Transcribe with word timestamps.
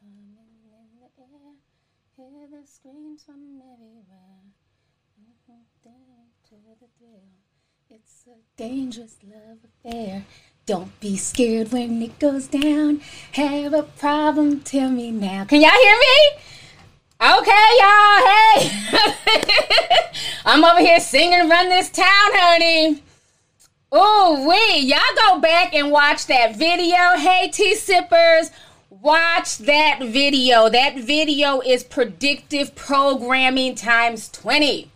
Coming 0.00 0.36
in 0.36 0.50
the 0.64 1.10
air, 1.18 1.56
hear 2.16 2.46
the 2.48 2.66
screams 2.66 3.24
from 3.24 3.60
everywhere. 3.60 4.42
Mm-hmm. 5.20 5.62
To 6.48 6.54
the 6.80 6.86
thrill. 6.98 7.20
It's 7.88 8.24
a 8.26 8.38
dangerous 8.56 9.16
love 9.22 9.58
affair. 9.64 10.24
Don't 10.66 10.98
be 11.00 11.16
scared 11.16 11.72
when 11.72 12.02
it 12.02 12.18
goes 12.18 12.48
down. 12.48 13.00
Have 13.32 13.72
a 13.72 13.82
problem? 13.84 14.60
Tell 14.60 14.90
me 14.90 15.12
now. 15.12 15.44
Can 15.44 15.60
y'all 15.60 15.70
hear 15.70 15.96
me? 15.96 16.42
Okay, 17.20 17.68
y'all. 17.80 18.26
Hey, 18.26 18.70
I'm 20.44 20.64
over 20.64 20.80
here 20.80 21.00
singing 21.00 21.48
"Run 21.48 21.68
This 21.68 21.88
Town," 21.90 22.06
honey. 22.08 23.02
Oh, 23.92 24.46
we 24.48 24.80
y'all 24.80 24.98
go 25.16 25.40
back 25.40 25.74
and 25.74 25.90
watch 25.90 26.26
that 26.26 26.56
video. 26.56 27.16
Hey, 27.16 27.48
tea 27.50 27.74
sippers. 27.74 28.50
Watch 29.02 29.58
that 29.58 29.98
video. 30.00 30.70
That 30.70 30.96
video 30.96 31.60
is 31.60 31.84
predictive 31.84 32.74
programming 32.74 33.74
times 33.74 34.28
20. 34.30 34.90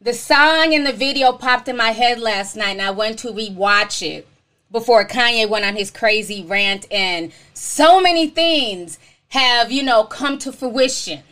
The 0.00 0.12
song 0.12 0.72
in 0.72 0.82
the 0.82 0.92
video 0.92 1.32
popped 1.32 1.68
in 1.68 1.76
my 1.76 1.90
head 1.90 2.18
last 2.18 2.56
night, 2.56 2.70
and 2.70 2.82
I 2.82 2.90
went 2.90 3.20
to 3.20 3.28
rewatch 3.28 4.02
it 4.02 4.26
before 4.72 5.06
Kanye 5.06 5.48
went 5.48 5.64
on 5.64 5.76
his 5.76 5.90
crazy 5.90 6.42
rant, 6.42 6.86
and 6.90 7.30
so 7.54 8.00
many 8.00 8.26
things 8.26 8.98
have, 9.28 9.70
you 9.70 9.84
know, 9.84 10.02
come 10.02 10.38
to 10.38 10.50
fruition. 10.50 11.22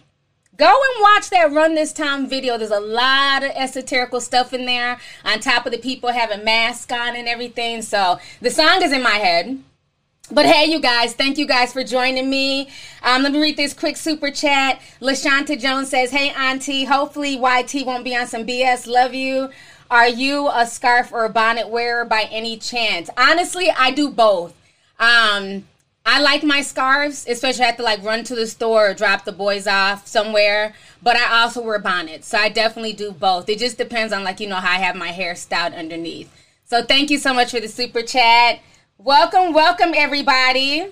Go 0.56 0.66
and 0.66 1.02
watch 1.02 1.30
that 1.30 1.52
Run 1.52 1.74
This 1.74 1.92
Town 1.92 2.28
video. 2.28 2.56
There's 2.56 2.70
a 2.70 2.78
lot 2.78 3.42
of 3.42 3.50
esoterical 3.52 4.20
stuff 4.20 4.52
in 4.52 4.64
there, 4.64 5.00
on 5.24 5.40
top 5.40 5.66
of 5.66 5.72
the 5.72 5.78
people 5.78 6.12
having 6.12 6.44
masks 6.44 6.92
on 6.92 7.16
and 7.16 7.26
everything. 7.26 7.82
So 7.82 8.20
the 8.40 8.50
song 8.50 8.82
is 8.82 8.92
in 8.92 9.02
my 9.02 9.16
head. 9.16 9.58
But 10.30 10.46
hey, 10.46 10.64
you 10.64 10.80
guys, 10.80 11.14
thank 11.14 11.38
you 11.38 11.46
guys 11.46 11.72
for 11.72 11.84
joining 11.84 12.28
me. 12.28 12.68
Um, 13.02 13.22
let 13.22 13.30
me 13.30 13.40
read 13.40 13.56
this 13.56 13.72
quick 13.72 13.96
super 13.96 14.32
chat. 14.32 14.80
LaShanta 15.00 15.58
Jones 15.58 15.90
says, 15.90 16.10
Hey, 16.10 16.30
Auntie, 16.30 16.84
hopefully 16.84 17.34
YT 17.36 17.86
won't 17.86 18.02
be 18.02 18.16
on 18.16 18.26
some 18.26 18.44
BS. 18.44 18.88
Love 18.88 19.14
you. 19.14 19.50
Are 19.88 20.08
you 20.08 20.48
a 20.48 20.66
scarf 20.66 21.12
or 21.12 21.24
a 21.24 21.28
bonnet 21.28 21.68
wearer 21.68 22.04
by 22.04 22.28
any 22.32 22.56
chance? 22.56 23.08
Honestly, 23.16 23.70
I 23.70 23.92
do 23.92 24.10
both. 24.10 24.52
Um, 24.98 25.64
I 26.04 26.20
like 26.20 26.42
my 26.42 26.60
scarves, 26.60 27.24
especially 27.28 27.62
I 27.62 27.66
have 27.66 27.76
to 27.76 27.84
like 27.84 28.02
run 28.02 28.24
to 28.24 28.34
the 28.34 28.48
store 28.48 28.90
or 28.90 28.94
drop 28.94 29.24
the 29.24 29.32
boys 29.32 29.68
off 29.68 30.08
somewhere. 30.08 30.74
But 31.02 31.16
I 31.16 31.42
also 31.42 31.62
wear 31.62 31.78
bonnets, 31.78 32.26
so 32.26 32.38
I 32.38 32.48
definitely 32.48 32.94
do 32.94 33.12
both. 33.12 33.48
It 33.48 33.60
just 33.60 33.78
depends 33.78 34.12
on 34.12 34.24
like 34.24 34.40
you 34.40 34.48
know 34.48 34.56
how 34.56 34.72
I 34.72 34.80
have 34.80 34.96
my 34.96 35.12
hair 35.12 35.36
styled 35.36 35.74
underneath. 35.74 36.32
So 36.64 36.82
thank 36.82 37.10
you 37.10 37.18
so 37.18 37.32
much 37.32 37.52
for 37.52 37.60
the 37.60 37.68
super 37.68 38.02
chat. 38.02 38.58
Welcome, 38.98 39.52
welcome 39.52 39.92
everybody. 39.94 40.86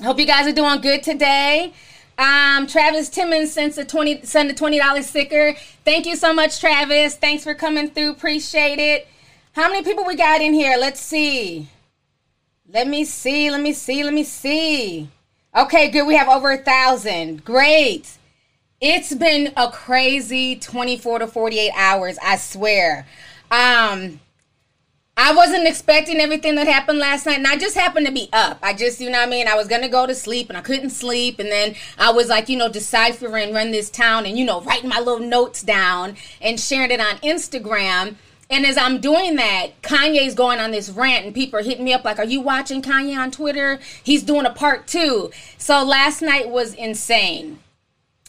Hope 0.00 0.20
you 0.20 0.26
guys 0.26 0.46
are 0.46 0.52
doing 0.52 0.80
good 0.80 1.02
today. 1.02 1.72
Um, 2.16 2.68
Travis 2.68 3.08
Timmons 3.08 3.52
sent 3.52 3.76
a 3.78 3.84
twenty 3.84 4.22
sent 4.22 4.48
a 4.48 4.54
twenty 4.54 4.78
dollars 4.78 5.06
sticker. 5.08 5.54
Thank 5.84 6.06
you 6.06 6.14
so 6.14 6.32
much, 6.32 6.60
Travis. 6.60 7.16
Thanks 7.16 7.42
for 7.42 7.52
coming 7.52 7.90
through. 7.90 8.12
Appreciate 8.12 8.78
it. 8.78 9.08
How 9.54 9.68
many 9.68 9.82
people 9.82 10.04
we 10.06 10.14
got 10.14 10.40
in 10.40 10.54
here? 10.54 10.76
Let's 10.78 11.00
see. 11.00 11.68
Let 12.72 12.86
me 12.86 13.04
see. 13.04 13.50
Let 13.50 13.60
me 13.60 13.72
see. 13.72 14.04
Let 14.04 14.14
me 14.14 14.22
see. 14.22 15.08
Okay, 15.56 15.90
good. 15.90 16.06
We 16.06 16.14
have 16.14 16.28
over 16.28 16.52
a 16.52 16.58
thousand. 16.58 17.44
Great. 17.44 18.08
It's 18.80 19.12
been 19.12 19.52
a 19.56 19.68
crazy 19.68 20.54
24 20.56 21.18
to 21.18 21.26
48 21.26 21.72
hours, 21.74 22.18
I 22.22 22.36
swear. 22.36 23.04
Um, 23.50 24.20
I 25.22 25.34
wasn't 25.34 25.68
expecting 25.68 26.18
everything 26.18 26.54
that 26.54 26.66
happened 26.66 26.98
last 26.98 27.26
night, 27.26 27.36
and 27.36 27.46
I 27.46 27.58
just 27.58 27.76
happened 27.76 28.06
to 28.06 28.12
be 28.12 28.30
up. 28.32 28.58
I 28.62 28.72
just, 28.72 29.02
you 29.02 29.10
know 29.10 29.18
what 29.18 29.28
I 29.28 29.30
mean? 29.30 29.48
I 29.48 29.54
was 29.54 29.68
gonna 29.68 29.86
go 29.86 30.06
to 30.06 30.14
sleep 30.14 30.48
and 30.48 30.56
I 30.56 30.62
couldn't 30.62 30.90
sleep, 30.90 31.38
and 31.38 31.52
then 31.52 31.74
I 31.98 32.10
was 32.10 32.28
like, 32.28 32.48
you 32.48 32.56
know, 32.56 32.70
deciphering 32.70 33.52
run 33.52 33.70
this 33.70 33.90
town 33.90 34.24
and, 34.24 34.38
you 34.38 34.46
know, 34.46 34.62
writing 34.62 34.88
my 34.88 34.98
little 34.98 35.18
notes 35.18 35.62
down 35.62 36.16
and 36.40 36.58
sharing 36.58 36.90
it 36.90 37.00
on 37.00 37.18
Instagram. 37.18 38.14
And 38.48 38.64
as 38.64 38.78
I'm 38.78 38.98
doing 38.98 39.36
that, 39.36 39.82
Kanye's 39.82 40.34
going 40.34 40.58
on 40.58 40.70
this 40.70 40.88
rant, 40.88 41.26
and 41.26 41.34
people 41.34 41.60
are 41.60 41.62
hitting 41.62 41.84
me 41.84 41.92
up 41.92 42.02
like, 42.02 42.18
Are 42.18 42.24
you 42.24 42.40
watching 42.40 42.80
Kanye 42.80 43.14
on 43.18 43.30
Twitter? 43.30 43.78
He's 44.02 44.22
doing 44.22 44.46
a 44.46 44.50
part 44.50 44.86
two. 44.86 45.30
So 45.58 45.84
last 45.84 46.22
night 46.22 46.48
was 46.48 46.72
insane. 46.72 47.58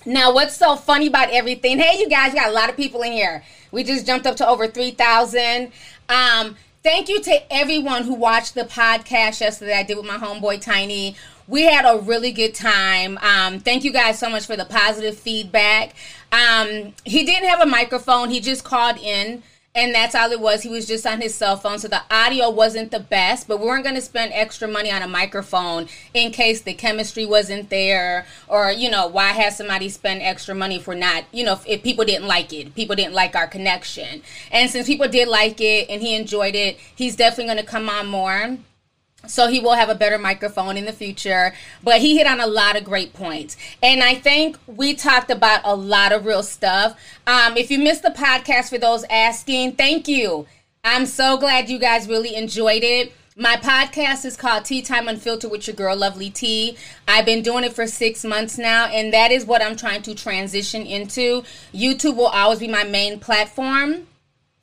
Now, 0.06 0.34
what's 0.34 0.58
so 0.58 0.76
funny 0.76 1.08
about 1.08 1.30
everything? 1.32 1.80
Hey, 1.80 2.00
you 2.00 2.10
guys, 2.10 2.34
we 2.34 2.40
got 2.40 2.50
a 2.50 2.54
lot 2.54 2.70
of 2.70 2.76
people 2.76 3.02
in 3.04 3.14
here. 3.14 3.46
We 3.72 3.86
just 3.86 4.06
jumped 4.06 4.28
up 4.28 4.36
to 4.38 4.48
over 4.48 4.68
3,000. 4.68 5.72
Um, 6.10 6.58
Thank 6.84 7.09
you 7.09 7.22
to 7.22 7.53
everyone 7.53 8.06
who 8.06 8.16
watched 8.16 8.56
the 8.56 8.64
podcast 8.64 9.40
yesterday 9.40 9.78
I 9.78 9.84
did 9.84 9.97
with 9.97 10.06
my 10.08 10.18
homeboy 10.18 10.62
Tiny. 10.62 11.16
We 11.47 11.62
had 11.62 11.86
a 11.86 12.00
really 12.02 12.31
good 12.31 12.56
time. 12.56 13.19
Um, 13.19 13.59
thank 13.59 13.84
you 13.84 13.94
guys 13.94 14.18
so 14.18 14.31
much 14.31 14.47
for 14.47 14.56
the 14.56 14.66
positive 14.66 15.16
feedback. 15.16 15.94
Um, 16.31 16.96
he 17.06 17.24
didn't 17.24 17.50
have 17.50 17.62
a 17.62 17.68
microphone, 17.68 18.31
he 18.31 18.40
just 18.40 18.64
called 18.64 18.97
in 18.97 19.44
and 19.74 19.96
that's 19.96 20.16
all 20.16 20.32
it 20.32 20.42
was. 20.42 20.64
He 20.64 20.70
was 20.70 20.86
just 20.86 21.08
on 21.08 21.22
his 21.22 21.34
cell 21.34 21.56
phone, 21.56 21.80
so 21.80 21.88
the 21.88 22.02
audio 22.12 22.50
wasn't 22.50 22.92
the 22.92 23.00
best. 23.00 23.48
But 23.48 23.59
we 23.59 23.68
weren't 23.68 23.84
going 23.84 23.96
to 23.96 24.02
spend 24.02 24.34
extra 24.34 24.68
money 24.68 24.92
on 24.92 25.02
a 25.02 25.08
microphone 25.08 25.88
in 26.14 26.32
case 26.32 26.62
the 26.62 26.74
chemistry 26.74 27.26
wasn't 27.26 27.70
there, 27.70 28.26
or 28.48 28.72
you 28.72 28.90
know, 28.90 29.08
why 29.08 29.30
have 29.30 29.54
somebody 29.54 29.88
spend 29.88 30.22
extra 30.22 30.54
money 30.54 30.80
for 30.80 30.94
not, 30.94 31.24
you 31.32 31.46
know, 31.46 31.54
if, 31.54 31.66
if 31.68 31.84
people 31.84 32.04
didn't 32.04 32.28
like 32.28 32.52
it, 32.52 32.76
people 32.76 32.96
didn't 32.96 33.14
like 33.14 33.36
our 33.36 33.48
connection. 33.48 34.22
And 34.52 34.70
since 34.70 34.88
people 34.88 35.08
did 35.08 35.28
like 35.28 35.62
it 35.62 35.90
and 35.90 36.02
he 36.02 36.16
enjoyed 36.16 36.56
it, 36.56 36.78
he's 36.96 37.16
definitely 37.16 37.53
going 37.53 37.66
to 37.66 37.72
come 37.72 37.90
on 37.90 38.08
more 38.08 38.58
so 39.28 39.48
he 39.48 39.59
will 39.59 39.74
have 39.74 39.90
a 39.90 39.96
better 39.96 40.18
microphone 40.18 40.78
in 40.78 40.86
the 40.86 40.94
future. 40.94 41.54
But 41.84 42.02
he 42.02 42.18
hit 42.18 42.28
on 42.28 42.40
a 42.40 42.48
lot 42.48 42.76
of 42.76 42.84
great 42.84 43.14
points. 43.14 43.58
And 43.82 44.04
i 44.04 44.16
think 44.16 44.58
we 44.68 44.94
talked 44.94 45.30
about 45.30 45.62
a 45.64 45.76
lot 45.76 46.12
of 46.12 46.26
real 46.26 46.44
stuff. 46.44 47.00
Um, 47.28 47.58
if 47.58 47.72
you 47.72 47.80
missed 47.80 48.04
the 48.04 48.09
podcast 48.09 48.70
for 48.70 48.78
those 48.78 49.04
asking 49.09 49.74
thank 49.74 50.08
you. 50.08 50.48
I'm 50.84 51.06
so 51.06 51.38
glad 51.38 51.70
you 51.70 51.78
guys 51.78 52.08
really 52.08 52.36
enjoyed 52.36 52.84
it. 52.84 53.14
My 53.38 53.56
podcast 53.56 54.26
is 54.26 54.36
called 54.36 54.66
Tea 54.66 54.82
Time 54.82 55.08
Unfiltered 55.08 55.52
with 55.52 55.66
your 55.66 55.76
girl, 55.76 55.96
Lovely 55.96 56.30
Tea. 56.30 56.76
I've 57.08 57.26
been 57.26 57.42
doing 57.42 57.64
it 57.64 57.72
for 57.72 57.88
six 57.88 58.26
months 58.26 58.58
now, 58.58 58.88
and 58.88 59.14
that 59.14 59.32
is 59.32 59.46
what 59.46 59.62
I'm 59.62 59.78
trying 59.78 60.02
to 60.02 60.14
transition 60.14 60.86
into. 60.86 61.44
YouTube 61.74 62.18
will 62.18 62.28
always 62.28 62.59
be 62.59 62.68
my 62.68 62.84
main 62.84 63.20
platform 63.20 64.08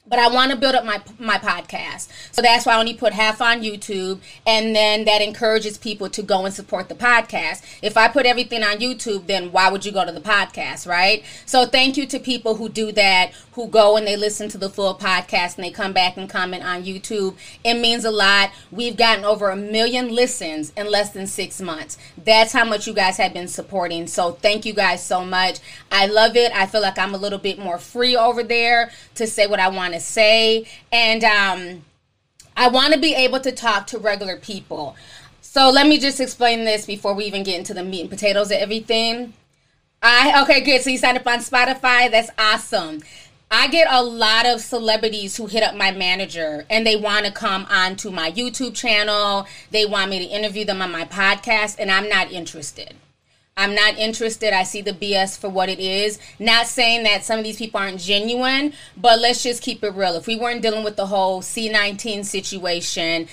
but 0.09 0.19
I 0.19 0.29
want 0.29 0.51
to 0.51 0.57
build 0.57 0.75
up 0.75 0.85
my 0.85 1.01
my 1.19 1.39
podcast. 1.39 2.09
So 2.33 2.43
that's 2.43 2.67
why 2.67 2.75
I 2.75 2.79
only 2.79 2.95
put 2.95 3.13
half 3.13 3.41
on 3.41 3.63
YouTube 3.63 4.21
and 4.47 4.75
then 4.75 5.05
that 5.05 5.21
encourages 5.21 5.79
people 5.79 6.09
to 6.11 6.23
go 6.23 6.45
and 6.45 6.55
support 6.55 6.89
the 6.89 6.95
podcast. 6.95 7.63
If 7.83 7.97
I 7.97 8.09
put 8.09 8.27
everything 8.27 8.63
on 8.63 8.79
YouTube, 8.79 9.27
then 9.27 9.53
why 9.53 9.71
would 9.71 9.85
you 9.85 9.93
go 9.93 10.05
to 10.05 10.13
the 10.13 10.21
podcast, 10.21 10.87
right? 10.87 11.25
So 11.47 11.67
thank 11.67 11.97
you 11.97 12.07
to 12.07 12.19
people 12.19 12.57
who 12.57 12.69
do 12.69 12.93
that, 12.93 13.33
who 13.53 13.69
go 13.69 13.97
and 13.97 14.07
they 14.07 14.17
listen 14.17 14.49
to 14.51 14.59
the 14.59 14.71
full 14.71 14.95
podcast 14.95 15.57
and 15.57 15.65
they 15.65 15.71
come 15.71 15.93
back 15.93 16.17
and 16.17 16.29
comment 16.29 16.65
on 16.65 16.85
YouTube. 16.85 17.37
It 17.65 17.75
means 17.75 18.05
a 18.05 18.11
lot. 18.11 18.51
We've 18.71 18.97
gotten 18.97 19.25
over 19.25 19.51
a 19.51 19.57
million 19.57 20.15
listens 20.15 20.73
in 20.77 20.91
less 20.91 21.11
than 21.11 21.27
6 21.27 21.61
months. 21.61 21.99
That's 22.25 22.53
how 22.53 22.65
much 22.65 22.87
you 22.87 22.95
guys 22.95 23.17
have 23.19 23.35
been 23.35 23.49
supporting. 23.49 24.07
So 24.07 24.33
thank 24.33 24.65
you 24.65 24.73
guys 24.73 25.05
so 25.05 25.25
much. 25.25 25.59
I 25.91 26.07
love 26.07 26.37
it. 26.37 26.53
I 26.55 26.67
feel 26.67 26.81
like 26.81 26.99
I'm 26.99 27.15
a 27.15 27.19
little 27.19 27.39
bit 27.39 27.59
more 27.59 27.79
free 27.79 28.17
over 28.17 28.43
there 28.43 28.91
to 29.17 29.27
say 29.27 29.47
what 29.47 29.61
I 29.61 29.69
want 29.69 29.95
to 29.95 29.98
to 29.99 30.05
say. 30.05 30.67
And 30.93 31.25
um, 31.25 31.85
I 32.57 32.69
want 32.69 32.95
to 32.95 33.01
be 33.01 33.15
able 33.15 33.41
to 33.41 33.53
talk 33.53 33.87
to 33.89 33.99
regular 33.99 34.37
people. 34.37 34.97
So 35.41 35.71
let 35.71 35.87
me 35.87 35.99
just 35.99 36.21
explain 36.21 36.65
this 36.65 36.87
before 36.87 37.15
we 37.15 37.25
even 37.25 37.43
get 37.43 37.59
into 37.59 37.75
the 37.75 37.83
meat 37.83 38.03
and 38.03 38.11
potatoes 38.11 38.51
of 38.51 38.59
everything. 38.59 39.33
I 40.03 40.43
okay, 40.43 40.61
good. 40.61 40.83
So 40.83 40.91
you 40.91 40.99
signed 40.99 41.19
up 41.19 41.27
on 41.27 41.39
Spotify. 41.39 42.11
That's 42.11 42.31
awesome. 42.39 43.03
I 43.51 43.67
get 43.69 43.89
a 43.91 44.03
lot 44.03 44.47
of 44.47 44.61
celebrities 44.61 45.37
who 45.37 45.47
hit 45.47 45.63
up 45.63 45.75
my 45.75 45.91
manager 45.91 46.67
and 46.69 46.87
they 46.87 46.97
want 46.97 47.25
to 47.25 47.33
come 47.33 47.67
onto 47.71 48.11
my 48.11 48.31
YouTube 48.31 48.75
channel. 48.75 49.47
They 49.71 49.87
want 49.87 50.11
me 50.11 50.19
to 50.19 50.25
interview 50.27 50.67
them 50.67 50.83
on 50.83 50.93
my 50.93 51.07
podcast, 51.07 51.77
and 51.79 51.91
I'm 51.91 52.09
not 52.09 52.31
interested. 52.31 52.95
I'm 53.59 53.75
not 53.75 53.99
interested. 53.99 54.55
I 54.55 54.63
see 54.63 54.83
the 54.83 54.93
BS 54.93 55.37
for 55.37 55.49
what 55.49 55.69
it 55.69 55.81
is. 55.81 56.21
Not 56.39 56.69
saying 56.69 57.03
that 57.03 57.25
some 57.25 57.41
of 57.41 57.45
these 57.45 57.57
people 57.57 57.81
aren't 57.81 58.01
genuine, 58.01 58.73
but 58.97 59.19
let's 59.19 59.43
just 59.43 59.65
keep 59.65 59.83
it 59.83 59.95
real. 59.95 60.15
If 60.15 60.29
we 60.29 60.37
weren't 60.37 60.63
dealing 60.63 60.85
with 60.85 60.95
the 60.95 61.07
whole 61.07 61.43
C19 61.43 62.25
situation, 62.25 63.27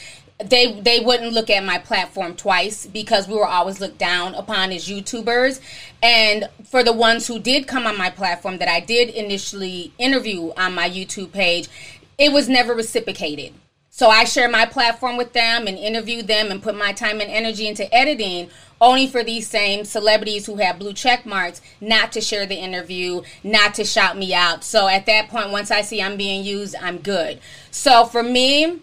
they 0.44 0.81
they 0.81 1.00
wouldn't 1.00 1.31
look 1.31 1.51
at 1.51 1.63
my 1.63 1.77
platform 1.77 2.36
twice 2.36 2.88
because 2.88 3.27
we 3.27 3.36
were 3.36 3.48
always 3.48 3.80
looked 3.80 4.00
down 4.00 4.33
upon 4.33 4.72
as 4.72 4.89
YouTubers. 4.89 5.62
And 6.01 6.50
for 6.66 6.83
the 6.83 6.92
ones 6.92 7.27
who 7.27 7.38
did 7.38 7.68
come 7.68 7.86
on 7.86 7.95
my 7.95 8.10
platform 8.10 8.57
that 8.57 8.68
I 8.68 8.80
did 8.80 9.10
initially 9.10 9.94
interview 10.00 10.51
on 10.57 10.74
my 10.74 10.89
YouTube 10.89 11.33
page, 11.33 11.69
it 12.18 12.33
was 12.33 12.50
never 12.50 12.74
reciprocated. 12.74 13.54
So 13.97 14.09
I 14.09 14.25
share 14.25 14.50
my 14.50 14.65
platform 14.65 15.15
with 15.15 15.31
them 15.31 15.68
and 15.68 15.77
interview 15.77 16.21
them 16.21 16.51
and 16.51 16.62
put 16.62 16.75
my 16.75 16.92
time 16.92 17.21
and 17.21 17.31
energy 17.31 17.65
into 17.65 17.95
editing 17.95 18.50
only 18.81 19.07
for 19.07 19.24
these 19.24 19.47
same 19.47 19.86
celebrities 19.86 20.45
who 20.45 20.57
have 20.57 20.80
blue 20.80 20.92
check 20.92 21.25
marks 21.25 21.62
not 21.80 22.12
to 22.12 22.19
share 22.19 22.45
the 22.45 22.57
interview, 22.57 23.21
not 23.42 23.74
to 23.75 23.86
shout 23.86 24.18
me 24.18 24.33
out. 24.33 24.65
So 24.65 24.89
at 24.89 25.06
that 25.06 25.30
point, 25.30 25.51
once 25.51 25.71
I 25.71 25.80
see 25.80 26.01
I'm 26.01 26.18
being 26.18 26.44
used, 26.44 26.75
I'm 26.75 26.97
good. 26.97 27.39
So 27.71 28.03
for 28.03 28.21
me, 28.21 28.81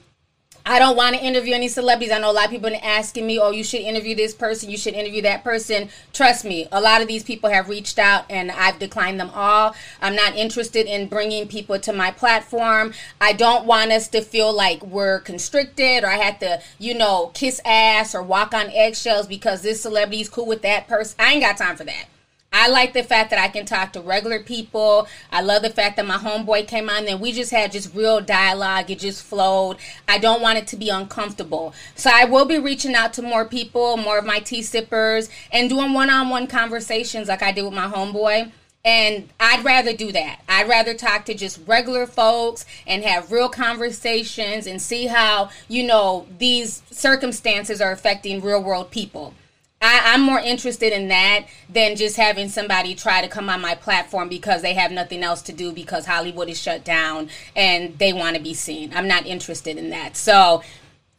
I 0.64 0.78
don't 0.78 0.96
want 0.96 1.16
to 1.16 1.24
interview 1.24 1.54
any 1.54 1.66
celebrities. 1.66 2.12
I 2.12 2.18
know 2.18 2.30
a 2.30 2.32
lot 2.32 2.44
of 2.44 2.50
people 2.52 2.70
been 2.70 2.80
asking 2.80 3.26
me, 3.26 3.38
oh, 3.38 3.50
you 3.50 3.64
should 3.64 3.80
interview 3.80 4.14
this 4.14 4.32
person, 4.32 4.70
you 4.70 4.76
should 4.76 4.94
interview 4.94 5.22
that 5.22 5.42
person. 5.42 5.88
Trust 6.12 6.44
me, 6.44 6.68
a 6.70 6.80
lot 6.80 7.02
of 7.02 7.08
these 7.08 7.24
people 7.24 7.50
have 7.50 7.68
reached 7.68 7.98
out 7.98 8.24
and 8.30 8.52
I've 8.52 8.78
declined 8.78 9.18
them 9.18 9.30
all. 9.34 9.74
I'm 10.00 10.14
not 10.14 10.36
interested 10.36 10.86
in 10.86 11.08
bringing 11.08 11.48
people 11.48 11.80
to 11.80 11.92
my 11.92 12.12
platform. 12.12 12.92
I 13.20 13.32
don't 13.32 13.66
want 13.66 13.90
us 13.90 14.06
to 14.08 14.22
feel 14.22 14.52
like 14.52 14.84
we're 14.84 15.18
constricted 15.20 16.04
or 16.04 16.08
I 16.08 16.18
have 16.18 16.38
to, 16.38 16.62
you 16.78 16.94
know, 16.94 17.32
kiss 17.34 17.60
ass 17.64 18.14
or 18.14 18.22
walk 18.22 18.54
on 18.54 18.70
eggshells 18.70 19.26
because 19.26 19.62
this 19.62 19.82
celebrity 19.82 20.20
is 20.20 20.28
cool 20.28 20.46
with 20.46 20.62
that 20.62 20.86
person. 20.86 21.16
I 21.18 21.32
ain't 21.32 21.42
got 21.42 21.56
time 21.56 21.76
for 21.76 21.84
that. 21.84 22.06
I 22.52 22.68
like 22.68 22.92
the 22.92 23.02
fact 23.02 23.30
that 23.30 23.38
I 23.38 23.48
can 23.48 23.64
talk 23.64 23.92
to 23.94 24.00
regular 24.00 24.38
people. 24.38 25.08
I 25.30 25.40
love 25.40 25.62
the 25.62 25.70
fact 25.70 25.96
that 25.96 26.06
my 26.06 26.18
homeboy 26.18 26.68
came 26.68 26.90
on 26.90 27.08
and 27.08 27.20
we 27.20 27.32
just 27.32 27.50
had 27.50 27.72
just 27.72 27.94
real 27.94 28.20
dialogue. 28.20 28.90
It 28.90 28.98
just 28.98 29.22
flowed. 29.22 29.78
I 30.06 30.18
don't 30.18 30.42
want 30.42 30.58
it 30.58 30.66
to 30.68 30.76
be 30.76 30.90
uncomfortable. 30.90 31.72
So 31.94 32.10
I 32.12 32.26
will 32.26 32.44
be 32.44 32.58
reaching 32.58 32.94
out 32.94 33.14
to 33.14 33.22
more 33.22 33.46
people, 33.46 33.96
more 33.96 34.18
of 34.18 34.26
my 34.26 34.38
tea 34.38 34.62
sippers, 34.62 35.30
and 35.50 35.70
doing 35.70 35.94
one 35.94 36.10
on 36.10 36.28
one 36.28 36.46
conversations 36.46 37.28
like 37.28 37.42
I 37.42 37.52
did 37.52 37.64
with 37.64 37.74
my 37.74 37.88
homeboy. 37.88 38.52
And 38.84 39.28
I'd 39.38 39.64
rather 39.64 39.92
do 39.92 40.10
that. 40.10 40.40
I'd 40.48 40.68
rather 40.68 40.92
talk 40.92 41.24
to 41.26 41.34
just 41.34 41.60
regular 41.66 42.06
folks 42.06 42.66
and 42.84 43.04
have 43.04 43.30
real 43.30 43.48
conversations 43.48 44.66
and 44.66 44.82
see 44.82 45.06
how, 45.06 45.50
you 45.68 45.84
know, 45.84 46.26
these 46.38 46.82
circumstances 46.90 47.80
are 47.80 47.92
affecting 47.92 48.42
real 48.42 48.62
world 48.62 48.90
people. 48.90 49.34
I, 49.82 50.14
am 50.14 50.22
more 50.22 50.38
interested 50.38 50.92
in 50.92 51.08
that 51.08 51.46
than 51.68 51.96
just 51.96 52.16
having 52.16 52.48
somebody 52.48 52.94
try 52.94 53.20
to 53.20 53.28
come 53.28 53.50
on 53.50 53.60
my 53.60 53.74
platform 53.74 54.28
because 54.28 54.62
they 54.62 54.74
have 54.74 54.92
nothing 54.92 55.22
else 55.22 55.42
to 55.42 55.52
do 55.52 55.72
because 55.72 56.06
Hollywood 56.06 56.48
is 56.48 56.60
shut 56.60 56.84
down 56.84 57.28
and 57.56 57.98
they 57.98 58.12
want 58.12 58.36
to 58.36 58.42
be 58.42 58.54
seen. 58.54 58.92
I'm 58.94 59.08
not 59.08 59.26
interested 59.26 59.76
in 59.76 59.90
that. 59.90 60.16
So 60.16 60.62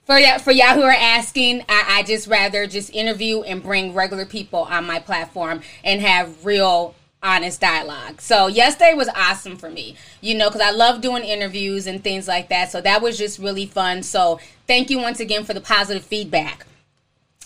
for 0.06 0.16
y- 0.16 0.38
for 0.38 0.52
y'all 0.52 0.76
who 0.76 0.84
are 0.84 0.92
asking, 0.92 1.62
I, 1.68 2.00
I 2.00 2.04
just 2.04 2.28
rather 2.28 2.66
just 2.66 2.90
interview 2.94 3.42
and 3.42 3.62
bring 3.62 3.94
regular 3.94 4.26
people 4.26 4.60
on 4.64 4.86
my 4.86 5.00
platform 5.00 5.62
and 5.84 6.02
have 6.02 6.46
real 6.46 6.96
honest 7.22 7.62
dialogue. 7.62 8.22
So 8.22 8.48
yesterday 8.48 8.94
was 8.94 9.10
awesome 9.16 9.58
for 9.58 9.70
me, 9.70 9.96
you 10.22 10.36
know, 10.36 10.50
because 10.50 10.62
I 10.62 10.72
love 10.72 11.02
doing 11.02 11.24
interviews 11.24 11.88
and 11.88 12.04
things 12.04 12.28
like 12.28 12.50
that. 12.50 12.72
So 12.72 12.82
that 12.82 13.02
was 13.02 13.18
just 13.18 13.40
really 13.40 13.66
fun. 13.66 14.04
So 14.04 14.40
thank 14.68 14.90
you 14.90 15.00
once 15.00 15.20
again 15.20 15.46
for 15.46 15.54
the 15.54 15.62
positive 15.62 16.04
feedback. 16.04 16.66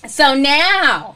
So 0.06 0.36
now, 0.36 1.16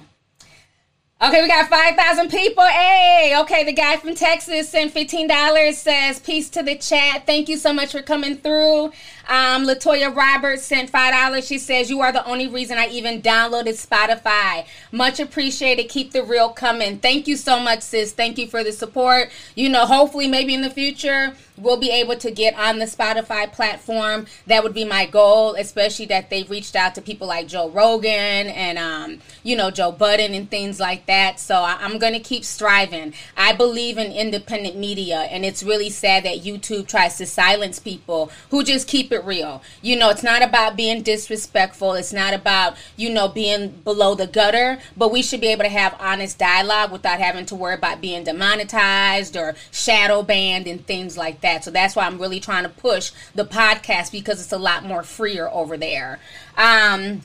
okay, 1.21 1.41
we 1.41 1.47
got 1.47 1.69
5,000 1.69 2.29
people. 2.29 2.63
Hey, 2.63 3.35
okay, 3.41 3.63
the 3.63 3.73
guy 3.73 3.97
from 3.97 4.15
Texas 4.15 4.69
sent 4.69 4.93
$15, 4.93 5.73
says, 5.73 6.19
Peace 6.19 6.49
to 6.49 6.63
the 6.63 6.75
chat. 6.75 7.25
Thank 7.25 7.47
you 7.47 7.57
so 7.57 7.73
much 7.73 7.91
for 7.91 8.01
coming 8.01 8.37
through. 8.37 8.91
Um, 9.31 9.65
Latoya 9.65 10.13
Roberts 10.13 10.63
sent 10.63 10.91
$5. 10.91 11.47
She 11.47 11.57
says, 11.57 11.89
You 11.89 12.01
are 12.01 12.11
the 12.11 12.25
only 12.25 12.47
reason 12.47 12.77
I 12.77 12.87
even 12.87 13.21
downloaded 13.21 13.79
Spotify. 13.79 14.65
Much 14.91 15.21
appreciated. 15.21 15.87
Keep 15.87 16.11
the 16.11 16.21
real 16.21 16.49
coming. 16.49 16.99
Thank 16.99 17.29
you 17.29 17.37
so 17.37 17.57
much, 17.57 17.79
sis. 17.81 18.11
Thank 18.11 18.37
you 18.37 18.47
for 18.47 18.61
the 18.61 18.73
support. 18.73 19.29
You 19.55 19.69
know, 19.69 19.85
hopefully, 19.85 20.27
maybe 20.27 20.53
in 20.53 20.61
the 20.61 20.69
future, 20.69 21.33
we'll 21.61 21.77
be 21.77 21.91
able 21.91 22.15
to 22.17 22.31
get 22.31 22.55
on 22.55 22.79
the 22.79 22.85
Spotify 22.85 23.51
platform. 23.51 24.25
That 24.47 24.63
would 24.63 24.73
be 24.73 24.83
my 24.83 25.05
goal, 25.05 25.55
especially 25.55 26.07
that 26.07 26.29
they've 26.29 26.49
reached 26.49 26.75
out 26.75 26.95
to 26.95 27.01
people 27.01 27.27
like 27.27 27.47
Joe 27.47 27.69
Rogan 27.69 28.09
and, 28.09 28.77
um, 28.77 29.19
you 29.43 29.55
know, 29.55 29.71
Joe 29.71 29.91
Budden 29.91 30.33
and 30.33 30.49
things 30.49 30.79
like 30.79 31.05
that. 31.05 31.39
So 31.39 31.55
I- 31.55 31.85
am 31.85 31.99
going 31.99 32.13
to 32.13 32.19
keep 32.19 32.43
striving. 32.43 33.13
I 33.37 33.53
believe 33.53 33.97
in 33.97 34.11
independent 34.11 34.75
media, 34.75 35.21
and 35.31 35.45
it's 35.45 35.63
really 35.63 35.89
sad 35.89 36.23
that 36.25 36.43
YouTube 36.43 36.87
tries 36.87 37.17
to 37.17 37.25
silence 37.25 37.79
people 37.79 38.31
who 38.49 38.63
just 38.63 38.87
keep 38.87 39.11
it 39.11 39.20
real. 39.25 39.61
You 39.81 39.95
know, 39.95 40.09
it's 40.09 40.23
not 40.23 40.41
about 40.41 40.75
being 40.75 41.03
disrespectful, 41.03 41.93
it's 41.93 42.11
not 42.11 42.33
about, 42.33 42.75
you 42.97 43.09
know, 43.09 43.27
being 43.27 43.69
below 43.69 44.15
the 44.15 44.27
gutter, 44.27 44.79
but 44.97 45.11
we 45.11 45.21
should 45.21 45.41
be 45.41 45.47
able 45.47 45.63
to 45.63 45.69
have 45.69 45.95
honest 45.99 46.39
dialogue 46.39 46.91
without 46.91 47.19
having 47.19 47.45
to 47.47 47.55
worry 47.55 47.75
about 47.75 48.01
being 48.01 48.23
demonetized 48.23 49.37
or 49.37 49.55
shadow 49.71 50.23
banned 50.23 50.67
and 50.67 50.85
things 50.85 51.17
like 51.17 51.41
that 51.41 51.51
that. 51.51 51.63
So 51.63 51.71
that's 51.71 51.95
why 51.95 52.05
I'm 52.05 52.19
really 52.19 52.39
trying 52.39 52.63
to 52.63 52.69
push 52.69 53.11
the 53.35 53.45
podcast 53.45 54.11
because 54.11 54.41
it's 54.41 54.51
a 54.51 54.57
lot 54.57 54.83
more 54.83 55.03
freer 55.03 55.47
over 55.49 55.77
there. 55.77 56.19
Um, 56.57 57.21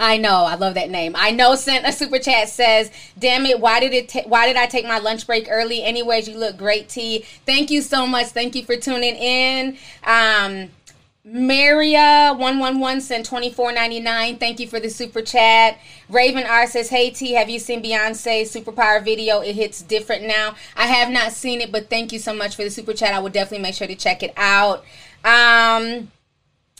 I 0.00 0.16
know, 0.16 0.44
I 0.44 0.54
love 0.54 0.74
that 0.74 0.90
name. 0.90 1.14
I 1.16 1.32
know 1.32 1.56
sent 1.56 1.84
a 1.84 1.92
super 1.92 2.20
chat 2.20 2.48
says, 2.48 2.90
"Damn 3.18 3.46
it, 3.46 3.58
why 3.58 3.80
did 3.80 3.92
it? 3.92 4.08
Ta- 4.08 4.22
why 4.26 4.46
did 4.46 4.56
I 4.56 4.66
take 4.66 4.86
my 4.86 4.98
lunch 4.98 5.26
break 5.26 5.48
early? 5.50 5.82
Anyways, 5.82 6.28
you 6.28 6.38
look 6.38 6.56
great, 6.56 6.88
T. 6.88 7.24
Thank 7.44 7.70
you 7.72 7.82
so 7.82 8.06
much. 8.06 8.28
Thank 8.28 8.54
you 8.54 8.62
for 8.62 8.76
tuning 8.76 9.16
in. 9.16 9.76
Um, 10.04 10.70
Maria 11.30 12.34
one 12.36 12.58
one 12.58 12.80
one 12.80 13.02
sent 13.02 13.26
twenty 13.26 13.50
four 13.50 13.70
ninety 13.70 14.00
nine. 14.00 14.38
Thank 14.38 14.60
you 14.60 14.66
for 14.66 14.80
the 14.80 14.88
super 14.88 15.20
chat. 15.20 15.78
Raven 16.08 16.44
R 16.44 16.66
says, 16.66 16.88
"Hey 16.88 17.10
T, 17.10 17.32
have 17.32 17.50
you 17.50 17.58
seen 17.58 17.82
Beyonce's 17.82 18.54
superpower 18.54 19.04
video? 19.04 19.40
It 19.40 19.54
hits 19.54 19.82
different 19.82 20.24
now. 20.24 20.54
I 20.74 20.86
have 20.86 21.10
not 21.10 21.32
seen 21.32 21.60
it, 21.60 21.70
but 21.70 21.90
thank 21.90 22.12
you 22.12 22.18
so 22.18 22.32
much 22.32 22.56
for 22.56 22.64
the 22.64 22.70
super 22.70 22.94
chat. 22.94 23.12
I 23.12 23.18
will 23.18 23.28
definitely 23.28 23.62
make 23.62 23.74
sure 23.74 23.86
to 23.86 23.94
check 23.94 24.22
it 24.22 24.32
out." 24.36 24.84
Um, 25.22 26.10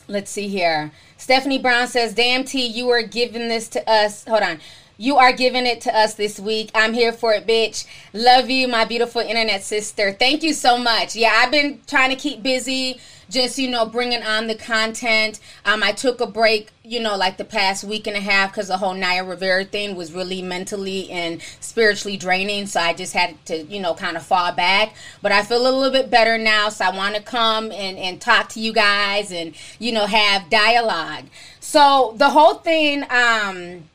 let's 0.07 0.31
see 0.31 0.47
here. 0.47 0.91
Stephanie 1.17 1.59
Brown 1.59 1.87
says, 1.87 2.13
"Damn 2.13 2.43
T, 2.43 2.65
you 2.65 2.89
are 2.89 3.03
giving 3.03 3.49
this 3.49 3.67
to 3.69 3.87
us. 3.87 4.25
Hold 4.25 4.41
on." 4.41 4.59
You 5.01 5.15
are 5.15 5.31
giving 5.31 5.65
it 5.65 5.79
to 5.81 5.97
us 5.97 6.15
this 6.15 6.41
week. 6.41 6.71
I'm 6.75 6.93
here 6.93 7.13
for 7.13 7.31
it, 7.31 7.47
bitch. 7.47 7.85
Love 8.11 8.49
you, 8.49 8.67
my 8.67 8.83
beautiful 8.83 9.21
internet 9.21 9.63
sister. 9.63 10.11
Thank 10.11 10.43
you 10.43 10.51
so 10.51 10.77
much. 10.77 11.15
Yeah, 11.15 11.31
I've 11.37 11.51
been 11.51 11.79
trying 11.87 12.09
to 12.09 12.17
keep 12.17 12.43
busy 12.43 12.99
just 13.29 13.57
you 13.57 13.69
know 13.69 13.85
bringing 13.85 14.23
on 14.23 14.47
the 14.47 14.55
content. 14.55 15.39
Um 15.65 15.83
i 15.83 15.91
took 15.91 16.19
a 16.19 16.27
break 16.27 16.71
you 16.83 16.99
know 16.99 17.15
like 17.15 17.37
the 17.37 17.45
past 17.45 17.83
week 17.83 18.07
and 18.07 18.17
a 18.17 18.19
half 18.19 18.51
because 18.51 18.67
the 18.67 18.77
whole 18.77 18.93
naya 18.93 19.23
rivera 19.23 19.65
thing 19.65 19.95
was 19.95 20.11
really 20.11 20.41
mentally 20.41 21.09
and 21.11 21.41
spiritually 21.59 22.17
draining. 22.17 22.65
So 22.65 22.79
i 22.79 22.93
just 22.93 23.13
had 23.13 23.43
to 23.45 23.63
you 23.63 23.79
know 23.79 23.93
kind 23.93 24.17
of 24.17 24.23
fall 24.23 24.51
back. 24.51 24.95
But 25.21 25.31
i 25.31 25.43
feel 25.43 25.61
a 25.61 25.69
little 25.69 25.91
bit 25.91 26.09
better 26.09 26.37
now. 26.37 26.69
So 26.69 26.85
i 26.85 26.95
want 26.95 27.15
to 27.15 27.21
come 27.21 27.71
and 27.71 27.97
and 27.97 28.19
talk 28.19 28.49
to 28.49 28.59
you 28.59 28.73
guys 28.73 29.31
and 29.31 29.55
you 29.77 29.91
know 29.91 30.05
have 30.05 30.49
dialogue. 30.49 31.25
So 31.59 32.13
the 32.17 32.29
whole 32.29 32.55
thing 32.55 33.03
um 33.03 33.89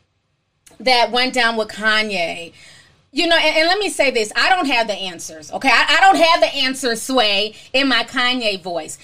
that 0.80 1.10
went 1.10 1.34
down 1.34 1.56
with 1.56 1.68
kanye 1.68 2.52
you 3.14 3.28
know, 3.28 3.36
and, 3.36 3.56
and, 3.56 3.68
let 3.68 3.78
me 3.78 3.90
say 3.90 4.10
this. 4.10 4.32
I 4.34 4.48
don't 4.48 4.66
have 4.66 4.88
the 4.88 4.94
answers, 4.94 5.52
okay? 5.52 5.70
I, 5.70 5.98
I 5.98 6.00
don't 6.00 6.20
have 6.20 6.40
the 6.40 6.52
answer, 6.52 6.96
Sway, 6.96 7.54
in 7.72 7.86
my 7.86 8.02
Kanye 8.02 8.60
voice 8.60 8.98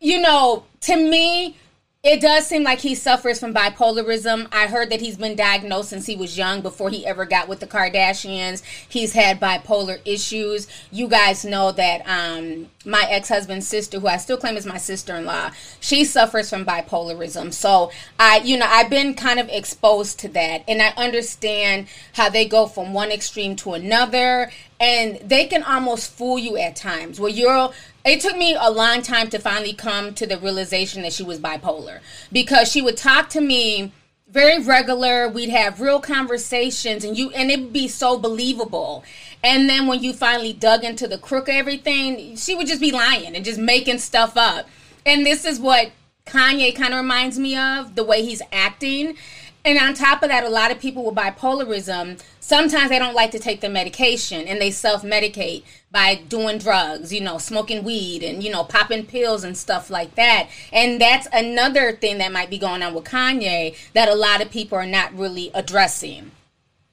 you 0.00 0.20
know, 0.20 0.64
to 0.82 0.96
me, 0.96 1.56
it 2.04 2.20
does 2.20 2.46
seem 2.46 2.62
like 2.62 2.78
he 2.78 2.94
suffers 2.94 3.40
from 3.40 3.52
bipolarism. 3.52 4.46
I 4.52 4.68
heard 4.68 4.90
that 4.90 5.00
he's 5.00 5.16
been 5.16 5.34
diagnosed 5.34 5.90
since 5.90 6.06
he 6.06 6.14
was 6.14 6.38
young 6.38 6.60
before 6.60 6.90
he 6.90 7.04
ever 7.04 7.24
got 7.24 7.48
with 7.48 7.58
the 7.58 7.66
Kardashians. 7.66 8.62
He's 8.88 9.12
had 9.12 9.40
bipolar 9.40 10.00
issues. 10.04 10.68
You 10.92 11.08
guys 11.08 11.44
know 11.44 11.72
that 11.72 12.02
um, 12.06 12.68
my 12.84 13.04
ex 13.10 13.28
husband's 13.28 13.66
sister, 13.66 13.98
who 13.98 14.06
I 14.06 14.16
still 14.18 14.36
claim 14.36 14.56
is 14.56 14.64
my 14.64 14.78
sister 14.78 15.16
in 15.16 15.24
law, 15.24 15.50
she 15.80 16.04
suffers 16.04 16.48
from 16.48 16.64
bipolarism. 16.64 17.52
So 17.52 17.90
I, 18.18 18.38
you 18.44 18.56
know, 18.56 18.66
I've 18.68 18.90
been 18.90 19.14
kind 19.14 19.40
of 19.40 19.48
exposed 19.48 20.20
to 20.20 20.28
that, 20.28 20.62
and 20.68 20.80
I 20.80 20.90
understand 20.96 21.88
how 22.12 22.28
they 22.28 22.46
go 22.46 22.66
from 22.66 22.94
one 22.94 23.10
extreme 23.10 23.56
to 23.56 23.72
another, 23.72 24.52
and 24.78 25.18
they 25.24 25.46
can 25.46 25.64
almost 25.64 26.12
fool 26.12 26.38
you 26.38 26.56
at 26.56 26.76
times 26.76 27.18
where 27.18 27.30
you're 27.30 27.72
it 28.10 28.20
took 28.20 28.36
me 28.36 28.56
a 28.58 28.70
long 28.70 29.02
time 29.02 29.28
to 29.30 29.38
finally 29.38 29.72
come 29.72 30.14
to 30.14 30.26
the 30.26 30.38
realization 30.38 31.02
that 31.02 31.12
she 31.12 31.22
was 31.22 31.38
bipolar 31.38 32.00
because 32.30 32.70
she 32.70 32.82
would 32.82 32.96
talk 32.96 33.28
to 33.30 33.40
me 33.40 33.92
very 34.28 34.62
regular. 34.62 35.28
We'd 35.28 35.48
have 35.48 35.80
real 35.80 36.00
conversations 36.00 37.02
and 37.04 37.16
you 37.16 37.30
and 37.30 37.50
it'd 37.50 37.72
be 37.72 37.88
so 37.88 38.18
believable. 38.18 39.04
And 39.42 39.68
then 39.68 39.86
when 39.86 40.02
you 40.02 40.12
finally 40.12 40.52
dug 40.52 40.84
into 40.84 41.08
the 41.08 41.18
crook 41.18 41.48
of 41.48 41.54
everything 41.54 42.36
she 42.36 42.54
would 42.54 42.66
just 42.66 42.80
be 42.80 42.92
lying 42.92 43.34
and 43.34 43.44
just 43.44 43.58
making 43.58 43.98
stuff 43.98 44.36
up. 44.36 44.68
And 45.06 45.24
this 45.24 45.44
is 45.44 45.58
what 45.58 45.90
kanye 46.26 46.74
kind 46.76 46.92
of 46.92 47.00
reminds 47.00 47.38
me 47.38 47.56
of 47.56 47.94
the 47.94 48.04
way 48.04 48.24
he's 48.24 48.42
acting. 48.52 49.16
And 49.64 49.78
on 49.78 49.94
top 49.94 50.22
of 50.22 50.28
that, 50.28 50.44
a 50.44 50.48
lot 50.48 50.70
of 50.70 50.78
people 50.78 51.04
with 51.04 51.14
bipolarism, 51.14 52.22
sometimes 52.40 52.90
they 52.90 52.98
don't 52.98 53.14
like 53.14 53.32
to 53.32 53.38
take 53.38 53.60
the 53.60 53.68
medication 53.68 54.46
and 54.46 54.60
they 54.60 54.70
self 54.70 55.02
medicate 55.02 55.64
by 55.90 56.16
doing 56.16 56.58
drugs, 56.58 57.12
you 57.12 57.20
know, 57.20 57.38
smoking 57.38 57.82
weed 57.82 58.22
and, 58.22 58.42
you 58.42 58.50
know, 58.50 58.64
popping 58.64 59.06
pills 59.06 59.42
and 59.42 59.56
stuff 59.56 59.88
like 59.88 60.14
that. 60.16 60.48
And 60.72 61.00
that's 61.00 61.26
another 61.32 61.92
thing 61.92 62.18
that 62.18 62.32
might 62.32 62.50
be 62.50 62.58
going 62.58 62.82
on 62.82 62.94
with 62.94 63.04
Kanye 63.04 63.74
that 63.94 64.08
a 64.08 64.14
lot 64.14 64.42
of 64.42 64.50
people 64.50 64.76
are 64.76 64.86
not 64.86 65.16
really 65.16 65.50
addressing. 65.54 66.30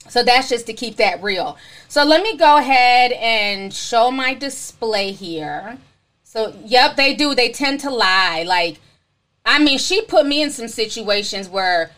So 0.08 0.24
that's 0.24 0.50
just 0.50 0.68
to 0.68 0.74
keep 0.74 0.98
that 0.98 1.22
real. 1.22 1.58
So 1.88 2.04
let 2.04 2.22
me 2.22 2.38
go 2.38 2.58
ahead 2.58 3.12
and 3.14 3.74
show 3.74 4.12
my 4.12 4.34
display 4.34 5.12
here. 5.12 5.78
So, 6.24 6.54
yep, 6.64 6.96
they 6.96 7.16
do. 7.16 7.34
They 7.34 7.52
tend 7.52 7.80
to 7.82 7.90
lie. 7.90 8.44
Like, 8.46 8.80
I 9.46 9.60
mean, 9.60 9.78
she 9.78 10.02
put 10.02 10.25
me 10.25 10.42
in 10.42 10.52
some 10.52 10.68
situations 10.68 11.50
where 11.50 11.92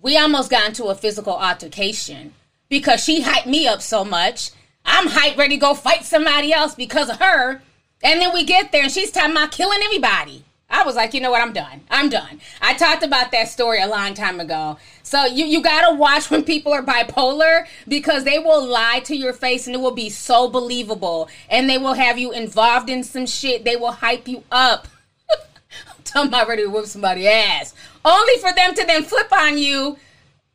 we 0.00 0.16
almost 0.16 0.50
got 0.50 0.68
into 0.68 0.84
a 0.86 0.94
physical 0.94 1.36
altercation 1.36 2.34
because 2.68 3.02
she 3.02 3.22
hyped 3.22 3.46
me 3.46 3.66
up 3.66 3.80
so 3.82 4.04
much. 4.04 4.50
I'm 4.86 5.08
hyped 5.08 5.36
ready 5.36 5.56
to 5.56 5.60
go 5.60 5.74
fight 5.74 6.04
somebody 6.04 6.52
else 6.52 6.74
because 6.74 7.10
of 7.10 7.18
her. 7.18 7.60
And 8.02 8.20
then 8.20 8.32
we 8.32 8.44
get 8.44 8.72
there 8.72 8.84
and 8.84 8.92
she's 8.92 9.10
talking 9.10 9.32
about 9.32 9.52
killing 9.52 9.80
everybody. 9.82 10.44
I 10.68 10.82
was 10.82 10.96
like, 10.96 11.14
you 11.14 11.20
know 11.20 11.30
what? 11.30 11.42
I'm 11.42 11.52
done. 11.52 11.82
I'm 11.90 12.08
done. 12.08 12.40
I 12.60 12.74
talked 12.74 13.04
about 13.04 13.30
that 13.30 13.48
story 13.48 13.80
a 13.80 13.86
long 13.86 14.14
time 14.14 14.40
ago. 14.40 14.78
So 15.04 15.24
you 15.24 15.44
you 15.44 15.62
gotta 15.62 15.94
watch 15.94 16.28
when 16.28 16.42
people 16.42 16.72
are 16.72 16.82
bipolar 16.82 17.66
because 17.86 18.24
they 18.24 18.40
will 18.40 18.66
lie 18.66 19.00
to 19.04 19.16
your 19.16 19.32
face 19.32 19.68
and 19.68 19.76
it 19.76 19.78
will 19.78 19.94
be 19.94 20.10
so 20.10 20.48
believable, 20.48 21.28
and 21.48 21.70
they 21.70 21.78
will 21.78 21.94
have 21.94 22.18
you 22.18 22.32
involved 22.32 22.90
in 22.90 23.04
some 23.04 23.26
shit. 23.26 23.64
They 23.64 23.76
will 23.76 23.92
hype 23.92 24.26
you 24.26 24.42
up. 24.50 24.88
I'm 25.30 26.02
talking 26.02 26.28
about 26.28 26.48
ready 26.48 26.64
to 26.64 26.68
whip 26.68 26.86
somebody's 26.86 27.26
ass, 27.26 27.74
only 28.04 28.36
for 28.38 28.52
them 28.52 28.74
to 28.74 28.84
then 28.84 29.04
flip 29.04 29.32
on 29.32 29.58
you 29.58 29.96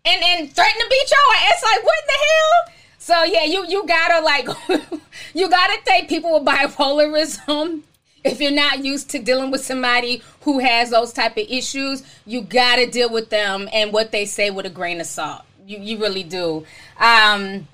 and 0.03 0.23
and 0.23 0.51
threaten 0.51 0.81
to 0.81 0.88
beat 0.89 1.09
your 1.09 1.35
ass. 1.38 1.53
It's 1.53 1.63
like 1.63 1.83
what 1.85 2.03
the 2.05 2.13
hell? 2.13 2.75
So 3.01 3.24
yeah, 3.24 3.46
you 3.46 3.65
you 3.67 3.86
gotta 3.88 4.24
like 4.24 4.48
you 5.34 5.50
gotta 5.50 5.77
take 5.86 6.08
people 6.08 6.34
with 6.36 6.48
bipolarism 6.48 7.81
if 8.24 8.39
you're 8.39 8.51
not 8.51 8.84
used 8.86 9.10
to 9.10 9.20
dealing 9.20 9.50
with 9.50 9.65
somebody 9.65 10.22
who 10.41 10.60
has 10.60 10.91
those 10.91 11.12
type 11.12 11.38
of 11.38 11.46
issues, 11.50 12.03
you 12.25 12.41
got 12.41 12.75
to 12.75 12.86
deal 12.86 13.12
with 13.12 13.31
them 13.31 13.67
and 13.74 13.91
what 13.91 14.12
they 14.12 14.25
say 14.25 14.51
with 14.51 14.65
a 14.65 14.70
grain 14.70 15.01
of 15.01 15.08
salt. 15.08 15.41
You 15.65 15.79
you 15.79 15.98
really 15.98 16.24
do. 16.24 16.65
Um, 17.00 17.67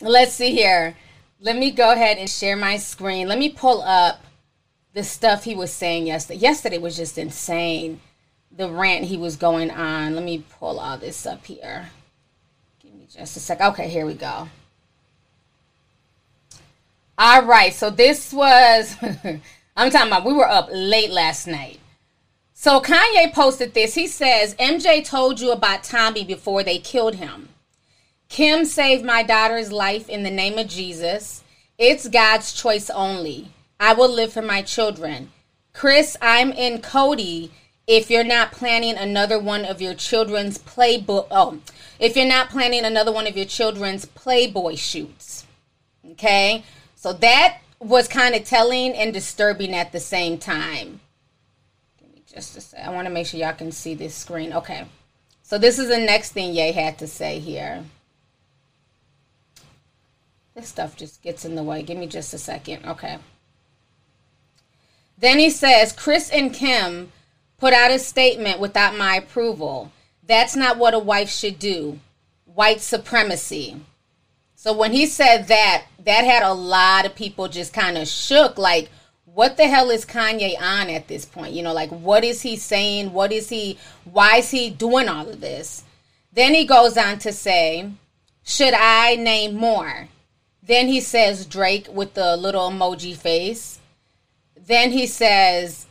let's 0.00 0.34
see 0.34 0.50
here. 0.52 0.94
Let 1.40 1.56
me 1.56 1.70
go 1.70 1.92
ahead 1.92 2.18
and 2.18 2.28
share 2.28 2.56
my 2.56 2.76
screen. 2.76 3.28
Let 3.28 3.38
me 3.38 3.48
pull 3.48 3.80
up 3.80 4.22
the 4.92 5.02
stuff 5.02 5.44
he 5.44 5.54
was 5.54 5.72
saying 5.72 6.06
yesterday. 6.06 6.40
Yesterday 6.40 6.78
was 6.78 6.96
just 6.96 7.16
insane. 7.16 8.00
The 8.54 8.68
rant 8.68 9.06
he 9.06 9.16
was 9.16 9.36
going 9.36 9.70
on. 9.70 10.14
Let 10.14 10.24
me 10.24 10.44
pull 10.58 10.78
all 10.78 10.98
this 10.98 11.24
up 11.24 11.46
here. 11.46 11.88
Just 13.20 13.36
a 13.36 13.40
sec. 13.40 13.60
Okay, 13.60 13.86
here 13.86 14.06
we 14.06 14.14
go. 14.14 14.48
All 17.18 17.44
right, 17.44 17.74
so 17.74 17.90
this 17.90 18.32
was 18.32 18.96
I'm 19.76 19.90
talking 19.90 20.08
about 20.08 20.24
we 20.24 20.32
were 20.32 20.48
up 20.48 20.70
late 20.72 21.10
last 21.10 21.46
night. 21.46 21.80
So 22.54 22.80
Kanye 22.80 23.30
posted 23.34 23.74
this. 23.74 23.94
He 23.94 24.06
says, 24.06 24.54
MJ 24.54 25.04
told 25.04 25.38
you 25.38 25.52
about 25.52 25.84
Tommy 25.84 26.24
before 26.24 26.62
they 26.62 26.78
killed 26.78 27.16
him. 27.16 27.50
Kim 28.30 28.64
saved 28.64 29.04
my 29.04 29.22
daughter's 29.22 29.70
life 29.70 30.08
in 30.08 30.22
the 30.22 30.30
name 30.30 30.56
of 30.56 30.68
Jesus. 30.68 31.44
It's 31.76 32.08
God's 32.08 32.54
choice 32.54 32.88
only. 32.88 33.50
I 33.78 33.92
will 33.92 34.10
live 34.10 34.32
for 34.32 34.40
my 34.40 34.62
children. 34.62 35.30
Kris, 35.74 36.16
I'm 36.22 36.52
in 36.52 36.80
Cody 36.80 37.52
if 37.90 38.08
you're 38.08 38.22
not 38.22 38.52
planning 38.52 38.96
another 38.96 39.36
one 39.36 39.64
of 39.64 39.82
your 39.82 39.94
children's 39.94 40.58
playbook. 40.58 41.26
Oh, 41.28 41.58
if 41.98 42.16
you're 42.16 42.24
not 42.24 42.48
planning 42.48 42.84
another 42.84 43.10
one 43.10 43.26
of 43.26 43.36
your 43.36 43.46
children's 43.46 44.04
Playboy 44.04 44.76
shoots. 44.76 45.44
Okay? 46.12 46.62
So 46.94 47.12
that 47.14 47.58
was 47.80 48.06
kind 48.06 48.36
of 48.36 48.44
telling 48.44 48.94
and 48.94 49.12
disturbing 49.12 49.74
at 49.74 49.90
the 49.90 49.98
same 49.98 50.38
time. 50.38 51.00
Give 51.98 52.14
me 52.14 52.22
just 52.32 52.56
a 52.56 52.60
sec. 52.60 52.80
I 52.80 52.90
want 52.90 53.08
to 53.08 53.12
make 53.12 53.26
sure 53.26 53.40
y'all 53.40 53.54
can 53.54 53.72
see 53.72 53.94
this 53.94 54.14
screen. 54.14 54.52
Okay. 54.52 54.86
So 55.42 55.58
this 55.58 55.80
is 55.80 55.88
the 55.88 55.98
next 55.98 56.30
thing 56.30 56.54
Ye 56.54 56.70
had 56.70 56.96
to 56.98 57.08
say 57.08 57.40
here. 57.40 57.82
This 60.54 60.68
stuff 60.68 60.96
just 60.96 61.22
gets 61.22 61.44
in 61.44 61.56
the 61.56 61.64
way. 61.64 61.82
Give 61.82 61.98
me 61.98 62.06
just 62.06 62.32
a 62.34 62.38
second. 62.38 62.86
Okay. 62.86 63.18
Then 65.18 65.40
he 65.40 65.50
says, 65.50 65.92
Kris 65.92 66.30
and 66.30 66.54
Kim 66.54 67.10
put 67.60 67.74
out 67.74 67.90
a 67.90 67.98
statement 67.98 68.58
without 68.58 68.96
my 68.96 69.16
approval. 69.16 69.92
That's 70.26 70.56
not 70.56 70.78
what 70.78 70.94
a 70.94 70.98
wife 70.98 71.30
should 71.30 71.58
do. 71.58 72.00
White 72.46 72.80
supremacy. 72.80 73.76
So 74.56 74.72
when 74.72 74.92
he 74.92 75.06
said 75.06 75.48
that, 75.48 75.84
that 76.04 76.24
had 76.24 76.42
a 76.42 76.52
lot 76.52 77.06
of 77.06 77.14
people 77.14 77.48
just 77.48 77.72
kind 77.72 77.96
of 77.96 78.08
shook 78.08 78.58
like 78.58 78.90
what 79.24 79.56
the 79.56 79.68
hell 79.68 79.90
is 79.90 80.04
Kanye 80.04 80.60
on 80.60 80.90
at 80.90 81.06
this 81.06 81.24
point? 81.24 81.52
You 81.52 81.62
know, 81.62 81.72
like 81.72 81.90
what 81.90 82.24
is 82.24 82.42
he 82.42 82.56
saying? 82.56 83.12
What 83.12 83.32
is 83.32 83.48
he 83.48 83.78
why 84.04 84.38
is 84.38 84.50
he 84.50 84.70
doing 84.70 85.08
all 85.08 85.28
of 85.28 85.40
this? 85.40 85.84
Then 86.32 86.54
he 86.54 86.64
goes 86.64 86.96
on 86.96 87.18
to 87.20 87.32
say, 87.32 87.90
should 88.42 88.74
I 88.74 89.16
name 89.16 89.54
more? 89.54 90.08
Then 90.62 90.88
he 90.88 91.00
says 91.00 91.46
Drake 91.46 91.88
with 91.92 92.14
the 92.14 92.36
little 92.36 92.70
emoji 92.70 93.16
face. 93.16 93.78
Then 94.56 94.92
he 94.92 95.06
says, 95.06 95.86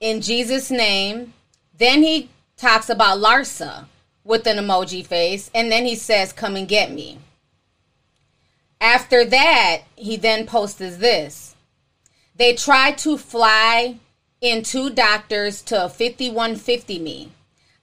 in 0.00 0.20
Jesus' 0.20 0.70
name. 0.70 1.34
Then 1.76 2.02
he 2.02 2.28
talks 2.56 2.90
about 2.90 3.18
Larsa 3.18 3.86
with 4.24 4.46
an 4.46 4.56
emoji 4.56 5.06
face. 5.06 5.50
And 5.54 5.70
then 5.70 5.84
he 5.84 5.94
says, 5.94 6.32
come 6.32 6.56
and 6.56 6.68
get 6.68 6.90
me. 6.90 7.18
After 8.80 9.24
that, 9.26 9.82
he 9.96 10.16
then 10.16 10.46
posted 10.46 10.98
this. 10.98 11.54
They 12.34 12.54
tried 12.54 12.96
to 12.98 13.18
fly 13.18 13.98
in 14.40 14.62
two 14.62 14.88
doctors 14.90 15.60
to 15.62 15.88
5150 15.88 16.98
me. 16.98 17.32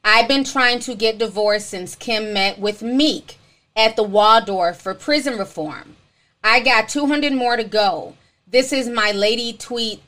I've 0.03 0.27
been 0.27 0.43
trying 0.43 0.79
to 0.79 0.95
get 0.95 1.19
divorced 1.19 1.69
since 1.69 1.93
Kim 1.93 2.33
met 2.33 2.57
with 2.57 2.81
Meek 2.81 3.37
at 3.75 3.95
the 3.95 4.03
Waldorf 4.03 4.81
for 4.81 4.95
prison 4.95 5.37
reform. 5.37 5.97
I 6.43 6.61
got 6.61 6.89
200 6.89 7.33
more 7.33 7.57
to 7.57 7.63
go. 7.63 8.15
This 8.47 8.71
is 8.73 8.87
my 8.87 9.11
lady 9.11 9.53
tweet. 9.53 10.01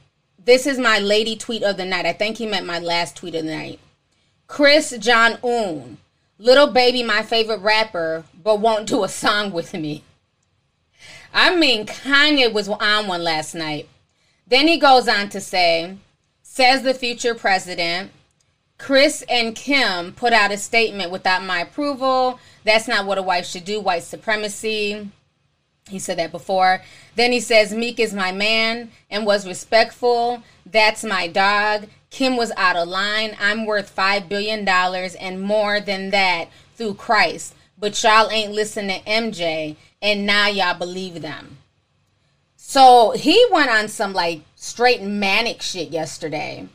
This 0.50 0.66
is 0.66 0.80
my 0.80 0.98
lady 0.98 1.36
tweet 1.36 1.62
of 1.62 1.78
the 1.78 1.86
night. 1.86 2.08
I 2.08 2.14
think 2.14 2.38
he 2.38 2.48
meant 2.48 2.66
my 2.66 2.80
last 2.80 3.16
tweet 3.16 3.36
of 3.36 3.46
the 3.46 3.56
night. 3.56 3.80
Kris 4.48 4.90
Jong-Un, 4.98 6.00
little 6.40 6.66
baby, 6.66 7.04
my 7.04 7.22
favorite 7.22 7.60
rapper, 7.60 8.24
but 8.44 8.60
won't 8.60 8.88
do 8.88 9.04
a 9.04 9.10
song 9.10 9.52
with 9.52 9.76
me. 9.76 10.04
I 11.32 11.56
mean, 11.56 11.86
Kanye 11.86 12.52
was 12.52 12.68
on 12.68 13.06
one 13.06 13.24
last 13.24 13.54
night. 13.54 13.90
Then 14.48 14.68
he 14.68 14.80
goes 14.80 15.08
on 15.08 15.30
to 15.30 15.40
say, 15.40 15.98
says 16.42 16.82
the 16.82 16.96
future 16.96 17.36
president, 17.36 18.10
Kris 18.80 19.24
and 19.30 19.56
Kim 19.56 20.14
put 20.14 20.34
out 20.34 20.52
a 20.52 20.58
statement 20.58 21.12
without 21.12 21.44
my 21.44 21.60
approval. 21.60 22.40
That's 22.64 22.88
not 22.88 23.06
what 23.06 23.20
a 23.20 23.22
wife 23.22 23.46
should 23.46 23.66
do, 23.66 23.80
white 23.80 24.02
supremacy. 24.02 25.12
He 25.90 26.00
said 26.00 26.18
that 26.18 26.32
before. 26.32 26.82
Then 27.16 27.32
he 27.32 27.40
says, 27.40 27.74
Meek 27.74 28.00
is 28.00 28.14
my 28.14 28.32
man 28.32 28.92
and 29.10 29.26
was 29.26 29.48
respectful. 29.48 30.44
That's 30.66 31.04
my 31.04 31.28
dog. 31.28 31.88
Kim 32.10 32.38
was 32.38 32.52
out 32.58 32.76
of 32.76 32.88
line. 32.88 33.36
I'm 33.40 33.66
worth 33.66 33.96
$5 33.96 34.30
billion 34.30 34.68
and 34.68 35.42
more 35.42 35.80
than 35.80 36.10
that 36.12 36.50
through 36.76 36.96
Christ. 36.96 37.54
But 37.78 38.02
y'all 38.04 38.30
ain't 38.32 38.54
listening 38.54 39.02
to 39.02 39.10
MJ 39.10 39.76
and 40.02 40.26
now 40.26 40.48
y'all 40.48 40.78
believe 40.78 41.22
them. 41.22 41.58
So 42.56 43.12
he 43.12 43.46
went 43.52 43.70
on 43.70 43.88
some 43.88 44.14
like 44.14 44.42
straight 44.56 45.02
manic 45.02 45.62
shit 45.62 45.90
yesterday. 45.90 46.68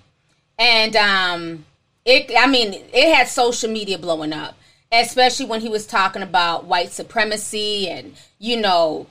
And 0.59 0.97
um 0.97 1.64
it 2.04 2.33
I 2.37 2.47
mean, 2.47 2.75
it 2.92 3.14
had 3.14 3.28
social 3.28 3.71
media 3.71 3.99
blowing 3.99 4.33
up, 4.33 4.56
especially 5.03 5.47
when 5.47 5.61
he 5.61 5.69
was 5.69 5.87
talking 5.87 6.23
about 6.23 6.65
white 6.65 6.93
supremacy 6.93 7.89
and 7.89 8.15
you 8.39 8.61
know 8.61 9.07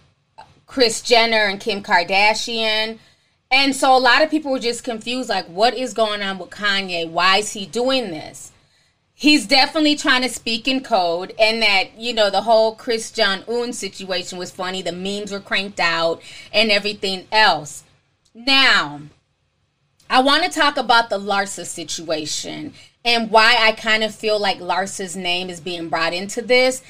Kris 0.65 1.01
Jenner 1.01 1.45
and 1.45 1.59
Kim 1.59 1.83
Kardashian. 1.83 2.99
And 3.51 3.75
so 3.75 3.95
a 3.95 3.99
lot 3.99 4.23
of 4.23 4.31
people 4.31 4.51
were 4.51 4.59
just 4.59 4.83
confused 4.83 5.29
like 5.29 5.45
what 5.45 5.75
is 5.75 5.93
going 5.93 6.21
on 6.21 6.39
with 6.39 6.49
Kanye? 6.49 7.09
Why 7.09 7.37
is 7.37 7.53
he 7.53 7.65
doing 7.65 8.09
this? 8.09 8.53
he's 9.13 9.45
definitely 9.45 9.95
trying 9.95 10.21
to 10.21 10.29
speak 10.29 10.67
in 10.67 10.83
code 10.83 11.33
and 11.39 11.61
that 11.61 11.97
you 11.97 12.13
know 12.13 12.29
the 12.29 12.41
whole 12.41 12.75
kris 12.75 13.11
jong-un 13.11 13.71
situation 13.71 14.37
was 14.37 14.51
funny 14.51 14.81
the 14.81 14.91
memes 14.91 15.31
were 15.31 15.39
cranked 15.39 15.79
out 15.79 16.21
and 16.51 16.71
everything 16.71 17.25
else 17.31 17.83
now 18.33 18.99
i 20.09 20.21
want 20.21 20.43
to 20.43 20.49
talk 20.49 20.77
about 20.77 21.09
the 21.09 21.17
larsa 21.17 21.65
situation 21.65 22.73
and 23.05 23.31
why 23.31 23.55
i 23.59 23.71
kind 23.71 24.03
of 24.03 24.13
feel 24.13 24.39
like 24.39 24.59
larsa's 24.59 25.15
name 25.15 25.49
is 25.49 25.59
being 25.59 25.89
brought 25.89 26.13
into 26.13 26.41
this 26.41 26.81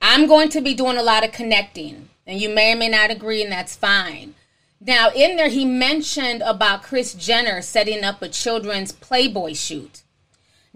i'm 0.00 0.26
going 0.26 0.48
to 0.48 0.60
be 0.60 0.74
doing 0.74 0.96
a 0.96 1.02
lot 1.02 1.24
of 1.24 1.32
connecting 1.32 2.08
and 2.26 2.40
you 2.40 2.48
may 2.48 2.72
or 2.72 2.76
may 2.76 2.88
not 2.88 3.10
agree 3.10 3.42
and 3.42 3.52
that's 3.52 3.76
fine 3.76 4.34
now 4.80 5.10
in 5.10 5.36
there 5.36 5.48
he 5.48 5.64
mentioned 5.64 6.42
about 6.44 6.82
Kris 6.82 7.14
jenner 7.14 7.62
setting 7.62 8.04
up 8.04 8.20
a 8.22 8.28
children's 8.28 8.92
playboy 8.92 9.54
shoot 9.54 10.02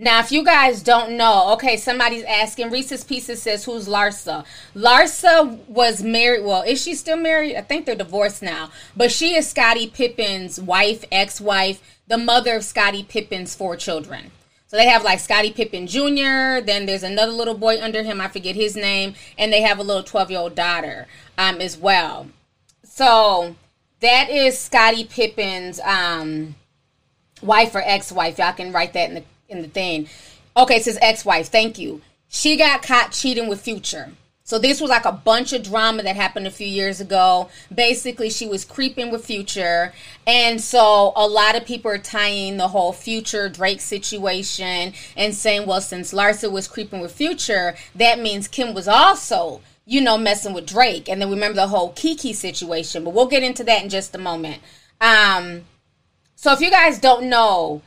now, 0.02 0.20
if 0.20 0.32
you 0.32 0.42
guys 0.42 0.82
don't 0.82 1.18
know, 1.18 1.52
okay, 1.52 1.76
somebody's 1.76 2.24
asking. 2.24 2.70
Reese's 2.70 3.04
Pieces 3.04 3.42
says, 3.42 3.66
Who's 3.66 3.86
Larsa? 3.86 4.46
Larsa 4.74 5.58
was 5.68 6.02
married. 6.02 6.42
Well, 6.42 6.62
is 6.62 6.82
she 6.82 6.94
still 6.94 7.18
married? 7.18 7.54
I 7.54 7.60
think 7.60 7.84
they're 7.84 7.94
divorced 7.94 8.40
now. 8.40 8.70
But 8.96 9.12
she 9.12 9.36
is 9.36 9.50
Scottie 9.50 9.88
Pippen's 9.88 10.58
wife, 10.58 11.04
ex 11.12 11.38
wife, 11.38 11.82
the 12.08 12.16
mother 12.16 12.56
of 12.56 12.64
Scottie 12.64 13.02
Pippen's 13.02 13.54
four 13.54 13.76
children. 13.76 14.30
So 14.70 14.76
they 14.76 14.86
have 14.86 15.02
like 15.02 15.18
Scottie 15.18 15.50
Pippen 15.50 15.88
Jr., 15.88 16.64
then 16.64 16.86
there's 16.86 17.02
another 17.02 17.32
little 17.32 17.54
boy 17.54 17.82
under 17.82 18.04
him, 18.04 18.20
I 18.20 18.28
forget 18.28 18.54
his 18.54 18.76
name, 18.76 19.14
and 19.36 19.52
they 19.52 19.62
have 19.62 19.80
a 19.80 19.82
little 19.82 20.04
12 20.04 20.30
year 20.30 20.38
old 20.38 20.54
daughter 20.54 21.08
um, 21.36 21.60
as 21.60 21.76
well. 21.76 22.28
So 22.84 23.56
that 23.98 24.30
is 24.30 24.56
Scottie 24.56 25.02
Pippen's 25.02 25.80
um, 25.80 26.54
wife 27.42 27.74
or 27.74 27.82
ex 27.84 28.12
wife. 28.12 28.38
Y'all 28.38 28.52
can 28.52 28.70
write 28.70 28.92
that 28.92 29.08
in 29.08 29.16
the 29.16 29.24
in 29.48 29.62
the 29.62 29.68
thing. 29.68 30.08
Okay, 30.56 30.76
it 30.76 30.84
says 30.84 30.98
ex-wife. 31.02 31.48
Thank 31.48 31.76
you. 31.76 32.00
She 32.28 32.56
got 32.56 32.82
caught 32.82 33.10
cheating 33.10 33.48
with 33.48 33.60
Future. 33.60 34.12
So 34.50 34.58
this 34.58 34.80
was 34.80 34.90
like 34.90 35.04
a 35.04 35.12
bunch 35.12 35.52
of 35.52 35.62
drama 35.62 36.02
that 36.02 36.16
happened 36.16 36.48
a 36.48 36.50
few 36.50 36.66
years 36.66 37.00
ago. 37.00 37.48
Basically, 37.72 38.28
she 38.30 38.48
was 38.48 38.64
creeping 38.64 39.12
with 39.12 39.24
Future, 39.24 39.92
and 40.26 40.60
so 40.60 41.12
a 41.14 41.24
lot 41.24 41.54
of 41.54 41.64
people 41.64 41.88
are 41.88 41.98
tying 41.98 42.56
the 42.56 42.66
whole 42.66 42.92
Future 42.92 43.48
Drake 43.48 43.80
situation 43.80 44.92
and 45.16 45.36
saying, 45.36 45.68
well, 45.68 45.80
since 45.80 46.12
Larsa 46.12 46.50
was 46.50 46.66
creeping 46.66 46.98
with 46.98 47.12
Future, 47.12 47.76
that 47.94 48.18
means 48.18 48.48
Kim 48.48 48.74
was 48.74 48.88
also, 48.88 49.60
you 49.86 50.00
know, 50.00 50.18
messing 50.18 50.52
with 50.52 50.66
Drake. 50.66 51.08
And 51.08 51.22
then 51.22 51.30
remember 51.30 51.54
the 51.54 51.68
whole 51.68 51.92
Kiki 51.92 52.32
situation, 52.32 53.04
but 53.04 53.14
we'll 53.14 53.26
get 53.26 53.44
into 53.44 53.62
that 53.62 53.84
in 53.84 53.88
just 53.88 54.16
a 54.16 54.18
moment. 54.18 54.60
Um, 55.00 55.62
so 56.34 56.52
if 56.52 56.60
you 56.60 56.72
guys 56.72 56.98
don't 56.98 57.30
know, 57.30 57.82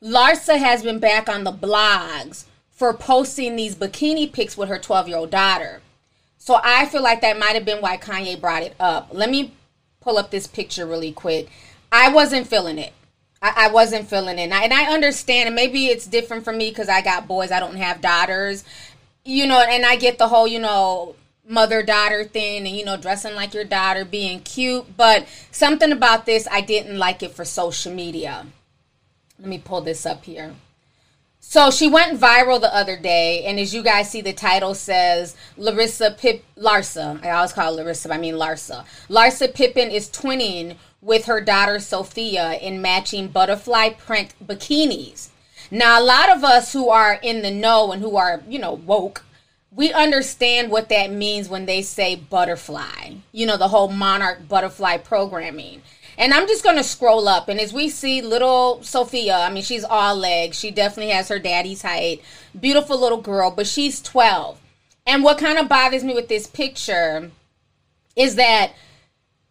Larsa 0.00 0.56
has 0.56 0.84
been 0.84 1.00
back 1.00 1.28
on 1.28 1.42
the 1.42 1.52
blogs 1.52 2.44
for 2.70 2.94
posting 2.94 3.56
these 3.56 3.74
bikini 3.74 4.32
pics 4.32 4.56
with 4.56 4.68
her 4.68 4.78
12 4.78 5.08
year 5.08 5.16
old 5.16 5.32
daughter. 5.32 5.80
So 6.46 6.60
I 6.62 6.86
feel 6.86 7.02
like 7.02 7.22
that 7.22 7.40
might 7.40 7.56
have 7.56 7.64
been 7.64 7.80
why 7.80 7.96
Kanye 7.96 8.40
brought 8.40 8.62
it 8.62 8.76
up. 8.78 9.08
Let 9.10 9.30
me 9.30 9.52
pull 10.00 10.16
up 10.16 10.30
this 10.30 10.46
picture 10.46 10.86
really 10.86 11.10
quick. 11.10 11.48
I 11.90 12.08
wasn't 12.08 12.46
feeling 12.46 12.78
it. 12.78 12.92
I, 13.42 13.68
wasn't 13.68 14.08
feeling 14.08 14.38
it. 14.38 14.42
And 14.42 14.54
I, 14.54 14.62
and 14.62 14.72
I 14.72 14.92
understand, 14.92 15.48
and 15.48 15.56
maybe 15.56 15.86
it's 15.86 16.06
different 16.06 16.44
for 16.44 16.52
me 16.52 16.68
because 16.70 16.88
I 16.88 17.02
got 17.02 17.26
boys, 17.26 17.50
I 17.50 17.58
don't 17.58 17.76
have 17.76 18.00
daughters. 18.00 18.62
You 19.24 19.48
know, 19.48 19.60
and 19.60 19.84
I 19.84 19.96
get 19.96 20.18
the 20.18 20.28
whole, 20.28 20.46
you 20.46 20.60
know, 20.60 21.16
mother 21.48 21.82
daughter 21.82 22.24
thing 22.24 22.66
and 22.66 22.76
you 22.76 22.84
know 22.84 22.96
dressing 22.96 23.36
like 23.36 23.54
your 23.54 23.62
daughter 23.62 24.04
being 24.04 24.40
cute 24.40 24.96
but 24.96 25.24
something 25.52 25.92
about 25.92 26.26
this 26.26 26.48
i 26.50 26.60
didn't 26.60 26.98
like 26.98 27.22
it 27.22 27.30
for 27.30 27.44
social 27.44 27.94
media 27.94 28.44
let 29.38 29.48
me 29.48 29.56
pull 29.56 29.80
this 29.80 30.04
up 30.04 30.24
here 30.24 30.56
so 31.48 31.70
she 31.70 31.88
went 31.88 32.18
viral 32.18 32.60
the 32.60 32.74
other 32.74 32.96
day, 32.96 33.44
and 33.44 33.60
as 33.60 33.72
you 33.72 33.80
guys 33.80 34.10
see, 34.10 34.20
the 34.20 34.32
title 34.32 34.74
says 34.74 35.36
Larissa 35.56 36.10
Pip 36.10 36.44
Larsa. 36.58 37.24
I 37.24 37.30
always 37.30 37.52
call 37.52 37.76
Larissa, 37.76 38.12
I 38.12 38.18
mean 38.18 38.34
Larsa. 38.34 38.84
Larsa 39.08 39.54
Pippen 39.54 39.92
is 39.92 40.10
twinning 40.10 40.76
with 41.00 41.26
her 41.26 41.40
daughter 41.40 41.78
Sophia 41.78 42.54
in 42.54 42.82
matching 42.82 43.28
butterfly 43.28 43.90
print 43.90 44.34
bikinis. 44.44 45.28
Now, 45.70 46.00
a 46.00 46.02
lot 46.02 46.36
of 46.36 46.42
us 46.42 46.72
who 46.72 46.88
are 46.88 47.14
in 47.22 47.42
the 47.42 47.52
know 47.52 47.92
and 47.92 48.02
who 48.02 48.16
are, 48.16 48.42
you 48.48 48.58
know, 48.58 48.72
woke, 48.72 49.24
we 49.70 49.92
understand 49.92 50.72
what 50.72 50.88
that 50.88 51.12
means 51.12 51.48
when 51.48 51.66
they 51.66 51.80
say 51.80 52.16
butterfly. 52.16 53.14
You 53.30 53.46
know, 53.46 53.56
the 53.56 53.68
whole 53.68 53.88
monarch 53.88 54.48
butterfly 54.48 54.96
programming. 54.96 55.82
And 56.18 56.32
I'm 56.32 56.46
just 56.46 56.64
going 56.64 56.76
to 56.76 56.84
scroll 56.84 57.28
up. 57.28 57.48
And 57.48 57.60
as 57.60 57.72
we 57.72 57.88
see 57.88 58.22
little 58.22 58.82
Sophia, 58.82 59.36
I 59.36 59.50
mean, 59.50 59.62
she's 59.62 59.84
all 59.84 60.16
legs. 60.16 60.58
She 60.58 60.70
definitely 60.70 61.12
has 61.12 61.28
her 61.28 61.38
daddy's 61.38 61.82
height. 61.82 62.22
Beautiful 62.58 62.98
little 62.98 63.20
girl, 63.20 63.50
but 63.50 63.66
she's 63.66 64.00
12. 64.00 64.58
And 65.06 65.22
what 65.22 65.38
kind 65.38 65.58
of 65.58 65.68
bothers 65.68 66.02
me 66.02 66.14
with 66.14 66.28
this 66.28 66.46
picture 66.46 67.30
is 68.16 68.36
that 68.36 68.72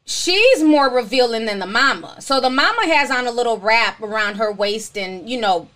she's 0.06 0.64
more 0.64 0.90
revealing 0.90 1.46
than 1.46 1.60
the 1.60 1.68
mama. 1.68 2.18
So 2.20 2.42
the 2.42 2.50
mama 2.50 2.88
has 2.88 3.12
on 3.12 3.28
a 3.28 3.32
little 3.32 3.58
wrap 3.58 4.02
around 4.02 4.36
her 4.36 4.52
waist 4.52 4.98
and, 4.98 5.30
you 5.30 5.40
know, 5.40 5.68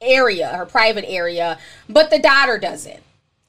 area, 0.00 0.48
her 0.48 0.66
private 0.66 1.04
area, 1.08 1.58
but 1.88 2.10
the 2.10 2.18
daughter 2.18 2.58
doesn't. 2.58 3.02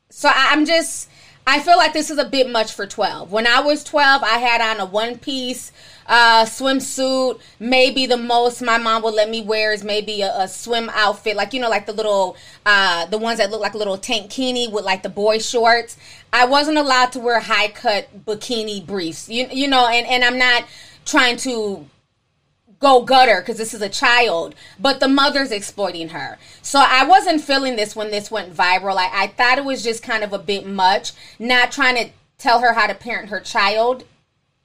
So 0.10 0.32
I'm 0.34 0.66
just, 0.66 1.10
I 1.46 1.60
feel 1.60 1.78
like 1.78 1.94
this 1.94 2.10
is 2.10 2.18
a 2.18 2.26
bit 2.26 2.50
much 2.50 2.74
for 2.74 2.88
12. 2.88 3.32
When 3.32 3.46
I 3.46 3.60
was 3.60 3.84
12, 3.84 4.24
I 4.24 4.38
had 4.40 4.62
on 4.62 4.80
a 4.80 4.86
one 4.86 5.18
piece 5.18 5.72
uh, 6.10 6.44
swimsuit. 6.44 7.40
Maybe 7.60 8.08
the 8.08 8.18
most 8.18 8.62
my 8.62 8.78
mom 8.78 9.04
would 9.04 9.14
let 9.14 9.30
me 9.30 9.42
wear 9.42 9.72
is 9.72 9.84
maybe 9.84 10.22
a, 10.24 10.42
a 10.42 10.48
swim 10.48 10.90
outfit, 10.94 11.38
like 11.38 11.54
you 11.54 11.62
know, 11.62 11.70
like 11.70 11.86
the 11.86 11.94
little 11.94 12.36
uh, 12.66 13.06
the 13.06 13.18
ones 13.18 13.38
that 13.38 13.52
look 13.52 13.62
like 13.62 13.76
a 13.76 13.78
little 13.78 13.98
tankini 13.98 14.70
with 14.70 14.84
like 14.84 15.04
the 15.04 15.10
boy 15.10 15.38
shorts. 15.38 15.98
I 16.34 16.46
wasn't 16.46 16.78
allowed 16.78 17.12
to 17.14 17.20
wear 17.20 17.40
high 17.40 17.70
cut 17.70 18.26
bikini 18.26 18.86
briefs. 18.86 19.30
You 19.30 19.48
you 19.52 19.68
know, 19.68 19.88
and 19.88 20.06
and 20.08 20.24
I'm 20.26 20.40
not 20.40 20.66
trying 21.06 21.38
to 21.38 21.86
go 22.80 23.04
gutter 23.04 23.42
because 23.42 23.58
this 23.58 23.74
is 23.74 23.82
a 23.82 23.90
child, 23.90 24.56
but 24.80 25.00
the 25.00 25.08
mother's 25.08 25.52
exploiting 25.52 26.10
her. 26.10 26.40
So 26.62 26.80
I 26.84 27.06
wasn't 27.06 27.42
feeling 27.42 27.76
this 27.76 27.96
when 27.96 28.10
this 28.10 28.32
went 28.32 28.56
viral. 28.56 28.96
I, 28.98 29.24
I 29.24 29.28
thought 29.28 29.58
it 29.58 29.66
was 29.66 29.84
just 29.84 30.02
kind 30.02 30.24
of 30.24 30.34
a 30.34 30.40
bit 30.40 30.66
much, 30.66 31.12
not 31.38 31.72
trying 31.72 31.98
to 31.98 32.12
tell 32.38 32.62
her 32.62 32.74
how 32.74 32.88
to 32.88 32.96
parent 32.96 33.30
her 33.30 33.42
child 33.42 34.06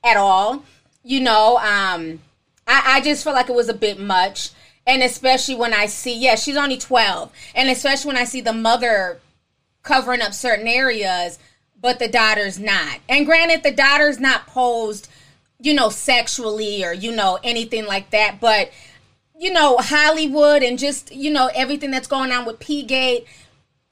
at 0.04 0.16
all 0.16 0.62
you 1.04 1.20
know, 1.20 1.58
um, 1.58 2.20
I, 2.66 2.96
I 2.96 3.00
just 3.02 3.22
felt 3.22 3.36
like 3.36 3.48
it 3.48 3.54
was 3.54 3.68
a 3.68 3.74
bit 3.74 4.00
much. 4.00 4.50
And 4.86 5.02
especially 5.02 5.54
when 5.54 5.72
I 5.72 5.86
see, 5.86 6.18
yeah, 6.18 6.34
she's 6.34 6.56
only 6.56 6.76
12. 6.76 7.30
And 7.54 7.70
especially 7.70 8.08
when 8.08 8.16
I 8.16 8.24
see 8.24 8.40
the 8.40 8.52
mother 8.52 9.20
covering 9.82 10.20
up 10.20 10.34
certain 10.34 10.66
areas, 10.66 11.38
but 11.80 11.98
the 11.98 12.08
daughter's 12.08 12.58
not. 12.58 12.98
And 13.08 13.26
granted, 13.26 13.62
the 13.62 13.70
daughter's 13.70 14.18
not 14.18 14.46
posed, 14.46 15.08
you 15.60 15.74
know, 15.74 15.90
sexually 15.90 16.84
or, 16.84 16.92
you 16.92 17.12
know, 17.12 17.38
anything 17.44 17.86
like 17.86 18.10
that. 18.10 18.40
But, 18.40 18.70
you 19.38 19.52
know, 19.52 19.76
Hollywood 19.78 20.62
and 20.62 20.78
just, 20.78 21.14
you 21.14 21.30
know, 21.30 21.50
everything 21.54 21.90
that's 21.90 22.08
going 22.08 22.32
on 22.32 22.44
with 22.46 22.58
P 22.58 22.82
Gate 22.82 23.26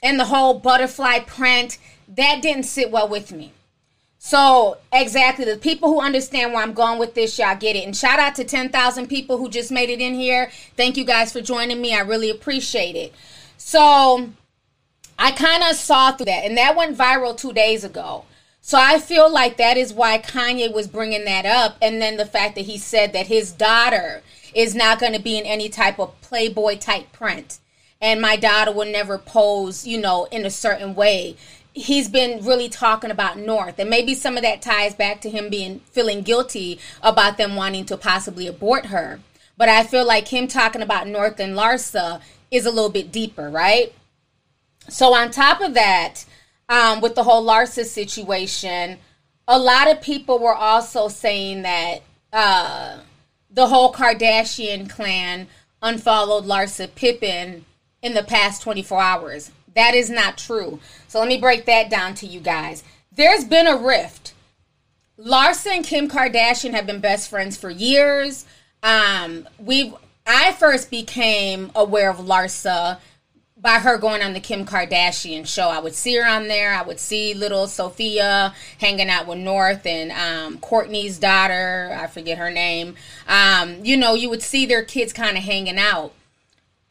and 0.03 0.18
the 0.18 0.25
whole 0.27 0.59
butterfly 0.59 1.20
print, 1.20 1.79
that 2.09 2.40
didn't 2.42 2.64
sit 2.64 2.90
well 2.90 3.09
with 3.09 3.33
me. 3.33 3.53
So 4.25 4.79
exactly 4.93 5.45
the 5.45 5.57
people 5.57 5.89
who 5.89 6.01
understand 6.01 6.53
where 6.53 6.63
I'm 6.63 6.75
going 6.75 7.01
with 7.01 7.15
this, 7.15 7.37
y'all 7.41 7.57
get 7.57 7.75
it. 7.75 7.85
And 7.85 7.95
shout 7.95 8.21
out 8.21 8.37
to 8.37 8.45
10,000 8.45 9.09
people 9.09 9.37
who 9.37 9.49
just 9.49 9.73
made 9.73 9.91
it 9.91 10.01
in 10.01 10.15
here. 10.15 10.49
Thank 10.77 10.97
you 10.97 11.05
guys 11.05 11.33
for 11.33 11.41
joining 11.41 11.81
me. 11.81 11.93
I 11.93 12.03
really 12.03 12.31
appreciate 12.31 12.95
it. 12.95 13.13
So 13.57 14.31
I 15.19 15.33
kind 15.33 15.65
of 15.65 15.75
saw 15.75 16.13
through 16.13 16.27
that, 16.27 16.45
and 16.45 16.57
that 16.57 16.77
went 16.77 16.97
viral 16.97 17.37
two 17.37 17.53
days 17.53 17.83
ago. 17.83 18.25
So 18.61 18.79
I 18.81 19.01
feel 19.01 19.29
like 19.29 19.57
that 19.57 19.77
is 19.77 19.93
why 19.93 20.19
Kanye 20.19 20.73
was 20.73 20.87
bringing 20.87 21.25
that 21.25 21.45
up, 21.45 21.77
and 21.83 22.01
then 22.01 22.17
the 22.17 22.25
fact 22.25 22.55
that 22.55 22.67
he 22.67 22.79
said 22.79 23.13
that 23.15 23.27
his 23.27 23.51
daughter 23.51 24.23
is 24.55 24.73
not 24.73 25.01
going 25.01 25.15
to 25.15 25.21
be 25.21 25.37
in 25.37 25.47
any 25.47 25.69
type 25.69 25.99
of 25.99 26.19
Playboy 26.21 26.79
type 26.79 27.13
print, 27.13 27.59
and 28.01 28.23
my 28.23 28.37
daughter 28.37 28.71
will 28.71 28.87
never 28.87 29.19
pose, 29.19 29.85
you 29.85 30.01
know, 30.01 30.29
in 30.31 30.47
a 30.47 30.51
certain 30.51 30.95
way 30.95 31.37
he's 31.75 32.09
been 32.09 32.45
really 32.45 32.69
talking 32.69 33.11
about 33.11 33.39
North, 33.39 33.79
and 33.79 33.89
maybe 33.89 34.15
some 34.15 34.37
of 34.37 34.43
that 34.43 34.63
ties 34.63 34.95
back 34.95 35.21
to 35.23 35.31
him 35.31 35.49
being 35.49 35.81
feeling 35.91 36.23
guilty 36.23 36.79
about 37.03 37.37
them 37.37 37.57
wanting 37.57 37.85
to 37.87 37.97
possibly 37.97 38.47
abort 38.47 38.87
her. 38.87 39.21
But 39.57 39.69
I 39.69 39.85
feel 39.85 40.07
like 40.07 40.29
him 40.29 40.49
talking 40.49 40.83
about 40.83 41.09
North 41.09 41.39
and 41.41 41.57
Larsa 41.57 42.21
is 42.51 42.67
a 42.67 42.71
little 42.71 42.91
bit 42.91 43.13
deeper, 43.13 43.49
right? 43.49 43.93
So 44.89 45.15
on 45.15 45.31
top 45.31 45.61
of 45.61 45.75
that, 45.75 46.25
um, 46.69 47.01
with 47.01 47.15
the 47.15 47.23
whole 47.23 47.45
Larsa 47.47 47.85
situation, 47.85 48.99
a 49.47 49.59
lot 49.59 49.91
of 49.91 50.01
people 50.01 50.39
were 50.39 50.55
also 50.55 51.09
saying 51.09 51.63
that 51.63 52.01
uh, 52.33 52.99
the 53.51 53.67
whole 53.67 53.93
Kardashian 53.93 54.89
clan 54.89 55.49
unfollowed 55.83 56.45
Larsa 56.45 56.93
Pippen 56.95 57.65
in 58.03 58.15
the 58.15 58.23
past 58.23 58.63
24 58.63 59.01
hours. 59.01 59.51
That 59.75 59.95
is 59.95 60.11
not 60.11 60.39
true. 60.39 60.81
So 61.09 61.19
let 61.19 61.29
me 61.29 61.39
break 61.39 61.65
that 61.67 61.91
down 61.91 62.15
to 62.17 62.27
you 62.27 62.41
guys. 62.41 62.83
There's 63.11 63.45
been 63.45 63.67
a 63.67 63.77
rift. 63.77 64.35
Larsa 65.19 65.77
and 65.77 65.85
Kim 65.85 66.09
Kardashian 66.09 66.73
have 66.73 66.87
been 66.87 67.01
best 67.01 67.29
friends 67.29 67.57
for 67.57 67.71
years. 67.71 68.45
Um, 68.83 69.49
we 69.59 69.95
I 70.27 70.53
first 70.53 70.91
became 70.91 71.71
aware 71.75 72.11
of 72.11 72.19
Larsa 72.19 72.99
by 73.57 73.79
her 73.79 73.97
going 73.97 74.23
on 74.23 74.33
the 74.33 74.41
Kim 74.41 74.67
Kardashian 74.67 75.47
show. 75.47 75.69
I 75.69 75.79
would 75.79 75.95
see 75.95 76.17
her 76.17 76.27
on 76.27 76.49
there. 76.49 76.75
I 76.75 76.83
would 76.83 76.99
see 76.99 77.33
little 77.33 77.69
Sophia 77.69 78.55
hanging 78.79 79.09
out 79.09 79.29
with 79.29 79.39
North 79.39 79.87
and 79.87 80.11
um, 80.11 80.59
Kourtney's 80.59 81.19
daughter. 81.19 81.97
I 81.97 82.09
forget 82.09 82.39
her 82.39 82.51
name. 82.51 82.97
Um, 83.29 83.85
you 83.85 83.97
know, 83.97 84.15
you 84.15 84.29
would 84.31 84.43
see 84.43 84.67
their 84.67 84.85
kids 84.85 85.13
kind 85.13 85.37
of 85.37 85.45
hanging 85.45 85.79
out. 85.79 86.13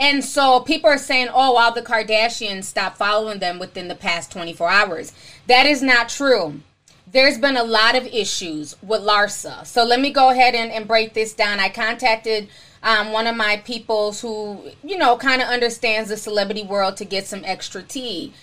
And 0.02 0.26
so 0.26 0.62
people 0.62 0.90
are 0.90 0.98
saying, 0.98 1.28
oh, 1.32 1.58
all 1.58 1.72
the 1.72 1.84
Kardashians 1.84 2.64
stopped 2.64 2.98
following 2.98 3.38
them 3.38 3.60
within 3.60 3.88
the 3.88 3.94
past 3.94 4.32
24 4.32 4.68
hours. 4.68 5.14
That 5.46 5.68
is 5.68 5.84
not 5.84 6.10
true. 6.10 6.62
There's 7.06 7.38
been 7.38 7.56
a 7.56 7.64
lot 7.64 7.96
of 7.96 8.08
issues 8.08 8.76
with 8.82 9.02
Larsa. 9.02 9.64
So 9.64 9.84
let 9.84 10.02
me 10.02 10.10
go 10.10 10.32
ahead 10.32 10.56
and, 10.56 10.72
and 10.72 10.88
break 10.88 11.14
this 11.14 11.36
down. 11.36 11.60
I 11.60 11.70
contacted 11.70 12.50
um, 12.82 13.12
one 13.12 13.28
of 13.28 13.36
my 13.36 13.58
peoples 13.58 14.22
who, 14.22 14.72
you 14.84 14.98
know, 14.98 15.18
kind 15.18 15.40
of 15.40 15.48
understands 15.50 16.10
the 16.10 16.18
celebrity 16.18 16.64
world 16.64 16.98
to 16.98 17.06
get 17.06 17.28
some 17.28 17.44
extra 17.46 17.84
tea. 17.84 18.34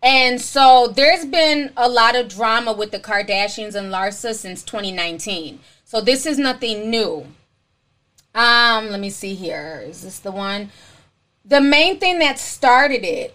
And 0.00 0.40
so 0.40 0.86
there's 0.86 1.26
been 1.26 1.72
a 1.76 1.88
lot 1.88 2.14
of 2.14 2.28
drama 2.28 2.72
with 2.72 2.92
the 2.92 3.00
Kardashians 3.00 3.74
and 3.74 3.92
Larsa 3.92 4.34
since 4.36 4.62
2019. 4.62 5.58
So 5.84 6.00
this 6.00 6.26
is 6.26 6.38
nothing 6.38 6.90
new. 6.90 7.26
Um, 8.36 8.90
let 8.90 9.00
me 9.00 9.10
see 9.10 9.34
here. 9.34 9.82
Is 9.84 10.02
this 10.02 10.20
the 10.20 10.30
one? 10.30 10.70
The 11.48 11.60
main 11.60 11.98
thing 11.98 12.20
that 12.20 12.38
started 12.38 13.04
it 13.04 13.34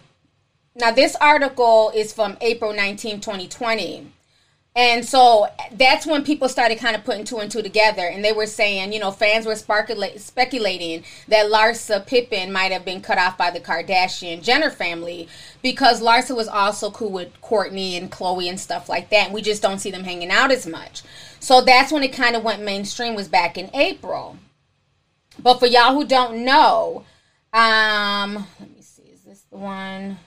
now 0.75 0.91
this 0.91 1.15
article 1.17 1.91
is 1.93 2.13
from 2.13 2.37
april 2.41 2.73
19 2.73 3.19
2020 3.19 4.11
And 4.75 5.05
so 5.05 5.47
that's 5.71 6.07
when 6.07 6.23
people 6.23 6.49
started 6.49 6.79
kind 6.79 6.95
of 6.95 7.03
putting 7.03 7.25
two 7.25 7.37
and 7.37 7.51
two 7.51 7.61
together. 7.61 8.01
And 8.01 8.25
they 8.25 8.33
were 8.33 8.47
saying, 8.47 8.91
you 8.91 8.99
know, 8.99 9.11
fans 9.11 9.45
were 9.45 9.55
speculating 9.55 11.03
that 11.27 11.51
Larsa 11.51 12.07
Pippen 12.07 12.51
might 12.51 12.71
have 12.71 12.83
been 12.83 12.99
cut 13.01 13.19
off 13.19 13.37
by 13.37 13.51
the 13.51 13.59
Kardashian 13.59 14.41
Jenner 14.41 14.71
family 14.71 15.27
because 15.61 16.01
Larsa 16.01 16.35
was 16.35 16.47
also 16.47 16.89
cool 16.89 17.11
with 17.11 17.39
Kourtney 17.41 17.95
and 17.99 18.11
Khloe 18.11 18.49
and 18.49 18.59
stuff 18.59 18.89
like 18.89 19.09
that. 19.11 19.25
And 19.25 19.33
we 19.35 19.43
just 19.43 19.61
don't 19.61 19.77
see 19.77 19.91
them 19.91 20.05
hanging 20.05 20.31
out 20.31 20.51
as 20.51 20.65
much. 20.65 21.03
So 21.39 21.61
that's 21.61 21.91
when 21.91 22.01
it 22.01 22.13
kind 22.13 22.35
of 22.35 22.43
went 22.43 22.63
mainstream, 22.63 23.13
was 23.13 23.27
back 23.27 23.59
in 23.59 23.69
April. 23.75 24.37
But 25.37 25.59
for 25.59 25.67
y'all 25.67 25.93
who 25.93 26.03
don't 26.05 26.43
know, 26.43 27.05
um, 27.53 28.47
let 28.59 28.75
me 28.75 28.81
see, 28.81 29.03
is 29.03 29.21
this 29.21 29.41
the 29.51 29.57
one? 29.57 30.17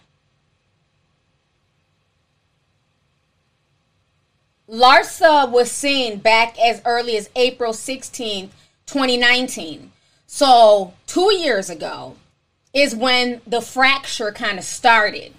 Larsa 4.68 5.50
was 5.50 5.70
seen 5.70 6.18
back 6.18 6.58
as 6.58 6.82
early 6.84 7.16
as 7.16 7.30
April 7.36 7.72
16th, 7.72 8.50
2019. 8.86 9.92
So, 10.26 10.94
two 11.06 11.32
years 11.34 11.70
ago 11.70 12.16
is 12.72 12.94
when 12.94 13.40
the 13.46 13.60
fracture 13.60 14.32
kind 14.32 14.58
of 14.58 14.64
started. 14.64 15.32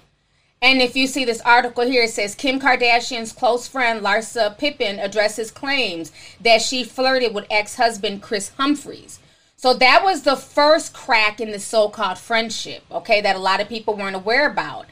And 0.61 0.81
if 0.81 0.95
you 0.95 1.07
see 1.07 1.23
this 1.23 1.41
article 1.41 1.85
here, 1.85 2.03
it 2.03 2.09
says 2.09 2.35
Kim 2.35 2.59
Kardashian's 2.59 3.31
close 3.31 3.67
friend 3.67 4.01
Larsa 4.01 4.57
Pippen 4.57 4.97
addresses 4.97 5.51
claims 5.51 6.11
that 6.41 6.61
she 6.61 6.83
flirted 6.83 7.35
with 7.35 7.45
ex 7.49 7.75
husband 7.75 8.21
Kris 8.23 8.49
Humphries. 8.57 9.19
So 9.59 9.73
that 9.73 10.03
was 10.03 10.21
the 10.21 10.35
first 10.35 10.93
crack 10.93 11.41
in 11.41 11.51
the 11.51 11.59
so 11.59 11.89
called 11.89 12.19
friendship, 12.19 12.83
okay, 12.91 13.21
that 13.21 13.35
a 13.35 13.39
lot 13.39 13.59
of 13.59 13.67
people 13.67 13.95
weren't 13.95 14.15
aware 14.15 14.49
about. 14.49 14.85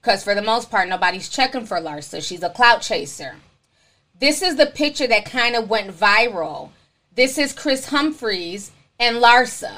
Because 0.00 0.22
for 0.22 0.34
the 0.34 0.42
most 0.42 0.70
part, 0.70 0.88
nobody's 0.88 1.28
checking 1.28 1.64
for 1.64 1.78
Larsa. 1.78 2.22
She's 2.22 2.42
a 2.42 2.50
clout 2.50 2.82
chaser. 2.82 3.36
This 4.18 4.42
is 4.42 4.56
the 4.56 4.66
picture 4.66 5.06
that 5.06 5.24
kind 5.24 5.56
of 5.56 5.70
went 5.70 5.90
viral. 5.90 6.70
This 7.14 7.38
is 7.38 7.54
Kris 7.54 7.86
Humphries 7.86 8.72
and 8.98 9.16
Larsa. 9.16 9.72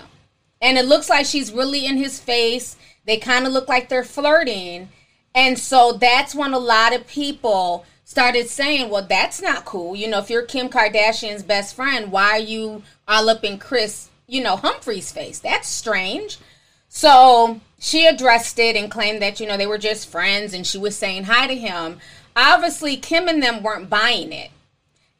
And 0.61 0.76
it 0.76 0.87
looks 0.87 1.09
like 1.09 1.26
she's 1.26 1.52
really 1.52 1.87
in 1.87 1.96
his 1.96 2.18
face. 2.18 2.76
They 3.05 3.18
kind 3.18 3.46
of 3.46 3.52
look 3.52 3.68
like 3.68 3.88
they're 3.88 4.05
flirting. 4.05 4.88
And 5.35 5.57
so 5.57 5.92
that's 5.92 6.35
when 6.35 6.52
a 6.52 6.59
lot 6.59 6.92
of 6.94 7.07
people 7.07 7.85
started 8.05 8.48
saying, 8.48 8.90
well, 8.90 9.07
that's 9.07 9.40
not 9.40 9.64
cool. 9.64 9.94
You 9.94 10.09
know, 10.09 10.18
if 10.18 10.31
you're 10.31 10.42
Kim 10.42 10.68
Kardashian's 10.68 11.44
best 11.44 11.76
friend, 11.76 12.11
why 12.11 12.31
are 12.31 12.38
you 12.38 12.83
all 13.07 13.31
up 13.31 13.44
in 13.44 13.59
Kris, 13.59 14.11
you 14.33 14.42
know, 14.42 14.57
Humphrey's 14.57 15.12
face? 15.12 15.38
That's 15.38 15.68
strange. 15.68 16.38
So 16.88 17.61
she 17.79 18.07
addressed 18.07 18.59
it 18.59 18.77
and 18.77 18.90
claimed 18.90 19.23
that, 19.23 19.40
you 19.40 19.47
know, 19.47 19.57
they 19.57 19.66
were 19.66 19.79
just 19.79 20.09
friends 20.09 20.55
and 20.55 20.66
she 20.66 20.79
was 20.79 20.97
saying 20.97 21.25
hi 21.25 21.47
to 21.47 21.55
him 21.55 21.99
obviously 22.37 22.97
Kim 22.97 23.29
and 23.29 23.42
them 23.42 23.62
weren't 23.62 23.90
buying 23.90 24.33
it. 24.33 24.51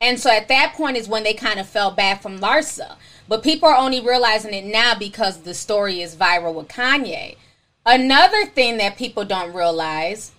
And 0.01 0.19
so 0.19 0.31
at 0.31 0.49
that 0.49 0.75
point 0.75 0.97
is 0.97 1.09
when 1.09 1.23
they 1.23 1.35
kind 1.35 1.61
of 1.61 1.69
fell 1.69 1.93
back 1.93 2.23
from 2.23 2.41
Larsa. 2.41 2.97
But 3.29 3.43
people 3.43 3.69
are 3.69 3.77
only 3.77 4.01
realizing 4.01 4.53
it 4.53 4.65
now 4.65 4.95
because 4.99 5.39
the 5.39 5.55
story 5.55 6.03
is 6.03 6.17
viral 6.17 6.55
with 6.55 6.69
Kanye. 6.69 7.37
Another 7.87 8.47
thing 8.47 8.79
that 8.79 8.97
people 8.97 9.25
don't 9.25 9.53
realize, 9.53 10.33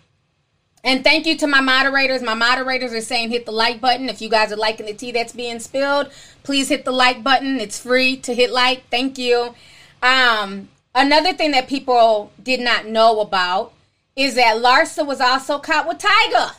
and 0.83 1.03
thank 1.03 1.25
you 1.25 1.37
to 1.37 1.47
my 1.47 1.61
moderators. 1.61 2.21
My 2.21 2.33
moderators 2.33 2.93
are 2.93 3.01
saying 3.01 3.29
hit 3.29 3.45
the 3.45 3.51
like 3.51 3.79
button. 3.79 4.09
If 4.09 4.21
you 4.21 4.29
guys 4.29 4.51
are 4.51 4.57
liking 4.57 4.85
the 4.85 4.93
tea 4.93 5.11
that's 5.11 5.33
being 5.33 5.59
spilled, 5.59 6.11
please 6.43 6.69
hit 6.69 6.83
the 6.83 6.91
like 6.91 7.23
button. 7.23 7.59
It's 7.59 7.79
free 7.79 8.17
to 8.17 8.33
hit 8.33 8.51
like. 8.51 8.83
Thank 8.89 9.17
you. 9.17 9.55
Um, 10.01 10.67
another 10.93 11.33
thing 11.33 11.51
that 11.51 11.67
people 11.67 12.31
did 12.41 12.59
not 12.59 12.85
know 12.85 13.21
about 13.21 13.73
is 14.15 14.35
that 14.35 14.57
Larsa 14.57 15.05
was 15.05 15.21
also 15.21 15.57
caught 15.57 15.87
with 15.87 15.99
Tyga. 15.99 16.55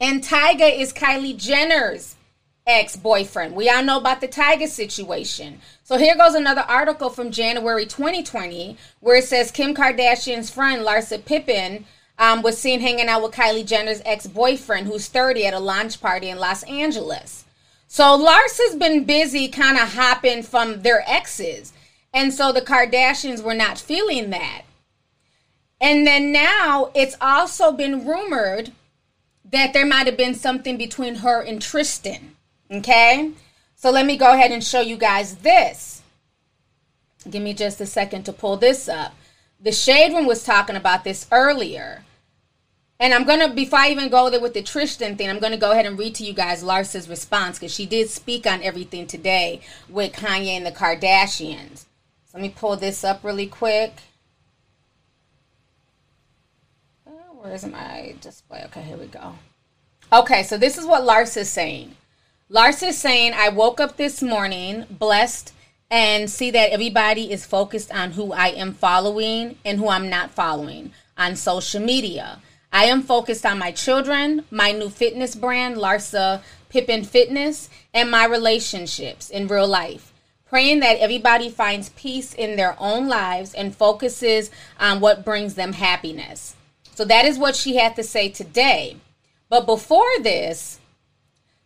And 0.00 0.22
Tyga 0.22 0.78
is 0.78 0.92
Kylie 0.92 1.36
Jenner's 1.36 2.14
ex 2.66 2.96
boyfriend. 2.96 3.54
We 3.54 3.68
all 3.68 3.82
know 3.82 3.98
about 3.98 4.20
the 4.20 4.28
Tyga 4.28 4.68
situation. 4.68 5.60
So 5.84 5.98
here 5.98 6.16
goes 6.16 6.34
another 6.34 6.62
article 6.62 7.10
from 7.10 7.30
January 7.30 7.86
2020 7.86 8.76
where 9.00 9.16
it 9.16 9.24
says 9.24 9.50
Kim 9.50 9.74
Kardashian's 9.74 10.50
friend 10.50 10.82
Larsa 10.82 11.24
Pippen 11.24 11.86
um, 12.18 12.42
was 12.42 12.58
seen 12.58 12.80
hanging 12.80 13.08
out 13.08 13.22
with 13.22 13.32
Kylie 13.32 13.66
Jenner's 13.66 14.02
ex 14.04 14.26
boyfriend, 14.26 14.86
who's 14.86 15.08
30, 15.08 15.46
at 15.46 15.54
a 15.54 15.58
launch 15.58 16.00
party 16.00 16.28
in 16.30 16.38
Los 16.38 16.62
Angeles. 16.64 17.44
So 17.88 18.14
Lars 18.14 18.58
has 18.58 18.76
been 18.76 19.04
busy 19.04 19.48
kind 19.48 19.76
of 19.76 19.94
hopping 19.94 20.42
from 20.42 20.82
their 20.82 21.04
exes. 21.08 21.72
And 22.12 22.32
so 22.32 22.52
the 22.52 22.62
Kardashians 22.62 23.42
were 23.42 23.54
not 23.54 23.78
feeling 23.78 24.30
that. 24.30 24.62
And 25.80 26.06
then 26.06 26.32
now 26.32 26.90
it's 26.94 27.16
also 27.20 27.72
been 27.72 28.06
rumored 28.06 28.72
that 29.44 29.72
there 29.72 29.86
might 29.86 30.06
have 30.06 30.16
been 30.16 30.34
something 30.34 30.76
between 30.76 31.16
her 31.16 31.42
and 31.42 31.60
Tristan. 31.60 32.36
Okay? 32.70 33.32
So 33.76 33.90
let 33.90 34.06
me 34.06 34.16
go 34.16 34.32
ahead 34.32 34.50
and 34.50 34.64
show 34.64 34.80
you 34.80 34.96
guys 34.96 35.36
this. 35.36 36.02
Give 37.28 37.42
me 37.42 37.54
just 37.54 37.80
a 37.80 37.86
second 37.86 38.24
to 38.24 38.32
pull 38.32 38.56
this 38.56 38.88
up. 38.88 39.14
The 39.60 39.72
Shade 39.72 40.14
Room 40.14 40.26
was 40.26 40.44
talking 40.44 40.76
about 40.76 41.04
this 41.04 41.26
earlier. 41.30 42.04
And 42.98 43.12
I'm 43.12 43.24
going 43.24 43.40
to, 43.40 43.54
before 43.54 43.80
I 43.80 43.90
even 43.90 44.08
go 44.08 44.30
there 44.30 44.40
with 44.40 44.54
the 44.54 44.62
Tristan 44.62 45.16
thing, 45.16 45.28
I'm 45.28 45.38
going 45.38 45.52
to 45.52 45.58
go 45.58 45.72
ahead 45.72 45.84
and 45.84 45.98
read 45.98 46.14
to 46.16 46.24
you 46.24 46.32
guys 46.32 46.62
Larsa's 46.62 47.08
response 47.08 47.58
because 47.58 47.74
she 47.74 47.84
did 47.84 48.08
speak 48.08 48.46
on 48.46 48.62
everything 48.62 49.06
today 49.06 49.60
with 49.88 50.12
Kanye 50.12 50.56
and 50.56 50.64
the 50.64 50.72
Kardashians. 50.72 51.84
So 52.24 52.34
let 52.34 52.42
me 52.42 52.48
pull 52.48 52.76
this 52.76 53.04
up 53.04 53.22
really 53.22 53.46
quick. 53.46 53.92
Oh, 57.06 57.38
where's 57.42 57.66
my 57.66 58.14
display? 58.20 58.62
Okay, 58.64 58.82
here 58.82 58.96
we 58.96 59.06
go. 59.06 59.34
Okay, 60.10 60.42
so 60.42 60.56
this 60.56 60.78
is 60.78 60.86
what 60.86 61.04
Lars 61.04 61.36
is 61.36 61.50
saying. 61.50 61.96
Lars 62.48 62.82
is 62.82 62.96
saying, 62.96 63.34
I 63.34 63.50
woke 63.50 63.78
up 63.78 63.96
this 63.96 64.22
morning 64.22 64.86
blessed 64.88 65.52
and 65.90 66.30
see 66.30 66.50
that 66.50 66.70
everybody 66.70 67.30
is 67.30 67.44
focused 67.44 67.92
on 67.92 68.12
who 68.12 68.32
I 68.32 68.48
am 68.48 68.72
following 68.72 69.58
and 69.64 69.78
who 69.78 69.88
I'm 69.88 70.08
not 70.08 70.30
following 70.30 70.92
on 71.18 71.36
social 71.36 71.80
media. 71.80 72.40
I 72.72 72.84
am 72.84 73.02
focused 73.02 73.46
on 73.46 73.58
my 73.58 73.70
children, 73.70 74.44
my 74.50 74.72
new 74.72 74.90
fitness 74.90 75.34
brand, 75.34 75.76
Larsa 75.76 76.42
Pippen 76.68 77.04
Fitness, 77.04 77.70
and 77.94 78.10
my 78.10 78.26
relationships 78.26 79.30
in 79.30 79.48
real 79.48 79.68
life. 79.68 80.12
Praying 80.46 80.80
that 80.80 80.98
everybody 80.98 81.48
finds 81.50 81.88
peace 81.90 82.32
in 82.34 82.56
their 82.56 82.76
own 82.78 83.08
lives 83.08 83.54
and 83.54 83.74
focuses 83.74 84.50
on 84.78 85.00
what 85.00 85.24
brings 85.24 85.54
them 85.54 85.72
happiness. 85.72 86.54
So 86.94 87.04
that 87.04 87.24
is 87.24 87.38
what 87.38 87.56
she 87.56 87.76
had 87.76 87.96
to 87.96 88.02
say 88.02 88.28
today. 88.28 88.96
But 89.48 89.66
before 89.66 90.20
this, 90.22 90.78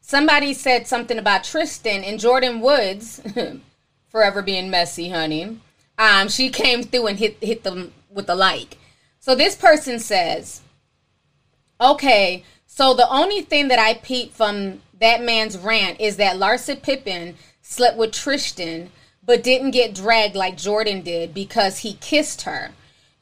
somebody 0.01 0.55
said 0.55 0.87
something 0.87 1.19
about 1.19 1.45
Tristan 1.45 2.05
and 2.05 2.19
Jordyn 2.19 2.61
Woods, 2.61 3.21
forever 4.09 4.43
being 4.43 4.71
messy, 4.71 5.11
honey. 5.11 5.61
Um, 5.99 6.29
she 6.29 6.49
came 6.49 6.83
through 6.83 7.09
and 7.09 7.19
hit 7.19 7.37
hit 7.43 7.63
them 7.63 7.93
with 8.11 8.27
the 8.27 8.35
like. 8.35 8.79
So 9.19 9.35
this 9.35 9.55
person 9.55 9.99
says, 9.99 10.63
okay, 11.81 12.45
so 12.67 12.95
the 12.95 13.09
only 13.09 13.43
thing 13.43 13.69
that 13.69 13.79
I 13.79 13.95
peeped 13.95 14.35
from 14.35 14.81
that 14.99 15.23
man's 15.23 15.59
rant 15.59 16.01
is 16.01 16.17
that 16.17 16.37
Larsa 16.37 16.81
Pippen 16.81 17.37
slept 17.63 17.97
with 17.97 18.13
Tristan, 18.13 18.91
but 19.25 19.43
didn't 19.43 19.71
get 19.71 19.95
dragged 19.95 20.35
like 20.35 20.57
Jordyn 20.57 21.03
did 21.03 21.33
because 21.33 21.79
he 21.79 21.95
kissed 21.95 22.43
her. 22.43 22.71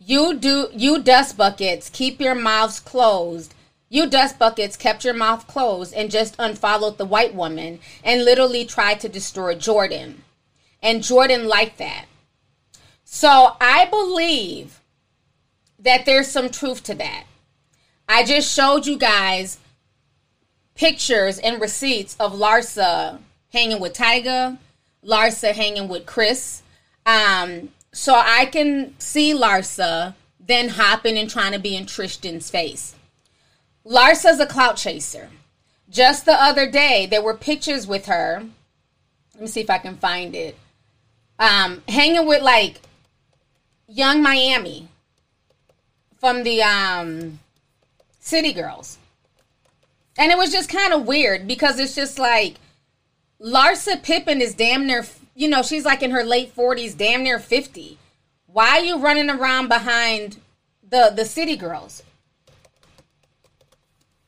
You 0.01 0.35
do 0.35 0.69
you 0.73 1.03
dust 1.03 1.37
buckets, 1.37 1.91
keep 1.91 2.21
your 2.21 2.35
mouths 2.35 2.81
closed. 2.81 3.55
You 3.91 4.07
dust 4.09 4.39
buckets 4.39 4.77
kept 4.77 5.05
your 5.05 5.15
mouth 5.15 5.47
closed 5.47 5.95
and 5.95 6.11
just 6.11 6.37
unfollowed 6.39 6.99
the 6.99 7.07
white 7.07 7.35
woman 7.35 7.81
and 8.05 8.25
literally 8.25 8.65
tried 8.65 9.01
to 9.01 9.09
destroy 9.09 9.55
Jordyn. 9.55 10.17
And 10.83 11.03
Jordyn 11.03 11.47
liked 11.47 11.79
that. 11.79 12.07
So 13.05 13.57
I 13.61 13.87
believe 13.87 14.81
that 15.79 16.05
there's 16.05 16.29
some 16.29 16.51
truth 16.51 16.83
to 16.85 16.95
that. 16.97 17.25
I 18.09 18.25
just 18.25 18.53
showed 18.53 18.87
you 18.87 18.97
guys 18.97 19.59
pictures 20.75 21.39
and 21.39 21.61
receipts 21.61 22.17
of 22.19 22.33
Larsa 22.33 23.19
hanging 23.53 23.81
with 23.81 23.95
Tyga, 23.95 24.59
Larsa 25.05 25.53
hanging 25.53 25.89
with 25.89 26.07
Kris. 26.07 26.63
Um, 27.05 27.71
so 27.93 28.15
I 28.15 28.47
can 28.47 28.95
see 28.99 29.35
Larsa 29.35 30.15
then 30.41 30.71
hopping 30.71 31.19
and 31.19 31.29
trying 31.29 31.53
to 31.53 31.59
be 31.59 31.77
in 31.77 31.85
Tristan's 31.85 32.51
face. 32.51 32.95
Larsa's 33.85 34.41
a 34.41 34.47
clout 34.47 34.77
chaser. 34.77 35.29
Just 35.91 36.25
the 36.25 36.33
other 36.33 36.71
day, 36.71 37.07
there 37.07 37.23
were 37.23 37.35
pictures 37.35 37.87
with 37.87 38.07
her. 38.07 38.45
Let 39.35 39.43
me 39.43 39.47
see 39.47 39.61
if 39.61 39.71
I 39.71 39.79
can 39.79 39.97
find 39.97 40.35
it. 40.35 40.57
Um, 41.39 41.83
hanging 41.89 42.27
with 42.27 42.43
like 42.43 42.81
Yung 43.87 44.23
Miami 44.23 44.89
from 46.19 46.43
the 46.43 46.63
um, 46.63 47.39
City 48.29 48.53
Girls. 48.53 48.99
And 50.19 50.31
it 50.31 50.37
was 50.37 50.53
just 50.53 50.69
kind 50.69 50.93
of 50.93 51.07
weird 51.07 51.47
because 51.47 51.79
it's 51.79 51.95
just 51.95 52.19
like 52.19 52.57
Larsa 53.41 54.03
Pippen 54.03 54.43
is 54.43 54.55
damn 54.55 54.87
near 54.87 55.07
you 55.35 55.49
know, 55.49 55.63
she's 55.63 55.85
like 55.85 56.03
in 56.03 56.11
her 56.11 56.25
late 56.25 56.55
40s, 56.55 56.97
damn 56.97 57.23
near 57.23 57.39
50. 57.39 57.97
Why 58.47 58.71
are 58.71 58.81
you 58.81 58.99
running 58.99 59.31
around 59.31 59.69
behind 59.69 60.39
the 60.87 61.13
the 61.15 61.25
city 61.25 61.57
girls? 61.57 62.03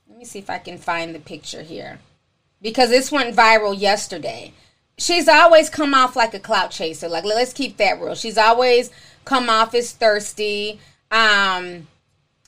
Let 0.09 0.17
me 0.17 0.25
see 0.25 0.39
if 0.39 0.49
I 0.49 0.59
can 0.59 0.79
find 0.79 1.15
the 1.15 1.19
picture 1.19 1.63
here. 1.63 1.99
Because 2.63 2.89
this 2.89 3.13
went 3.13 3.37
viral 3.37 3.79
yesterday. 3.79 4.55
She's 4.97 5.29
always 5.29 5.69
come 5.69 5.93
off 5.93 6.17
like 6.17 6.33
a 6.33 6.41
clout 6.41 6.71
chaser. 6.71 7.09
Like 7.09 7.25
let's 7.25 7.53
keep 7.53 7.77
that 7.77 8.01
real. 8.01 8.15
She's 8.15 8.39
always 8.39 8.91
come 9.27 9.51
off 9.51 9.75
as 9.75 9.93
thirsty. 9.93 10.81
Um 11.11 11.89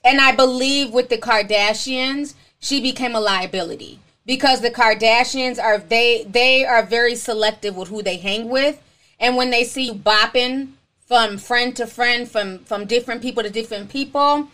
and 0.05 0.21
I 0.21 0.35
believe 0.35 0.91
with 0.91 1.09
the 1.09 1.19
Kardashians, 1.19 2.35
she 2.59 2.81
became 2.81 3.15
a 3.15 3.21
liability 3.21 3.99
because 4.27 4.61
the 4.61 4.71
Kardashians 4.71 5.63
are 5.63 5.79
they 5.79 6.25
they 6.25 6.65
are 6.65 6.83
very 6.83 7.15
selective 7.15 7.77
with 7.77 7.89
who 7.89 8.03
they 8.03 8.17
hang 8.17 8.49
with, 8.49 8.81
and 9.19 9.37
when 9.37 9.51
they 9.51 9.65
see 9.65 9.93
bopping 9.93 10.73
from 11.07 11.39
friend 11.39 11.77
to 11.77 11.87
friend, 11.87 12.29
from 12.29 12.61
from 12.61 12.87
different 12.87 13.23
people 13.23 13.43
to 13.43 13.51
different 13.51 13.91
people, 13.91 14.49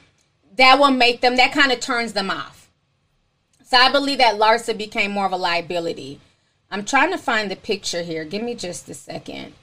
that 0.57 0.79
will 0.79 0.91
make 0.91 1.21
them 1.21 1.37
that 1.37 1.53
kind 1.53 1.73
of 1.73 1.81
turns 1.81 2.13
them 2.13 2.31
off. 2.31 2.71
So 3.65 3.77
I 3.77 3.93
believe 3.93 4.19
that 4.19 4.37
Larsa 4.37 4.77
became 4.77 5.11
more 5.11 5.27
of 5.27 5.33
a 5.33 5.37
liability. 5.37 6.21
I'm 6.71 6.85
trying 6.85 7.11
to 7.13 7.19
find 7.19 7.51
the 7.51 7.57
picture 7.57 8.03
here. 8.03 8.25
Give 8.25 8.43
me 8.43 8.55
just 8.55 8.89
a 8.89 8.95
second 8.95 9.55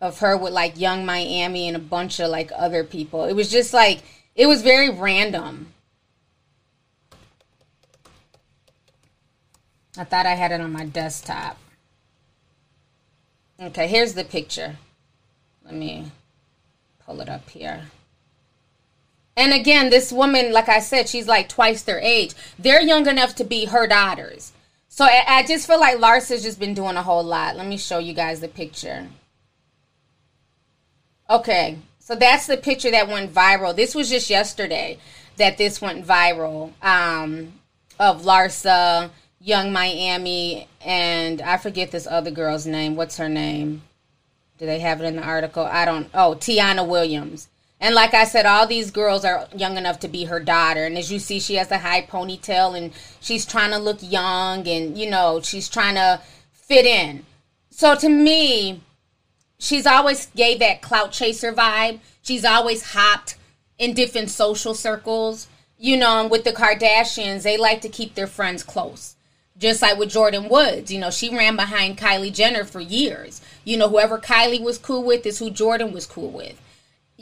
of 0.00 0.18
her 0.18 0.36
with 0.36 0.52
like 0.52 0.78
Yung 0.78 1.06
Miami 1.06 1.68
and 1.68 1.76
a 1.76 1.80
bunch 1.80 2.18
of 2.18 2.30
like 2.30 2.50
other 2.56 2.82
people. 2.82 3.24
It 3.24 3.34
was 3.34 3.50
just 3.50 3.72
like 3.72 4.02
it 4.34 4.46
was 4.46 4.62
very 4.62 4.90
random. 4.90 5.72
I 9.96 10.04
thought 10.04 10.26
I 10.26 10.34
had 10.34 10.52
it 10.52 10.60
on 10.60 10.72
my 10.72 10.86
desktop. 10.86 11.58
Okay, 13.60 13.86
here's 13.86 14.14
the 14.14 14.24
picture. 14.24 14.76
Let 15.64 15.74
me 15.74 16.10
pull 17.04 17.20
it 17.20 17.28
up 17.28 17.48
here. 17.50 17.84
And 19.36 19.52
again, 19.52 19.90
this 19.90 20.12
woman, 20.12 20.52
like 20.52 20.68
I 20.68 20.80
said, 20.80 21.08
she's 21.08 21.28
like 21.28 21.48
twice 21.48 21.82
their 21.82 22.00
age. 22.00 22.34
They're 22.58 22.82
young 22.82 23.06
enough 23.06 23.34
to 23.36 23.44
be 23.44 23.66
her 23.66 23.86
daughters. 23.86 24.52
So 24.88 25.04
I, 25.04 25.24
I 25.26 25.46
just 25.46 25.66
feel 25.66 25.80
like 25.80 26.00
Larsa's 26.00 26.42
just 26.42 26.58
been 26.58 26.74
doing 26.74 26.96
a 26.96 27.02
whole 27.02 27.24
lot. 27.24 27.56
Let 27.56 27.66
me 27.66 27.78
show 27.78 27.98
you 27.98 28.12
guys 28.12 28.40
the 28.40 28.48
picture. 28.48 29.08
Okay, 31.30 31.78
so 32.04 32.16
that's 32.16 32.48
the 32.48 32.56
picture 32.56 32.90
that 32.90 33.08
went 33.08 33.32
viral. 33.32 33.74
This 33.74 33.94
was 33.94 34.10
just 34.10 34.28
yesterday 34.28 34.98
that 35.36 35.56
this 35.56 35.80
went 35.80 36.04
viral 36.04 36.72
um, 36.82 37.52
of 37.98 38.22
Larsa 38.22 39.10
Yung 39.40 39.72
Miami, 39.72 40.68
and 40.84 41.40
I 41.40 41.56
forget 41.56 41.90
this 41.90 42.06
other 42.06 42.30
girl's 42.30 42.66
name. 42.66 42.96
What's 42.96 43.16
her 43.18 43.28
name? 43.28 43.82
Do 44.58 44.66
they 44.66 44.80
have 44.80 45.00
it 45.00 45.04
in 45.04 45.16
the 45.16 45.22
article? 45.22 45.64
I 45.64 45.84
don't. 45.84 46.08
Oh, 46.12 46.36
Tiana 46.38 46.86
Williams. 46.86 47.48
And 47.80 47.96
like 47.96 48.14
I 48.14 48.24
said, 48.24 48.46
all 48.46 48.66
these 48.66 48.92
girls 48.92 49.24
are 49.24 49.48
young 49.56 49.76
enough 49.76 49.98
to 50.00 50.08
be 50.08 50.24
her 50.24 50.38
daughter. 50.38 50.84
And 50.84 50.96
as 50.96 51.10
you 51.10 51.18
see, 51.18 51.40
she 51.40 51.56
has 51.56 51.72
a 51.72 51.78
high 51.78 52.02
ponytail 52.02 52.78
and 52.78 52.92
she's 53.20 53.44
trying 53.44 53.72
to 53.72 53.78
look 53.78 53.98
young 54.00 54.68
and, 54.68 54.96
you 54.96 55.10
know, 55.10 55.40
she's 55.40 55.68
trying 55.68 55.96
to 55.96 56.20
fit 56.52 56.86
in. 56.86 57.26
So 57.70 57.96
to 57.96 58.08
me, 58.08 58.82
she's 59.62 59.86
always 59.86 60.26
gave 60.34 60.58
that 60.58 60.82
clout 60.82 61.12
chaser 61.12 61.52
vibe. 61.52 62.00
She's 62.22 62.44
always 62.44 62.92
hopped 62.92 63.36
in 63.78 63.94
different 63.94 64.30
social 64.30 64.74
circles. 64.74 65.46
You 65.78 65.96
know, 65.96 66.26
with 66.26 66.44
the 66.44 66.52
Kardashians, 66.52 67.42
they 67.42 67.56
like 67.56 67.80
to 67.82 67.88
keep 67.88 68.14
their 68.14 68.26
friends 68.26 68.62
close. 68.62 69.16
Just 69.58 69.82
like 69.82 69.98
with 69.98 70.10
Jordyn 70.10 70.50
Woods, 70.50 70.90
you 70.90 70.98
know, 70.98 71.10
she 71.10 71.34
ran 71.34 71.56
behind 71.56 71.98
Kylie 71.98 72.32
Jenner 72.32 72.64
for 72.64 72.80
years. 72.80 73.40
You 73.64 73.76
know, 73.76 73.88
whoever 73.88 74.18
Kylie 74.18 74.62
was 74.62 74.78
cool 74.78 75.04
with 75.04 75.24
is 75.26 75.38
who 75.38 75.50
Jordyn 75.50 75.92
was 75.92 76.06
cool 76.06 76.30
with 76.30 76.60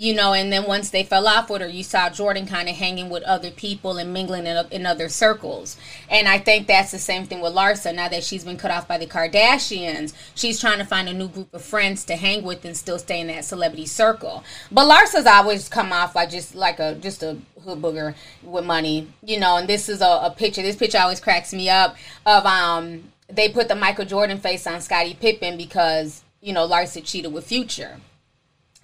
you 0.01 0.15
know, 0.15 0.33
and 0.33 0.51
then 0.51 0.65
once 0.65 0.89
they 0.89 1.05
fell 1.05 1.29
off 1.29 1.51
with 1.51 1.61
her, 1.61 1.69
you 1.69 1.83
saw 1.83 2.09
Jordyn 2.09 2.49
kind 2.49 2.71
of 2.71 2.77
hanging 2.77 3.11
with 3.11 3.23
other 3.25 3.51
people 3.51 3.99
and 3.99 4.15
mingling 4.15 4.47
in, 4.47 4.67
in 4.71 4.87
other 4.87 5.11
circles. 5.11 5.77
And 6.09 6.27
I 6.27 6.39
think 6.39 6.67
that's 6.67 6.91
the 6.91 6.99
same 6.99 7.27
thing 7.27 7.43
with 7.43 7.53
Larsa. 7.53 7.95
Now 7.95 8.09
that 8.09 8.25
she's 8.25 8.43
been 8.43 8.57
cut 8.57 8.71
off 8.71 8.89
by 8.89 8.97
the 8.97 9.05
Kardashians, 9.05 10.15
she's 10.35 10.59
trying 10.59 10.79
to 10.79 10.87
find 10.87 11.07
a 11.11 11.13
new 11.13 11.29
group 11.29 11.53
of 11.53 11.63
friends 11.63 12.03
to 12.07 12.17
hang 12.17 12.45
with 12.45 12.65
and 12.65 12.75
still 12.75 12.99
stay 12.99 13.21
in 13.21 13.27
that 13.27 13.45
celebrity 13.45 13.85
circle. 13.85 14.43
But 14.73 14.89
Larsa's 14.89 15.27
always 15.27 15.69
come 15.69 15.93
off 15.93 16.15
like 16.15 16.31
just 16.31 16.55
like 16.55 16.79
a 16.81 16.95
just 16.95 17.23
a 17.23 17.37
hood 17.63 17.83
booger 17.83 18.15
with 18.43 18.65
money, 18.65 19.07
you 19.23 19.39
know. 19.39 19.59
And 19.59 19.69
this 19.69 19.91
is 19.91 20.01
a, 20.01 20.21
a 20.23 20.35
picture. 20.35 20.63
This 20.63 20.77
picture 20.77 20.97
always 20.97 21.21
cracks 21.21 21.53
me 21.53 21.69
up 21.69 21.95
of 22.25 22.47
um 22.47 23.03
they 23.29 23.51
put 23.51 23.69
the 23.69 23.77
Michael 23.77 24.07
Jordan 24.07 24.39
face 24.39 24.67
on 24.67 24.81
Scottie 24.81 25.13
Pippen 25.13 25.59
because 25.59 26.23
you 26.41 26.55
know 26.55 26.67
Larsa 26.67 27.05
cheated 27.05 27.35
with 27.35 27.47
Future. 27.47 27.99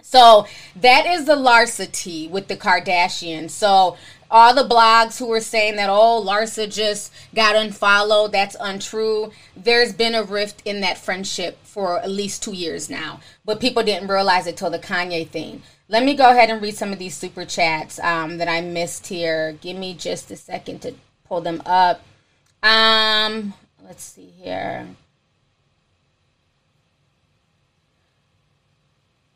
So 0.09 0.47
that 0.77 1.05
is 1.05 1.25
the 1.25 1.35
Larsa 1.35 2.29
with 2.29 2.47
the 2.47 2.55
Kardashians. 2.55 3.49
So 3.49 3.97
all 4.31 4.55
the 4.55 4.63
blogs 4.63 5.19
who 5.19 5.27
were 5.27 5.41
saying 5.41 5.75
that 5.75 5.89
oh 5.89 6.23
Larsa 6.25 6.73
just 6.73 7.11
got 7.35 7.57
unfollowed, 7.57 8.31
that's 8.31 8.55
untrue. 8.57 9.33
There's 9.53 9.91
been 9.91 10.15
a 10.15 10.23
rift 10.23 10.61
in 10.63 10.79
that 10.79 10.97
friendship 10.97 11.57
for 11.63 11.99
at 11.99 12.09
least 12.09 12.41
two 12.41 12.53
years 12.53 12.89
now, 12.89 13.19
but 13.43 13.59
people 13.59 13.83
didn't 13.83 14.07
realize 14.07 14.47
it 14.47 14.55
till 14.55 14.69
the 14.69 14.79
Kanye 14.79 15.27
thing. 15.27 15.61
Let 15.89 16.05
me 16.05 16.15
go 16.15 16.29
ahead 16.29 16.49
and 16.49 16.61
read 16.61 16.77
some 16.77 16.93
of 16.93 16.99
these 16.99 17.17
super 17.17 17.43
chats 17.43 17.99
um, 17.99 18.37
that 18.37 18.47
I 18.47 18.61
missed 18.61 19.07
here. 19.07 19.57
Give 19.59 19.75
me 19.75 19.93
just 19.93 20.31
a 20.31 20.37
second 20.37 20.83
to 20.83 20.93
pull 21.25 21.41
them 21.41 21.61
up. 21.65 22.01
Um, 22.63 23.53
let's 23.85 24.03
see 24.03 24.31
here. 24.41 24.87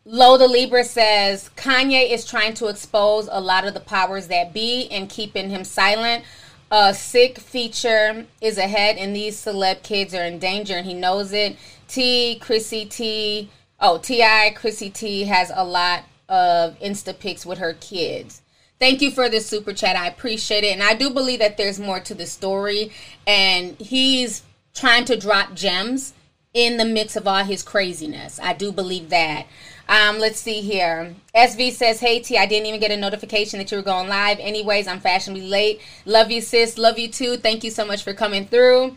Loda 0.03 0.47
Libra 0.47 0.83
says 0.83 1.51
Kanye 1.55 2.09
is 2.11 2.25
trying 2.25 2.55
to 2.55 2.67
expose 2.67 3.29
a 3.31 3.39
lot 3.39 3.67
of 3.67 3.75
the 3.75 3.79
powers 3.79 4.27
that 4.27 4.51
be 4.51 4.87
and 4.89 5.07
keeping 5.07 5.51
him 5.51 5.63
silent. 5.63 6.25
A 6.71 6.93
sick 6.93 7.37
feature 7.37 8.25
is 8.39 8.57
ahead, 8.57 8.97
and 8.97 9.15
these 9.15 9.37
celeb 9.37 9.83
kids 9.83 10.15
are 10.15 10.23
in 10.23 10.39
danger, 10.39 10.73
and 10.73 10.87
he 10.87 10.95
knows 10.95 11.33
it. 11.33 11.55
T, 11.87 12.39
Chrissy 12.39 12.85
T, 12.85 13.49
oh, 13.79 13.99
T.I. 13.99 14.51
Chrissy 14.55 14.89
T 14.89 15.25
has 15.25 15.51
a 15.53 15.63
lot 15.63 16.05
of 16.29 16.79
Insta 16.79 17.17
pics 17.17 17.45
with 17.45 17.59
her 17.59 17.73
kids. 17.73 18.41
Thank 18.79 19.01
you 19.01 19.11
for 19.11 19.29
the 19.29 19.39
super 19.39 19.73
chat. 19.73 19.95
I 19.95 20.07
appreciate 20.07 20.63
it. 20.63 20.73
And 20.73 20.81
I 20.81 20.95
do 20.95 21.11
believe 21.11 21.39
that 21.39 21.57
there's 21.57 21.79
more 21.79 21.99
to 21.99 22.15
the 22.15 22.25
story, 22.25 22.91
and 23.27 23.75
he's 23.77 24.41
trying 24.73 25.05
to 25.05 25.17
drop 25.17 25.53
gems 25.53 26.13
in 26.53 26.77
the 26.77 26.85
mix 26.85 27.15
of 27.15 27.27
all 27.27 27.43
his 27.43 27.63
craziness. 27.63 28.39
I 28.41 28.53
do 28.53 28.71
believe 28.71 29.09
that. 29.09 29.45
Um, 29.91 30.19
let's 30.19 30.39
see 30.39 30.61
here. 30.61 31.13
SV 31.35 31.73
says, 31.73 31.99
Hey 31.99 32.21
T, 32.21 32.37
I 32.37 32.45
didn't 32.45 32.65
even 32.65 32.79
get 32.79 32.91
a 32.91 32.97
notification 32.97 33.59
that 33.59 33.69
you 33.71 33.77
were 33.77 33.83
going 33.83 34.07
live. 34.07 34.39
Anyways, 34.39 34.87
I'm 34.87 35.01
fashionably 35.01 35.45
late. 35.45 35.81
Love 36.05 36.31
you, 36.31 36.39
sis. 36.39 36.77
Love 36.77 36.97
you 36.97 37.09
too. 37.09 37.35
Thank 37.35 37.65
you 37.65 37.71
so 37.71 37.83
much 37.83 38.01
for 38.01 38.13
coming 38.13 38.45
through. 38.45 38.95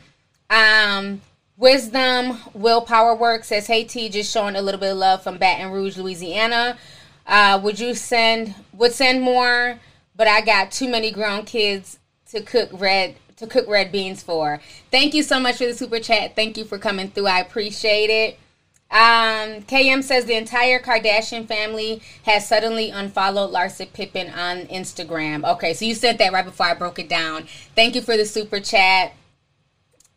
Um, 0.50 1.20
Wisdom 1.57 2.38
Willpower 2.54 3.16
Work 3.16 3.42
says, 3.42 3.66
Hey 3.66 3.83
T, 3.83 4.09
just 4.09 4.33
showing 4.33 4.54
a 4.54 4.62
little 4.62 4.78
bit 4.78 4.92
of 4.92 4.98
love 4.98 5.24
from 5.24 5.37
Baton 5.37 5.72
Rouge, 5.72 5.98
Louisiana. 5.98 6.78
Uh, 7.26 7.61
would 7.61 7.80
you 7.80 7.92
send 7.96 8.54
would 8.72 8.92
send 8.92 9.20
more, 9.20 9.80
but 10.14 10.28
I 10.28 10.42
got 10.42 10.70
too 10.70 10.88
many 10.88 11.11
grown 11.11 11.44
kids 11.44 11.98
to 12.30 12.40
cook 12.40 12.70
red 12.72 13.16
to 13.38 13.48
cook 13.48 13.66
red 13.66 13.90
beans 13.90 14.22
for. 14.22 14.61
Thank 14.92 15.12
you 15.12 15.24
so 15.24 15.40
much 15.40 15.57
for 15.57 15.66
the 15.66 15.74
super 15.74 15.98
chat. 15.98 16.37
Thank 16.37 16.57
you 16.57 16.64
for 16.64 16.78
coming 16.78 17.11
through. 17.11 17.26
I 17.26 17.40
appreciate 17.40 18.11
it. 18.11 18.38
Um, 18.94 19.62
KM 19.62 20.04
says 20.04 20.24
the 20.24 20.37
entire 20.37 20.78
Kardashian 20.78 21.48
family 21.48 22.00
has 22.22 22.46
suddenly 22.46 22.90
unfollowed 22.90 23.52
Larsa 23.52 23.92
Pippen 23.92 24.30
on 24.30 24.66
Instagram. 24.66 25.44
Okay, 25.54 25.74
so 25.74 25.85
you 25.85 25.96
said 25.96 26.16
that 26.18 26.33
right 26.33 26.44
before 26.44 26.66
I 26.66 26.74
broke 26.74 27.00
it 27.00 27.09
down. 27.09 27.48
Thank 27.74 27.96
you 27.96 28.02
for 28.02 28.16
the 28.16 28.24
super 28.24 28.61
chat. 28.61 29.14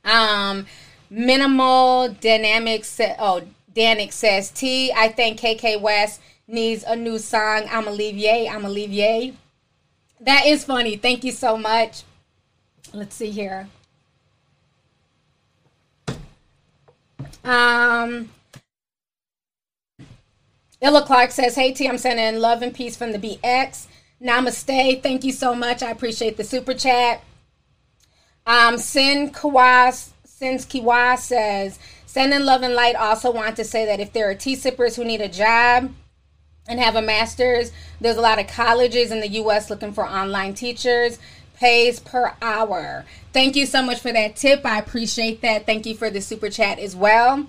Um, 0.06 0.68
minimal 1.10 2.10
dynamics. 2.22 3.02
Oh, 3.18 3.42
Danik 3.76 4.14
says 4.14 4.52
T. 4.52 4.94
I 4.96 5.08
think 5.08 5.40
KK 5.40 5.82
West 5.82 6.22
needs 6.48 6.84
a 6.84 6.96
new 6.96 7.18
song. 7.18 7.64
I'm 7.72 7.88
Olivier. 7.88 8.48
I'm 8.48 8.64
Olivier. 8.64 9.34
That 10.22 10.46
is 10.46 10.64
funny. 10.64 10.98
Thank 10.98 11.24
you 11.24 11.32
so 11.32 11.58
much. 11.58 12.04
Let's 12.94 13.16
see 13.16 13.32
here. 13.32 13.70
Um, 17.44 18.30
Illa 20.80 21.04
Clark 21.04 21.32
says, 21.32 21.56
Hey 21.56 21.74
T, 21.74 21.88
I'm 21.88 21.98
sending 21.98 22.40
love 22.40 22.62
and 22.62 22.74
peace 22.74 22.96
from 22.96 23.12
the 23.12 23.20
BX. 23.20 23.88
Namaste. 24.22 25.04
Thank 25.04 25.24
you 25.24 25.32
so 25.32 25.56
much. 25.56 25.82
I 25.82 25.92
appreciate 25.92 26.38
the 26.38 26.44
super 26.44 26.74
chat. 26.74 27.24
Um, 28.46 28.78
Sin 28.78 29.32
Kawas, 29.32 30.12
Sins 30.24 30.66
Kiwa 30.66 31.18
says, 31.18 31.80
Sending 32.06 32.46
love 32.46 32.64
and 32.64 32.74
light 32.74 32.96
also 32.96 33.32
want 33.32 33.56
to 33.58 33.64
say 33.64 33.86
that 33.86 34.00
if 34.00 34.14
there 34.14 34.30
are 34.30 34.36
tea 34.36 34.56
sippers 34.56 34.96
who 34.96 35.04
need 35.04 35.22
a 35.22 35.28
job 35.28 35.92
and 36.68 36.80
have 36.80 36.96
a 36.96 37.02
master's, 37.02 37.72
there's 38.00 38.18
a 38.18 38.22
lot 38.22 38.40
of 38.40 38.48
colleges 38.48 39.12
in 39.12 39.20
the 39.20 39.28
U.S. 39.30 39.70
looking 39.70 39.94
for 39.94 40.08
online 40.08 40.54
teachers. 40.54 41.20
Pays 41.56 42.00
per 42.00 42.34
hour. 42.42 43.04
Thank 43.34 43.56
you 43.56 43.66
so 43.66 43.82
much 43.82 44.00
for 44.00 44.12
that 44.12 44.36
tip. 44.36 44.66
I 44.66 44.80
appreciate 44.80 45.42
that. 45.42 45.66
Thank 45.66 45.86
you 45.86 45.96
for 45.96 46.10
the 46.10 46.22
super 46.22 46.50
chat 46.50 46.80
as 46.80 46.96
well. 46.96 47.48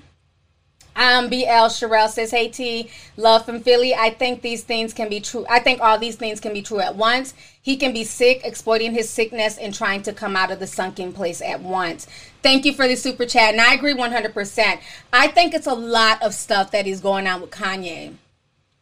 Um, 0.99 1.29
BL 1.29 1.71
Sherelle 1.71 2.09
says, 2.09 2.33
Hey 2.33 2.49
T, 2.49 2.91
love 3.17 3.47
from 3.47 3.61
Philly. 3.61 3.95
I 3.95 4.11
think 4.11 4.43
these 4.43 4.65
things 4.65 4.93
can 4.93 5.09
be 5.09 5.21
true. 5.21 5.47
I 5.49 5.61
think 5.61 5.81
all 5.81 5.97
these 5.97 6.17
things 6.17 6.41
can 6.41 6.53
be 6.53 6.61
true 6.61 6.81
at 6.81 6.97
once. 6.97 7.35
He 7.63 7.77
can 7.77 7.93
be 7.93 8.03
sick, 8.03 8.41
exploiting 8.43 8.93
his 8.93 9.09
sickness, 9.09 9.59
and 9.59 9.73
trying 9.73 10.03
to 10.03 10.13
come 10.13 10.35
out 10.35 10.51
of 10.51 10.59
the 10.59 10.67
sunken 10.67 11.13
place 11.13 11.41
at 11.41 11.63
once. 11.63 12.09
Thank 12.43 12.65
you 12.65 12.75
for 12.75 12.89
the 12.89 12.97
super 12.97 13.27
chat. 13.27 13.53
And 13.53 13.61
I 13.61 13.75
agree 13.75 13.95
100%. 13.95 14.81
I 15.13 15.29
think 15.29 15.55
it's 15.55 15.69
a 15.69 15.75
lot 15.75 16.21
of 16.21 16.35
stuff 16.35 16.73
that 16.73 16.89
is 16.89 17.01
going 17.01 17.29
on 17.29 17.43
with 17.43 17.53
Kanye. 17.53 18.15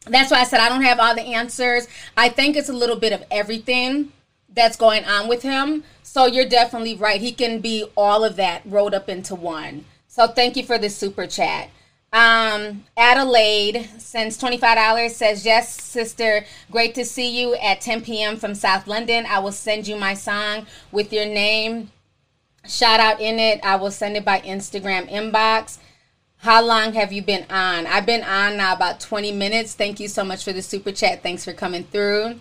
That's 0.07 0.31
why 0.31 0.39
I 0.39 0.45
said 0.45 0.59
I 0.59 0.69
don't 0.69 0.81
have 0.81 0.99
all 0.99 1.13
the 1.13 1.21
answers. 1.21 1.87
I 2.15 2.29
think 2.29 2.55
it's 2.55 2.69
a 2.69 2.73
little 2.73 2.95
bit 2.95 3.13
of 3.13 3.23
everything 3.29 4.11
that's 4.49 4.75
going 4.75 5.05
on 5.05 5.27
with 5.27 5.43
him. 5.43 5.83
So 6.01 6.25
you're 6.25 6.49
definitely 6.49 6.95
right. 6.95 7.21
He 7.21 7.31
can 7.31 7.59
be 7.59 7.85
all 7.95 8.23
of 8.23 8.37
that 8.37 8.63
rolled 8.65 8.95
up 8.95 9.07
into 9.07 9.35
one. 9.35 9.85
So 10.07 10.25
thank 10.25 10.55
you 10.55 10.63
for 10.63 10.79
the 10.79 10.89
super 10.89 11.27
chat. 11.27 11.69
Um, 12.17 12.83
Adelaide 12.97 13.87
sends 13.99 14.39
$25 14.39 15.11
says, 15.11 15.45
Yes, 15.45 15.79
sister, 15.79 16.45
great 16.71 16.95
to 16.95 17.05
see 17.05 17.39
you 17.39 17.53
at 17.57 17.79
10 17.79 18.01
p.m. 18.01 18.37
from 18.37 18.55
South 18.55 18.87
London. 18.87 19.27
I 19.29 19.37
will 19.37 19.51
send 19.51 19.87
you 19.87 19.97
my 19.97 20.15
song 20.15 20.65
with 20.91 21.13
your 21.13 21.27
name. 21.27 21.91
Shout 22.67 22.99
out 22.99 23.21
in 23.21 23.37
it. 23.39 23.59
I 23.63 23.75
will 23.75 23.91
send 23.91 24.17
it 24.17 24.25
by 24.25 24.39
Instagram 24.39 25.07
inbox. 25.11 25.77
How 26.37 26.63
long 26.63 26.93
have 26.93 27.13
you 27.13 27.21
been 27.21 27.45
on? 27.51 27.85
I've 27.85 28.07
been 28.07 28.23
on 28.23 28.57
now 28.57 28.73
about 28.73 28.99
20 28.99 29.31
minutes. 29.33 29.75
Thank 29.75 29.99
you 29.99 30.07
so 30.07 30.23
much 30.23 30.43
for 30.43 30.53
the 30.53 30.63
super 30.63 30.91
chat. 30.91 31.21
Thanks 31.21 31.45
for 31.45 31.53
coming 31.53 31.83
through. 31.83 32.39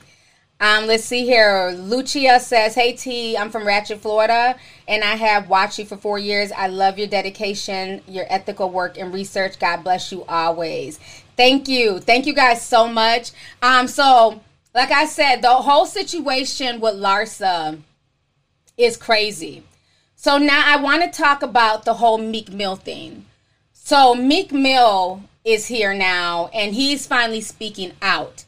Um, 0.58 0.86
let's 0.86 1.04
see 1.04 1.26
here. 1.26 1.72
Lucia 1.76 2.40
says, 2.40 2.74
Hey 2.74 2.94
T, 2.94 3.36
I'm 3.36 3.50
from 3.50 3.66
Ratchet, 3.66 4.00
Florida, 4.00 4.56
and 4.88 5.04
I 5.04 5.16
have 5.16 5.50
watched 5.50 5.78
you 5.78 5.84
for 5.84 5.98
four 5.98 6.18
years. 6.18 6.50
I 6.50 6.68
love 6.68 6.98
your 6.98 7.08
dedication, 7.08 8.00
your 8.08 8.24
ethical 8.30 8.70
work 8.70 8.96
and 8.96 9.12
research. 9.12 9.58
God 9.58 9.84
bless 9.84 10.10
you 10.10 10.24
always. 10.24 10.98
Thank 11.36 11.68
you. 11.68 12.00
Thank 12.00 12.24
you 12.24 12.32
guys 12.32 12.64
so 12.64 12.88
much. 12.88 13.32
Um, 13.60 13.86
so 13.86 14.40
like 14.74 14.90
I 14.90 15.04
said, 15.04 15.42
the 15.42 15.54
whole 15.54 15.86
situation 15.86 16.80
with 16.80 16.94
Larsa 16.94 17.80
is 18.78 18.96
crazy. 18.96 19.62
So 20.16 20.38
now 20.38 20.62
I 20.66 20.80
want 20.80 21.02
to 21.02 21.10
talk 21.10 21.42
about 21.42 21.84
the 21.84 21.94
whole 21.94 22.18
Meek 22.18 22.50
Mill 22.50 22.76
thing. 22.76 23.26
So 23.72 24.14
Meek 24.14 24.52
Mill 24.52 25.22
is 25.44 25.66
here 25.66 25.92
now 25.92 26.50
and 26.54 26.74
he's 26.74 27.06
finally 27.06 27.42
speaking 27.42 27.92
out. 28.00 28.44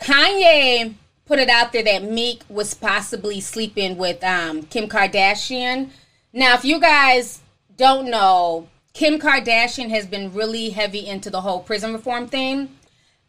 Kanye 0.00 0.94
put 1.26 1.38
it 1.38 1.48
out 1.48 1.72
there 1.72 1.82
that 1.82 2.02
Meek 2.02 2.42
was 2.48 2.74
possibly 2.74 3.40
sleeping 3.40 3.96
with 3.96 4.22
um, 4.22 4.62
Kim 4.64 4.88
Kardashian. 4.88 5.90
Now, 6.32 6.54
if 6.54 6.64
you 6.64 6.80
guys 6.80 7.40
don't 7.76 8.10
know, 8.10 8.68
Kim 8.92 9.18
Kardashian 9.18 9.90
has 9.90 10.06
been 10.06 10.32
really 10.32 10.70
heavy 10.70 11.06
into 11.06 11.30
the 11.30 11.40
whole 11.40 11.60
prison 11.60 11.92
reform 11.92 12.28
thing, 12.28 12.76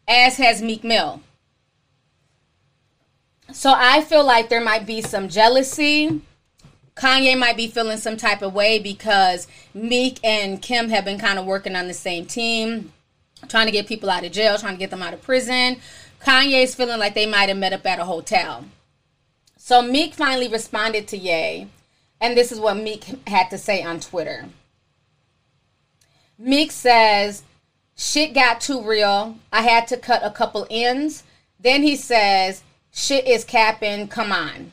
as 0.06 0.36
has 0.36 0.62
Meek 0.62 0.84
Mill. 0.84 1.20
So 3.52 3.72
I 3.74 4.02
feel 4.02 4.24
like 4.24 4.48
there 4.48 4.60
might 4.60 4.86
be 4.86 5.00
some 5.00 5.28
jealousy. 5.28 6.20
Kanye 6.96 7.38
might 7.38 7.56
be 7.56 7.68
feeling 7.68 7.98
some 7.98 8.16
type 8.16 8.42
of 8.42 8.54
way 8.54 8.78
because 8.78 9.46
Meek 9.74 10.18
and 10.24 10.60
Kim 10.60 10.88
have 10.88 11.04
been 11.04 11.18
kind 11.18 11.38
of 11.38 11.44
working 11.44 11.76
on 11.76 11.88
the 11.88 11.94
same 11.94 12.26
team, 12.26 12.92
trying 13.48 13.66
to 13.66 13.72
get 13.72 13.86
people 13.86 14.08
out 14.08 14.24
of 14.24 14.32
jail, 14.32 14.56
trying 14.58 14.74
to 14.74 14.78
get 14.78 14.90
them 14.90 15.02
out 15.02 15.14
of 15.14 15.22
prison. 15.22 15.76
Kanye's 16.20 16.74
feeling 16.74 16.98
like 16.98 17.14
they 17.14 17.26
might 17.26 17.48
have 17.48 17.58
met 17.58 17.72
up 17.72 17.86
at 17.86 17.98
a 17.98 18.04
hotel. 18.04 18.64
So 19.56 19.82
Meek 19.82 20.14
finally 20.14 20.48
responded 20.48 21.08
to 21.08 21.16
Ye, 21.16 21.68
and 22.20 22.36
this 22.36 22.52
is 22.52 22.60
what 22.60 22.76
Meek 22.76 23.04
had 23.26 23.50
to 23.50 23.58
say 23.58 23.82
on 23.82 24.00
Twitter. 24.00 24.46
Meek 26.38 26.70
says, 26.70 27.42
Shit 27.96 28.34
got 28.34 28.60
too 28.60 28.82
real. 28.82 29.38
I 29.52 29.62
had 29.62 29.88
to 29.88 29.96
cut 29.96 30.20
a 30.22 30.30
couple 30.30 30.66
ends. 30.70 31.24
Then 31.58 31.82
he 31.82 31.96
says, 31.96 32.62
Shit 32.92 33.26
is 33.26 33.44
capping. 33.44 34.08
Come 34.08 34.32
on. 34.32 34.72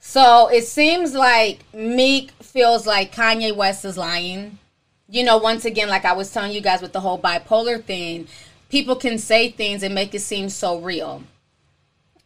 So 0.00 0.48
it 0.48 0.66
seems 0.66 1.14
like 1.14 1.60
Meek 1.72 2.32
feels 2.42 2.86
like 2.86 3.14
Kanye 3.14 3.54
West 3.54 3.84
is 3.84 3.96
lying. 3.96 4.58
You 5.08 5.24
know, 5.24 5.38
once 5.38 5.64
again, 5.64 5.88
like 5.88 6.04
I 6.04 6.12
was 6.12 6.32
telling 6.32 6.52
you 6.52 6.60
guys 6.60 6.82
with 6.82 6.92
the 6.92 7.00
whole 7.00 7.18
bipolar 7.18 7.82
thing, 7.82 8.26
people 8.70 8.96
can 8.96 9.18
say 9.18 9.50
things 9.50 9.82
and 9.82 9.94
make 9.94 10.14
it 10.14 10.20
seem 10.20 10.48
so 10.48 10.78
real. 10.78 11.22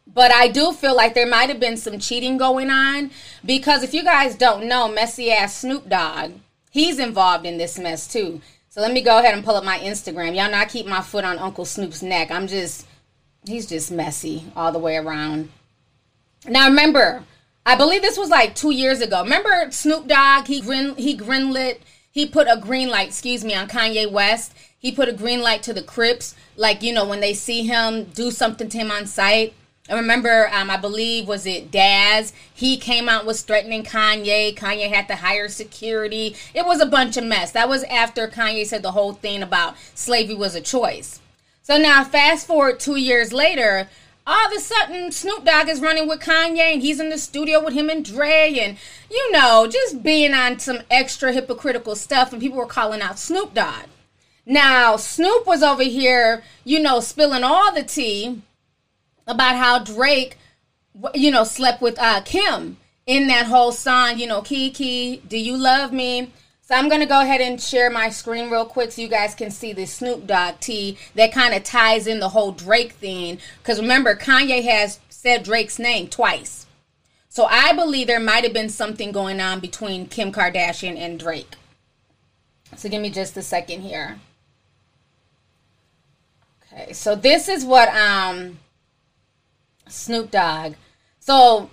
But 0.07 0.31
I 0.31 0.49
do 0.49 0.73
feel 0.73 0.95
like 0.95 1.15
there 1.15 1.27
might 1.27 1.49
have 1.49 1.59
been 1.59 1.77
some 1.77 1.99
cheating 1.99 2.37
going 2.37 2.71
on 2.71 3.11
because 3.45 3.83
if 3.83 3.93
you 3.93 4.05
guys 4.05 4.37
don't 4.37 4.69
know, 4.69 4.87
messy 4.87 5.33
ass 5.33 5.57
Snoop 5.57 5.89
Dogg, 5.89 6.33
he's 6.71 6.99
involved 6.99 7.47
in 7.47 7.59
this 7.59 7.79
mess 7.79 8.07
too. 8.07 8.41
So 8.69 8.81
let 8.81 8.93
me 8.93 9.03
go 9.03 9.19
ahead 9.19 9.35
and 9.35 9.45
pull 9.45 9.57
up 9.57 9.65
my 9.65 9.79
Instagram. 9.79 10.37
Y'all 10.37 10.51
know 10.51 10.59
I 10.59 10.67
keep 10.67 10.87
my 10.87 11.01
foot 11.01 11.25
on 11.25 11.39
Uncle 11.39 11.65
Snoop's 11.65 12.03
neck. 12.03 12.31
I'm 12.31 12.47
just, 12.47 12.87
he's 13.47 13.67
just 13.67 13.91
messy 13.91 14.45
all 14.55 14.73
the 14.73 14.79
way 14.79 14.97
around. 14.97 15.49
Now 16.47 16.69
remember, 16.69 17.25
I 17.65 17.77
believe 17.77 18.03
this 18.03 18.19
was 18.19 18.29
like 18.29 18.55
two 18.55 18.73
years 18.73 19.01
ago. 19.01 19.23
Remember 19.23 19.71
Snoop 19.71 20.07
Dogg? 20.07 20.47
He 20.47 20.61
grin, 20.61 20.95
he 20.97 21.17
grinlit, 21.17 21.79
he 22.15 22.25
put 22.25 22.47
a 22.49 22.57
green 22.57 22.89
light, 22.89 23.09
excuse 23.09 23.45
me, 23.45 23.55
on 23.55 23.69
Kanye 23.69 24.11
West 24.11 24.55
he 24.85 24.93
put 24.93 25.09
a 25.09 25.15
green 25.15 25.41
light 25.41 25.63
to 25.63 25.73
the 25.73 25.81
Crips, 25.81 26.35
like 26.57 26.83
you 26.83 26.93
know 26.93 27.07
when 27.09 27.21
they 27.21 27.33
see 27.33 27.63
him 27.63 28.05
do 28.05 28.31
something 28.31 28.69
to 28.69 28.77
him 28.77 28.91
on 28.91 29.07
site. 29.07 29.55
I 29.89 29.95
remember, 29.95 30.51
um, 30.53 30.69
I 30.69 30.77
believe, 30.77 31.27
was 31.27 31.47
it 31.47 31.71
Daz? 31.71 32.35
He 32.53 32.77
came 32.77 33.09
out 33.09 33.25
was 33.25 33.41
threatening 33.41 33.83
Kanye. 33.83 34.55
Kanye 34.55 34.91
had 34.91 35.09
to 35.09 35.17
hire 35.17 35.49
security. 35.49 36.37
It 36.53 36.67
was 36.67 36.83
a 36.83 36.87
bunch 36.87 37.17
of 37.17 37.25
mess. 37.25 37.53
That 37.53 37.71
was 37.71 37.83
after 37.85 38.29
Kanye 38.29 38.67
said 38.67 38.83
the 38.83 38.93
whole 38.93 39.15
thing 39.15 39.43
about 39.43 39.77
slavery 39.95 40.35
was 40.35 40.55
a 40.55 40.61
choice. 40.61 41.19
So 41.63 41.79
now, 41.79 42.05
fast 42.05 42.47
forward 42.47 42.79
two 42.79 42.97
years 42.97 43.33
later, 43.33 43.89
all 44.27 44.47
of 44.47 44.53
a 44.57 44.61
sudden 44.61 45.13
Snoop 45.13 45.45
Dogg 45.45 45.69
is 45.69 45.81
running 45.81 46.09
with 46.09 46.21
Kanye 46.21 46.73
and 46.73 46.83
he's 46.83 47.01
in 47.01 47.11
the 47.11 47.19
studio 47.19 47.63
with 47.63 47.75
him 47.75 47.91
and 47.91 48.05
Dre 48.05 48.57
and 48.59 48.79
you 49.11 49.33
know 49.33 49.67
just 49.71 50.03
being 50.03 50.33
on 50.33 50.59
some 50.59 50.79
extra 50.91 51.33
hypocritical 51.33 51.95
stuff 51.95 52.33
and 52.33 52.41
people 52.41 52.59
were 52.59 52.67
calling 52.67 53.03
out 53.03 53.19
Snoop 53.19 53.55
Dogg. 53.55 53.87
Now, 54.47 54.97
Snoop 54.97 55.47
was 55.47 55.63
over 55.63 55.83
here, 55.83 56.43
you 56.65 56.79
know, 56.79 57.01
spilling 57.01 57.45
all 57.45 57.73
the 57.73 57.83
tea 57.83 58.43
about 59.27 59.57
how 59.57 59.79
Drake, 59.79 60.37
you 61.15 61.31
know, 61.31 61.45
slept 61.45 61.81
with 61.81 61.99
uh, 61.99 62.21
Kim 62.23 62.77
in 63.07 63.27
that 63.29 63.47
whole 63.47 63.73
song, 63.73 64.19
you 64.19 64.27
know, 64.27 64.43
Kiki, 64.43 65.23
do 65.29 65.39
you 65.39 65.57
love 65.57 65.93
me? 65.93 66.31
So 66.67 66.75
I'm 66.75 66.89
going 66.89 67.03
to 67.03 67.07
go 67.07 67.21
ahead 67.21 67.43
and 67.43 67.61
share 67.61 67.91
my 67.91 68.09
screen 68.09 68.51
real 68.51 68.65
quick 68.65 68.93
so 68.93 69.03
you 69.03 69.09
guys 69.09 69.35
can 69.35 69.51
see 69.51 69.75
the 69.75 69.85
Snoop 69.85 70.27
Dogg 70.27 70.61
tea 70.61 70.97
that 71.15 71.31
kind 71.31 71.53
of 71.53 71.63
ties 71.63 72.07
in 72.07 72.21
the 72.21 72.31
whole 72.31 72.53
Drake 72.53 72.93
thing. 72.93 73.39
Because 73.59 73.81
remember, 73.81 74.17
Kanye 74.17 74.65
has 74.65 74.99
said 75.11 75.43
Drake's 75.43 75.79
name 75.79 76.09
twice. 76.09 76.65
So 77.29 77.45
I 77.45 77.75
believe 77.75 78.07
there 78.07 78.19
might 78.19 78.45
have 78.45 78.55
been 78.55 78.71
something 78.71 79.13
going 79.13 79.43
on 79.43 79.61
between 79.61 80.07
Kim 80.07 80.33
Kardashian 80.33 80.97
and 80.97 81.19
Drake. 81.21 81.55
So 82.77 82.89
give 82.89 83.03
me 83.03 83.11
just 83.11 83.37
a 83.37 83.43
second 83.43 83.83
here. 83.83 84.19
Okay, 86.73 86.95
so 86.95 87.15
this 87.15 87.47
is 87.47 87.67
what 87.67 87.89
um 87.95 88.59
Snoop 89.87 90.31
Dogg. 90.31 90.75
So 91.21 91.69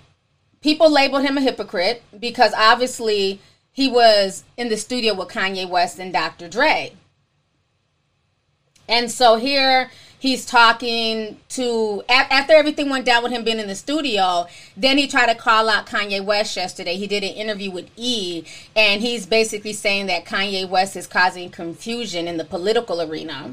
people 0.60 0.90
labeled 0.90 1.22
him 1.22 1.38
a 1.38 1.40
hypocrite 1.40 2.02
because 2.18 2.52
obviously 2.54 3.40
he 3.72 3.88
was 3.88 4.44
in 4.56 4.68
the 4.68 4.76
studio 4.76 5.14
with 5.14 5.28
Kanye 5.28 5.68
West 5.68 5.98
and 5.98 6.12
Dr. 6.12 6.48
Dre. 6.48 6.92
And 8.88 9.10
so 9.10 9.36
here 9.36 9.90
he's 10.18 10.44
talking 10.44 11.40
to 11.48 12.02
after 12.08 12.52
everything 12.52 12.88
went 12.88 13.06
down 13.06 13.22
with 13.22 13.32
him 13.32 13.42
being 13.42 13.58
in 13.58 13.66
the 13.66 13.74
studio 13.74 14.46
then 14.76 14.96
he 14.96 15.08
tried 15.08 15.26
to 15.26 15.34
call 15.34 15.68
out 15.68 15.84
kanye 15.84 16.24
west 16.24 16.56
yesterday 16.56 16.96
he 16.96 17.08
did 17.08 17.24
an 17.24 17.30
interview 17.30 17.72
with 17.72 17.90
e 17.96 18.44
and 18.76 19.02
he's 19.02 19.26
basically 19.26 19.72
saying 19.72 20.06
that 20.06 20.24
kanye 20.24 20.68
west 20.68 20.94
is 20.94 21.08
causing 21.08 21.50
confusion 21.50 22.28
in 22.28 22.36
the 22.36 22.44
political 22.44 23.02
arena 23.02 23.52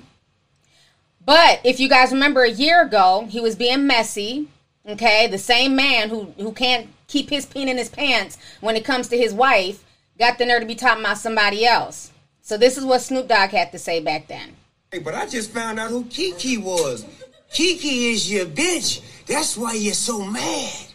but 1.29 1.61
if 1.63 1.79
you 1.79 1.87
guys 1.87 2.11
remember 2.11 2.41
a 2.41 2.49
year 2.49 2.81
ago, 2.81 3.27
he 3.29 3.39
was 3.39 3.55
being 3.55 3.85
messy. 3.85 4.47
Okay, 4.87 5.27
the 5.27 5.37
same 5.37 5.75
man 5.75 6.09
who 6.09 6.33
who 6.37 6.51
can't 6.51 6.87
keep 7.07 7.29
his 7.29 7.45
peen 7.45 7.69
in 7.69 7.77
his 7.77 7.89
pants 7.89 8.37
when 8.61 8.75
it 8.75 8.83
comes 8.83 9.09
to 9.09 9.17
his 9.17 9.31
wife 9.31 9.83
got 10.19 10.37
the 10.37 10.45
nerve 10.45 10.61
to 10.61 10.67
be 10.67 10.75
talking 10.75 11.03
about 11.03 11.17
somebody 11.17 11.65
else. 11.65 12.11
So 12.41 12.57
this 12.57 12.77
is 12.77 12.85
what 12.85 13.01
Snoop 13.01 13.27
Dogg 13.27 13.51
had 13.51 13.71
to 13.71 13.79
say 13.79 14.01
back 14.01 14.27
then. 14.27 14.55
Hey, 14.91 14.99
but 14.99 15.15
I 15.15 15.25
just 15.25 15.51
found 15.51 15.79
out 15.79 15.89
who 15.89 16.03
Kiki 16.05 16.57
was. 16.57 17.05
Kiki 17.51 18.11
is 18.11 18.31
your 18.31 18.45
bitch. 18.45 19.01
That's 19.25 19.57
why 19.57 19.73
you're 19.73 19.93
so 19.93 20.23
mad. 20.23 20.87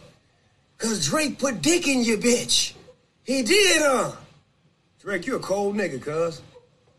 Cause 0.77 1.05
Drake 1.07 1.39
put 1.39 1.61
dick 1.61 1.87
in 1.87 2.03
your 2.03 2.17
bitch. 2.17 2.73
He 3.23 3.41
did, 3.41 3.81
huh? 3.81 4.11
Drake, 4.99 5.25
you 5.25 5.37
a 5.37 5.39
cold 5.39 5.75
nigga, 5.75 6.01
cuz. 6.01 6.41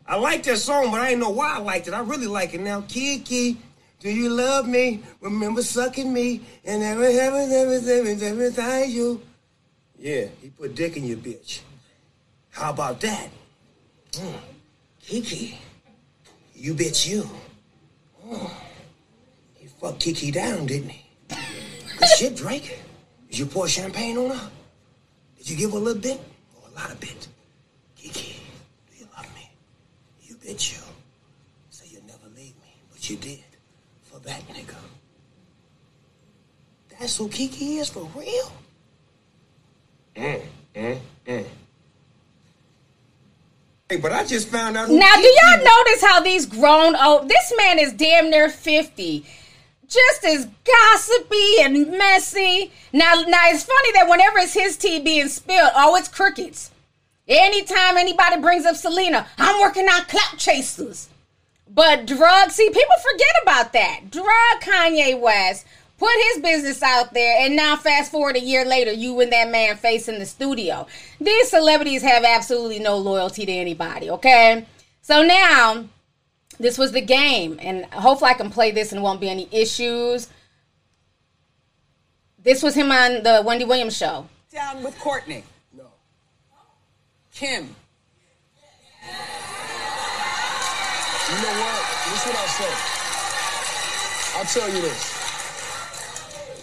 I 0.05 0.15
like 0.15 0.43
that 0.43 0.57
song, 0.57 0.91
but 0.91 1.01
I 1.01 1.09
didn't 1.09 1.21
know 1.21 1.29
why 1.29 1.55
I 1.55 1.59
liked 1.59 1.87
it. 1.87 1.93
I 1.93 1.99
really 1.99 2.27
like 2.27 2.53
it 2.53 2.61
now. 2.61 2.81
Kiki, 2.87 3.57
do 3.99 4.09
you 4.09 4.29
love 4.29 4.67
me? 4.67 5.03
Remember 5.21 5.61
sucking 5.61 6.11
me 6.11 6.41
and 6.65 6.81
never, 6.81 7.11
never, 7.11 7.45
never, 7.47 7.81
never, 7.81 8.49
never 8.49 8.85
you. 8.85 9.21
Yeah, 9.99 10.25
he 10.41 10.49
put 10.49 10.75
dick 10.75 10.97
in 10.97 11.05
your 11.05 11.17
bitch. 11.17 11.61
How 12.57 12.71
about 12.71 12.99
that? 13.01 13.29
Mm. 14.13 14.33
Kiki, 14.99 15.59
You 16.55 16.73
bitch 16.73 17.07
you. 17.07 17.29
Oh, 18.25 18.51
he 19.53 19.67
fucked 19.67 19.99
Kiki 19.99 20.31
down, 20.31 20.65
didn't 20.65 20.89
he? 20.89 21.05
Good 21.29 22.09
shit, 22.17 22.35
Drake. 22.35 22.79
Did 23.29 23.37
you 23.37 23.45
pour 23.45 23.67
champagne 23.67 24.17
on 24.17 24.35
her? 24.35 24.49
Did 25.37 25.51
you 25.51 25.55
give 25.55 25.71
her 25.71 25.77
a 25.77 25.81
little 25.81 26.01
bit 26.01 26.19
or 26.55 26.67
a 26.67 26.73
lot 26.73 26.91
of 26.91 26.99
bit? 26.99 27.27
Kiki, 27.95 28.41
do 28.89 28.97
you 28.97 29.07
love 29.15 29.31
me? 29.35 29.47
You 30.23 30.33
bitch 30.33 30.73
you. 30.73 30.83
Say 31.69 31.85
you'd 31.91 32.07
never 32.07 32.27
leave 32.35 32.55
me, 32.63 32.73
but 32.91 33.07
you 33.07 33.17
did. 33.17 33.43
For 34.01 34.17
that 34.21 34.41
nigga. 34.47 34.73
That's 36.99 37.17
who 37.17 37.29
Kiki 37.29 37.77
is 37.77 37.89
for 37.89 38.09
real? 38.15 38.51
Mm, 40.15 40.41
mm, 40.73 40.99
mm. 41.27 41.45
But 43.89 44.11
I 44.11 44.25
just 44.25 44.49
found 44.49 44.75
out. 44.75 44.89
now, 44.89 45.15
do 45.15 45.27
y'all 45.27 45.63
notice 45.63 46.03
how 46.03 46.19
these 46.19 46.45
grown 46.45 46.95
oh 46.97 47.25
this 47.25 47.53
man 47.57 47.79
is 47.79 47.93
damn 47.93 48.29
near 48.29 48.49
50. 48.49 49.25
Just 49.87 50.25
as 50.25 50.47
gossipy 50.65 51.61
and 51.61 51.91
messy. 51.97 52.73
Now, 52.91 53.13
now 53.25 53.43
it's 53.45 53.63
funny 53.63 53.91
that 53.93 54.09
whenever 54.09 54.39
it's 54.39 54.53
his 54.53 54.75
tea 54.75 54.99
being 54.99 55.29
spilled, 55.29 55.71
oh, 55.73 55.95
it's 55.95 56.09
crickets. 56.09 56.71
Anytime 57.25 57.95
anybody 57.95 58.41
brings 58.41 58.65
up 58.65 58.75
Selena, 58.75 59.25
I'm 59.37 59.61
working 59.61 59.87
on 59.87 60.03
clout 60.05 60.37
chasers. 60.37 61.07
But 61.69 62.05
drug, 62.05 62.51
see, 62.51 62.69
people 62.69 62.95
forget 63.11 63.35
about 63.43 63.71
that. 63.73 64.11
Drug 64.11 64.61
Kanye 64.61 65.19
West 65.19 65.65
put 65.97 66.11
his 66.31 66.41
business 66.41 66.81
out 66.83 67.13
there, 67.13 67.37
and 67.39 67.55
now 67.55 67.75
fast 67.75 68.11
forward 68.11 68.35
a 68.35 68.39
year 68.39 68.65
later, 68.65 68.91
you 68.91 69.19
and 69.19 69.31
that 69.31 69.49
man 69.49 69.75
face 69.77 70.07
in 70.07 70.19
the 70.19 70.25
studio. 70.25 70.87
These 71.19 71.49
celebrities 71.49 72.01
have 72.03 72.23
absolutely 72.23 72.79
no 72.79 72.97
loyalty 72.97 73.45
to 73.45 73.51
anybody, 73.51 74.09
okay? 74.11 74.65
So 75.01 75.23
now, 75.23 75.85
this 76.59 76.77
was 76.77 76.91
the 76.91 77.01
game, 77.01 77.57
and 77.61 77.85
hopefully 77.85 78.31
I 78.31 78.33
can 78.35 78.49
play 78.49 78.71
this 78.71 78.91
and 78.91 79.01
won't 79.01 79.21
be 79.21 79.29
any 79.29 79.47
issues. 79.51 80.27
This 82.39 82.61
was 82.63 82.75
him 82.75 82.91
on 82.91 83.23
the 83.23 83.41
Wendy 83.45 83.65
Williams 83.65 83.97
show. 83.97 84.27
Down 84.51 84.83
with 84.83 84.95
Kourtney. 84.99 85.43
No. 85.75 85.85
Kim. 87.33 87.75
You 91.27 91.35
know 91.41 91.53
what? 91.59 91.81
This 92.05 92.21
is 92.21 92.25
what 92.25 92.37
I'll 92.37 92.47
say. 92.47 92.73
I'll 94.37 94.45
tell 94.45 94.69
you 94.73 94.81
this. 94.81 95.16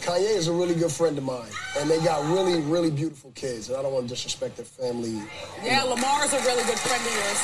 Kanye 0.04 0.36
is 0.36 0.48
a 0.48 0.52
really 0.52 0.74
good 0.74 0.92
friend 0.92 1.16
of 1.16 1.24
mine, 1.24 1.48
and 1.78 1.88
they 1.88 1.98
got 2.00 2.22
really, 2.30 2.60
really 2.60 2.90
beautiful 2.90 3.32
kids, 3.34 3.70
and 3.70 3.78
I 3.78 3.82
don't 3.82 3.92
want 3.92 4.06
to 4.06 4.14
disrespect 4.14 4.56
their 4.56 4.66
family. 4.66 5.22
Yeah, 5.64 5.82
Lamar's 5.82 6.30
a 6.34 6.40
really 6.40 6.62
good 6.64 6.78
friend 6.78 7.02
of 7.02 7.12
yours, 7.14 7.40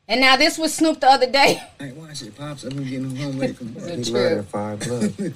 And 0.08 0.22
now 0.22 0.38
this 0.38 0.58
was 0.58 0.74
Snoop 0.74 1.01
the 1.01 1.08
other 1.08 1.30
day. 1.30 1.62
Hey, 1.80 1.91
watch 1.91 2.22
it, 2.22 2.38
Pops. 2.38 2.64
I'm 2.64 2.70
gonna 2.70 2.86
get 2.86 3.01
home 3.01 3.38
late 3.38 3.58
from 3.58 3.74
work. 3.74 4.04
True. 4.04 4.43
Five 4.43 4.80
blood. 4.80 5.36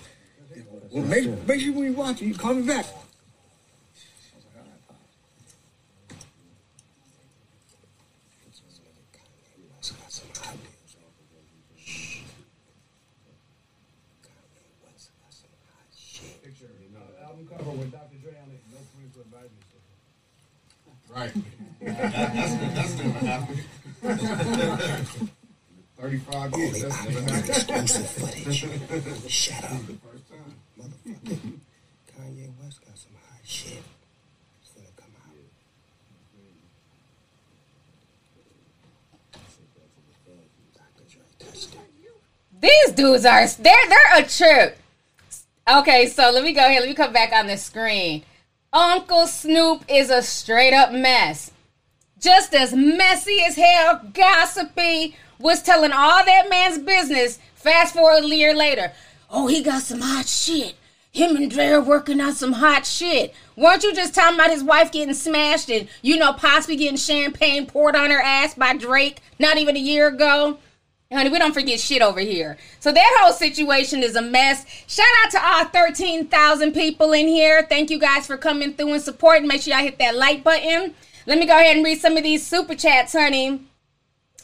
well, 0.92 1.04
make, 1.04 1.48
make 1.48 1.60
sure 1.60 1.74
when 1.74 1.84
you 1.84 1.94
watch 1.94 2.22
it, 2.22 2.28
you 2.28 2.34
call 2.34 2.54
me 2.54 2.66
back. 2.66 2.86
Right. 21.18 21.34
That, 21.82 22.12
that's, 22.14 22.54
that's 22.76 22.94
never 23.00 23.26
happened. 23.26 23.64
35 26.00 26.58
years, 26.58 26.82
that's 26.84 27.06
never 27.06 27.22
happened. 27.22 27.50
Exclusive 27.50 28.08
footage. 28.08 28.66
Shut 29.28 29.64
up. 29.64 29.72
First 29.72 30.30
time. 30.30 30.54
Motherfucker. 30.80 31.54
Kanye 32.14 32.52
West 32.62 32.86
got 32.86 32.96
some 33.00 33.14
hot 33.16 33.42
shit. 33.44 33.82
It's 34.62 34.72
gonna 34.76 34.90
come 34.96 35.10
out. 35.26 35.34
Dr. 40.76 41.04
Dre 41.10 41.22
touched 41.40 41.74
it. 41.74 41.80
These 42.62 42.92
dudes 42.96 43.26
are 43.26 43.48
they're 43.48 43.88
they're 43.90 44.20
a 44.20 44.24
trip. 44.28 44.78
Okay, 45.68 46.06
so 46.10 46.30
let 46.30 46.44
me 46.44 46.54
go 46.54 46.70
here. 46.70 46.80
Let 46.80 46.90
me 46.90 46.94
come 46.94 47.12
back 47.12 47.34
on 47.34 47.48
the 47.48 47.58
screen. 47.58 48.24
Uncle 48.74 49.28
Snoop 49.28 49.86
is 49.88 50.10
a 50.10 50.22
straight 50.22 50.74
up 50.74 50.92
mess. 50.92 51.52
Just 52.20 52.54
as 52.54 52.74
messy 52.74 53.40
as 53.42 53.56
hell, 53.56 54.02
gossipy, 54.14 55.16
was 55.40 55.62
telling 55.62 55.94
all 55.94 56.26
that 56.26 56.50
man's 56.50 56.78
business. 56.78 57.40
Fast 57.56 57.94
forward 57.94 58.26
a 58.26 58.36
year 58.36 58.54
later. 58.54 58.92
Oh, 59.30 59.48
he 59.48 59.64
got 59.64 59.84
some 59.84 60.02
hot 60.02 60.26
shit. 60.26 60.76
Him 61.12 61.36
and 61.38 61.50
Dre 61.50 61.68
are 61.68 61.82
working 61.82 62.20
on 62.20 62.34
some 62.34 62.54
hot 62.54 62.86
shit. 62.86 63.34
Weren't 63.56 63.84
you 63.84 63.96
just 63.96 64.14
talking 64.14 64.36
about 64.36 64.52
his 64.52 64.64
wife 64.64 64.92
getting 64.92 65.14
smashed 65.14 65.70
and, 65.70 65.88
you 66.02 66.18
know, 66.18 66.34
possibly 66.34 66.76
getting 66.76 66.98
champagne 66.98 67.66
poured 67.66 67.96
on 67.96 68.12
her 68.12 68.22
ass 68.22 68.54
by 68.54 68.76
Drake 68.76 69.22
not 69.40 69.58
even 69.58 69.78
a 69.78 69.80
year 69.80 70.08
ago? 70.08 70.60
Honey, 71.12 71.30
we 71.30 71.40
don't 71.40 71.54
forget 71.54 71.80
shit 71.80 72.02
over 72.02 72.20
here. 72.20 72.58
So 72.82 72.92
that 72.92 73.18
whole 73.20 73.32
situation 73.32 74.04
is 74.04 74.18
a 74.18 74.22
mess. 74.22 74.66
Shout 74.88 75.06
out 75.24 75.32
to 75.32 75.46
all 75.46 75.66
13,000 75.66 76.74
people 76.74 77.14
in 77.14 77.28
here. 77.28 77.66
Thank 77.70 77.90
you 77.90 77.98
guys 77.98 78.28
for 78.28 78.38
coming 78.38 78.74
through 78.74 78.94
and 78.94 79.02
supporting. 79.02 79.48
Make 79.48 79.62
sure 79.62 79.74
y'all 79.74 79.84
hit 79.84 80.00
that 80.00 80.18
like 80.18 80.44
button. 80.44 80.94
Let 81.26 81.40
me 81.40 81.46
go 81.46 81.56
ahead 81.56 81.78
and 81.78 81.86
read 81.86 82.00
some 82.00 82.18
of 82.18 82.24
these 82.24 82.46
super 82.46 82.76
chats, 82.76 83.14
honey. 83.14 83.62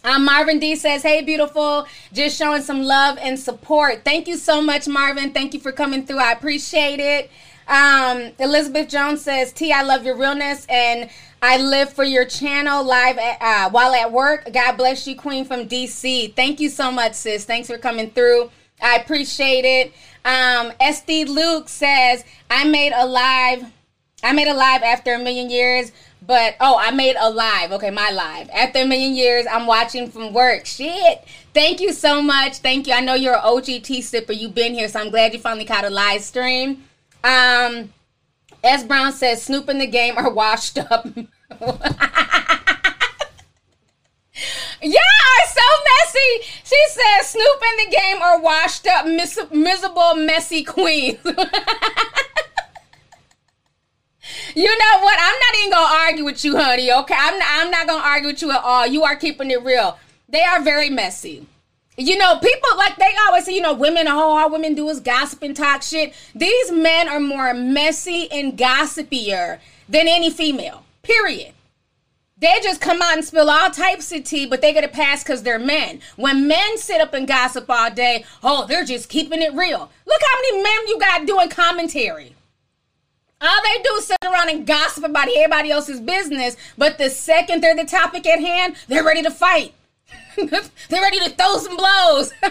Um, 0.05 0.25
Marvin 0.25 0.59
D 0.59 0.75
says, 0.75 1.03
Hey, 1.03 1.21
beautiful. 1.21 1.85
Just 2.13 2.37
showing 2.37 2.61
some 2.61 2.83
love 2.83 3.17
and 3.21 3.37
support. 3.37 4.03
Thank 4.05 4.27
you 4.27 4.37
so 4.37 4.61
much, 4.61 4.87
Marvin. 4.87 5.31
Thank 5.31 5.53
you 5.53 5.59
for 5.59 5.71
coming 5.71 6.05
through. 6.05 6.19
I 6.19 6.31
appreciate 6.31 6.99
it. 6.99 7.29
Um, 7.67 8.31
Elizabeth 8.39 8.89
Jones 8.89 9.21
says, 9.21 9.53
T, 9.53 9.71
I 9.71 9.83
love 9.83 10.05
your 10.05 10.17
realness 10.17 10.65
and 10.69 11.09
I 11.41 11.57
live 11.57 11.91
for 11.91 12.03
your 12.05 12.25
channel 12.25 12.85
live 12.85 13.17
at, 13.17 13.37
uh, 13.41 13.69
while 13.69 13.93
at 13.93 14.11
work. 14.11 14.49
God 14.53 14.77
bless 14.77 15.05
you, 15.05 15.15
Queen 15.15 15.43
from 15.43 15.67
DC. 15.67 16.33
Thank 16.35 16.59
you 16.59 16.69
so 16.69 16.89
much, 16.89 17.13
sis. 17.15 17.43
Thanks 17.43 17.67
for 17.67 17.77
coming 17.77 18.11
through. 18.11 18.49
I 18.81 18.95
appreciate 18.95 19.65
it. 19.65 19.93
Um, 20.25 20.71
SD 20.79 21.27
Luke 21.27 21.67
says, 21.67 22.23
I 22.49 22.63
made 22.63 22.93
a 22.95 23.05
live. 23.05 23.71
I 24.23 24.31
made 24.31 24.47
a 24.47 24.53
live 24.53 24.83
after 24.83 25.13
a 25.13 25.19
million 25.19 25.49
years, 25.49 25.91
but 26.25 26.55
oh, 26.61 26.77
I 26.79 26.91
made 26.91 27.17
a 27.19 27.29
live. 27.29 27.73
Okay, 27.73 27.89
my 27.89 28.09
live. 28.11 28.49
After 28.49 28.79
a 28.79 28.85
million 28.85 29.13
years, 29.13 29.45
I'm 29.51 29.67
watching 29.67 30.09
from 30.09 30.33
work. 30.33 30.65
Shit. 30.65 31.25
Thank 31.53 31.81
you 31.81 31.91
so 31.91 32.21
much. 32.21 32.59
Thank 32.59 32.87
you. 32.87 32.93
I 32.93 33.01
know 33.01 33.15
you're 33.15 33.35
an 33.35 33.41
OG 33.43 33.65
tea 33.65 33.99
sipper. 33.99 34.37
You've 34.37 34.55
been 34.55 34.73
here, 34.73 34.87
so 34.87 35.01
I'm 35.01 35.09
glad 35.09 35.33
you 35.33 35.39
finally 35.39 35.65
caught 35.65 35.83
a 35.83 35.89
live 35.89 36.21
stream. 36.21 36.85
Um, 37.23 37.93
S. 38.63 38.83
Brown 38.83 39.11
says 39.11 39.43
Snoop 39.43 39.67
and 39.69 39.79
the 39.79 39.87
game 39.87 40.17
are 40.17 40.29
washed 40.31 40.77
up. 40.77 41.05
Y'all 44.81 44.97
are 44.97 45.47
so 45.47 45.61
messy. 46.01 46.41
She 46.63 46.81
says 46.89 47.29
Snoop 47.29 47.61
and 47.61 47.79
the 47.79 47.95
game 47.95 48.21
are 48.21 48.41
washed 48.41 48.87
up, 48.87 49.05
mis- 49.05 49.39
miserable, 49.51 50.15
messy 50.15 50.63
queens. 50.63 51.19
you 51.25 51.33
know 54.77 54.99
what? 55.01 55.17
I'm 55.19 55.39
not 55.39 55.55
even 55.59 55.71
gonna 55.71 55.95
argue 56.05 56.25
with 56.25 56.43
you, 56.43 56.57
honey. 56.57 56.91
Okay, 56.91 57.15
I'm 57.17 57.39
not, 57.39 57.47
I'm 57.51 57.71
not 57.71 57.87
gonna 57.87 58.03
argue 58.03 58.27
with 58.29 58.41
you 58.41 58.51
at 58.51 58.61
all. 58.63 58.85
You 58.87 59.03
are 59.03 59.15
keeping 59.15 59.51
it 59.51 59.63
real. 59.63 59.97
They 60.27 60.41
are 60.41 60.61
very 60.61 60.89
messy. 60.89 61.45
You 61.95 62.17
know, 62.17 62.37
people 62.39 62.69
like 62.77 62.95
they 62.95 63.11
always 63.27 63.45
say, 63.45 63.53
you 63.53 63.61
know, 63.61 63.73
women, 63.73 64.07
oh, 64.07 64.37
all 64.37 64.49
women 64.49 64.73
do 64.73 64.89
is 64.89 64.99
gossip 64.99 65.43
and 65.43 65.55
talk 65.55 65.83
shit. 65.83 66.13
These 66.33 66.71
men 66.71 67.07
are 67.07 67.19
more 67.19 67.53
messy 67.53 68.31
and 68.31 68.57
gossipier 68.57 69.59
than 69.87 70.07
any 70.07 70.31
female. 70.31 70.85
Period. 71.03 71.53
They 72.37 72.59
just 72.61 72.81
come 72.81 73.01
out 73.01 73.13
and 73.13 73.23
spill 73.23 73.49
all 73.49 73.69
types 73.69 74.11
of 74.11 74.23
tea, 74.23 74.45
but 74.47 74.61
they 74.61 74.73
get 74.73 74.83
a 74.83 74.89
pass 74.89 75.23
because 75.23 75.43
they're 75.43 75.59
men. 75.59 76.01
When 76.15 76.47
men 76.47 76.77
sit 76.77 76.99
up 76.99 77.13
and 77.13 77.27
gossip 77.27 77.69
all 77.69 77.91
day, 77.91 78.25
oh, 78.43 78.65
they're 78.65 78.83
just 78.83 79.07
keeping 79.07 79.41
it 79.41 79.53
real. 79.53 79.89
Look 80.05 80.21
how 80.21 80.41
many 80.41 80.63
men 80.63 80.87
you 80.87 80.99
got 80.99 81.27
doing 81.27 81.49
commentary. 81.49 82.35
All 83.39 83.61
they 83.63 83.83
do 83.83 83.95
is 83.95 84.07
sit 84.07 84.17
around 84.23 84.49
and 84.49 84.65
gossip 84.65 85.03
about 85.03 85.27
everybody 85.27 85.69
else's 85.69 86.01
business, 86.01 86.57
but 86.77 86.97
the 86.97 87.09
second 87.09 87.61
they're 87.61 87.75
the 87.75 87.85
topic 87.85 88.25
at 88.25 88.39
hand, 88.39 88.75
they're 88.87 89.03
ready 89.03 89.21
to 89.21 89.31
fight. 89.31 89.73
they're 90.89 91.01
ready 91.01 91.19
to 91.19 91.29
throw 91.31 91.57
some 91.57 91.77
blows. 91.77 92.33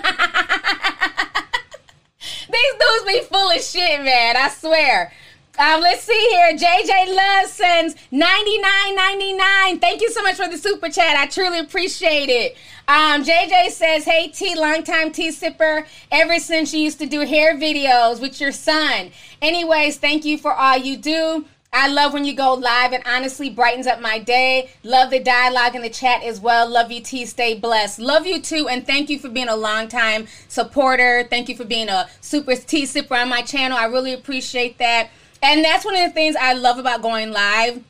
These 2.52 2.72
dudes 2.78 3.04
be 3.06 3.20
full 3.22 3.50
of 3.50 3.60
shit, 3.60 4.02
man. 4.02 4.36
I 4.36 4.48
swear. 4.48 5.12
Um, 5.58 5.80
let's 5.82 6.02
see 6.02 6.28
here. 6.30 6.56
JJ 6.56 7.14
Love 7.14 7.46
sends 7.46 7.94
ninety 8.10 8.58
nine 8.58 8.96
ninety 8.96 9.32
nine. 9.34 9.78
Thank 9.80 10.00
you 10.00 10.10
so 10.10 10.22
much 10.22 10.36
for 10.36 10.48
the 10.48 10.56
super 10.56 10.88
chat. 10.88 11.16
I 11.16 11.26
truly 11.26 11.58
appreciate 11.58 12.30
it. 12.30 12.56
Um, 12.88 13.22
JJ 13.22 13.70
says, 13.70 14.04
"Hey 14.04 14.28
T, 14.28 14.54
longtime 14.54 15.12
tea 15.12 15.28
sipper. 15.28 15.84
Ever 16.10 16.38
since 16.38 16.72
you 16.72 16.80
used 16.80 16.98
to 17.00 17.06
do 17.06 17.20
hair 17.20 17.54
videos 17.56 18.18
with 18.18 18.40
your 18.40 18.52
son. 18.52 19.10
Anyways, 19.42 19.98
thank 19.98 20.24
you 20.24 20.38
for 20.38 20.54
all 20.54 20.78
you 20.78 20.96
do. 20.96 21.44
I 21.74 21.88
love 21.88 22.12
when 22.12 22.26
you 22.26 22.34
go 22.34 22.52
live. 22.52 22.92
It 22.92 23.00
honestly 23.06 23.48
brightens 23.48 23.86
up 23.86 23.98
my 23.98 24.18
day. 24.18 24.70
Love 24.82 25.10
the 25.10 25.18
dialogue 25.18 25.74
in 25.74 25.80
the 25.80 25.88
chat 25.88 26.22
as 26.22 26.38
well. 26.38 26.68
Love 26.68 26.92
you, 26.92 27.00
T. 27.00 27.24
Stay 27.24 27.58
blessed. 27.58 27.98
Love 27.98 28.26
you 28.26 28.42
too, 28.42 28.68
and 28.68 28.86
thank 28.86 29.08
you 29.08 29.18
for 29.18 29.30
being 29.30 29.48
a 29.48 29.56
long 29.56 29.88
time 29.88 30.26
supporter. 30.48 31.26
Thank 31.30 31.48
you 31.48 31.56
for 31.56 31.64
being 31.64 31.88
a 31.88 32.10
super 32.20 32.56
tea 32.56 32.82
sipper 32.82 33.22
on 33.22 33.30
my 33.30 33.40
channel. 33.40 33.78
I 33.78 33.86
really 33.86 34.12
appreciate 34.12 34.76
that. 34.78 35.08
And 35.42 35.64
that's 35.64 35.84
one 35.84 35.96
of 35.96 36.06
the 36.06 36.12
things 36.12 36.36
I 36.36 36.52
love 36.52 36.78
about 36.78 37.00
going 37.00 37.32
live 37.32 37.82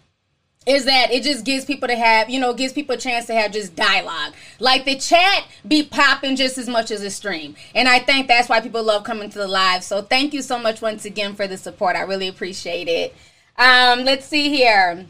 is 0.64 0.84
that 0.84 1.10
it 1.10 1.24
just 1.24 1.44
gives 1.44 1.64
people 1.64 1.88
to 1.88 1.96
have, 1.96 2.30
you 2.30 2.38
know, 2.38 2.54
gives 2.54 2.72
people 2.72 2.94
a 2.94 2.98
chance 2.98 3.26
to 3.26 3.34
have 3.34 3.50
just 3.50 3.74
dialogue. 3.74 4.32
Like 4.60 4.84
the 4.84 4.96
chat 4.96 5.44
be 5.66 5.82
popping 5.82 6.36
just 6.36 6.56
as 6.56 6.68
much 6.68 6.92
as 6.92 7.00
the 7.00 7.10
stream. 7.10 7.56
And 7.74 7.88
I 7.88 7.98
think 7.98 8.28
that's 8.28 8.48
why 8.48 8.60
people 8.60 8.84
love 8.84 9.02
coming 9.02 9.28
to 9.30 9.38
the 9.38 9.48
live. 9.48 9.82
So 9.82 10.02
thank 10.02 10.32
you 10.32 10.40
so 10.40 10.56
much 10.56 10.80
once 10.80 11.04
again 11.04 11.34
for 11.34 11.48
the 11.48 11.58
support. 11.58 11.96
I 11.96 12.02
really 12.02 12.28
appreciate 12.28 12.86
it. 12.86 13.12
Um, 13.56 14.04
let's 14.04 14.26
see 14.26 14.48
here. 14.48 15.06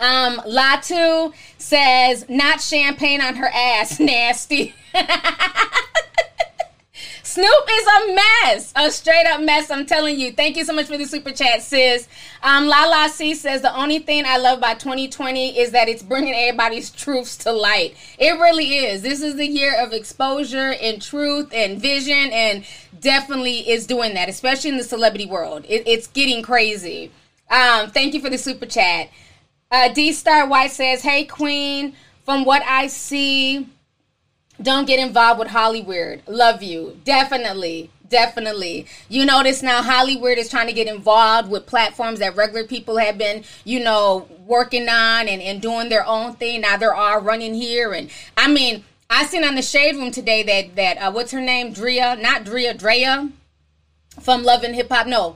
Um, 0.00 0.38
Latu 0.40 1.32
says, 1.58 2.26
not 2.28 2.60
champagne 2.60 3.20
on 3.20 3.36
her 3.36 3.50
ass, 3.52 4.00
nasty. 4.00 4.74
Snoop 7.34 7.68
is 7.68 7.86
a 7.86 8.14
mess, 8.14 8.72
a 8.76 8.90
straight 8.92 9.26
up 9.26 9.40
mess. 9.40 9.68
I'm 9.68 9.86
telling 9.86 10.20
you. 10.20 10.30
Thank 10.30 10.56
you 10.56 10.64
so 10.64 10.72
much 10.72 10.86
for 10.86 10.96
the 10.96 11.04
super 11.04 11.32
chat, 11.32 11.62
sis. 11.62 12.06
Um, 12.44 12.68
Lala 12.68 13.08
C 13.08 13.34
says 13.34 13.60
the 13.60 13.76
only 13.76 13.98
thing 13.98 14.24
I 14.24 14.36
love 14.36 14.58
about 14.58 14.78
2020 14.78 15.58
is 15.58 15.72
that 15.72 15.88
it's 15.88 16.02
bringing 16.02 16.32
everybody's 16.32 16.90
truths 16.90 17.36
to 17.38 17.50
light. 17.50 17.96
It 18.20 18.38
really 18.38 18.76
is. 18.76 19.02
This 19.02 19.20
is 19.20 19.34
the 19.34 19.48
year 19.48 19.74
of 19.82 19.92
exposure 19.92 20.74
and 20.80 21.02
truth 21.02 21.48
and 21.52 21.80
vision, 21.80 22.30
and 22.30 22.64
definitely 23.00 23.68
is 23.68 23.84
doing 23.84 24.14
that, 24.14 24.28
especially 24.28 24.70
in 24.70 24.76
the 24.76 24.84
celebrity 24.84 25.26
world. 25.26 25.64
It, 25.68 25.88
it's 25.88 26.06
getting 26.06 26.40
crazy. 26.40 27.10
Um, 27.50 27.90
thank 27.90 28.14
you 28.14 28.20
for 28.20 28.30
the 28.30 28.38
super 28.38 28.66
chat. 28.66 29.10
Uh, 29.70 29.92
D 29.92 30.12
Star 30.12 30.46
White 30.46 30.72
says, 30.72 31.02
"Hey 31.02 31.24
Queen, 31.24 31.94
from 32.24 32.44
what 32.44 32.62
I 32.62 32.86
see." 32.88 33.68
don't 34.62 34.86
get 34.86 35.00
involved 35.00 35.40
with 35.40 35.48
Hollywood. 35.48 36.22
Love 36.26 36.62
you. 36.62 36.98
Definitely. 37.04 37.90
Definitely. 38.08 38.86
You 39.08 39.24
notice 39.24 39.62
now 39.62 39.82
Hollywood 39.82 40.38
is 40.38 40.48
trying 40.48 40.68
to 40.68 40.72
get 40.72 40.86
involved 40.86 41.50
with 41.50 41.66
platforms 41.66 42.20
that 42.20 42.36
regular 42.36 42.64
people 42.64 42.98
have 42.98 43.18
been, 43.18 43.44
you 43.64 43.82
know, 43.82 44.28
working 44.46 44.88
on 44.88 45.26
and, 45.26 45.42
and 45.42 45.60
doing 45.60 45.88
their 45.88 46.06
own 46.06 46.34
thing. 46.34 46.60
Now 46.60 46.76
they're 46.76 46.94
all 46.94 47.20
running 47.20 47.54
here. 47.54 47.92
And 47.92 48.10
I 48.36 48.46
mean, 48.46 48.84
I 49.10 49.24
seen 49.24 49.42
on 49.42 49.54
the 49.54 49.62
shade 49.62 49.96
room 49.96 50.10
today 50.10 50.42
that, 50.44 50.76
that, 50.76 50.98
uh, 50.98 51.12
what's 51.12 51.32
her 51.32 51.40
name? 51.40 51.72
Drea, 51.72 52.16
not 52.16 52.44
Drea, 52.44 52.74
Drea 52.74 53.30
from 54.20 54.44
Love 54.44 54.62
and 54.62 54.74
Hip 54.74 54.90
Hop. 54.90 55.06
No, 55.06 55.34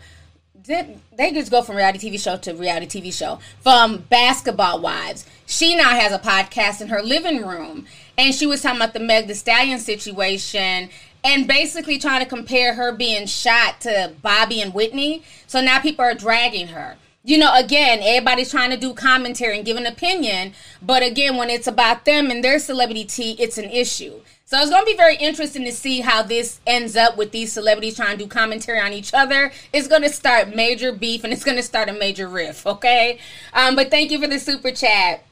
they 0.68 1.32
just 1.32 1.50
go 1.50 1.62
from 1.62 1.76
reality 1.76 2.10
TV 2.10 2.20
show 2.22 2.36
to 2.36 2.52
reality 2.52 3.00
TV 3.00 3.12
show 3.12 3.38
from 3.60 4.04
Basketball 4.10 4.80
Wives. 4.80 5.26
She 5.46 5.74
now 5.74 5.90
has 5.90 6.12
a 6.12 6.18
podcast 6.18 6.80
in 6.80 6.88
her 6.88 7.02
living 7.02 7.44
room, 7.46 7.86
and 8.16 8.34
she 8.34 8.46
was 8.46 8.62
talking 8.62 8.78
about 8.78 8.92
the 8.92 9.00
Meg 9.00 9.26
The 9.26 9.34
Stallion 9.34 9.78
situation 9.78 10.90
and 11.24 11.48
basically 11.48 11.98
trying 11.98 12.20
to 12.20 12.28
compare 12.28 12.74
her 12.74 12.92
being 12.92 13.26
shot 13.26 13.80
to 13.80 14.12
Bobby 14.22 14.60
and 14.60 14.74
Whitney. 14.74 15.22
So 15.46 15.60
now 15.60 15.80
people 15.80 16.04
are 16.04 16.14
dragging 16.14 16.68
her. 16.68 16.96
You 17.24 17.36
know, 17.38 17.52
again, 17.54 17.98
everybody's 18.02 18.50
trying 18.50 18.70
to 18.70 18.76
do 18.76 18.94
commentary 18.94 19.56
and 19.56 19.66
give 19.66 19.76
an 19.76 19.86
opinion, 19.86 20.54
but 20.80 21.02
again, 21.02 21.36
when 21.36 21.50
it's 21.50 21.66
about 21.66 22.04
them 22.04 22.30
and 22.30 22.42
their 22.42 22.58
celebrity 22.58 23.04
tea, 23.04 23.32
it's 23.38 23.58
an 23.58 23.70
issue. 23.70 24.20
So 24.44 24.56
it's 24.58 24.70
going 24.70 24.82
to 24.82 24.90
be 24.90 24.96
very 24.96 25.16
interesting 25.16 25.64
to 25.64 25.72
see 25.72 26.00
how 26.00 26.22
this 26.22 26.58
ends 26.66 26.96
up 26.96 27.18
with 27.18 27.32
these 27.32 27.52
celebrities 27.52 27.96
trying 27.96 28.16
to 28.16 28.24
do 28.24 28.28
commentary 28.30 28.80
on 28.80 28.94
each 28.94 29.12
other. 29.12 29.52
It's 29.74 29.88
going 29.88 30.00
to 30.02 30.08
start 30.08 30.56
major 30.56 30.90
beef 30.90 31.22
and 31.22 31.34
it's 31.34 31.44
going 31.44 31.58
to 31.58 31.62
start 31.62 31.90
a 31.90 31.92
major 31.92 32.28
riff, 32.28 32.66
okay? 32.66 33.18
Um, 33.52 33.76
but 33.76 33.90
thank 33.90 34.10
you 34.10 34.18
for 34.18 34.26
the 34.26 34.38
super 34.38 34.70
chat. 34.70 35.22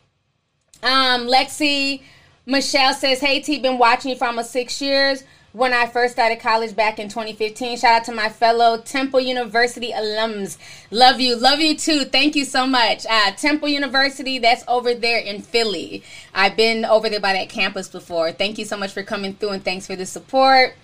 Um, 0.83 1.27
Lexi 1.29 2.03
Michelle 2.45 2.93
says, 2.93 3.21
Hey 3.21 3.41
T, 3.41 3.59
been 3.59 3.79
watching 3.79 4.11
you 4.11 4.17
for 4.19 4.27
almost 4.27 4.51
six 4.51 4.83
years 4.83 5.25
when 5.57 5.73
I 5.73 5.87
first 5.87 6.13
started 6.13 6.39
college 6.39 6.77
back 6.77 6.99
in 6.99 7.09
2015. 7.09 7.79
Shout 7.79 7.91
out 7.91 8.05
to 8.05 8.13
my 8.13 8.29
fellow 8.29 8.77
Temple 8.77 9.21
University 9.21 9.91
alums. 9.91 10.59
Love 10.91 11.19
you. 11.19 11.35
Love 11.35 11.61
you 11.61 11.75
too. 11.75 12.05
Thank 12.05 12.37
you 12.37 12.45
so 12.45 12.67
much. 12.67 13.07
Uh, 13.09 13.31
Temple 13.33 13.71
University, 13.71 14.39
that's 14.39 14.63
over 14.69 14.93
there 14.93 15.19
in 15.19 15.41
Philly. 15.41 16.05
I've 16.35 16.59
been 16.59 16.85
over 16.85 17.09
there 17.09 17.21
by 17.21 17.33
that 17.33 17.49
campus 17.49 17.89
before. 17.89 18.33
Thank 18.33 18.59
you 18.59 18.67
so 18.67 18.77
much 18.77 18.93
for 18.93 19.03
coming 19.03 19.33
through 19.35 19.51
and 19.51 19.65
thanks 19.65 19.87
for 19.87 19.97
the 19.97 20.05
support. 20.05 20.75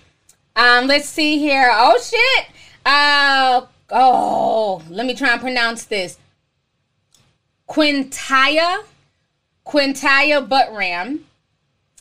Um, 0.55 0.87
let's 0.87 1.07
see 1.07 1.37
here. 1.37 1.69
Oh, 1.71 1.99
shit. 2.01 2.47
Uh, 2.83 3.67
oh, 3.91 4.81
let 4.89 5.05
me 5.05 5.13
try 5.13 5.33
and 5.33 5.41
pronounce 5.41 5.85
this. 5.85 6.17
Quintaya. 7.69 8.83
Quintaya 9.67 10.47
Buttram 10.47 11.19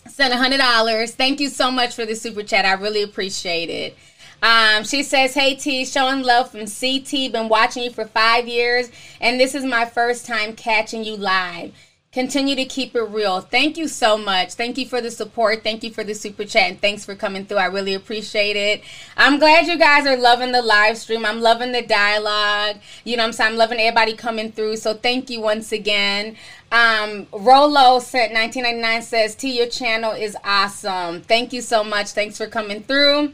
sent 0.09 0.35
a 0.35 0.37
hundred 0.37 0.59
dollars. 0.59 1.15
Thank 1.15 1.41
you 1.41 1.49
so 1.49 1.71
much 1.71 1.95
for 1.95 2.05
the 2.05 2.15
super 2.15 2.43
chat. 2.43 2.65
I 2.65 2.73
really 2.73 3.03
appreciate 3.03 3.71
it. 3.71 3.97
Um, 4.43 4.85
she 4.85 5.03
says, 5.03 5.35
"Hey 5.35 5.55
T, 5.55 5.85
showing 5.85 6.23
love 6.23 6.51
from 6.51 6.67
CT. 6.67 7.31
Been 7.33 7.49
watching 7.49 7.85
you 7.85 7.91
for 7.91 8.07
five 8.07 8.49
years, 8.49 8.91
and 9.21 9.39
this 9.39 9.55
is 9.55 9.65
my 9.65 9.85
first 9.85 10.27
time 10.27 10.55
catching 10.55 11.05
you 11.05 11.17
live. 11.17 11.73
Continue 12.13 12.55
to 12.57 12.67
keep 12.67 12.95
it 12.95 13.05
real. 13.05 13.41
Thank 13.41 13.79
you 13.79 13.89
so 13.89 14.19
much. 14.19 14.53
Thank 14.53 14.77
you 14.77 14.85
for 14.85 15.01
the 15.01 15.11
support. 15.11 15.63
Thank 15.63 15.83
you 15.83 15.91
for 15.91 16.05
the 16.05 16.15
super 16.15 16.45
chat, 16.45 16.69
and 16.71 16.79
thanks 16.79 17.07
for 17.07 17.15
coming 17.15 17.47
through. 17.47 17.57
I 17.57 17.65
really 17.65 17.95
appreciate 17.95 18.55
it. 18.55 18.85
I'm 19.17 19.39
glad 19.39 19.67
you 19.67 19.79
guys 19.79 20.07
are 20.07 20.19
loving 20.19 20.53
the 20.53 20.61
live 20.61 20.99
stream. 20.99 21.25
I'm 21.25 21.41
loving 21.41 21.73
the 21.73 21.81
dialogue. 21.81 22.77
You 23.05 23.17
know, 23.17 23.25
I'm 23.25 23.33
saying 23.33 23.53
I'm 23.53 23.57
loving 23.57 23.81
everybody 23.81 24.13
coming 24.13 24.53
through. 24.53 24.77
So 24.77 24.93
thank 24.93 25.31
you 25.31 25.41
once 25.41 25.73
again. 25.73 26.37
Um, 26.71 27.29
Rolo 27.33 27.99
sent 28.01 28.35
1999 28.35 29.01
says, 29.01 29.35
"T, 29.35 29.57
your 29.57 29.69
channel 29.69 30.13
is 30.13 30.37
awesome. 30.45 31.23
Thank 31.23 31.55
you 31.55 31.63
so 31.63 31.83
much. 31.83 32.09
Thanks 32.09 32.37
for 32.37 32.47
coming 32.47 32.83
through." 32.83 33.33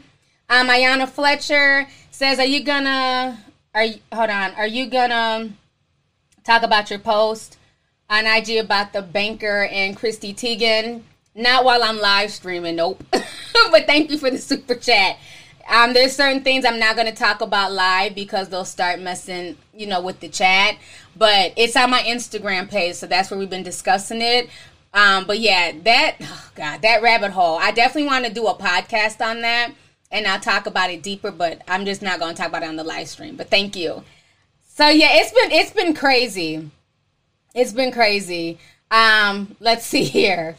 Um, 0.49 0.69
Ayana 0.69 1.09
Fletcher 1.09 1.89
says, 2.11 2.39
"Are 2.39 2.45
you 2.45 2.63
gonna? 2.63 3.43
Are 3.75 3.83
you, 3.83 3.99
hold 4.13 4.29
on? 4.29 4.55
Are 4.55 4.67
you 4.67 4.85
gonna 4.85 5.49
talk 6.45 6.63
about 6.63 6.89
your 6.89 6.99
post 6.99 7.57
on 8.09 8.25
IG 8.25 8.57
about 8.57 8.93
the 8.93 9.01
banker 9.01 9.65
and 9.65 9.95
Chrissy 9.95 10.33
Teigen? 10.33 11.03
Not 11.35 11.63
while 11.63 11.83
I'm 11.83 11.99
live 11.99 12.31
streaming. 12.31 12.75
Nope. 12.75 13.03
but 13.11 13.85
thank 13.85 14.09
you 14.09 14.17
for 14.17 14.29
the 14.29 14.37
super 14.37 14.75
chat. 14.75 15.17
Um, 15.69 15.93
there's 15.93 16.15
certain 16.15 16.43
things 16.43 16.65
I'm 16.65 16.79
not 16.79 16.95
going 16.95 17.07
to 17.07 17.15
talk 17.15 17.41
about 17.41 17.71
live 17.71 18.15
because 18.15 18.49
they'll 18.49 18.65
start 18.65 18.99
messing, 18.99 19.55
you 19.73 19.85
know, 19.85 20.01
with 20.01 20.19
the 20.19 20.27
chat. 20.27 20.77
But 21.15 21.53
it's 21.55 21.75
on 21.75 21.91
my 21.91 22.01
Instagram 22.01 22.69
page, 22.69 22.95
so 22.95 23.05
that's 23.05 23.29
where 23.29 23.39
we've 23.39 23.49
been 23.49 23.63
discussing 23.63 24.21
it. 24.21 24.49
Um, 24.93 25.25
but 25.25 25.39
yeah, 25.39 25.71
that 25.83 26.17
oh 26.21 26.51
God, 26.55 26.81
that 26.81 27.01
rabbit 27.03 27.31
hole. 27.31 27.57
I 27.59 27.71
definitely 27.71 28.07
want 28.07 28.25
to 28.25 28.33
do 28.33 28.47
a 28.47 28.55
podcast 28.55 29.23
on 29.25 29.41
that, 29.41 29.71
and 30.11 30.25
I'll 30.25 30.39
talk 30.39 30.65
about 30.65 30.89
it 30.89 31.03
deeper. 31.03 31.29
But 31.29 31.61
I'm 31.67 31.85
just 31.85 32.01
not 32.01 32.19
going 32.19 32.33
to 32.33 32.41
talk 32.41 32.49
about 32.49 32.63
it 32.63 32.69
on 32.69 32.75
the 32.75 32.83
live 32.83 33.07
stream. 33.07 33.35
But 33.35 33.49
thank 33.49 33.75
you. 33.75 34.03
So 34.67 34.87
yeah, 34.87 35.09
it's 35.11 35.31
been 35.31 35.51
it's 35.51 35.71
been 35.71 35.93
crazy. 35.93 36.71
It's 37.53 37.73
been 37.73 37.91
crazy. 37.91 38.59
Um, 38.91 39.55
let's 39.59 39.85
see 39.85 40.03
here. 40.03 40.55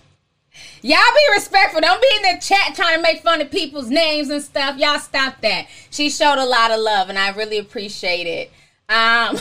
Y'all 0.82 0.98
be 1.14 1.34
respectful. 1.34 1.80
Don't 1.80 2.00
be 2.00 2.08
in 2.16 2.34
the 2.34 2.40
chat 2.40 2.74
trying 2.74 2.96
to 2.96 3.02
make 3.02 3.22
fun 3.22 3.40
of 3.40 3.50
people's 3.50 3.88
names 3.88 4.30
and 4.30 4.42
stuff. 4.42 4.78
Y'all 4.78 4.98
stop 4.98 5.40
that. 5.42 5.66
She 5.90 6.10
showed 6.10 6.38
a 6.38 6.44
lot 6.44 6.70
of 6.70 6.80
love, 6.80 7.08
and 7.08 7.18
I 7.18 7.30
really 7.30 7.58
appreciate 7.58 8.26
it. 8.26 8.50
Um, 8.88 9.38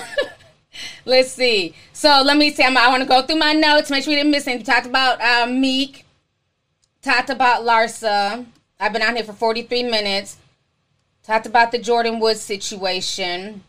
let's 1.06 1.32
see. 1.32 1.74
So 1.94 2.22
let 2.24 2.38
me 2.38 2.52
see. 2.52 2.64
I'm, 2.64 2.78
i 2.78 2.88
want 2.90 3.04
to 3.04 3.10
go 3.10 3.22
through 3.22 3.38
my 3.38 3.54
notes. 3.54 3.90
Make 3.90 4.04
sure 4.04 4.12
we 4.12 4.18
didn't 4.18 4.32
miss 4.32 4.48
anything. 4.48 4.66
Talked 4.66 4.86
about 4.86 5.22
uh, 5.22 5.48
Meek. 5.48 6.06
Talked 7.02 7.30
about 7.30 7.64
Larsa. 7.64 8.46
I've 8.80 8.94
been 8.94 9.02
out 9.02 9.16
here 9.16 9.24
for 9.24 9.34
43 9.34 9.84
minutes. 9.84 10.38
Talked 11.24 11.46
about 11.46 11.72
the 11.72 11.80
Jordyn 11.80 12.20
Woods 12.20 12.42
situation. 12.42 13.64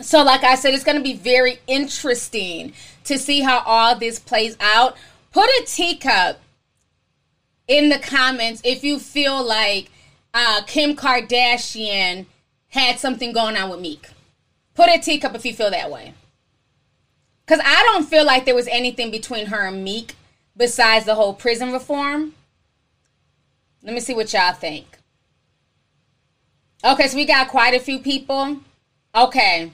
So, 0.00 0.22
like 0.22 0.42
I 0.42 0.54
said, 0.54 0.72
it's 0.72 0.84
going 0.84 0.96
to 0.96 1.02
be 1.02 1.14
very 1.14 1.60
interesting 1.66 2.72
to 3.04 3.18
see 3.18 3.40
how 3.40 3.62
all 3.66 3.94
this 3.94 4.18
plays 4.18 4.56
out. 4.58 4.96
Put 5.32 5.48
a 5.48 5.64
teacup 5.66 6.40
in 7.68 7.90
the 7.90 7.98
comments 7.98 8.62
if 8.64 8.82
you 8.84 8.98
feel 8.98 9.42
like 9.44 9.90
uh, 10.32 10.62
Kim 10.66 10.96
Kardashian 10.96 12.26
had 12.68 12.98
something 12.98 13.32
going 13.32 13.56
on 13.56 13.68
with 13.68 13.80
Meek. 13.80 14.08
Put 14.74 14.88
a 14.88 14.98
teacup 14.98 15.34
if 15.34 15.44
you 15.44 15.52
feel 15.52 15.70
that 15.70 15.90
way. 15.90 16.14
Because 17.44 17.60
I 17.62 17.82
don't 17.82 18.08
feel 18.08 18.24
like 18.24 18.46
there 18.46 18.54
was 18.54 18.68
anything 18.68 19.10
between 19.10 19.46
her 19.46 19.66
and 19.66 19.84
Meek 19.84 20.14
besides 20.56 21.04
the 21.04 21.14
whole 21.14 21.34
prison 21.34 21.70
reform. 21.70 22.34
Let 23.82 23.92
me 23.92 24.00
see 24.00 24.14
what 24.14 24.32
y'all 24.32 24.54
think. 24.54 24.86
Okay, 26.82 27.08
so 27.08 27.16
we 27.16 27.26
got 27.26 27.48
quite 27.48 27.74
a 27.74 27.80
few 27.80 27.98
people. 27.98 28.58
Okay. 29.14 29.70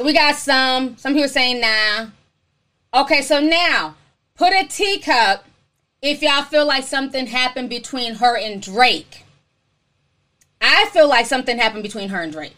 So 0.00 0.06
we 0.06 0.14
got 0.14 0.36
some. 0.36 0.96
Some 0.96 1.12
people 1.12 1.28
saying 1.28 1.60
nah. 1.60 2.06
Okay, 2.94 3.20
so 3.20 3.38
now 3.38 3.96
put 4.34 4.54
a 4.54 4.66
teacup 4.66 5.44
if 6.00 6.22
y'all 6.22 6.42
feel 6.42 6.64
like 6.64 6.84
something 6.84 7.26
happened 7.26 7.68
between 7.68 8.14
her 8.14 8.34
and 8.34 8.62
Drake. 8.62 9.26
I 10.58 10.88
feel 10.94 11.06
like 11.06 11.26
something 11.26 11.58
happened 11.58 11.82
between 11.82 12.08
her 12.08 12.22
and 12.22 12.32
Drake. 12.32 12.56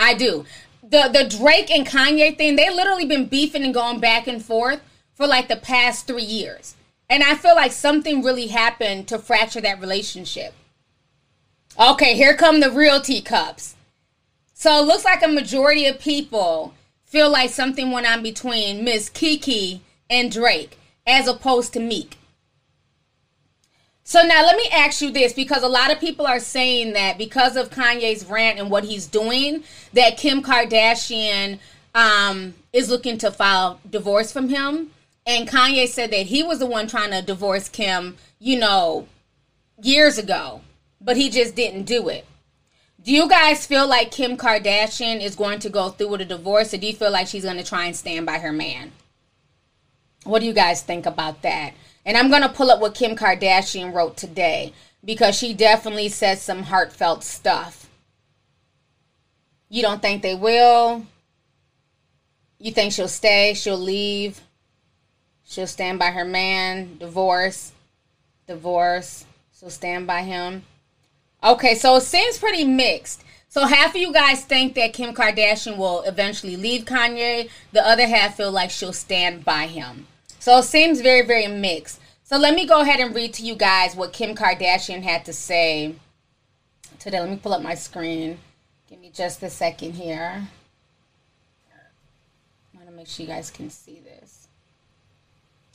I 0.00 0.14
do. 0.14 0.46
the 0.82 1.08
the 1.12 1.28
Drake 1.28 1.70
and 1.70 1.86
Kanye 1.86 2.36
thing, 2.36 2.56
they 2.56 2.68
literally 2.70 3.06
been 3.06 3.26
beefing 3.26 3.62
and 3.62 3.72
going 3.72 4.00
back 4.00 4.26
and 4.26 4.44
forth 4.44 4.80
for 5.14 5.28
like 5.28 5.46
the 5.46 5.54
past 5.54 6.08
three 6.08 6.24
years. 6.24 6.74
And 7.08 7.22
I 7.22 7.36
feel 7.36 7.54
like 7.54 7.70
something 7.70 8.20
really 8.20 8.48
happened 8.48 9.06
to 9.06 9.18
fracture 9.20 9.60
that 9.60 9.80
relationship. 9.80 10.54
Okay, 11.78 12.16
here 12.16 12.34
come 12.34 12.58
the 12.58 12.72
real 12.72 13.00
teacups. 13.00 13.76
So 14.54 14.80
it 14.82 14.86
looks 14.88 15.04
like 15.04 15.22
a 15.22 15.28
majority 15.28 15.86
of 15.86 16.00
people 16.00 16.74
feel 17.10 17.28
like 17.28 17.50
something 17.50 17.90
went 17.90 18.06
on 18.06 18.22
between 18.22 18.84
Miss 18.84 19.08
Kiki 19.08 19.82
and 20.08 20.30
Drake 20.30 20.78
as 21.06 21.26
opposed 21.26 21.72
to 21.72 21.80
Meek. 21.80 22.16
So 24.04 24.22
now 24.22 24.44
let 24.44 24.56
me 24.56 24.68
ask 24.72 25.02
you 25.02 25.10
this 25.10 25.32
because 25.32 25.62
a 25.62 25.68
lot 25.68 25.92
of 25.92 26.00
people 26.00 26.26
are 26.26 26.40
saying 26.40 26.94
that 26.94 27.18
because 27.18 27.56
of 27.56 27.70
Kanye's 27.70 28.24
rant 28.24 28.58
and 28.58 28.70
what 28.70 28.84
he's 28.84 29.06
doing, 29.06 29.64
that 29.92 30.16
Kim 30.18 30.42
Kardashian 30.42 31.58
um, 31.94 32.54
is 32.72 32.88
looking 32.88 33.18
to 33.18 33.30
file 33.30 33.80
divorce 33.88 34.32
from 34.32 34.48
him. 34.48 34.90
And 35.26 35.48
Kanye 35.48 35.88
said 35.88 36.12
that 36.12 36.26
he 36.26 36.42
was 36.42 36.60
the 36.60 36.66
one 36.66 36.86
trying 36.86 37.10
to 37.10 37.22
divorce 37.22 37.68
Kim, 37.68 38.16
you 38.38 38.58
know, 38.58 39.06
years 39.82 40.16
ago, 40.16 40.60
but 41.00 41.16
he 41.16 41.28
just 41.28 41.54
didn't 41.56 41.84
do 41.84 42.08
it. 42.08 42.24
Do 43.02 43.12
you 43.12 43.28
guys 43.28 43.64
feel 43.64 43.88
like 43.88 44.10
Kim 44.10 44.36
Kardashian 44.36 45.22
is 45.22 45.34
going 45.34 45.58
to 45.60 45.70
go 45.70 45.88
through 45.88 46.08
with 46.08 46.20
a 46.20 46.26
divorce, 46.26 46.74
or 46.74 46.76
do 46.76 46.86
you 46.86 46.92
feel 46.92 47.10
like 47.10 47.28
she's 47.28 47.44
going 47.44 47.56
to 47.56 47.64
try 47.64 47.86
and 47.86 47.96
stand 47.96 48.26
by 48.26 48.38
her 48.38 48.52
man? 48.52 48.92
What 50.24 50.40
do 50.40 50.46
you 50.46 50.52
guys 50.52 50.82
think 50.82 51.06
about 51.06 51.40
that? 51.40 51.72
And 52.04 52.18
I'm 52.18 52.28
going 52.28 52.42
to 52.42 52.48
pull 52.50 52.70
up 52.70 52.80
what 52.80 52.94
Kim 52.94 53.16
Kardashian 53.16 53.94
wrote 53.94 54.18
today 54.18 54.74
because 55.02 55.34
she 55.34 55.54
definitely 55.54 56.10
says 56.10 56.42
some 56.42 56.64
heartfelt 56.64 57.24
stuff. 57.24 57.88
You 59.70 59.80
don't 59.80 60.02
think 60.02 60.20
they 60.20 60.34
will? 60.34 61.06
You 62.58 62.72
think 62.72 62.92
she'll 62.92 63.08
stay? 63.08 63.54
She'll 63.54 63.78
leave? 63.78 64.42
She'll 65.44 65.66
stand 65.66 65.98
by 65.98 66.10
her 66.10 66.24
man? 66.26 66.98
Divorce? 66.98 67.72
Divorce? 68.46 69.24
She'll 69.58 69.70
stand 69.70 70.06
by 70.06 70.22
him? 70.22 70.64
Okay, 71.42 71.74
so 71.74 71.96
it 71.96 72.02
seems 72.02 72.38
pretty 72.38 72.64
mixed. 72.64 73.24
So 73.48 73.66
half 73.66 73.94
of 73.94 74.00
you 74.00 74.12
guys 74.12 74.44
think 74.44 74.74
that 74.74 74.92
Kim 74.92 75.14
Kardashian 75.14 75.76
will 75.76 76.02
eventually 76.02 76.56
leave 76.56 76.84
Kanye. 76.84 77.50
The 77.72 77.86
other 77.86 78.06
half 78.06 78.36
feel 78.36 78.52
like 78.52 78.70
she'll 78.70 78.92
stand 78.92 79.44
by 79.44 79.66
him. 79.66 80.06
So 80.38 80.58
it 80.58 80.64
seems 80.64 81.00
very, 81.00 81.26
very 81.26 81.46
mixed. 81.46 82.00
So 82.22 82.36
let 82.36 82.54
me 82.54 82.66
go 82.66 82.82
ahead 82.82 83.00
and 83.00 83.14
read 83.14 83.34
to 83.34 83.42
you 83.42 83.56
guys 83.56 83.96
what 83.96 84.12
Kim 84.12 84.36
Kardashian 84.36 85.02
had 85.02 85.24
to 85.24 85.32
say 85.32 85.96
today. 86.98 87.20
Let 87.20 87.30
me 87.30 87.36
pull 87.36 87.54
up 87.54 87.62
my 87.62 87.74
screen. 87.74 88.38
Give 88.88 89.00
me 89.00 89.10
just 89.12 89.42
a 89.42 89.50
second 89.50 89.94
here. 89.94 90.46
I 91.72 92.76
want 92.76 92.88
to 92.88 92.94
make 92.94 93.08
sure 93.08 93.24
you 93.24 93.32
guys 93.32 93.50
can 93.50 93.68
see 93.68 94.00
this. 94.04 94.46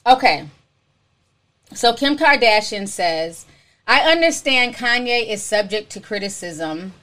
Okay. 0.06 0.48
So 1.74 1.94
Kim 1.94 2.18
Kardashian 2.18 2.88
says, 2.88 3.46
I 3.88 4.00
understand 4.00 4.74
Kanye 4.74 5.30
is 5.30 5.44
subject 5.44 5.92
to 5.92 6.00
criticism 6.00 6.94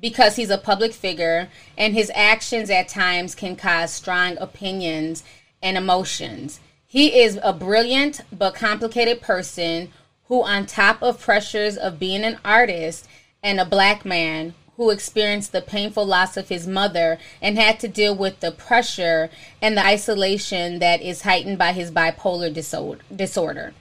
because 0.00 0.34
he's 0.34 0.50
a 0.50 0.58
public 0.58 0.92
figure 0.92 1.48
and 1.78 1.94
his 1.94 2.10
actions 2.12 2.70
at 2.70 2.88
times 2.88 3.36
can 3.36 3.54
cause 3.54 3.92
strong 3.92 4.36
opinions 4.38 5.22
and 5.62 5.76
emotions. 5.76 6.58
He 6.84 7.20
is 7.20 7.38
a 7.40 7.52
brilliant 7.52 8.22
but 8.32 8.56
complicated 8.56 9.22
person 9.22 9.92
who, 10.24 10.42
on 10.42 10.66
top 10.66 11.02
of 11.02 11.20
pressures 11.20 11.76
of 11.76 12.00
being 12.00 12.24
an 12.24 12.38
artist 12.44 13.06
and 13.40 13.60
a 13.60 13.64
black 13.64 14.04
man 14.04 14.54
who 14.76 14.90
experienced 14.90 15.52
the 15.52 15.62
painful 15.62 16.04
loss 16.04 16.36
of 16.36 16.48
his 16.48 16.66
mother 16.66 17.16
and 17.40 17.56
had 17.56 17.78
to 17.78 17.86
deal 17.86 18.14
with 18.14 18.40
the 18.40 18.50
pressure 18.50 19.30
and 19.62 19.76
the 19.76 19.86
isolation 19.86 20.80
that 20.80 21.00
is 21.00 21.22
heightened 21.22 21.58
by 21.58 21.72
his 21.72 21.92
bipolar 21.92 22.52
disorder. 22.52 23.72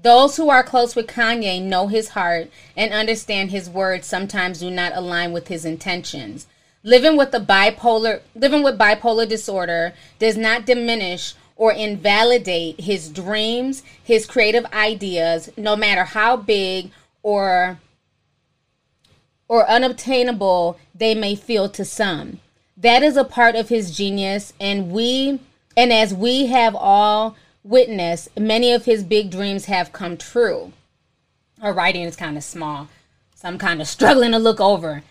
Those 0.00 0.36
who 0.36 0.48
are 0.48 0.62
close 0.62 0.94
with 0.94 1.08
Kanye 1.08 1.60
know 1.60 1.88
his 1.88 2.10
heart 2.10 2.50
and 2.76 2.92
understand 2.92 3.50
his 3.50 3.68
words 3.68 4.06
sometimes 4.06 4.60
do 4.60 4.70
not 4.70 4.92
align 4.94 5.32
with 5.32 5.48
his 5.48 5.64
intentions. 5.64 6.46
Living 6.84 7.16
with 7.16 7.32
the 7.32 7.40
bipolar 7.40 8.20
living 8.36 8.62
with 8.62 8.78
bipolar 8.78 9.28
disorder 9.28 9.92
does 10.20 10.36
not 10.36 10.64
diminish 10.64 11.34
or 11.56 11.72
invalidate 11.72 12.80
his 12.80 13.08
dreams, 13.08 13.82
his 14.02 14.24
creative 14.24 14.64
ideas, 14.66 15.50
no 15.56 15.74
matter 15.74 16.04
how 16.04 16.36
big 16.36 16.92
or 17.24 17.80
or 19.48 19.68
unobtainable 19.68 20.78
they 20.94 21.14
may 21.14 21.34
feel 21.34 21.68
to 21.70 21.84
some. 21.84 22.38
That 22.76 23.02
is 23.02 23.16
a 23.16 23.24
part 23.24 23.56
of 23.56 23.68
his 23.68 23.96
genius 23.96 24.52
and 24.60 24.92
we 24.92 25.40
and 25.76 25.92
as 25.92 26.14
we 26.14 26.46
have 26.46 26.76
all 26.76 27.36
witnessed, 27.68 28.28
many 28.38 28.72
of 28.72 28.86
his 28.86 29.04
big 29.04 29.30
dreams 29.30 29.66
have 29.66 29.92
come 29.92 30.16
true. 30.16 30.72
Her 31.60 31.72
writing 31.72 32.02
is 32.02 32.16
kind 32.16 32.36
of 32.36 32.44
small, 32.44 32.88
so 33.34 33.48
I'm 33.48 33.58
kind 33.58 33.80
of 33.80 33.88
struggling 33.88 34.32
to 34.32 34.38
look 34.38 34.60
over. 34.60 35.02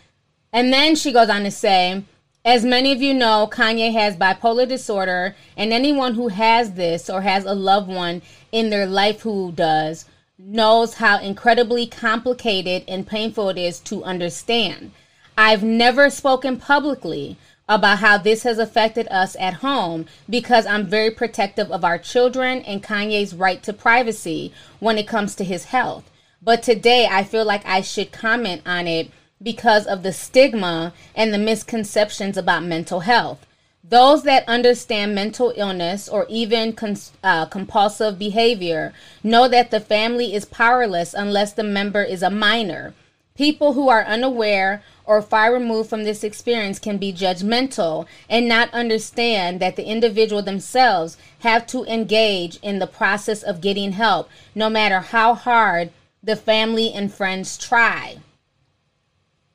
And 0.51 0.73
then 0.73 0.95
she 0.95 1.11
goes 1.11 1.29
on 1.29 1.43
to 1.43 1.51
say, 1.51 2.03
as 2.43 2.63
many 2.63 2.91
of 2.93 3.01
you 3.01 3.13
know, 3.13 3.47
Kanye 3.51 3.91
has 3.93 4.15
bipolar 4.15 4.67
disorder, 4.67 5.35
and 5.55 5.71
anyone 5.71 6.15
who 6.15 6.29
has 6.29 6.73
this 6.73 7.09
or 7.09 7.21
has 7.21 7.45
a 7.45 7.53
loved 7.53 7.89
one 7.89 8.21
in 8.51 8.69
their 8.69 8.85
life 8.85 9.21
who 9.21 9.51
does 9.51 10.05
knows 10.39 10.95
how 10.95 11.19
incredibly 11.19 11.85
complicated 11.85 12.83
and 12.87 13.07
painful 13.07 13.49
it 13.49 13.57
is 13.57 13.79
to 13.79 14.03
understand. 14.03 14.91
I've 15.37 15.63
never 15.63 16.09
spoken 16.09 16.57
publicly 16.57 17.37
about 17.69 17.99
how 17.99 18.17
this 18.17 18.43
has 18.43 18.59
affected 18.59 19.07
us 19.09 19.35
at 19.39 19.55
home 19.55 20.05
because 20.29 20.65
I'm 20.65 20.85
very 20.85 21.11
protective 21.11 21.71
of 21.71 21.83
our 21.83 21.97
children 21.97 22.61
and 22.61 22.83
Kanye's 22.83 23.33
right 23.33 23.61
to 23.63 23.73
privacy 23.73 24.53
when 24.79 24.97
it 24.97 25.07
comes 25.07 25.35
to 25.35 25.43
his 25.43 25.65
health. 25.65 26.09
But 26.41 26.63
today 26.63 27.07
I 27.09 27.23
feel 27.23 27.45
like 27.45 27.65
I 27.65 27.81
should 27.81 28.11
comment 28.11 28.61
on 28.65 28.87
it 28.87 29.11
because 29.41 29.85
of 29.85 30.03
the 30.03 30.13
stigma 30.13 30.93
and 31.15 31.33
the 31.33 31.37
misconceptions 31.37 32.37
about 32.37 32.63
mental 32.63 33.01
health. 33.01 33.45
Those 33.83 34.23
that 34.23 34.47
understand 34.47 35.15
mental 35.15 35.53
illness 35.55 36.09
or 36.09 36.25
even 36.29 36.73
cons- 36.73 37.11
uh, 37.23 37.45
compulsive 37.45 38.19
behavior 38.19 38.93
know 39.23 39.47
that 39.47 39.71
the 39.71 39.79
family 39.79 40.33
is 40.33 40.45
powerless 40.45 41.13
unless 41.13 41.53
the 41.53 41.63
member 41.63 42.03
is 42.03 42.21
a 42.21 42.29
minor. 42.29 42.93
People 43.37 43.73
who 43.73 43.87
are 43.87 44.03
unaware 44.03 44.81
or 45.05 45.21
far 45.21 45.53
removed 45.53 45.89
from 45.89 46.03
this 46.03 46.23
experience 46.23 46.79
can 46.79 46.97
be 46.97 47.13
judgmental 47.13 48.07
and 48.27 48.47
not 48.47 48.73
understand 48.73 49.59
that 49.59 49.75
the 49.75 49.85
individual 49.85 50.41
themselves 50.41 51.17
have 51.39 51.67
to 51.67 51.85
engage 51.85 52.57
in 52.63 52.79
the 52.79 52.87
process 52.87 53.43
of 53.43 53.61
getting 53.61 53.91
help, 53.91 54.27
no 54.55 54.69
matter 54.69 54.99
how 54.99 55.35
hard 55.35 55.91
the 56.21 56.35
family 56.35 56.91
and 56.91 57.13
friends 57.13 57.57
try. 57.57 58.17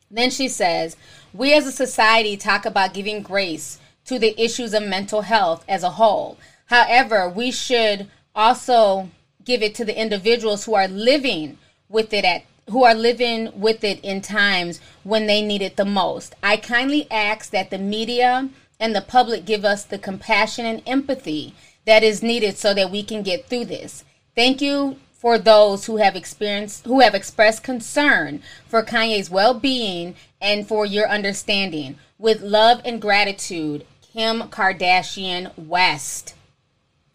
Then 0.09 0.31
she 0.31 0.47
says, 0.47 0.97
We 1.33 1.53
as 1.53 1.67
a 1.67 1.73
society 1.73 2.37
talk 2.37 2.65
about 2.65 2.95
giving 2.95 3.21
grace 3.23 3.81
to 4.05 4.19
the 4.19 4.41
issues 4.41 4.75
of 4.75 4.85
mental 4.85 5.23
health 5.23 5.65
as 5.69 5.83
a 5.83 5.91
whole. 5.91 6.39
However, 6.67 7.29
we 7.29 7.51
should 7.51 8.09
also 8.35 9.11
give 9.45 9.61
it 9.61 9.75
to 9.75 9.85
the 9.85 10.01
individuals 10.01 10.65
who 10.65 10.75
are 10.75 10.87
living 10.87 11.59
with 11.89 12.13
it 12.13 12.25
at 12.25 12.45
who 12.71 12.85
are 12.85 12.95
living 12.95 13.51
with 13.59 13.85
it 13.85 14.01
in 14.05 14.21
times 14.21 14.81
when 15.03 15.27
they 15.27 15.43
need 15.43 15.63
it 15.63 15.77
the 15.77 15.85
most. 15.85 16.35
I 16.43 16.57
kindly 16.57 17.11
ask 17.11 17.51
that 17.51 17.71
the 17.71 17.79
media 17.79 18.49
and 18.79 18.95
the 18.95 19.01
public 19.01 19.45
give 19.45 19.65
us 19.65 19.85
the 19.85 19.99
compassion 19.99 20.67
and 20.67 20.83
empathy 20.87 21.55
that 21.85 22.03
is 22.03 22.23
needed 22.23 22.57
so 22.57 22.73
that 22.75 22.91
we 22.91 23.03
can 23.03 23.23
get 23.23 23.47
through 23.47 23.67
this. 23.67 24.05
Thank 24.35 24.61
you 24.61 24.97
for 25.13 25.39
those 25.39 25.87
who 25.87 25.99
have 25.99 26.17
experienced 26.17 26.85
who 26.85 27.01
have 27.01 27.15
expressed 27.15 27.63
concern 27.63 28.43
for 28.67 28.83
Kanye's 28.83 29.31
well-being 29.31 30.17
and 30.41 30.67
for 30.67 30.85
your 30.85 31.09
understanding. 31.09 31.97
With 32.19 32.41
love 32.41 32.81
and 32.85 33.01
gratitude, 33.01 33.87
Kim 34.01 34.43
Kardashian 34.43 35.57
West. 35.57 36.35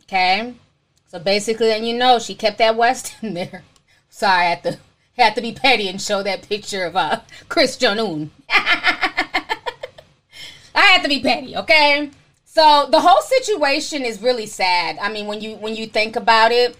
Okay? 0.04 0.54
So 1.08 1.20
basically, 1.20 1.72
and 1.72 1.88
you 1.88 1.98
know, 1.98 2.20
she 2.20 2.36
kept 2.36 2.58
that 2.60 2.76
West 2.76 3.16
in 3.22 3.34
there. 3.34 3.64
Sorry, 4.10 4.46
I 4.46 4.50
had 4.50 4.64
to 4.64 4.80
had 5.18 5.36
to 5.36 5.42
be 5.42 5.52
petty 5.52 5.90
and 5.90 6.02
show 6.02 6.24
that 6.24 6.48
picture 6.48 6.86
of 6.86 6.96
uh 6.96 7.22
Kris 7.50 7.78
Jong-un. 7.78 8.32
I 8.50 9.26
had 10.76 11.02
to 11.02 11.10
be 11.10 11.22
petty, 11.22 11.56
okay? 11.58 12.12
So 12.46 12.88
the 12.90 13.00
whole 13.00 13.22
situation 13.22 14.04
is 14.04 14.22
really 14.22 14.46
sad. 14.46 14.98
I 15.02 15.12
mean, 15.12 15.28
when 15.28 15.42
you 15.42 15.56
when 15.56 15.76
you 15.76 15.88
think 15.88 16.16
about 16.16 16.52
it, 16.52 16.78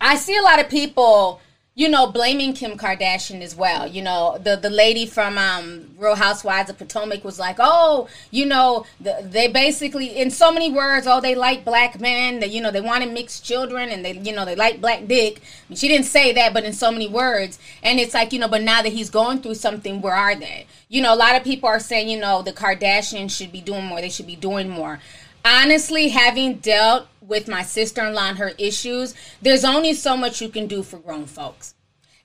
I 0.00 0.16
see 0.16 0.36
a 0.36 0.42
lot 0.42 0.60
of 0.60 0.68
people 0.68 1.40
you 1.76 1.88
know, 1.88 2.10
blaming 2.10 2.52
Kim 2.52 2.76
Kardashian 2.76 3.40
as 3.42 3.54
well. 3.54 3.86
You 3.86 4.02
know, 4.02 4.38
the 4.42 4.56
the 4.56 4.70
lady 4.70 5.06
from 5.06 5.38
um, 5.38 5.86
Real 5.96 6.16
Housewives 6.16 6.68
of 6.68 6.76
Potomac 6.76 7.24
was 7.24 7.38
like, 7.38 7.56
"Oh, 7.60 8.08
you 8.30 8.44
know, 8.44 8.84
the, 9.00 9.18
they 9.22 9.46
basically, 9.46 10.08
in 10.08 10.30
so 10.30 10.50
many 10.50 10.70
words, 10.70 11.06
oh, 11.06 11.20
they 11.20 11.34
like 11.34 11.64
black 11.64 12.00
men. 12.00 12.40
That 12.40 12.50
you 12.50 12.60
know, 12.60 12.72
they 12.72 12.80
want 12.80 13.04
to 13.04 13.08
mix 13.08 13.38
children, 13.38 13.90
and 13.90 14.04
they, 14.04 14.12
you 14.12 14.32
know, 14.32 14.44
they 14.44 14.56
like 14.56 14.80
black 14.80 15.06
dick." 15.06 15.40
She 15.74 15.86
didn't 15.86 16.06
say 16.06 16.32
that, 16.32 16.52
but 16.52 16.64
in 16.64 16.72
so 16.72 16.90
many 16.90 17.08
words, 17.08 17.58
and 17.84 18.00
it's 18.00 18.14
like, 18.14 18.32
you 18.32 18.40
know, 18.40 18.48
but 18.48 18.62
now 18.62 18.82
that 18.82 18.92
he's 18.92 19.08
going 19.08 19.40
through 19.40 19.54
something, 19.54 20.00
where 20.00 20.14
are 20.14 20.34
they? 20.34 20.66
You 20.88 21.02
know, 21.02 21.14
a 21.14 21.16
lot 21.16 21.36
of 21.36 21.44
people 21.44 21.68
are 21.68 21.80
saying, 21.80 22.08
you 22.08 22.18
know, 22.18 22.42
the 22.42 22.52
Kardashians 22.52 23.30
should 23.30 23.52
be 23.52 23.60
doing 23.60 23.84
more. 23.84 24.00
They 24.00 24.10
should 24.10 24.26
be 24.26 24.36
doing 24.36 24.68
more 24.68 24.98
honestly, 25.44 26.08
having 26.08 26.56
dealt 26.56 27.06
with 27.30 27.48
my 27.48 27.62
sister 27.62 28.04
in 28.04 28.12
law 28.12 28.28
and 28.28 28.38
her 28.38 28.52
issues, 28.58 29.14
there's 29.40 29.64
only 29.64 29.94
so 29.94 30.16
much 30.16 30.42
you 30.42 30.50
can 30.50 30.66
do 30.66 30.82
for 30.82 30.98
grown 30.98 31.24
folks. 31.24 31.74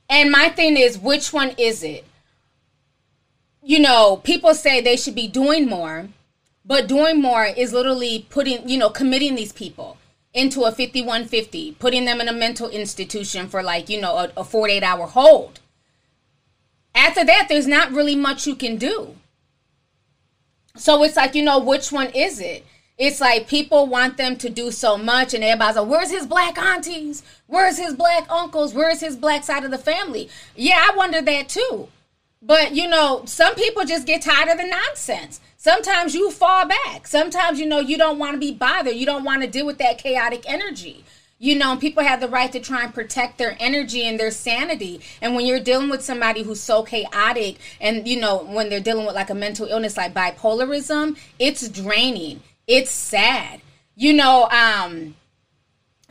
And 0.09 0.31
my 0.31 0.49
thing 0.49 0.75
is, 0.75 0.97
which 0.97 1.31
one 1.31 1.51
is 1.57 1.83
it? 1.83 2.03
You 3.63 3.79
know, 3.79 4.17
people 4.17 4.53
say 4.53 4.81
they 4.81 4.97
should 4.97 5.15
be 5.15 5.27
doing 5.27 5.67
more, 5.67 6.09
but 6.65 6.87
doing 6.87 7.21
more 7.21 7.45
is 7.45 7.73
literally 7.73 8.27
putting, 8.29 8.67
you 8.67 8.77
know, 8.77 8.89
committing 8.89 9.35
these 9.35 9.53
people 9.53 9.97
into 10.33 10.63
a 10.63 10.71
5150, 10.71 11.73
putting 11.79 12.05
them 12.05 12.19
in 12.19 12.27
a 12.27 12.33
mental 12.33 12.69
institution 12.69 13.47
for 13.47 13.63
like, 13.63 13.87
you 13.89 14.01
know, 14.01 14.17
a, 14.17 14.31
a 14.37 14.43
48 14.43 14.83
hour 14.83 15.07
hold. 15.07 15.61
After 16.93 17.23
that, 17.25 17.47
there's 17.49 17.67
not 17.67 17.91
really 17.91 18.15
much 18.15 18.45
you 18.45 18.55
can 18.55 18.77
do. 18.77 19.15
So 20.75 21.03
it's 21.03 21.15
like, 21.15 21.35
you 21.35 21.43
know, 21.43 21.59
which 21.59 21.91
one 21.91 22.07
is 22.07 22.39
it? 22.39 22.65
It's 22.97 23.19
like 23.19 23.47
people 23.49 23.87
want 23.87 24.15
them 24.15 24.37
to 24.37 24.49
do 24.49 24.71
so 24.71 24.97
much, 24.97 25.33
and 25.33 25.43
everybody's 25.43 25.75
like, 25.75 25.87
Where's 25.87 26.11
his 26.11 26.25
black 26.25 26.57
aunties? 26.57 27.23
Where's 27.47 27.77
his 27.77 27.93
black 27.93 28.25
uncles? 28.31 28.73
Where's 28.73 29.01
his 29.01 29.17
black 29.17 29.43
side 29.43 29.65
of 29.65 29.71
the 29.71 29.77
family? 29.77 30.29
Yeah, 30.55 30.77
I 30.79 30.95
wonder 30.95 31.21
that 31.21 31.49
too. 31.49 31.89
But 32.41 32.73
you 32.73 32.87
know, 32.87 33.23
some 33.25 33.55
people 33.55 33.83
just 33.83 34.07
get 34.07 34.21
tired 34.21 34.49
of 34.49 34.57
the 34.57 34.67
nonsense. 34.67 35.41
Sometimes 35.57 36.13
you 36.13 36.31
fall 36.31 36.67
back. 36.67 37.07
Sometimes, 37.07 37.59
you 37.59 37.65
know, 37.65 37.79
you 37.79 37.97
don't 37.97 38.19
want 38.19 38.33
to 38.33 38.39
be 38.39 38.53
bothered. 38.53 38.95
You 38.95 39.05
don't 39.05 39.23
want 39.23 39.41
to 39.41 39.47
deal 39.47 39.65
with 39.65 39.79
that 39.79 39.97
chaotic 39.97 40.43
energy. 40.47 41.03
You 41.39 41.57
know, 41.57 41.75
people 41.75 42.03
have 42.03 42.21
the 42.21 42.29
right 42.29 42.51
to 42.51 42.59
try 42.59 42.83
and 42.83 42.93
protect 42.93 43.37
their 43.39 43.57
energy 43.59 44.03
and 44.03 44.17
their 44.17 44.31
sanity. 44.31 45.01
And 45.21 45.35
when 45.35 45.45
you're 45.45 45.59
dealing 45.59 45.89
with 45.89 46.03
somebody 46.03 46.43
who's 46.43 46.61
so 46.61 46.83
chaotic, 46.83 47.57
and 47.81 48.07
you 48.07 48.19
know, 48.19 48.43
when 48.43 48.69
they're 48.69 48.79
dealing 48.79 49.05
with 49.05 49.15
like 49.15 49.31
a 49.31 49.35
mental 49.35 49.65
illness 49.65 49.97
like 49.97 50.13
bipolarism, 50.13 51.17
it's 51.39 51.67
draining 51.67 52.41
it's 52.67 52.91
sad. 52.91 53.61
You 53.95 54.13
know, 54.13 54.49
um, 54.49 55.15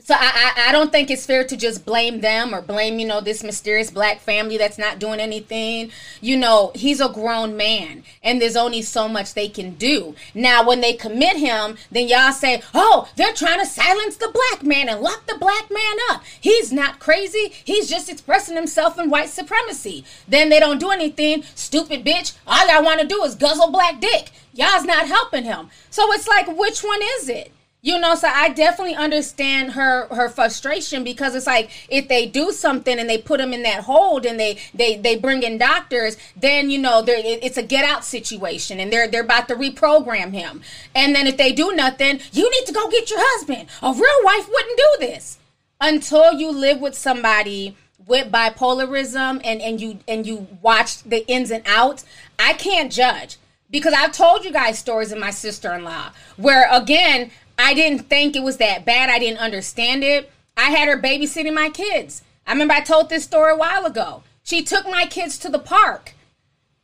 so 0.04 0.14
I, 0.14 0.52
I, 0.56 0.68
I 0.68 0.72
don't 0.72 0.92
think 0.92 1.10
it's 1.10 1.24
fair 1.24 1.44
to 1.44 1.56
just 1.56 1.86
blame 1.86 2.20
them 2.20 2.54
or 2.54 2.60
blame, 2.60 2.98
you 2.98 3.06
know, 3.06 3.22
this 3.22 3.42
mysterious 3.42 3.90
black 3.90 4.20
family 4.20 4.58
that's 4.58 4.76
not 4.76 4.98
doing 4.98 5.18
anything. 5.18 5.90
You 6.20 6.36
know, 6.36 6.72
he's 6.74 7.00
a 7.00 7.08
grown 7.08 7.56
man 7.56 8.04
and 8.22 8.40
there's 8.40 8.54
only 8.54 8.82
so 8.82 9.08
much 9.08 9.32
they 9.32 9.48
can 9.48 9.76
do. 9.76 10.14
Now, 10.34 10.66
when 10.66 10.82
they 10.82 10.92
commit 10.92 11.38
him, 11.38 11.78
then 11.90 12.06
y'all 12.06 12.32
say, 12.32 12.62
oh, 12.74 13.08
they're 13.16 13.32
trying 13.32 13.60
to 13.60 13.66
silence 13.66 14.16
the 14.16 14.28
black 14.28 14.62
man 14.62 14.90
and 14.90 15.00
lock 15.00 15.26
the 15.26 15.38
black 15.38 15.70
man 15.70 15.96
up. 16.10 16.22
He's 16.38 16.70
not 16.70 16.98
crazy. 16.98 17.54
He's 17.64 17.88
just 17.88 18.10
expressing 18.10 18.56
himself 18.56 18.98
in 18.98 19.08
white 19.08 19.30
supremacy. 19.30 20.04
Then 20.28 20.50
they 20.50 20.60
don't 20.60 20.80
do 20.80 20.90
anything. 20.90 21.44
Stupid 21.54 22.04
bitch. 22.04 22.36
All 22.46 22.68
y'all 22.68 22.84
want 22.84 23.00
to 23.00 23.06
do 23.06 23.22
is 23.22 23.36
guzzle 23.36 23.70
black 23.70 24.00
dick. 24.02 24.30
Y'all's 24.54 24.84
not 24.84 25.06
helping 25.06 25.44
him. 25.44 25.68
So 25.90 26.10
it's 26.12 26.28
like, 26.28 26.46
which 26.56 26.82
one 26.82 27.00
is 27.18 27.28
it? 27.28 27.52
you 27.84 27.98
know 28.00 28.14
so 28.14 28.26
i 28.28 28.48
definitely 28.48 28.94
understand 28.94 29.72
her 29.72 30.06
her 30.06 30.28
frustration 30.28 31.04
because 31.04 31.34
it's 31.34 31.46
like 31.46 31.70
if 31.90 32.08
they 32.08 32.26
do 32.26 32.50
something 32.50 32.98
and 32.98 33.08
they 33.08 33.18
put 33.18 33.38
him 33.38 33.52
in 33.52 33.62
that 33.62 33.84
hold 33.84 34.24
and 34.24 34.40
they 34.40 34.58
they 34.72 34.96
they 34.96 35.16
bring 35.16 35.42
in 35.42 35.58
doctors 35.58 36.16
then 36.34 36.70
you 36.70 36.78
know 36.78 37.04
it's 37.06 37.58
a 37.58 37.62
get 37.62 37.84
out 37.84 38.02
situation 38.02 38.80
and 38.80 38.92
they're 38.92 39.06
they're 39.06 39.22
about 39.22 39.46
to 39.46 39.54
reprogram 39.54 40.32
him 40.32 40.62
and 40.94 41.14
then 41.14 41.26
if 41.26 41.36
they 41.36 41.52
do 41.52 41.72
nothing 41.74 42.18
you 42.32 42.50
need 42.50 42.66
to 42.66 42.72
go 42.72 42.90
get 42.90 43.10
your 43.10 43.20
husband 43.20 43.68
a 43.82 43.92
real 43.92 44.24
wife 44.24 44.48
wouldn't 44.48 44.78
do 44.78 45.06
this 45.06 45.38
until 45.80 46.32
you 46.32 46.50
live 46.50 46.80
with 46.80 46.96
somebody 46.96 47.76
with 48.06 48.32
bipolarism 48.32 49.40
and 49.44 49.60
and 49.60 49.80
you 49.80 49.98
and 50.08 50.26
you 50.26 50.48
watch 50.62 51.02
the 51.02 51.26
ins 51.28 51.50
and 51.50 51.62
outs 51.66 52.06
i 52.38 52.54
can't 52.54 52.90
judge 52.90 53.36
because 53.74 53.92
I've 53.92 54.12
told 54.12 54.44
you 54.44 54.52
guys 54.52 54.78
stories 54.78 55.10
of 55.10 55.18
my 55.18 55.32
sister 55.32 55.74
in 55.74 55.82
law 55.82 56.12
where, 56.36 56.68
again, 56.70 57.32
I 57.58 57.74
didn't 57.74 58.08
think 58.08 58.36
it 58.36 58.44
was 58.44 58.58
that 58.58 58.84
bad. 58.84 59.10
I 59.10 59.18
didn't 59.18 59.40
understand 59.40 60.04
it. 60.04 60.30
I 60.56 60.70
had 60.70 60.86
her 60.86 60.96
babysitting 60.96 61.54
my 61.54 61.70
kids. 61.70 62.22
I 62.46 62.52
remember 62.52 62.74
I 62.74 62.82
told 62.82 63.08
this 63.08 63.24
story 63.24 63.52
a 63.52 63.56
while 63.56 63.84
ago. 63.84 64.22
She 64.44 64.62
took 64.62 64.86
my 64.86 65.06
kids 65.06 65.38
to 65.38 65.48
the 65.48 65.58
park. 65.58 66.12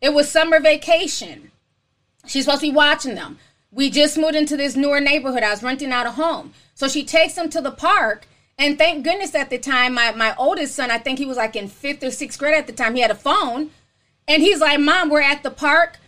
It 0.01 0.13
was 0.13 0.29
summer 0.29 0.59
vacation. 0.59 1.53
She's 2.27 2.47
supposed 2.47 2.63
to 2.63 2.73
be 2.73 2.75
watching 2.75 3.15
them. 3.15 3.39
We 3.71 3.89
just 3.89 4.19
moved 4.19 4.35
into 4.35 4.57
this 4.57 4.75
newer 4.75 5.01
neighborhood. 5.01 5.45
I 5.45 5.51
was 5.51 5.63
renting 5.63 5.93
out 5.93 6.07
a 6.07 6.11
home. 6.11 6.55
So 6.75 6.89
she 6.89 7.05
takes 7.05 7.35
them 7.35 7.51
to 7.51 7.61
the 7.61 7.71
park. 7.71 8.27
And 8.59 8.77
thank 8.77 9.05
goodness 9.05 9.37
at 9.37 9.49
the 9.49 9.59
time, 9.59 9.95
my, 9.95 10.11
my 10.11 10.35
oldest 10.37 10.75
son, 10.75 10.91
I 10.91 10.99
think 10.99 11.21
he 11.21 11.27
was 11.27 11.37
like 11.37 11.55
in 11.55 11.69
fifth 11.69 12.03
or 12.03 12.11
sixth 12.11 12.37
grade 12.37 12.57
at 12.57 12.67
the 12.67 12.73
time, 12.73 12.97
he 12.97 13.01
had 13.01 13.13
a 13.13 13.15
phone. 13.15 13.71
And 14.27 14.43
he's 14.43 14.61
like, 14.61 14.81
Mom, 14.81 15.09
we're 15.09 15.21
at 15.21 15.45
the 15.45 15.53
park. 15.53 16.00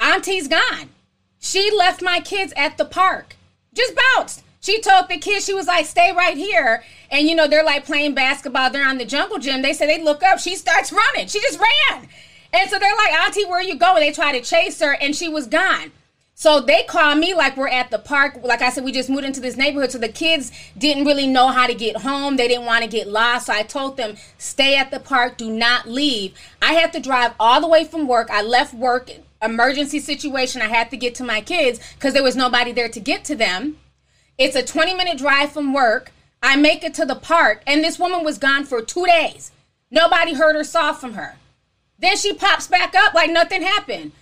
Auntie's 0.00 0.48
gone. 0.48 0.90
She 1.38 1.70
left 1.70 2.02
my 2.02 2.20
kids 2.20 2.52
at 2.56 2.78
the 2.78 2.84
park 2.84 3.36
just 3.76 3.94
bounced. 3.94 4.42
She 4.60 4.80
told 4.80 5.08
the 5.08 5.18
kids, 5.18 5.44
she 5.44 5.54
was 5.54 5.68
like, 5.68 5.86
stay 5.86 6.12
right 6.12 6.36
here. 6.36 6.82
And, 7.10 7.28
you 7.28 7.36
know, 7.36 7.46
they're 7.46 7.64
like 7.64 7.84
playing 7.84 8.14
basketball. 8.14 8.70
They're 8.70 8.88
on 8.88 8.98
the 8.98 9.04
jungle 9.04 9.38
gym. 9.38 9.62
They 9.62 9.74
say 9.74 9.86
they 9.86 10.02
look 10.02 10.24
up. 10.24 10.40
She 10.40 10.56
starts 10.56 10.92
running. 10.92 11.28
She 11.28 11.40
just 11.40 11.60
ran. 11.60 12.08
And 12.52 12.70
so 12.70 12.78
they're 12.78 12.96
like, 12.96 13.12
Auntie, 13.12 13.44
where 13.44 13.62
you 13.62 13.76
going? 13.76 14.00
They 14.00 14.12
try 14.12 14.36
to 14.36 14.40
chase 14.40 14.80
her 14.80 14.96
and 15.00 15.14
she 15.14 15.28
was 15.28 15.46
gone. 15.46 15.92
So 16.34 16.60
they 16.60 16.82
call 16.82 17.14
me 17.14 17.32
like 17.32 17.56
we're 17.56 17.68
at 17.68 17.90
the 17.90 17.98
park. 17.98 18.40
Like 18.42 18.60
I 18.60 18.70
said, 18.70 18.84
we 18.84 18.92
just 18.92 19.08
moved 19.08 19.24
into 19.24 19.40
this 19.40 19.56
neighborhood. 19.56 19.92
So 19.92 19.98
the 19.98 20.08
kids 20.08 20.52
didn't 20.76 21.04
really 21.04 21.26
know 21.26 21.48
how 21.48 21.66
to 21.66 21.74
get 21.74 21.98
home. 21.98 22.36
They 22.36 22.48
didn't 22.48 22.66
want 22.66 22.82
to 22.82 22.90
get 22.90 23.08
lost. 23.08 23.46
So 23.46 23.52
I 23.52 23.62
told 23.62 23.96
them, 23.96 24.16
stay 24.36 24.76
at 24.76 24.90
the 24.90 25.00
park. 25.00 25.36
Do 25.38 25.48
not 25.50 25.88
leave. 25.88 26.34
I 26.60 26.72
had 26.72 26.92
to 26.94 27.00
drive 27.00 27.34
all 27.38 27.60
the 27.60 27.68
way 27.68 27.84
from 27.84 28.08
work. 28.08 28.30
I 28.30 28.42
left 28.42 28.74
work 28.74 29.10
emergency 29.42 29.98
situation. 30.00 30.62
I 30.62 30.68
had 30.68 30.90
to 30.90 30.96
get 30.96 31.14
to 31.16 31.24
my 31.24 31.40
kids 31.40 31.80
because 31.94 32.14
there 32.14 32.22
was 32.22 32.36
nobody 32.36 32.72
there 32.72 32.88
to 32.88 33.00
get 33.00 33.24
to 33.24 33.34
them. 33.34 33.78
It's 34.38 34.56
a 34.56 34.62
20 34.62 34.94
minute 34.94 35.18
drive 35.18 35.52
from 35.52 35.72
work. 35.72 36.12
I 36.42 36.56
make 36.56 36.84
it 36.84 36.94
to 36.94 37.06
the 37.06 37.14
park, 37.14 37.62
and 37.66 37.82
this 37.82 37.98
woman 37.98 38.22
was 38.22 38.38
gone 38.38 38.64
for 38.64 38.82
two 38.82 39.06
days. 39.06 39.50
Nobody 39.90 40.34
heard 40.34 40.54
or 40.54 40.64
saw 40.64 40.92
from 40.92 41.14
her. 41.14 41.36
Then 41.98 42.16
she 42.16 42.34
pops 42.34 42.68
back 42.68 42.94
up 42.94 43.14
like 43.14 43.30
nothing 43.30 43.62
happened. 43.62 44.12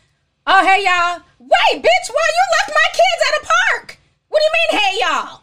Oh, 0.47 0.65
hey, 0.65 0.85
y'all. 0.85 1.23
Wait, 1.39 1.83
bitch, 1.83 2.11
why 2.11 2.29
you 2.31 2.45
left 2.59 2.71
my 2.71 2.89
kids 2.93 3.25
at 3.29 3.43
a 3.43 3.47
park? 3.47 3.99
What 4.29 4.41
do 4.41 4.45
you 4.45 4.79
mean, 4.79 4.83
hey, 4.83 4.99
y'all? 5.01 5.41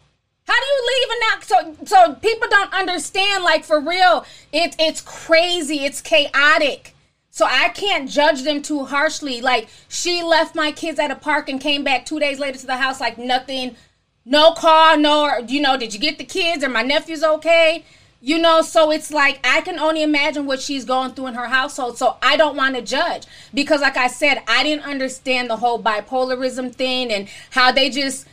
How 0.47 0.59
do 0.59 0.65
you 0.65 0.89
leave 0.89 1.09
and 1.11 1.21
not 1.21 1.43
so 1.43 1.85
so 1.85 2.15
people 2.15 2.47
don't 2.49 2.73
understand 2.73 3.43
like 3.43 3.63
for 3.63 3.79
real 3.79 4.25
it, 4.51 4.75
it's 4.79 4.99
crazy 4.99 5.85
it's 5.85 6.01
chaotic 6.01 6.93
so 7.31 7.45
I 7.45 7.69
can't 7.69 8.09
judge 8.09 8.43
them 8.43 8.61
too 8.61 8.85
harshly. 8.85 9.41
Like 9.41 9.69
she 9.87 10.21
left 10.21 10.53
my 10.53 10.71
kids 10.71 10.99
at 10.99 11.11
a 11.11 11.15
park 11.15 11.47
and 11.49 11.59
came 11.59 11.83
back 11.83 12.05
two 12.05 12.19
days 12.19 12.39
later 12.39 12.59
to 12.59 12.67
the 12.67 12.77
house 12.77 12.99
like 12.99 13.17
nothing, 13.17 13.77
no 14.25 14.51
car, 14.51 14.97
no, 14.97 15.37
you 15.47 15.61
know, 15.61 15.77
did 15.77 15.93
you 15.93 15.99
get 15.99 16.17
the 16.17 16.25
kids? 16.25 16.63
Are 16.63 16.69
my 16.69 16.83
nephews 16.83 17.23
okay? 17.23 17.85
You 18.19 18.37
know, 18.37 18.61
so 18.61 18.91
it's 18.91 19.11
like 19.11 19.39
I 19.43 19.61
can 19.61 19.79
only 19.79 20.03
imagine 20.03 20.45
what 20.45 20.61
she's 20.61 20.85
going 20.85 21.13
through 21.13 21.27
in 21.27 21.33
her 21.33 21.47
household. 21.47 21.97
So 21.97 22.17
I 22.21 22.37
don't 22.37 22.55
want 22.55 22.75
to 22.75 22.81
judge 22.81 23.25
because, 23.51 23.81
like 23.81 23.97
I 23.97 24.07
said, 24.07 24.43
I 24.47 24.61
didn't 24.61 24.85
understand 24.85 25.49
the 25.49 25.57
whole 25.57 25.81
bipolarism 25.81 26.75
thing 26.75 27.11
and 27.11 27.27
how 27.49 27.71
they 27.71 27.89
just 27.89 28.27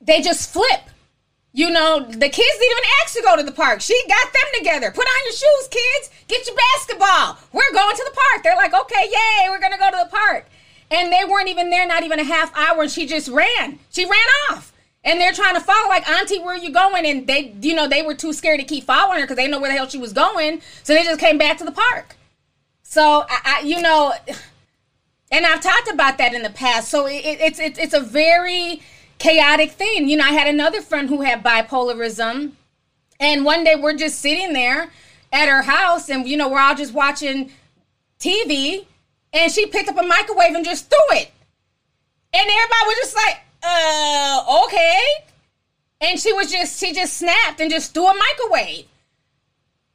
they 0.00 0.20
just 0.20 0.52
flip. 0.52 0.82
You 1.56 1.70
know, 1.70 2.00
the 2.00 2.28
kids 2.28 2.58
didn't 2.58 2.70
even 2.70 2.84
ask 3.02 3.14
to 3.14 3.22
go 3.22 3.34
to 3.34 3.42
the 3.42 3.50
park. 3.50 3.80
She 3.80 3.98
got 4.06 4.30
them 4.30 4.42
together. 4.58 4.90
Put 4.90 5.06
on 5.06 5.24
your 5.24 5.32
shoes, 5.32 5.68
kids. 5.70 6.10
Get 6.28 6.46
your 6.46 6.54
basketball. 6.54 7.38
We're 7.50 7.72
going 7.72 7.96
to 7.96 8.04
the 8.04 8.14
park. 8.14 8.44
They're 8.44 8.56
like, 8.56 8.74
okay, 8.74 9.08
yay, 9.10 9.48
we're 9.48 9.58
going 9.58 9.72
to 9.72 9.78
go 9.78 9.90
to 9.90 10.04
the 10.04 10.14
park. 10.14 10.44
And 10.90 11.10
they 11.10 11.22
weren't 11.26 11.48
even 11.48 11.70
there, 11.70 11.86
not 11.86 12.02
even 12.02 12.20
a 12.20 12.24
half 12.24 12.54
hour, 12.54 12.82
and 12.82 12.90
she 12.90 13.06
just 13.06 13.28
ran. 13.28 13.78
She 13.90 14.04
ran 14.04 14.28
off. 14.50 14.74
And 15.02 15.18
they're 15.18 15.32
trying 15.32 15.54
to 15.54 15.62
follow, 15.62 15.88
like, 15.88 16.06
Auntie, 16.06 16.40
where 16.40 16.56
are 16.56 16.58
you 16.58 16.72
going? 16.72 17.06
And 17.06 17.26
they, 17.26 17.54
you 17.62 17.74
know, 17.74 17.88
they 17.88 18.02
were 18.02 18.14
too 18.14 18.34
scared 18.34 18.60
to 18.60 18.66
keep 18.66 18.84
following 18.84 19.20
her 19.20 19.24
because 19.24 19.38
they 19.38 19.48
know 19.48 19.58
where 19.58 19.70
the 19.70 19.78
hell 19.78 19.88
she 19.88 19.96
was 19.96 20.12
going. 20.12 20.60
So 20.82 20.92
they 20.92 21.04
just 21.04 21.20
came 21.20 21.38
back 21.38 21.56
to 21.56 21.64
the 21.64 21.72
park. 21.72 22.16
So, 22.82 23.24
I, 23.30 23.40
I 23.44 23.60
you 23.64 23.80
know, 23.80 24.12
and 25.32 25.46
I've 25.46 25.62
talked 25.62 25.88
about 25.90 26.18
that 26.18 26.34
in 26.34 26.42
the 26.42 26.50
past. 26.50 26.90
So 26.90 27.06
it, 27.06 27.24
it, 27.24 27.40
it's, 27.40 27.58
it, 27.58 27.78
it's 27.78 27.94
a 27.94 28.00
very 28.00 28.82
chaotic 29.18 29.72
thing. 29.72 30.08
You 30.08 30.16
know, 30.16 30.24
I 30.24 30.32
had 30.32 30.48
another 30.48 30.80
friend 30.82 31.08
who 31.08 31.22
had 31.22 31.42
bipolarism, 31.44 32.52
and 33.20 33.44
one 33.44 33.64
day 33.64 33.76
we're 33.76 33.96
just 33.96 34.20
sitting 34.20 34.52
there 34.52 34.90
at 35.32 35.48
her 35.48 35.62
house, 35.62 36.08
and 36.08 36.26
you 36.28 36.36
know, 36.36 36.48
we're 36.48 36.60
all 36.60 36.74
just 36.74 36.92
watching 36.94 37.50
TV, 38.20 38.86
and 39.32 39.50
she 39.52 39.66
picked 39.66 39.88
up 39.88 39.98
a 39.98 40.02
microwave 40.06 40.54
and 40.54 40.64
just 40.64 40.88
threw 40.90 41.18
it, 41.18 41.30
and 42.32 42.42
everybody 42.48 42.86
was 42.86 42.96
just 42.98 43.16
like, 43.16 43.38
"Uh, 43.62 44.64
okay," 44.64 45.00
and 46.00 46.20
she 46.20 46.32
was 46.32 46.50
just 46.50 46.78
she 46.78 46.92
just 46.92 47.16
snapped 47.16 47.60
and 47.60 47.70
just 47.70 47.94
threw 47.94 48.06
a 48.06 48.14
microwave. 48.14 48.86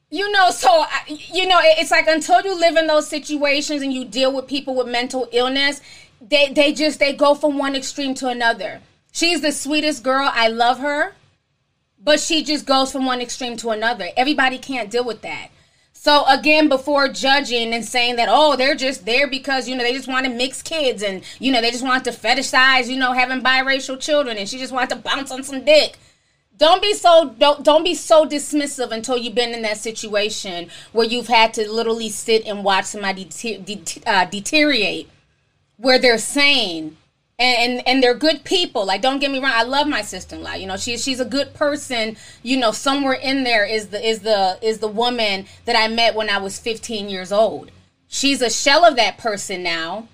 you 0.10 0.30
know 0.32 0.50
so 0.52 0.86
you 1.08 1.48
know 1.48 1.60
it's 1.64 1.92
like 1.92 2.08
until 2.08 2.42
you 2.42 2.54
live 2.60 2.76
in 2.76 2.88
those 2.88 3.08
situations 3.08 3.82
and 3.82 3.94
you 3.94 4.04
deal 4.04 4.34
with 4.34 4.48
people 4.48 4.76
with 4.76 4.88
mental 4.88 5.28
illness 5.32 5.80
they 6.22 6.52
they 6.52 6.74
just 6.74 7.00
they 7.00 7.14
go 7.14 7.34
from 7.34 7.58
one 7.58 7.76
extreme 7.76 8.14
to 8.14 8.28
another 8.28 8.82
she's 9.12 9.42
the 9.42 9.52
sweetest 9.52 10.04
girl. 10.04 10.30
I 10.32 10.48
love 10.48 10.80
her. 10.80 11.14
But 12.04 12.20
she 12.20 12.44
just 12.44 12.66
goes 12.66 12.92
from 12.92 13.06
one 13.06 13.22
extreme 13.22 13.58
to 13.58 13.70
another. 13.70 14.10
Everybody 14.18 14.58
can't 14.58 14.90
deal 14.90 15.06
with 15.06 15.22
that. 15.22 15.50
So 15.94 16.26
again 16.26 16.68
before 16.68 17.10
judging 17.10 17.76
and 17.76 17.86
saying 17.86 18.16
that 18.16 18.28
oh 18.28 18.56
they're 18.56 18.74
just 18.74 19.06
there 19.06 19.28
because 19.28 19.70
you 19.70 19.76
know 19.76 19.84
they 19.84 19.94
just 19.94 20.08
want 20.08 20.26
to 20.26 20.32
mix 20.32 20.64
kids 20.64 21.04
and 21.04 21.22
you 21.38 21.52
know 21.52 21.62
they 21.62 21.70
just 21.70 21.84
want 21.84 22.06
to 22.06 22.10
fetishize 22.10 22.88
you 22.88 22.98
know 22.98 23.14
having 23.14 23.42
biracial 23.42 24.00
children 24.00 24.36
and 24.38 24.50
she 24.50 24.58
just 24.58 24.74
wants 24.74 24.92
to 24.92 25.00
bounce 25.00 25.30
on 25.30 25.44
some 25.44 25.64
dick. 25.64 26.00
Don't 26.58 26.82
be 26.82 26.96
so 26.96 27.36
don't 27.38 27.64
don't 27.64 27.84
be 27.84 27.94
so 27.94 28.26
dismissive 28.26 28.92
until 28.92 29.16
you've 29.16 29.36
been 29.36 29.54
in 29.54 29.62
that 29.62 29.78
situation 29.78 30.72
where 30.92 31.06
you've 31.06 31.28
had 31.28 31.54
to 31.54 31.70
literally 31.70 32.10
sit 32.10 32.48
and 32.48 32.64
watch 32.64 32.86
somebody 32.86 33.26
de- 33.26 33.58
de- 33.60 34.02
uh, 34.08 34.26
deteriorate 34.26 35.08
where 35.78 36.00
they're 36.00 36.18
sane 36.18 36.98
and, 37.42 37.72
and 37.72 37.88
and 37.88 38.04
they're 38.04 38.14
good 38.14 38.44
people 38.44 38.86
like 38.86 39.02
don't 39.02 39.20
get 39.20 39.32
me 39.32 39.40
wrong 39.40 39.52
i 39.54 39.64
love 39.64 39.88
my 39.88 40.02
sister-in-law 40.02 40.54
you 40.54 40.68
know 40.68 40.78
she's 40.78 41.04
she's 41.04 41.20
a 41.20 41.26
good 41.26 41.54
person 41.54 42.16
you 42.44 42.56
know 42.56 42.72
somewhere 42.72 43.14
in 43.14 43.44
there 43.44 43.66
is 43.66 43.88
the 43.88 44.08
is 44.08 44.20
the 44.20 44.58
is 44.62 44.80
the 44.80 44.88
woman 44.88 45.46
that 45.66 45.76
i 45.76 45.88
met 45.88 46.16
when 46.16 46.30
i 46.30 46.38
was 46.38 46.60
15 46.60 47.10
years 47.10 47.32
old 47.32 47.72
she's 48.08 48.42
a 48.42 48.50
shell 48.50 48.86
of 48.86 48.96
that 48.96 49.18
person 49.18 49.64
now 49.64 50.08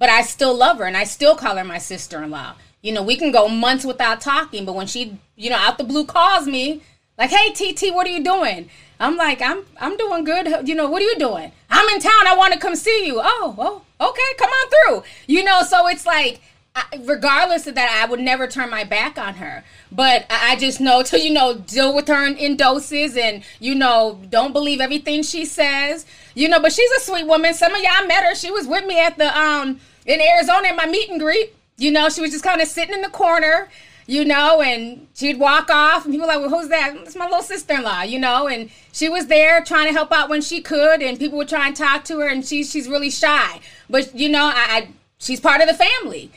but 0.00 0.08
I 0.08 0.22
still 0.22 0.56
love 0.56 0.78
her 0.78 0.84
and 0.84 0.96
I 0.96 1.04
still 1.04 1.36
call 1.36 1.56
her 1.56 1.64
my 1.64 1.78
sister 1.78 2.20
in 2.22 2.30
law. 2.30 2.54
You 2.82 2.92
know, 2.92 3.02
we 3.02 3.16
can 3.16 3.30
go 3.30 3.46
months 3.46 3.84
without 3.84 4.22
talking, 4.22 4.64
but 4.64 4.74
when 4.74 4.86
she, 4.86 5.18
you 5.36 5.50
know, 5.50 5.56
out 5.56 5.76
the 5.76 5.84
blue 5.84 6.06
calls 6.06 6.46
me, 6.46 6.80
like, 7.18 7.30
hey 7.30 7.52
TT, 7.52 7.94
what 7.94 8.06
are 8.06 8.10
you 8.10 8.24
doing? 8.24 8.70
I'm 8.98 9.16
like, 9.16 9.42
I'm 9.42 9.64
I'm 9.78 9.98
doing 9.98 10.24
good. 10.24 10.66
You 10.66 10.74
know, 10.74 10.88
what 10.88 11.02
are 11.02 11.04
you 11.04 11.18
doing? 11.18 11.52
I'm 11.68 11.88
in 11.90 12.00
town. 12.00 12.26
I 12.26 12.34
want 12.34 12.54
to 12.54 12.58
come 12.58 12.74
see 12.74 13.06
you. 13.06 13.20
Oh, 13.22 13.54
oh, 13.58 14.08
okay, 14.08 14.22
come 14.38 14.48
on 14.48 14.70
through. 14.70 15.10
You 15.26 15.44
know, 15.44 15.62
so 15.62 15.86
it's 15.88 16.06
like 16.06 16.40
I, 16.74 16.84
regardless 17.04 17.66
of 17.66 17.74
that, 17.74 18.00
I 18.00 18.08
would 18.08 18.20
never 18.20 18.46
turn 18.46 18.70
my 18.70 18.84
back 18.84 19.18
on 19.18 19.34
her. 19.34 19.64
But 19.90 20.26
I 20.30 20.56
just 20.56 20.80
know 20.80 21.02
to, 21.02 21.20
you 21.20 21.32
know, 21.32 21.58
deal 21.58 21.94
with 21.94 22.06
her 22.08 22.26
in, 22.26 22.36
in 22.36 22.56
doses 22.56 23.16
and, 23.16 23.42
you 23.58 23.74
know, 23.74 24.20
don't 24.28 24.52
believe 24.52 24.80
everything 24.80 25.22
she 25.22 25.44
says. 25.44 26.06
You 26.34 26.48
know, 26.48 26.60
but 26.60 26.72
she's 26.72 26.90
a 26.92 27.00
sweet 27.00 27.26
woman. 27.26 27.54
Some 27.54 27.74
of 27.74 27.82
y'all 27.82 28.06
met 28.06 28.24
her. 28.24 28.34
She 28.34 28.50
was 28.50 28.68
with 28.68 28.86
me 28.86 29.00
at 29.00 29.18
the, 29.18 29.36
um, 29.36 29.80
in 30.06 30.20
Arizona 30.20 30.68
at 30.68 30.76
my 30.76 30.86
meet 30.86 31.10
and 31.10 31.18
greet. 31.18 31.54
You 31.76 31.90
know, 31.90 32.08
she 32.08 32.20
was 32.20 32.30
just 32.30 32.44
kind 32.44 32.60
of 32.60 32.68
sitting 32.68 32.94
in 32.94 33.00
the 33.00 33.08
corner, 33.08 33.68
you 34.06 34.24
know, 34.24 34.60
and 34.60 35.08
she'd 35.14 35.40
walk 35.40 35.70
off 35.70 36.04
and 36.04 36.12
people 36.12 36.28
were 36.28 36.34
like, 36.34 36.40
well, 36.40 36.50
who's 36.50 36.68
that? 36.68 36.94
It's 36.98 37.16
my 37.16 37.24
little 37.24 37.42
sister-in-law, 37.42 38.02
you 38.02 38.18
know, 38.18 38.48
and 38.48 38.70
she 38.92 39.08
was 39.08 39.28
there 39.28 39.64
trying 39.64 39.86
to 39.86 39.92
help 39.92 40.12
out 40.12 40.28
when 40.28 40.42
she 40.42 40.60
could 40.60 41.00
and 41.02 41.18
people 41.18 41.38
would 41.38 41.48
try 41.48 41.66
and 41.66 41.74
talk 41.74 42.04
to 42.04 42.20
her 42.20 42.28
and 42.28 42.44
she's, 42.44 42.70
she's 42.70 42.86
really 42.86 43.10
shy. 43.10 43.60
But, 43.88 44.14
you 44.14 44.28
know, 44.28 44.44
I, 44.44 44.52
I 44.68 44.88
she's 45.18 45.40
part 45.40 45.62
of 45.62 45.68
the 45.68 45.74
family. 45.74 46.30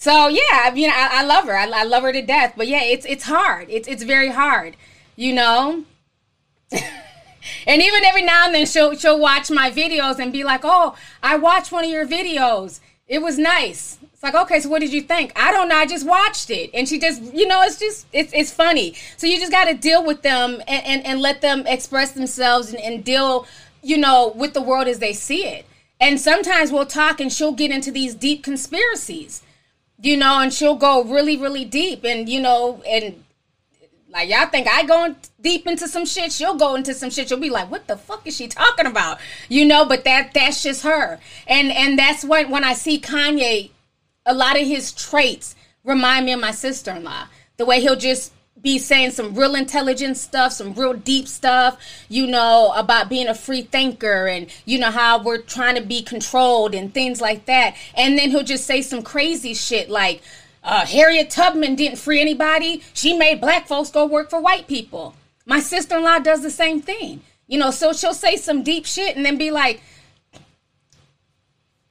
So 0.00 0.28
yeah, 0.28 0.62
I 0.64 0.70
mean, 0.72 0.88
I, 0.88 1.08
I 1.12 1.24
love 1.24 1.44
her. 1.44 1.54
I, 1.54 1.68
I 1.68 1.84
love 1.84 2.02
her 2.04 2.12
to 2.12 2.22
death. 2.22 2.54
But 2.56 2.68
yeah, 2.68 2.82
it's 2.82 3.04
it's 3.04 3.24
hard. 3.24 3.66
It's 3.68 3.86
it's 3.86 4.02
very 4.02 4.30
hard, 4.30 4.76
you 5.14 5.34
know. 5.34 5.84
and 6.72 7.82
even 7.82 8.04
every 8.04 8.22
now 8.22 8.46
and 8.46 8.54
then 8.54 8.64
she'll 8.64 8.96
she'll 8.96 9.20
watch 9.20 9.50
my 9.50 9.70
videos 9.70 10.18
and 10.18 10.32
be 10.32 10.42
like, 10.42 10.62
"Oh, 10.64 10.96
I 11.22 11.36
watched 11.36 11.70
one 11.70 11.84
of 11.84 11.90
your 11.90 12.06
videos. 12.06 12.80
It 13.08 13.20
was 13.20 13.36
nice." 13.36 13.98
It's 14.02 14.22
like, 14.22 14.34
okay, 14.34 14.60
so 14.60 14.70
what 14.70 14.80
did 14.80 14.92
you 14.92 15.02
think? 15.02 15.32
I 15.36 15.52
don't 15.52 15.68
know. 15.68 15.76
I 15.76 15.84
just 15.84 16.06
watched 16.06 16.48
it, 16.48 16.70
and 16.72 16.88
she 16.88 16.98
just, 16.98 17.22
you 17.34 17.46
know, 17.46 17.60
it's 17.62 17.78
just 17.78 18.06
it's 18.10 18.32
it's 18.32 18.50
funny. 18.50 18.94
So 19.18 19.26
you 19.26 19.38
just 19.38 19.52
got 19.52 19.66
to 19.66 19.74
deal 19.74 20.02
with 20.02 20.22
them 20.22 20.62
and, 20.66 20.86
and 20.86 21.06
and 21.06 21.20
let 21.20 21.42
them 21.42 21.66
express 21.66 22.12
themselves 22.12 22.72
and, 22.72 22.80
and 22.80 23.04
deal, 23.04 23.46
you 23.82 23.98
know, 23.98 24.32
with 24.34 24.54
the 24.54 24.62
world 24.62 24.88
as 24.88 24.98
they 24.98 25.12
see 25.12 25.44
it. 25.44 25.66
And 26.00 26.18
sometimes 26.18 26.72
we'll 26.72 26.86
talk, 26.86 27.20
and 27.20 27.30
she'll 27.30 27.52
get 27.52 27.70
into 27.70 27.90
these 27.90 28.14
deep 28.14 28.42
conspiracies 28.42 29.42
you 30.02 30.16
know, 30.16 30.40
and 30.40 30.52
she'll 30.52 30.76
go 30.76 31.04
really, 31.04 31.36
really 31.36 31.64
deep, 31.64 32.04
and 32.04 32.28
you 32.28 32.40
know, 32.40 32.82
and 32.88 33.24
like 34.12 34.28
y'all 34.28 34.46
think 34.46 34.66
I 34.68 34.84
going 34.84 35.16
deep 35.40 35.66
into 35.66 35.86
some 35.86 36.04
shit, 36.04 36.32
she'll 36.32 36.56
go 36.56 36.74
into 36.74 36.94
some 36.94 37.10
shit. 37.10 37.28
She'll 37.28 37.38
be 37.38 37.50
like, 37.50 37.70
"What 37.70 37.86
the 37.86 37.96
fuck 37.96 38.26
is 38.26 38.36
she 38.36 38.48
talking 38.48 38.86
about?" 38.86 39.18
You 39.48 39.64
know, 39.64 39.84
but 39.84 40.04
that 40.04 40.32
that's 40.34 40.62
just 40.62 40.82
her, 40.82 41.18
and 41.46 41.70
and 41.70 41.98
that's 41.98 42.24
when 42.24 42.50
when 42.50 42.64
I 42.64 42.74
see 42.74 43.00
Kanye, 43.00 43.70
a 44.26 44.34
lot 44.34 44.60
of 44.60 44.66
his 44.66 44.92
traits 44.92 45.54
remind 45.84 46.26
me 46.26 46.32
of 46.32 46.40
my 46.40 46.50
sister 46.50 46.92
in 46.92 47.04
law. 47.04 47.26
The 47.56 47.66
way 47.66 47.80
he'll 47.80 47.96
just 47.96 48.32
be 48.62 48.78
saying 48.78 49.10
some 49.12 49.34
real 49.34 49.54
intelligent 49.54 50.16
stuff, 50.16 50.52
some 50.52 50.74
real 50.74 50.92
deep 50.92 51.26
stuff, 51.28 51.78
you 52.08 52.26
know, 52.26 52.72
about 52.76 53.08
being 53.08 53.28
a 53.28 53.34
free 53.34 53.62
thinker 53.62 54.26
and, 54.26 54.48
you 54.64 54.78
know, 54.78 54.90
how 54.90 55.22
we're 55.22 55.40
trying 55.40 55.76
to 55.76 55.82
be 55.82 56.02
controlled 56.02 56.74
and 56.74 56.92
things 56.92 57.20
like 57.20 57.46
that. 57.46 57.74
And 57.94 58.18
then 58.18 58.30
he'll 58.30 58.42
just 58.42 58.66
say 58.66 58.82
some 58.82 59.02
crazy 59.02 59.54
shit 59.54 59.88
like, 59.88 60.22
uh, 60.62 60.84
Harriet 60.84 61.30
Tubman 61.30 61.74
didn't 61.74 61.98
free 61.98 62.20
anybody. 62.20 62.82
She 62.92 63.16
made 63.16 63.40
black 63.40 63.66
folks 63.66 63.90
go 63.90 64.06
work 64.06 64.28
for 64.28 64.40
white 64.40 64.66
people. 64.66 65.14
My 65.46 65.60
sister 65.60 65.96
in 65.96 66.04
law 66.04 66.18
does 66.18 66.42
the 66.42 66.50
same 66.50 66.82
thing. 66.82 67.22
You 67.46 67.58
know, 67.58 67.70
so 67.70 67.92
she'll 67.92 68.14
say 68.14 68.36
some 68.36 68.62
deep 68.62 68.86
shit 68.86 69.16
and 69.16 69.24
then 69.24 69.38
be 69.38 69.50
like, 69.50 69.82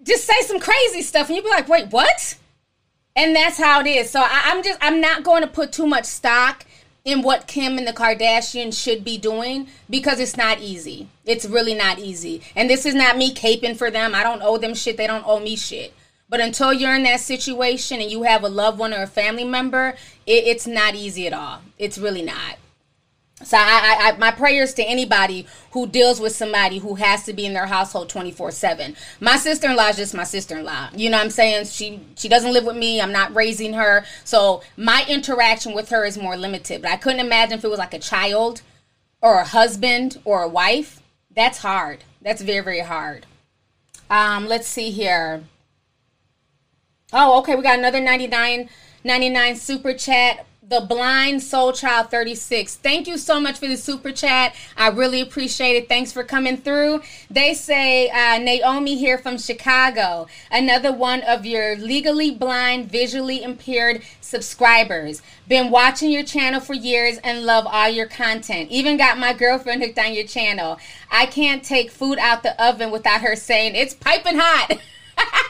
just 0.04 0.26
say 0.26 0.42
some 0.44 0.60
crazy 0.60 1.02
stuff. 1.02 1.28
And 1.28 1.36
you'll 1.36 1.44
be 1.44 1.50
like, 1.50 1.68
wait, 1.68 1.88
what? 1.88 2.38
And 3.16 3.36
that's 3.36 3.58
how 3.58 3.82
it 3.82 3.88
is. 3.88 4.10
So 4.10 4.22
I, 4.22 4.44
I'm 4.46 4.64
just 4.64 4.80
I'm 4.82 5.02
not 5.02 5.24
going 5.24 5.42
to 5.42 5.48
put 5.48 5.72
too 5.72 5.88
much 5.88 6.06
stock 6.06 6.66
in 7.06 7.22
what 7.22 7.48
Kim 7.48 7.78
and 7.78 7.88
the 7.88 7.94
Kardashians 7.94 8.82
should 8.82 9.04
be 9.04 9.18
doing 9.18 9.68
because 9.90 10.20
it's 10.20 10.38
not 10.38 10.60
easy. 10.60 11.08
It's 11.26 11.46
really 11.46 11.74
not 11.74 12.00
easy. 12.00 12.42
And 12.56 12.70
this 12.70 12.86
is 12.86 12.94
not 12.94 13.18
me 13.18 13.34
caping 13.34 13.78
for 13.78 13.90
them. 13.90 14.14
I 14.14 14.24
don't 14.24 14.42
owe 14.44 14.58
them 14.58 14.74
shit. 14.74 14.98
They 14.98 15.08
don't 15.08 15.26
owe 15.26 15.40
me 15.40 15.56
shit. 15.56 15.94
But 16.30 16.42
until 16.42 16.72
you're 16.72 16.94
in 16.94 17.04
that 17.04 17.22
situation 17.22 18.00
and 18.00 18.12
you 18.12 18.24
have 18.24 18.44
a 18.44 18.50
loved 18.50 18.78
one 18.78 18.94
or 18.94 19.02
a 19.02 19.08
family 19.08 19.44
member, 19.44 19.96
it, 20.28 20.44
it's 20.46 20.68
not 20.68 20.94
easy 20.94 21.26
at 21.26 21.34
all. 21.34 21.62
It's 21.80 21.98
really 21.98 22.22
not. 22.22 22.58
So 23.44 23.58
I, 23.58 24.12
I, 24.14 24.18
my 24.18 24.32
prayers 24.32 24.74
to 24.76 24.84
anybody 24.84 25.48
who 25.72 25.88
deals 25.88 26.20
with 26.20 26.36
somebody 26.36 26.80
who 26.80 26.96
has 26.96 27.24
to 27.24 27.34
be 27.34 27.46
in 27.46 27.54
their 27.54 27.68
household 27.68 28.10
24 28.10 28.52
7. 28.52 28.96
My 29.20 29.38
sister-in-law 29.38 29.90
is 29.90 29.96
just 29.96 30.14
my 30.14 30.26
sister-in-law. 30.26 30.90
You 30.96 31.10
know 31.10 31.18
what 31.18 31.24
I'm 31.24 31.30
saying? 31.30 31.66
She, 31.66 32.02
she 32.16 32.28
doesn't 32.28 32.52
live 32.52 32.66
with 32.66 32.76
me. 32.76 33.00
I'm 33.00 33.14
not 33.14 33.34
raising 33.34 33.74
her. 33.74 34.04
So 34.26 34.62
my 34.76 35.06
interaction 35.08 35.74
with 35.74 35.90
her 35.90 36.06
is 36.06 36.18
more 36.18 36.36
limited. 36.36 36.82
But 36.82 36.92
I 36.92 36.98
couldn't 36.98 37.26
imagine 37.26 37.58
if 37.58 37.64
it 37.64 37.70
was 37.70 37.80
like 37.80 37.94
a 37.94 38.00
child 38.00 38.62
or 39.22 39.40
a 39.40 39.46
husband 39.46 40.20
or 40.26 40.44
a 40.44 40.50
wife. 40.50 41.02
That's 41.34 41.60
hard. 41.60 42.04
That's 42.22 42.42
very, 42.42 42.64
very 42.64 42.82
hard. 42.82 43.26
Um, 44.10 44.48
let's 44.48 44.68
see 44.68 44.92
here. 44.92 45.44
Oh, 47.14 47.40
okay. 47.40 47.56
We 47.56 47.64
got 47.64 47.80
another 47.80 48.02
99, 48.02 48.70
99 49.04 49.56
super 49.56 49.94
chat. 49.94 50.46
The 50.70 50.82
Blind 50.82 51.42
Soul 51.42 51.74
Child 51.74 52.12
36. 52.12 52.76
Thank 52.76 53.08
you 53.08 53.18
so 53.18 53.40
much 53.40 53.58
for 53.58 53.66
the 53.66 53.76
super 53.76 54.12
chat. 54.12 54.54
I 54.78 54.90
really 54.90 55.20
appreciate 55.20 55.76
it. 55.78 55.90
Thanks 55.90 56.12
for 56.12 56.24
coming 56.24 56.58
through. 56.58 57.02
They 57.28 57.56
say, 57.56 58.08
uh, 58.12 58.38
Naomi 58.38 58.96
here 58.96 59.18
from 59.18 59.40
Chicago, 59.40 60.28
another 60.52 60.92
one 60.92 61.24
of 61.24 61.44
your 61.44 61.76
legally 61.76 62.30
blind, 62.30 62.92
visually 62.92 63.42
impaired 63.42 64.04
subscribers. 64.22 65.24
Been 65.48 65.72
watching 65.72 66.12
your 66.12 66.24
channel 66.24 66.62
for 66.62 66.76
years 66.76 67.18
and 67.24 67.48
love 67.48 67.66
all 67.66 67.90
your 67.90 68.06
content. 68.06 68.70
Even 68.70 68.96
got 68.96 69.18
my 69.18 69.34
girlfriend 69.34 69.82
hooked 69.82 69.98
on 69.98 70.14
your 70.14 70.28
channel. 70.28 70.78
I 71.10 71.26
can't 71.26 71.64
take 71.64 71.90
food 71.90 72.20
out 72.20 72.44
the 72.44 72.64
oven 72.64 72.92
without 72.92 73.22
her 73.22 73.36
saying, 73.36 73.74
It's 73.74 73.96
piping 73.96 74.38
hot. 74.38 74.78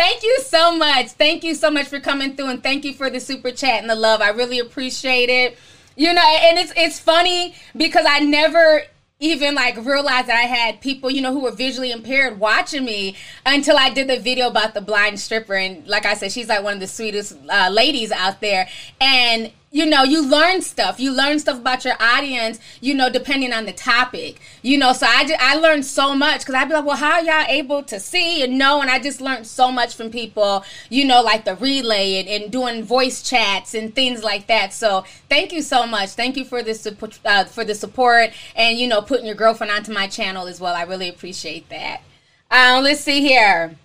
thank 0.00 0.22
you 0.22 0.38
so 0.40 0.74
much. 0.74 1.08
Thank 1.08 1.44
you 1.44 1.54
so 1.54 1.70
much 1.70 1.86
for 1.88 2.00
coming 2.00 2.34
through 2.34 2.46
and 2.46 2.62
thank 2.62 2.86
you 2.86 2.94
for 2.94 3.10
the 3.10 3.20
super 3.20 3.50
chat 3.50 3.82
and 3.82 3.90
the 3.90 3.94
love. 3.94 4.22
I 4.22 4.30
really 4.30 4.58
appreciate 4.58 5.28
it. 5.28 5.58
You 5.94 6.14
know, 6.14 6.22
and 6.22 6.58
it's 6.58 6.72
it's 6.74 6.98
funny 6.98 7.54
because 7.76 8.06
I 8.08 8.20
never 8.20 8.84
even 9.18 9.54
like 9.54 9.76
realized 9.76 10.28
that 10.28 10.36
I 10.36 10.46
had 10.46 10.80
people, 10.80 11.10
you 11.10 11.20
know, 11.20 11.34
who 11.34 11.40
were 11.40 11.50
visually 11.50 11.92
impaired 11.92 12.40
watching 12.40 12.86
me 12.86 13.14
until 13.44 13.76
I 13.76 13.90
did 13.90 14.08
the 14.08 14.18
video 14.18 14.46
about 14.46 14.72
the 14.72 14.80
blind 14.80 15.20
stripper. 15.20 15.54
And 15.54 15.86
like 15.86 16.06
I 16.06 16.14
said, 16.14 16.32
she's 16.32 16.48
like 16.48 16.62
one 16.62 16.74
of 16.74 16.80
the 16.80 16.86
sweetest 16.86 17.36
uh, 17.50 17.68
ladies 17.70 18.10
out 18.10 18.40
there. 18.40 18.68
And 19.02 19.52
you 19.72 19.86
know, 19.86 20.02
you 20.02 20.26
learn 20.26 20.62
stuff. 20.62 20.98
You 20.98 21.12
learn 21.12 21.38
stuff 21.38 21.58
about 21.58 21.84
your 21.84 21.94
audience, 22.00 22.58
you 22.80 22.92
know, 22.92 23.08
depending 23.08 23.52
on 23.52 23.66
the 23.66 23.72
topic. 23.72 24.40
You 24.62 24.76
know, 24.76 24.92
so 24.92 25.06
I 25.06 25.24
just, 25.24 25.40
I 25.40 25.54
learned 25.54 25.86
so 25.86 26.14
much 26.14 26.40
because 26.40 26.56
I'd 26.56 26.68
be 26.68 26.74
like, 26.74 26.84
well, 26.84 26.96
how 26.96 27.20
y'all 27.20 27.46
able 27.48 27.84
to 27.84 28.00
see 28.00 28.42
and 28.42 28.58
know? 28.58 28.80
And 28.80 28.90
I 28.90 28.98
just 28.98 29.20
learned 29.20 29.46
so 29.46 29.70
much 29.70 29.94
from 29.94 30.10
people, 30.10 30.64
you 30.88 31.04
know, 31.04 31.22
like 31.22 31.44
the 31.44 31.54
relay 31.54 32.18
and, 32.18 32.28
and 32.28 32.50
doing 32.50 32.82
voice 32.82 33.22
chats 33.22 33.74
and 33.74 33.94
things 33.94 34.24
like 34.24 34.48
that. 34.48 34.72
So 34.72 35.04
thank 35.28 35.52
you 35.52 35.62
so 35.62 35.86
much. 35.86 36.10
Thank 36.10 36.36
you 36.36 36.44
for 36.44 36.64
the 36.64 36.74
support, 36.74 37.20
uh, 37.24 37.44
for 37.44 37.64
the 37.64 37.76
support 37.76 38.30
and, 38.56 38.76
you 38.76 38.88
know, 38.88 39.00
putting 39.00 39.26
your 39.26 39.36
girlfriend 39.36 39.70
onto 39.70 39.92
my 39.92 40.08
channel 40.08 40.48
as 40.48 40.60
well. 40.60 40.74
I 40.74 40.82
really 40.82 41.08
appreciate 41.08 41.68
that. 41.68 42.02
Um, 42.50 42.82
let's 42.82 43.02
see 43.02 43.20
here. 43.20 43.76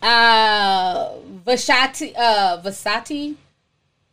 Uh, 0.00 1.10
Vashati, 1.44 2.12
uh, 2.16 2.62
Vasati. 2.62 3.34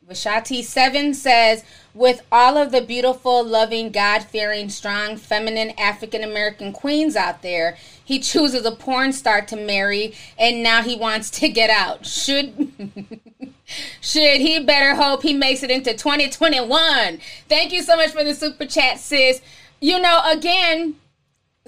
Vashati 0.10 0.64
Seven 0.64 1.14
says, 1.14 1.64
with 1.94 2.24
all 2.32 2.58
of 2.58 2.72
the 2.72 2.82
beautiful, 2.82 3.44
loving, 3.44 3.92
God 3.92 4.24
fearing, 4.24 4.68
strong, 4.70 5.18
feminine 5.18 5.70
African 5.78 6.24
American 6.24 6.74
queens 6.74 7.16
out 7.16 7.44
there, 7.44 7.78
he 8.04 8.18
chooses 8.18 8.66
a 8.66 8.72
porn 8.72 9.14
star 9.14 9.42
to 9.44 9.56
marry, 9.56 10.16
and 10.36 10.64
now 10.64 10.82
he 10.82 10.96
wants 10.96 11.30
to 11.32 11.50
get 11.50 11.70
out. 11.70 12.08
Should 12.08 12.72
should 14.02 14.42
he 14.42 14.64
better 14.64 14.96
hope 14.96 15.22
he 15.22 15.36
makes 15.36 15.62
it 15.62 15.70
into 15.70 15.92
2021? 15.94 17.20
Thank 17.48 17.72
you 17.72 17.84
so 17.84 17.96
much 17.96 18.10
for 18.10 18.24
the 18.24 18.34
super 18.34 18.66
chat, 18.66 18.98
sis. 18.98 19.42
You 19.80 20.00
know, 20.00 20.22
again, 20.26 20.96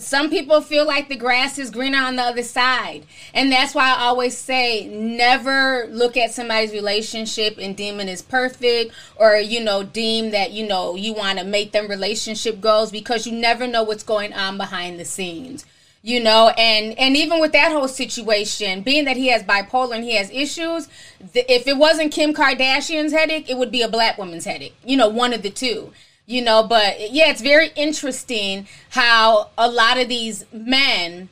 some 0.02 0.30
people 0.30 0.62
feel 0.62 0.86
like 0.86 1.10
the 1.10 1.16
grass 1.16 1.58
is 1.58 1.70
greener 1.70 2.00
on 2.00 2.16
the 2.16 2.22
other 2.24 2.44
side. 2.44 3.06
And 3.34 3.52
that's 3.52 3.76
why 3.76 3.94
I 3.94 4.02
always 4.02 4.38
say 4.38 4.88
never 4.88 5.88
look 5.90 6.18
at 6.18 6.32
somebody's 6.32 6.72
relationship 6.72 7.58
and 7.58 7.76
deem 7.76 8.00
it 8.00 8.10
as 8.10 8.22
perfect 8.22 8.94
or, 9.16 9.36
you 9.36 9.64
know, 9.64 9.84
deem 9.84 10.32
that, 10.32 10.52
you 10.52 10.68
know, 10.68 10.96
you 10.96 11.14
want 11.14 11.40
to 11.40 11.46
make 11.46 11.72
them 11.72 11.88
relationship 11.88 12.60
goals 12.60 12.92
because 12.92 13.26
you 13.26 13.34
never 13.34 13.68
know 13.68 13.84
what's 13.84 14.04
going 14.04 14.34
on 14.34 14.58
behind 14.58 15.00
the 15.00 15.06
scenes. 15.06 15.66
You 16.04 16.20
know, 16.20 16.50
and 16.58 16.98
and 16.98 17.16
even 17.16 17.40
with 17.40 17.52
that 17.52 17.72
whole 17.72 17.88
situation, 17.88 18.82
being 18.82 19.06
that 19.06 19.18
he 19.18 19.28
has 19.28 19.44
bipolar 19.44 19.94
and 19.94 20.04
he 20.04 20.16
has 20.16 20.32
issues, 20.32 20.88
if 21.36 21.68
it 21.68 21.78
wasn't 21.78 22.12
Kim 22.12 22.34
Kardashian's 22.34 23.14
headache, 23.14 23.48
it 23.48 23.56
would 23.56 23.72
be 23.72 23.84
a 23.84 23.88
black 23.88 24.18
woman's 24.18 24.46
headache. 24.46 24.76
You 24.84 24.98
know, 24.98 25.10
one 25.10 25.32
of 25.32 25.44
the 25.44 25.52
two 25.52 25.92
you 26.32 26.42
know 26.42 26.64
but 26.64 27.12
yeah 27.12 27.30
it's 27.30 27.42
very 27.42 27.70
interesting 27.76 28.68
how 28.92 29.50
a 29.58 29.70
lot 29.70 29.98
of 29.98 30.08
these 30.08 30.46
men 30.52 31.30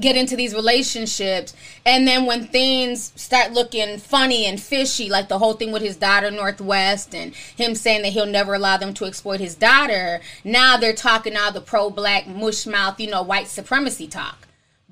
get 0.00 0.16
into 0.16 0.34
these 0.34 0.54
relationships 0.54 1.54
and 1.86 2.08
then 2.08 2.26
when 2.26 2.46
things 2.46 3.12
start 3.14 3.52
looking 3.52 3.98
funny 3.98 4.44
and 4.44 4.60
fishy 4.60 5.08
like 5.08 5.28
the 5.28 5.38
whole 5.38 5.52
thing 5.52 5.70
with 5.70 5.82
his 5.82 5.96
daughter 5.96 6.30
North 6.30 6.60
West 6.60 7.14
and 7.14 7.34
him 7.34 7.74
saying 7.74 8.02
that 8.02 8.08
he'll 8.08 8.26
never 8.26 8.54
allow 8.54 8.76
them 8.76 8.92
to 8.94 9.04
exploit 9.04 9.38
his 9.38 9.54
daughter 9.54 10.20
now 10.42 10.76
they're 10.76 10.92
talking 10.92 11.36
all 11.36 11.52
the 11.52 11.60
pro-black 11.60 12.26
mush 12.26 12.66
mouth 12.66 12.98
you 12.98 13.08
know 13.08 13.22
white 13.22 13.46
supremacy 13.46 14.08
talk 14.08 14.43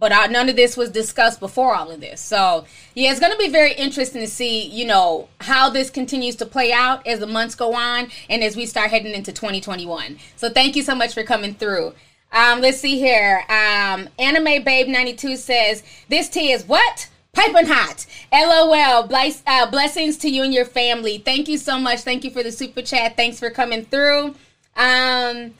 but 0.03 0.11
uh, 0.11 0.27
none 0.27 0.49
of 0.49 0.57
this 0.57 0.77
was 0.77 0.91
discussed 0.91 1.39
before 1.39 1.77
all 1.77 1.89
of 1.89 2.01
this. 2.01 2.21
So 2.21 2.65
yeah, 2.97 3.13
it's 3.13 3.21
going 3.21 3.31
to 3.31 3.39
be 3.39 3.49
very 3.49 3.73
interesting 3.73 4.21
to 4.21 4.27
see, 4.27 4.67
you 4.67 4.85
know, 4.85 5.29
how 5.41 5.71
this 5.71 5.91
continues 5.91 6.35
to 6.37 6.45
play 6.45 6.73
out 6.73 7.07
as 7.07 7.21
the 7.21 7.27
months 7.29 7.55
go 7.55 7.73
on 7.75 8.09
and 8.29 8.43
as 8.43 8.57
we 8.57 8.67
start 8.67 8.91
heading 8.91 9.15
into 9.15 9.31
2021. 9.31 10.19
So 10.35 10.51
thank 10.51 10.75
you 10.75 10.83
so 10.83 10.97
much 10.97 11.15
for 11.15 11.23
coming 11.23 11.55
through. 11.55 11.95
Um, 12.33 12.61
let's 12.61 12.81
see 12.81 12.99
here. 12.99 13.45
Um, 13.49 14.09
Anime 14.19 14.65
Babe 14.65 14.89
92 14.89 15.37
says, 15.37 15.85
This 16.09 16.29
tea 16.29 16.51
is 16.51 16.65
what? 16.65 17.09
Piping 17.33 17.67
hot. 17.67 18.05
LOL. 18.33 19.07
Bless, 19.07 19.41
uh, 19.47 19.71
blessings 19.71 20.19
to 20.19 20.29
you 20.29 20.43
and 20.43 20.53
your 20.53 20.65
family. 20.65 21.19
Thank 21.19 21.47
you 21.47 21.59
so 21.59 21.79
much. 21.79 22.01
Thank 22.01 22.25
you 22.25 22.33
for 22.33 22.43
the 22.43 22.51
super 22.51 22.83
chat. 22.83 23.17
Thanks 23.17 23.39
for 23.39 23.51
coming 23.51 23.85
through. 23.85 24.35
Um, 24.75 25.55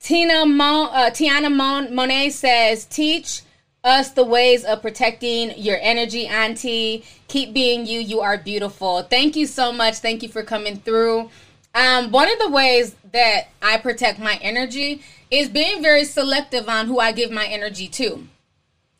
Tina 0.00 0.46
Mon, 0.46 0.88
uh, 0.94 1.10
Tiana 1.10 1.54
Mon, 1.54 1.94
Monet 1.94 2.30
says, 2.30 2.86
Teach 2.86 3.42
us 3.84 4.10
the 4.10 4.24
ways 4.24 4.64
of 4.64 4.80
protecting 4.80 5.52
your 5.56 5.76
energy, 5.80 6.26
Auntie. 6.28 7.04
Keep 7.26 7.52
being 7.52 7.84
you. 7.84 7.98
You 7.98 8.20
are 8.20 8.38
beautiful. 8.38 9.02
Thank 9.02 9.34
you 9.34 9.46
so 9.46 9.72
much. 9.72 9.96
Thank 9.96 10.22
you 10.22 10.28
for 10.28 10.44
coming 10.44 10.76
through. 10.76 11.30
Um, 11.74 12.12
one 12.12 12.30
of 12.30 12.38
the 12.38 12.50
ways 12.50 12.94
that 13.12 13.48
I 13.60 13.78
protect 13.78 14.20
my 14.20 14.38
energy 14.40 15.02
is 15.30 15.48
being 15.48 15.82
very 15.82 16.04
selective 16.04 16.68
on 16.68 16.86
who 16.86 17.00
I 17.00 17.10
give 17.10 17.32
my 17.32 17.46
energy 17.46 17.88
to. 17.88 18.28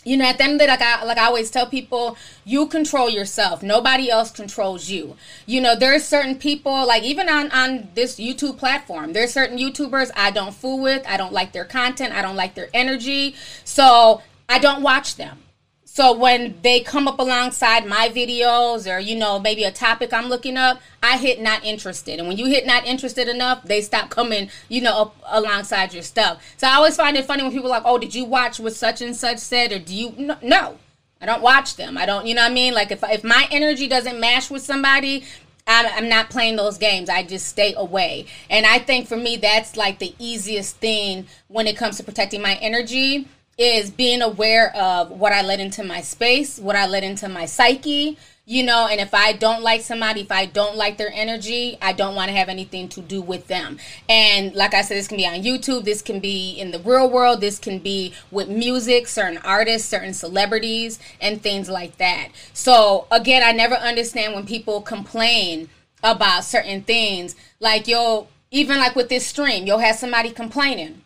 You 0.05 0.17
know, 0.17 0.25
at 0.25 0.39
the 0.39 0.45
end 0.45 0.55
of 0.55 0.59
the 0.59 0.65
day, 0.65 0.73
like 0.73 0.83
I, 0.83 1.05
like 1.05 1.19
I 1.19 1.27
always 1.27 1.49
tell 1.49 1.67
people, 1.67 2.17
you 2.45 2.67
control 2.67 3.09
yourself. 3.09 3.63
Nobody 3.63 4.11
else 4.11 4.33
controls 4.33 4.91
you. 4.91 5.17
You 5.47 5.61
know, 5.61 5.77
there's 5.77 6.03
certain 6.03 6.35
people, 6.39 6.89
like 6.89 7.05
even 7.05 7.29
on, 7.29 7.53
on 7.53 7.89
this 7.95 8.19
YouTube 8.19 8.59
platform, 8.59 9.13
there's 9.13 9.33
certain 9.33 9.59
YouTubers 9.59 10.11
I 10.17 10.33
don't 10.33 10.53
fool 10.53 10.83
with. 10.83 11.07
I 11.07 11.17
don't 11.17 11.33
like 11.33 11.53
their 11.53 11.65
content. 11.65 12.13
I 12.15 12.23
don't 12.23 12.35
like 12.35 12.57
their 12.57 12.69
energy. 12.75 13.37
So 13.65 14.23
I 14.53 14.59
don't 14.59 14.83
watch 14.83 15.17
them. 15.17 15.39
So 15.87 16.13
when 16.13 16.59
they 16.61 16.81
come 16.81 17.09
up 17.09 17.19
alongside 17.19 17.87
my 17.87 18.11
videos 18.11 18.87
or 18.87 18.99
you 18.99 19.17
know 19.17 19.39
maybe 19.39 19.65
a 19.65 19.73
topic 19.73 20.13
I'm 20.13 20.27
looking 20.27 20.59
up, 20.59 20.81
I 21.03 21.17
hit 21.17 21.41
not 21.41 21.65
interested. 21.65 22.19
And 22.19 22.29
when 22.29 22.37
you 22.37 22.47
hit 22.47 22.67
not 22.67 22.85
interested 22.87 23.29
enough, 23.29 23.63
they 23.63 23.81
stop 23.81 24.11
coming, 24.11 24.51
you 24.69 24.83
know, 24.83 25.13
alongside 25.25 25.95
your 25.95 26.03
stuff. 26.03 26.43
So 26.59 26.67
I 26.67 26.75
always 26.75 26.97
find 26.97 27.17
it 27.17 27.25
funny 27.25 27.43
when 27.43 27.53
people 27.53 27.69
are 27.69 27.79
like, 27.79 27.83
"Oh, 27.87 27.97
did 27.97 28.15
you 28.15 28.27
watch 28.27 28.61
what 28.61 28.75
such 28.75 29.01
and 29.01 29.17
such 29.17 29.39
said?" 29.39 29.73
or 29.73 29.79
"Do 29.79 29.95
you 29.95 30.15
no, 30.19 30.37
no. 30.43 30.79
I 31.19 31.25
don't 31.25 31.41
watch 31.41 31.77
them. 31.77 31.97
I 31.97 32.05
don't, 32.05 32.27
you 32.27 32.35
know 32.35 32.43
what 32.43 32.51
I 32.51 32.55
mean? 32.55 32.75
Like 32.75 32.91
if 32.91 33.03
if 33.05 33.25
my 33.25 33.49
energy 33.51 33.89
doesn't 33.89 34.21
match 34.21 34.51
with 34.51 34.63
somebody, 34.63 35.25
I'm 35.67 36.11
not 36.11 36.29
playing 36.29 36.57
those 36.57 36.77
games. 36.77 37.09
I 37.09 37.23
just 37.23 37.47
stay 37.47 37.73
away. 37.75 38.27
And 38.51 38.67
I 38.67 38.81
think 38.81 39.09
for 39.09 39.17
me, 39.17 39.37
that's 39.37 39.79
like 39.79 39.99
the 39.99 40.15
easiest 40.19 40.77
thing 40.77 41.27
when 41.49 41.67
it 41.67 41.77
comes 41.79 41.97
to 41.97 42.03
protecting 42.03 42.43
my 42.43 42.57
energy 42.57 43.29
is 43.59 43.91
being 43.91 44.23
aware 44.23 44.75
of 44.75 45.11
what 45.11 45.33
I 45.33 45.43
let 45.43 45.61
into 45.61 45.85
my 45.85 46.01
space, 46.01 46.59
what 46.59 46.77
I 46.77 46.87
let 46.87 47.05
into 47.05 47.29
my 47.29 47.47
psyche, 47.47 48.17
you 48.45 48.65
know, 48.65 48.89
and 48.91 49.01
if 49.01 49.15
I 49.15 49.35
don't 49.35 49.63
like 49.63 49.83
somebody, 49.83 50.23
if 50.23 50.33
I 50.33 50.47
don't 50.47 50.77
like 50.77 50.97
their 50.97 51.13
energy, 51.13 51.79
I 51.81 51.93
don't 51.93 52.17
want 52.17 52.29
to 52.29 52.37
have 52.37 52.49
anything 52.49 52.89
to 52.91 53.01
do 53.01 53.23
with 53.23 53.47
them. 53.47 53.79
And 54.09 54.53
like 54.55 54.75
I 54.75 54.83
said, 54.83 54.97
this 54.97 55.07
can 55.07 55.17
be 55.17 55.27
on 55.27 55.43
YouTube, 55.43 55.85
this 55.85 56.03
can 56.03 56.19
be 56.19 56.53
in 56.53 56.73
the 56.73 56.81
real 56.81 57.09
world, 57.09 57.41
this 57.41 57.59
can 57.59 57.79
be 57.79 58.15
with 58.33 58.49
music, 58.49 59.07
certain 59.07 59.39
artists, 59.39 59.89
certain 59.89 60.13
celebrities, 60.13 60.99
and 61.21 61.41
things 61.41 61.69
like 61.69 61.99
that. 61.99 62.31
So, 62.53 63.07
again, 63.13 63.43
I 63.45 63.53
never 63.53 63.77
understand 63.77 64.35
when 64.35 64.45
people 64.45 64.81
complain 64.81 65.69
about 66.03 66.43
certain 66.43 66.83
things. 66.83 67.37
Like, 67.61 67.87
you'll, 67.87 68.29
even 68.51 68.79
like 68.79 68.97
with 68.97 69.09
this 69.09 69.25
stream, 69.25 69.67
you'll 69.67 69.79
have 69.79 69.97
somebody 69.97 70.31
complaining 70.31 71.03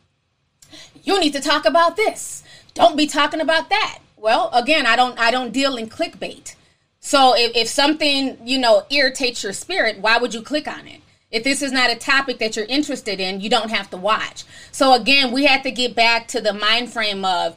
you 1.07 1.19
need 1.19 1.33
to 1.33 1.41
talk 1.41 1.65
about 1.65 1.97
this. 1.97 2.43
Don't 2.75 2.97
be 2.97 3.07
talking 3.07 3.41
about 3.41 3.71
that. 3.71 4.01
Well, 4.17 4.51
again, 4.53 4.85
I 4.85 4.97
don't 4.97 5.19
I 5.19 5.31
don't 5.31 5.53
deal 5.53 5.77
in 5.77 5.89
clickbait. 5.89 6.55
So 7.01 7.35
if, 7.37 7.57
if 7.57 7.69
something, 7.69 8.37
you 8.45 8.59
know, 8.59 8.85
irritates 8.91 9.45
your 9.45 9.53
spirit, 9.53 10.01
why 10.01 10.19
would 10.19 10.35
you 10.35 10.43
click 10.43 10.67
on 10.67 10.89
it? 10.89 11.01
If 11.31 11.45
this 11.45 11.63
is 11.63 11.71
not 11.71 11.91
a 11.91 11.97
topic 11.97 12.39
that 12.39 12.57
you're 12.57 12.67
interested 12.67 13.21
in, 13.21 13.41
you 13.41 13.49
don't 13.49 13.71
have 13.71 13.89
to 13.91 13.97
watch. 13.97 14.45
So 14.73 14.95
again, 14.95 15.33
we 15.33 15.45
have 15.45 15.63
to 15.63 15.71
get 15.71 15.95
back 15.95 16.27
to 16.29 16.41
the 16.41 16.53
mind 16.53 16.93
frame 16.93 17.25
of, 17.25 17.57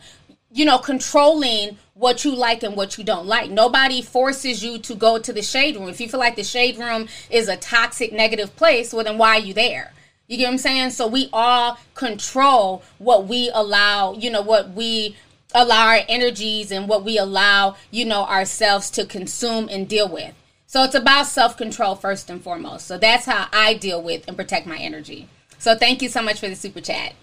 you 0.51 0.65
know, 0.65 0.77
controlling 0.77 1.77
what 1.95 2.23
you 2.23 2.35
like 2.35 2.61
and 2.61 2.75
what 2.75 2.97
you 2.97 3.03
don't 3.03 3.25
like. 3.25 3.49
Nobody 3.49 4.01
forces 4.01 4.63
you 4.63 4.77
to 4.79 4.95
go 4.95 5.17
to 5.17 5.33
the 5.33 5.41
shade 5.41 5.75
room. 5.75 5.89
If 5.89 5.99
you 5.99 6.07
feel 6.07 6.19
like 6.19 6.35
the 6.35 6.43
shade 6.43 6.77
room 6.77 7.07
is 7.29 7.47
a 7.47 7.57
toxic, 7.57 8.13
negative 8.13 8.55
place, 8.55 8.93
well, 8.93 9.03
then 9.03 9.17
why 9.17 9.37
are 9.37 9.39
you 9.39 9.53
there? 9.53 9.93
You 10.29 10.37
get 10.37 10.45
what 10.45 10.51
I'm 10.51 10.57
saying? 10.59 10.91
So 10.91 11.07
we 11.07 11.27
all 11.33 11.79
control 11.95 12.83
what 12.99 13.27
we 13.27 13.49
allow, 13.51 14.13
you 14.13 14.29
know, 14.29 14.43
what 14.43 14.69
we 14.69 15.17
allow 15.55 15.87
our 15.87 16.01
energies 16.07 16.71
and 16.71 16.87
what 16.87 17.03
we 17.03 17.17
allow, 17.17 17.75
you 17.89 18.05
know, 18.05 18.25
ourselves 18.25 18.91
to 18.91 19.07
consume 19.07 19.67
and 19.69 19.89
deal 19.89 20.07
with. 20.07 20.35
So 20.67 20.83
it's 20.83 20.93
about 20.93 21.25
self 21.25 21.57
control 21.57 21.95
first 21.95 22.29
and 22.29 22.43
foremost. 22.43 22.85
So 22.85 22.99
that's 22.99 23.25
how 23.25 23.47
I 23.51 23.73
deal 23.73 24.03
with 24.03 24.27
and 24.27 24.37
protect 24.37 24.67
my 24.67 24.77
energy. 24.77 25.27
So 25.57 25.75
thank 25.75 26.03
you 26.03 26.09
so 26.09 26.21
much 26.21 26.39
for 26.39 26.47
the 26.47 26.55
super 26.55 26.79
chat. 26.79 27.15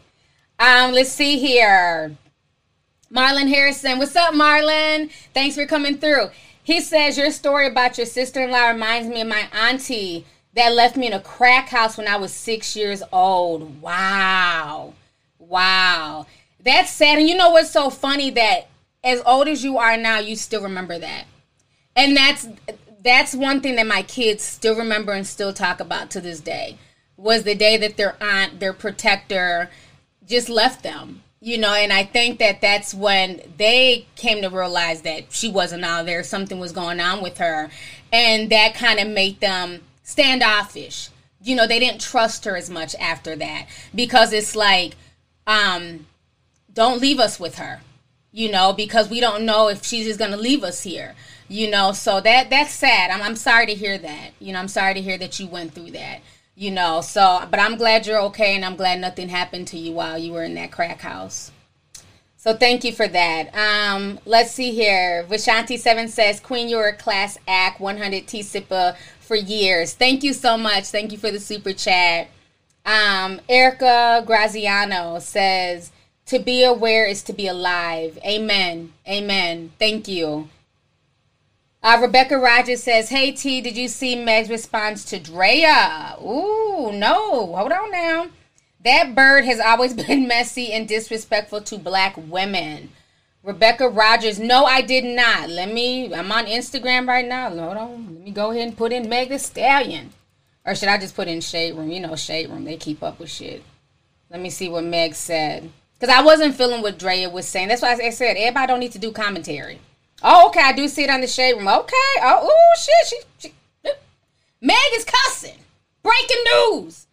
Um, 0.58 0.90
let's 0.90 1.12
see 1.12 1.38
here. 1.38 2.16
Marlon 3.14 3.46
Harrison. 3.46 4.00
What's 4.00 4.16
up, 4.16 4.34
Marlon? 4.34 5.12
Thanks 5.32 5.54
for 5.54 5.64
coming 5.64 5.98
through. 5.98 6.30
He 6.60 6.80
says 6.80 7.16
your 7.16 7.30
story 7.30 7.68
about 7.68 7.98
your 7.98 8.06
sister 8.06 8.42
in 8.42 8.50
law 8.50 8.66
reminds 8.66 9.06
me 9.06 9.20
of 9.20 9.28
my 9.28 9.46
auntie 9.52 10.26
that 10.56 10.74
left 10.74 10.96
me 10.96 11.06
in 11.06 11.12
a 11.12 11.20
crack 11.20 11.68
house 11.68 11.96
when 11.96 12.08
I 12.08 12.16
was 12.16 12.32
six 12.32 12.74
years 12.74 13.02
old. 13.12 13.80
Wow. 13.82 14.94
Wow. 15.38 16.26
That's 16.64 16.90
sad. 16.90 17.18
And 17.18 17.28
you 17.28 17.36
know 17.36 17.50
what's 17.50 17.70
so 17.70 17.90
funny 17.90 18.30
that 18.30 18.68
as 19.04 19.22
old 19.26 19.48
as 19.48 19.62
you 19.62 19.78
are 19.78 19.96
now, 19.98 20.18
you 20.18 20.34
still 20.34 20.62
remember 20.62 20.98
that. 20.98 21.24
And 21.94 22.16
that's 22.16 22.48
that's 23.02 23.34
one 23.34 23.60
thing 23.60 23.76
that 23.76 23.86
my 23.86 24.02
kids 24.02 24.42
still 24.42 24.74
remember 24.74 25.12
and 25.12 25.26
still 25.26 25.52
talk 25.52 25.78
about 25.78 26.10
to 26.10 26.20
this 26.20 26.40
day. 26.40 26.78
Was 27.18 27.44
the 27.44 27.54
day 27.54 27.76
that 27.76 27.96
their 27.96 28.16
aunt, 28.22 28.58
their 28.58 28.72
protector, 28.72 29.70
just 30.26 30.48
left 30.48 30.82
them. 30.82 31.22
You 31.38 31.58
know, 31.58 31.74
and 31.74 31.92
I 31.92 32.02
think 32.02 32.38
that 32.38 32.62
that's 32.62 32.94
when 32.94 33.42
they 33.58 34.06
came 34.16 34.40
to 34.40 34.48
realize 34.48 35.02
that 35.02 35.32
she 35.32 35.50
wasn't 35.50 35.84
out 35.84 36.06
there, 36.06 36.22
something 36.24 36.58
was 36.58 36.72
going 36.72 36.98
on 36.98 37.22
with 37.22 37.38
her. 37.38 37.70
And 38.10 38.50
that 38.50 38.74
kind 38.74 38.98
of 38.98 39.06
made 39.08 39.40
them 39.40 39.82
standoffish. 40.06 41.10
You 41.42 41.56
know, 41.56 41.66
they 41.66 41.80
didn't 41.80 42.00
trust 42.00 42.44
her 42.44 42.56
as 42.56 42.70
much 42.70 42.94
after 42.94 43.36
that 43.36 43.66
because 43.94 44.32
it's 44.32 44.56
like, 44.56 44.94
um, 45.46 46.06
don't 46.72 47.00
leave 47.00 47.18
us 47.18 47.38
with 47.38 47.56
her, 47.56 47.80
you 48.32 48.50
know, 48.50 48.72
because 48.72 49.10
we 49.10 49.20
don't 49.20 49.44
know 49.44 49.68
if 49.68 49.84
she's 49.84 50.06
just 50.06 50.18
to 50.18 50.36
leave 50.36 50.64
us 50.64 50.82
here, 50.82 51.14
you 51.48 51.68
know. 51.68 51.92
So 51.92 52.20
that 52.20 52.50
that's 52.50 52.72
sad. 52.72 53.10
I'm, 53.10 53.20
I'm 53.20 53.36
sorry 53.36 53.66
to 53.66 53.74
hear 53.74 53.98
that. 53.98 54.30
You 54.38 54.52
know, 54.52 54.60
I'm 54.60 54.68
sorry 54.68 54.94
to 54.94 55.02
hear 55.02 55.18
that 55.18 55.38
you 55.38 55.48
went 55.48 55.74
through 55.74 55.90
that, 55.92 56.20
you 56.54 56.70
know. 56.70 57.00
So, 57.00 57.46
but 57.50 57.60
I'm 57.60 57.76
glad 57.76 58.06
you're 58.06 58.20
okay 58.22 58.54
and 58.54 58.64
I'm 58.64 58.76
glad 58.76 59.00
nothing 59.00 59.28
happened 59.28 59.68
to 59.68 59.78
you 59.78 59.92
while 59.92 60.18
you 60.18 60.32
were 60.32 60.44
in 60.44 60.54
that 60.54 60.72
crack 60.72 61.00
house. 61.00 61.50
So 62.46 62.54
thank 62.54 62.84
you 62.84 62.92
for 62.92 63.08
that. 63.08 63.52
Um, 63.56 64.20
let's 64.24 64.52
see 64.52 64.70
here. 64.70 65.26
Vishanti7 65.28 66.08
says, 66.08 66.38
Queen, 66.38 66.68
you're 66.68 66.86
a 66.86 66.96
class 66.96 67.36
act, 67.48 67.80
100 67.80 68.28
T 68.28 68.40
Sippa 68.40 68.96
for 69.26 69.36
years. 69.36 69.92
Thank 69.92 70.22
you 70.22 70.32
so 70.32 70.56
much. 70.56 70.84
Thank 70.84 71.12
you 71.12 71.18
for 71.18 71.30
the 71.30 71.40
super 71.40 71.72
chat. 71.72 72.28
Um, 72.84 73.40
Erica 73.48 74.22
Graziano 74.26 75.18
says, 75.18 75.90
to 76.26 76.38
be 76.40 76.64
aware 76.64 77.06
is 77.06 77.22
to 77.24 77.32
be 77.32 77.46
alive. 77.46 78.18
Amen. 78.24 78.92
Amen. 79.08 79.72
Thank 79.78 80.08
you. 80.08 80.48
Uh, 81.82 81.98
Rebecca 82.02 82.36
Rogers 82.36 82.82
says, 82.82 83.10
Hey 83.10 83.30
T, 83.30 83.60
did 83.60 83.76
you 83.76 83.86
see 83.86 84.16
Meg's 84.16 84.50
response 84.50 85.04
to 85.06 85.20
Draya? 85.20 86.20
Ooh, 86.20 86.90
no. 86.92 87.54
Hold 87.54 87.70
on 87.70 87.92
now. 87.92 88.26
That 88.84 89.14
bird 89.14 89.44
has 89.44 89.60
always 89.60 89.94
been 90.06 90.26
messy 90.26 90.72
and 90.72 90.88
disrespectful 90.88 91.60
to 91.62 91.78
black 91.78 92.16
women. 92.16 92.90
Rebecca 93.46 93.88
Rogers, 93.88 94.40
no, 94.40 94.64
I 94.64 94.82
did 94.82 95.04
not. 95.04 95.48
Let 95.48 95.72
me, 95.72 96.12
I'm 96.12 96.32
on 96.32 96.46
Instagram 96.46 97.06
right 97.06 97.24
now. 97.24 97.48
Hold 97.48 97.76
on. 97.76 98.14
Let 98.16 98.24
me 98.24 98.30
go 98.32 98.50
ahead 98.50 98.66
and 98.66 98.76
put 98.76 98.92
in 98.92 99.08
Meg 99.08 99.28
the 99.28 99.38
Stallion. 99.38 100.10
Or 100.64 100.74
should 100.74 100.88
I 100.88 100.98
just 100.98 101.14
put 101.14 101.28
in 101.28 101.40
Shade 101.40 101.76
Room? 101.76 101.88
You 101.88 102.00
know, 102.00 102.16
Shade 102.16 102.50
Room, 102.50 102.64
they 102.64 102.76
keep 102.76 103.04
up 103.04 103.20
with 103.20 103.30
shit. 103.30 103.62
Let 104.30 104.40
me 104.40 104.50
see 104.50 104.68
what 104.68 104.82
Meg 104.82 105.14
said. 105.14 105.70
Because 105.94 106.12
I 106.12 106.22
wasn't 106.22 106.56
feeling 106.56 106.82
what 106.82 106.98
Draya 106.98 107.30
was 107.30 107.46
saying. 107.46 107.68
That's 107.68 107.82
why 107.82 107.92
I 107.92 108.10
said 108.10 108.36
everybody 108.36 108.66
don't 108.66 108.80
need 108.80 108.92
to 108.92 108.98
do 108.98 109.12
commentary. 109.12 109.78
Oh, 110.24 110.48
okay. 110.48 110.62
I 110.64 110.72
do 110.72 110.88
see 110.88 111.04
it 111.04 111.10
on 111.10 111.20
the 111.20 111.28
Shade 111.28 111.54
Room. 111.54 111.68
Okay. 111.68 112.14
Oh, 112.22 112.48
ooh, 112.48 112.80
shit. 112.80 113.06
She, 113.38 113.48
she, 113.48 113.92
Meg 114.60 114.76
is 114.94 115.04
cussing. 115.04 115.58
Breaking 116.02 116.44
news. 116.52 117.06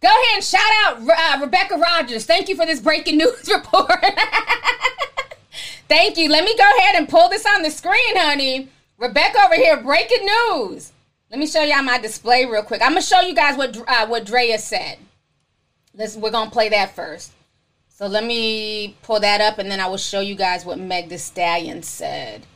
Go 0.00 0.08
ahead 0.08 0.36
and 0.36 0.44
shout 0.44 0.62
out 0.86 1.02
uh, 1.02 1.44
Rebecca 1.44 1.76
Rogers. 1.76 2.24
Thank 2.24 2.48
you 2.48 2.56
for 2.56 2.64
this 2.64 2.80
breaking 2.80 3.18
news 3.18 3.46
report. 3.52 3.90
Thank 5.90 6.18
you. 6.18 6.28
Let 6.28 6.44
me 6.44 6.56
go 6.56 6.70
ahead 6.78 6.94
and 6.94 7.08
pull 7.08 7.28
this 7.28 7.44
on 7.44 7.62
the 7.62 7.70
screen, 7.70 8.16
honey. 8.16 8.68
Rebecca 8.96 9.40
over 9.44 9.56
here, 9.56 9.76
breaking 9.82 10.24
news. 10.24 10.92
Let 11.32 11.40
me 11.40 11.48
show 11.48 11.62
y'all 11.62 11.82
my 11.82 11.98
display 11.98 12.46
real 12.46 12.62
quick. 12.62 12.80
I'm 12.80 12.92
gonna 12.92 13.02
show 13.02 13.20
you 13.22 13.34
guys 13.34 13.56
what 13.56 13.76
uh, 13.88 14.06
what 14.06 14.24
Draya 14.24 14.60
said. 14.60 14.98
Let's 15.92 16.14
we're 16.14 16.30
gonna 16.30 16.52
play 16.52 16.68
that 16.68 16.94
first. 16.94 17.32
So 17.88 18.06
let 18.06 18.24
me 18.24 18.96
pull 19.02 19.18
that 19.18 19.40
up, 19.40 19.58
and 19.58 19.68
then 19.68 19.80
I 19.80 19.88
will 19.88 19.96
show 19.96 20.20
you 20.20 20.36
guys 20.36 20.64
what 20.64 20.78
Meg 20.78 21.08
the 21.08 21.18
Stallion 21.18 21.82
said. 21.82 22.46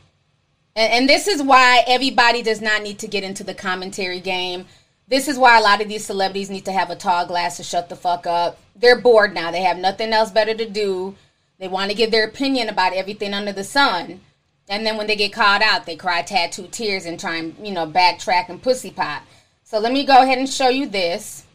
And, 0.73 0.93
and 0.93 1.09
this 1.09 1.27
is 1.27 1.43
why 1.43 1.83
everybody 1.87 2.41
does 2.41 2.61
not 2.61 2.83
need 2.83 2.99
to 2.99 3.07
get 3.07 3.25
into 3.25 3.43
the 3.43 3.53
commentary 3.53 4.21
game. 4.21 4.65
This 5.09 5.27
is 5.27 5.37
why 5.37 5.59
a 5.59 5.61
lot 5.61 5.81
of 5.81 5.89
these 5.89 6.05
celebrities 6.05 6.49
need 6.49 6.63
to 6.65 6.71
have 6.71 6.89
a 6.89 6.95
tall 6.95 7.25
glass 7.25 7.57
to 7.57 7.63
shut 7.63 7.89
the 7.89 7.97
fuck 7.97 8.25
up. 8.25 8.57
They're 8.77 9.01
bored 9.01 9.33
now. 9.33 9.51
They 9.51 9.63
have 9.63 9.77
nothing 9.77 10.13
else 10.13 10.31
better 10.31 10.53
to 10.53 10.69
do. 10.69 11.15
They 11.59 11.67
want 11.67 11.91
to 11.91 11.97
give 11.97 12.11
their 12.11 12.27
opinion 12.27 12.69
about 12.69 12.93
everything 12.93 13.33
under 13.33 13.51
the 13.51 13.63
sun. 13.63 14.21
And 14.67 14.85
then 14.85 14.97
when 14.97 15.07
they 15.07 15.15
get 15.15 15.31
called 15.31 15.61
out, 15.61 15.85
they 15.85 15.95
cry 15.95 16.21
tattoo 16.21 16.67
tears 16.69 17.05
and 17.05 17.19
try 17.19 17.35
and, 17.35 17.55
you 17.65 17.73
know, 17.73 17.85
backtrack 17.85 18.49
and 18.49 18.61
pussy 18.61 18.91
pop. 18.91 19.23
So 19.63 19.79
let 19.79 19.93
me 19.93 20.05
go 20.05 20.21
ahead 20.21 20.37
and 20.37 20.49
show 20.49 20.69
you 20.69 20.87
this. 20.87 21.45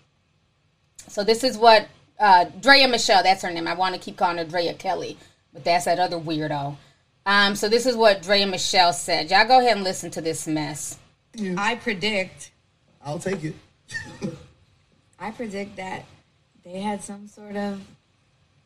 So 1.08 1.24
this 1.24 1.42
is 1.42 1.58
what 1.58 1.88
uh, 2.18 2.46
Draya 2.60 2.88
Michele, 2.90 3.22
that's 3.22 3.42
her 3.42 3.50
name. 3.50 3.66
I 3.66 3.74
want 3.74 3.94
to 3.94 4.00
keep 4.00 4.16
calling 4.16 4.38
her 4.38 4.44
Drea 4.44 4.74
Kelly, 4.74 5.16
but 5.52 5.64
that's 5.64 5.86
that 5.86 5.98
other 5.98 6.18
weirdo. 6.18 6.76
Um, 7.26 7.56
so 7.56 7.68
this 7.68 7.86
is 7.86 7.96
what 7.96 8.22
Draya 8.22 8.48
Michele 8.48 8.92
said. 8.92 9.30
Y'all 9.30 9.46
go 9.46 9.58
ahead 9.58 9.76
and 9.76 9.84
listen 9.84 10.10
to 10.12 10.20
this 10.20 10.46
mess. 10.46 10.98
I 11.56 11.76
predict. 11.76 12.50
I'll 13.04 13.18
take 13.18 13.44
it. 13.44 13.54
I 15.18 15.30
predict 15.30 15.76
that 15.76 16.04
they 16.64 16.80
had 16.80 17.02
some 17.02 17.26
sort 17.26 17.56
of 17.56 17.80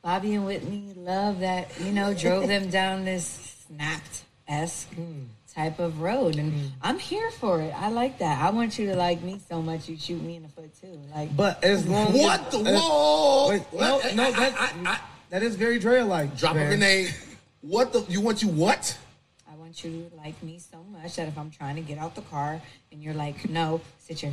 Bobby 0.05 0.35
and 0.35 0.45
Whitney 0.45 0.93
love 0.97 1.41
that 1.41 1.81
you 1.81 1.91
know 1.91 2.13
drove 2.13 2.47
them 2.55 2.69
down 2.69 3.07
this 3.07 3.65
snapped 3.67 4.25
esque 4.47 4.93
hmm. 4.93 5.23
type 5.51 5.79
of 5.79 6.03
road, 6.03 6.37
and 6.37 6.53
hmm. 6.53 6.67
I'm 6.83 6.99
here 6.99 7.31
for 7.31 7.63
it. 7.63 7.73
I 7.75 7.89
like 7.89 8.19
that. 8.19 8.45
I 8.45 8.51
want 8.51 8.79
you 8.79 8.87
to 8.89 8.97
like 8.97 9.23
me 9.23 9.41
so 9.49 9.63
much 9.63 9.89
you 9.89 9.97
shoot 9.97 10.23
me 10.23 10.37
in 10.37 10.43
the 10.43 10.51
foot 10.51 10.71
too. 10.79 11.01
Like, 11.15 11.35
But 11.35 11.65
as 11.65 11.89
long 11.89 12.13
What 12.13 12.41
as, 12.49 12.53
the 12.53 12.71
as- 12.71 12.81
whoa? 12.83 13.49
Wait, 13.49 13.63
no, 13.73 13.97
What? 13.97 14.15
no, 14.15 14.25
I- 14.25 14.55
I- 14.85 14.91
I- 14.91 15.01
that 15.31 15.43
is 15.43 15.57
very 15.57 15.81
Draya 15.81 16.07
like. 16.07 16.37
Drop 16.37 16.55
a 16.55 16.67
grenade. 16.67 17.15
What 17.63 17.95
the? 17.95 18.05
You 18.11 18.21
want 18.21 18.43
you 18.43 18.49
what? 18.49 18.99
I 19.51 19.57
want 19.57 19.83
you 19.83 20.11
to 20.11 20.17
like 20.19 20.41
me 20.43 20.59
so 20.59 20.85
much 20.93 21.17
that 21.17 21.29
if 21.29 21.39
I'm 21.39 21.51
trying 21.51 21.77
to 21.77 21.81
get 21.81 21.97
out 21.97 22.15
the 22.15 22.21
car 22.21 22.61
and 22.93 23.03
you're 23.03 23.15
like, 23.15 23.49
no, 23.49 23.81
sit 24.01 24.23
your 24.23 24.33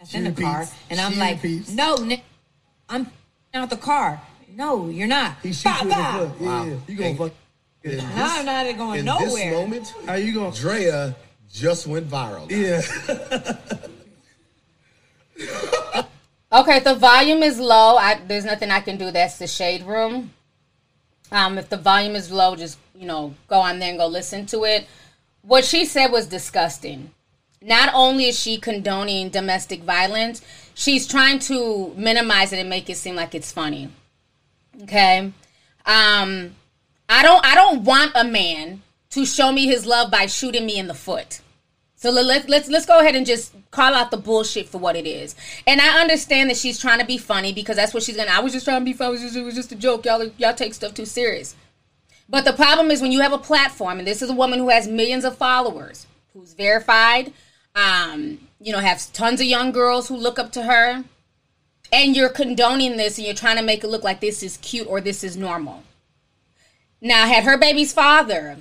ass 0.00 0.14
in 0.14 0.24
She 0.24 0.30
the 0.30 0.42
car, 0.42 0.60
repeats. 0.60 0.76
and 0.88 0.98
I'm 0.98 1.18
like, 1.18 1.42
repeats. 1.42 1.70
no, 1.74 1.96
Nick, 1.96 2.24
I'm 2.88 3.06
out 3.52 3.68
the 3.68 3.76
car. 3.76 4.18
No, 4.54 4.88
you're 4.88 5.08
not. 5.08 5.36
He 5.42 5.52
shoots 5.52 5.62
Bah, 5.64 5.76
you 5.82 5.82
in 5.82 5.88
the 5.88 5.94
foot. 6.28 6.36
Yeah, 6.40 6.64
yeah. 6.64 6.74
You 6.88 6.96
gonna 6.96 7.10
Hey. 7.10 7.16
fuck. 7.16 7.32
In 7.82 7.96
No, 7.96 8.04
I'm 8.14 8.44
not 8.44 8.76
going 8.76 8.98
in 9.00 9.04
nowhere. 9.06 9.26
this 9.28 9.52
moment, 9.52 9.94
How 10.06 10.14
you 10.14 10.34
gonna? 10.34 10.50
Draya 10.50 11.14
just 11.50 11.86
went 11.86 12.08
viral. 12.08 12.50
Yeah. 12.50 12.82
Okay, 16.52 16.78
if 16.78 16.84
the 16.84 16.96
volume 16.96 17.44
is 17.44 17.60
low, 17.60 17.96
I, 17.96 18.20
there's 18.26 18.44
nothing 18.44 18.72
I 18.72 18.80
can 18.80 18.96
do. 18.98 19.12
That's 19.12 19.38
the 19.38 19.46
shade 19.46 19.84
room. 19.84 20.32
Um, 21.30 21.58
if 21.58 21.68
the 21.68 21.76
volume 21.76 22.16
is 22.16 22.32
low, 22.32 22.56
just 22.56 22.76
you 22.92 23.06
know, 23.06 23.34
go 23.46 23.60
on 23.60 23.78
there 23.78 23.90
and 23.90 23.98
go 23.98 24.08
listen 24.08 24.46
to 24.46 24.64
it. 24.64 24.88
What 25.42 25.64
she 25.64 25.84
said 25.84 26.10
was 26.10 26.26
disgusting. 26.26 27.12
Not 27.62 27.90
only 27.94 28.24
is 28.26 28.38
she 28.38 28.58
condoning 28.58 29.28
domestic 29.28 29.84
violence, 29.84 30.42
she's 30.74 31.06
trying 31.06 31.38
to 31.40 31.94
minimize 31.96 32.52
it 32.52 32.58
and 32.58 32.68
make 32.68 32.90
it 32.90 32.96
seem 32.96 33.14
like 33.14 33.36
it's 33.36 33.52
funny. 33.52 33.88
Okay, 34.82 35.32
um, 35.86 36.54
I 37.08 37.22
don't, 37.22 37.44
I 37.44 37.54
don't 37.54 37.84
want 37.84 38.12
a 38.14 38.24
man 38.24 38.82
to 39.10 39.26
show 39.26 39.52
me 39.52 39.66
his 39.66 39.84
love 39.84 40.10
by 40.10 40.26
shooting 40.26 40.64
me 40.64 40.78
in 40.78 40.86
the 40.86 40.94
foot. 40.94 41.40
So 41.96 42.10
let- 42.10 42.24
let's 42.24 42.48
let's 42.48 42.68
let's 42.70 42.86
go 42.86 42.98
ahead 43.00 43.14
and 43.14 43.26
just 43.26 43.52
call 43.70 43.94
out 43.94 44.10
the 44.10 44.16
bullshit 44.16 44.68
for 44.68 44.78
what 44.78 44.96
it 44.96 45.06
is. 45.06 45.34
And 45.66 45.80
I 45.82 46.00
understand 46.00 46.48
that 46.48 46.56
she's 46.56 46.78
trying 46.78 46.98
to 47.00 47.04
be 47.04 47.18
funny 47.18 47.52
because 47.52 47.76
that's 47.76 47.92
what 47.92 48.02
she's 48.02 48.16
gonna. 48.16 48.30
I 48.30 48.40
was 48.40 48.52
just 48.54 48.64
trying 48.64 48.80
to 48.80 48.84
be 48.84 48.94
funny. 48.94 49.10
It 49.10 49.12
was 49.12 49.20
just, 49.22 49.36
it 49.36 49.42
was 49.42 49.54
just 49.54 49.72
a 49.72 49.76
joke. 49.76 50.06
Y'all 50.06 50.30
y'all 50.38 50.54
take 50.54 50.72
stuff 50.72 50.94
too 50.94 51.04
serious. 51.04 51.56
But 52.28 52.44
the 52.44 52.52
problem 52.52 52.90
is 52.90 53.02
when 53.02 53.12
you 53.12 53.20
have 53.20 53.32
a 53.32 53.38
platform, 53.38 53.98
and 53.98 54.06
this 54.06 54.22
is 54.22 54.30
a 54.30 54.34
woman 54.34 54.60
who 54.60 54.70
has 54.70 54.86
millions 54.88 55.24
of 55.24 55.36
followers, 55.36 56.06
who's 56.32 56.54
verified, 56.54 57.32
um, 57.74 58.38
you 58.60 58.72
know, 58.72 58.78
has 58.78 59.08
tons 59.08 59.40
of 59.40 59.46
young 59.46 59.72
girls 59.72 60.08
who 60.08 60.16
look 60.16 60.38
up 60.38 60.52
to 60.52 60.62
her, 60.62 61.04
and 61.92 62.16
you're 62.16 62.28
condoning 62.28 62.96
this 62.96 63.18
and 63.18 63.26
you're 63.26 63.34
trying 63.34 63.56
to 63.56 63.62
make 63.62 63.84
it 63.84 63.88
look 63.88 64.04
like 64.04 64.20
this 64.20 64.42
is 64.42 64.56
cute 64.58 64.86
or 64.88 65.00
this 65.00 65.24
is 65.24 65.36
normal. 65.36 65.82
Now, 67.00 67.26
had 67.26 67.44
her 67.44 67.58
baby's 67.58 67.92
father 67.92 68.58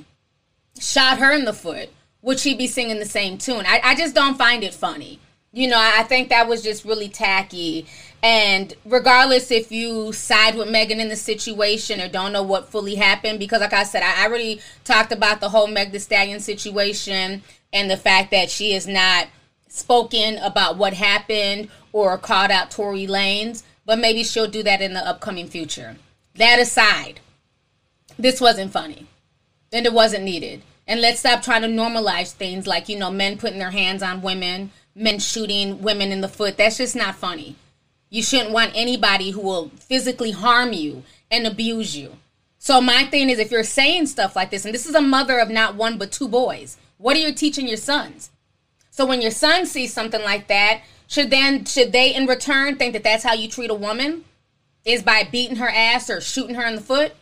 shot 0.79 1.19
her 1.19 1.31
in 1.31 1.45
the 1.45 1.53
foot, 1.53 1.89
would 2.21 2.39
she 2.39 2.55
be 2.55 2.67
singing 2.67 2.99
the 2.99 3.05
same 3.05 3.37
tune? 3.37 3.65
I, 3.65 3.81
I 3.83 3.95
just 3.95 4.15
don't 4.15 4.37
find 4.37 4.63
it 4.63 4.73
funny. 4.73 5.19
You 5.51 5.67
know, 5.67 5.79
I 5.79 6.03
think 6.03 6.29
that 6.29 6.47
was 6.47 6.61
just 6.61 6.85
really 6.85 7.09
tacky. 7.09 7.87
And 8.21 8.73
regardless 8.85 9.49
if 9.49 9.71
you 9.71 10.13
side 10.13 10.55
with 10.55 10.69
Megan 10.69 10.99
in 10.99 11.09
the 11.09 11.15
situation 11.15 11.99
or 11.99 12.07
don't 12.07 12.33
know 12.33 12.43
what 12.43 12.69
fully 12.69 12.95
happened, 12.95 13.39
because 13.39 13.61
like 13.61 13.73
I 13.73 13.83
said, 13.83 14.03
I, 14.03 14.23
I 14.23 14.27
already 14.27 14.61
talked 14.83 15.11
about 15.11 15.41
the 15.41 15.49
whole 15.49 15.67
Meg 15.67 15.91
the 15.91 15.99
Stallion 15.99 16.39
situation 16.39 17.41
and 17.73 17.89
the 17.89 17.97
fact 17.97 18.31
that 18.31 18.49
she 18.49 18.73
is 18.73 18.87
not 18.87 19.27
spoken 19.69 20.37
about 20.37 20.77
what 20.77 20.93
happened 20.93 21.69
or 21.93 22.17
called 22.17 22.51
out 22.51 22.71
Tory 22.71 23.07
Lanez, 23.07 23.63
but 23.85 23.99
maybe 23.99 24.23
she'll 24.23 24.47
do 24.47 24.63
that 24.63 24.81
in 24.81 24.93
the 24.93 25.07
upcoming 25.07 25.47
future. 25.47 25.95
That 26.35 26.59
aside, 26.59 27.19
this 28.17 28.41
wasn't 28.41 28.71
funny 28.71 29.07
and 29.71 29.85
it 29.85 29.93
wasn't 29.93 30.23
needed. 30.23 30.61
And 30.87 31.01
let's 31.01 31.19
stop 31.19 31.41
trying 31.41 31.61
to 31.61 31.67
normalize 31.67 32.31
things 32.33 32.65
like, 32.65 32.89
you 32.89 32.97
know, 32.97 33.11
men 33.11 33.37
putting 33.37 33.59
their 33.59 33.71
hands 33.71 34.01
on 34.01 34.21
women, 34.21 34.71
men 34.95 35.19
shooting 35.19 35.81
women 35.81 36.11
in 36.11 36.21
the 36.21 36.27
foot. 36.27 36.57
That's 36.57 36.77
just 36.77 36.95
not 36.95 37.15
funny. 37.15 37.55
You 38.09 38.23
shouldn't 38.23 38.51
want 38.51 38.71
anybody 38.73 39.29
who 39.29 39.41
will 39.41 39.69
physically 39.69 40.31
harm 40.31 40.73
you 40.73 41.03
and 41.29 41.45
abuse 41.45 41.95
you. 41.95 42.17
So 42.57 42.81
my 42.81 43.05
thing 43.05 43.29
is 43.29 43.39
if 43.39 43.51
you're 43.51 43.63
saying 43.63 44.07
stuff 44.07 44.35
like 44.35 44.49
this, 44.49 44.65
and 44.65 44.73
this 44.73 44.87
is 44.87 44.95
a 44.95 45.01
mother 45.01 45.37
of 45.39 45.49
not 45.49 45.75
one 45.75 45.97
but 45.97 46.11
two 46.11 46.27
boys, 46.27 46.77
what 46.97 47.15
are 47.15 47.19
you 47.19 47.33
teaching 47.33 47.67
your 47.67 47.77
sons? 47.77 48.31
So 48.99 49.05
when 49.05 49.21
your 49.21 49.31
son 49.31 49.65
sees 49.65 49.93
something 49.93 50.21
like 50.23 50.47
that, 50.47 50.81
should 51.07 51.29
then 51.29 51.63
should 51.63 51.93
they 51.93 52.13
in 52.13 52.25
return 52.25 52.75
think 52.75 52.91
that 52.91 53.01
that's 53.01 53.23
how 53.23 53.31
you 53.31 53.47
treat 53.47 53.71
a 53.71 53.73
woman? 53.73 54.25
Is 54.83 55.03
by 55.03 55.23
beating 55.23 55.55
her 55.55 55.69
ass 55.69 56.09
or 56.09 56.19
shooting 56.19 56.55
her 56.55 56.67
in 56.67 56.75
the 56.75 56.81
foot? 56.81 57.13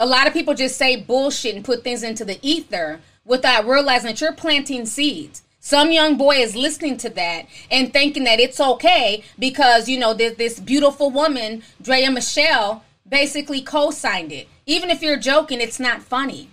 A 0.00 0.04
lot 0.04 0.26
of 0.26 0.32
people 0.32 0.54
just 0.54 0.76
say 0.76 0.96
bullshit 0.96 1.54
and 1.54 1.64
put 1.64 1.84
things 1.84 2.02
into 2.02 2.24
the 2.24 2.40
ether 2.42 2.98
without 3.24 3.68
realizing 3.68 4.08
that 4.08 4.20
you're 4.20 4.32
planting 4.32 4.84
seeds. 4.84 5.42
Some 5.60 5.92
young 5.92 6.16
boy 6.16 6.38
is 6.38 6.56
listening 6.56 6.96
to 6.96 7.10
that 7.10 7.46
and 7.70 7.92
thinking 7.92 8.24
that 8.24 8.40
it's 8.40 8.58
okay 8.58 9.22
because, 9.38 9.88
you 9.88 9.96
know, 9.96 10.12
there's 10.12 10.38
this 10.38 10.58
beautiful 10.58 11.12
woman, 11.12 11.62
Draya 11.80 12.12
Michele, 12.12 12.82
basically 13.08 13.60
co 13.60 13.92
signed 13.92 14.32
it. 14.32 14.48
Even 14.66 14.90
if 14.90 15.02
you're 15.02 15.20
joking, 15.20 15.60
it's 15.60 15.78
not 15.78 16.02
funny. 16.02 16.48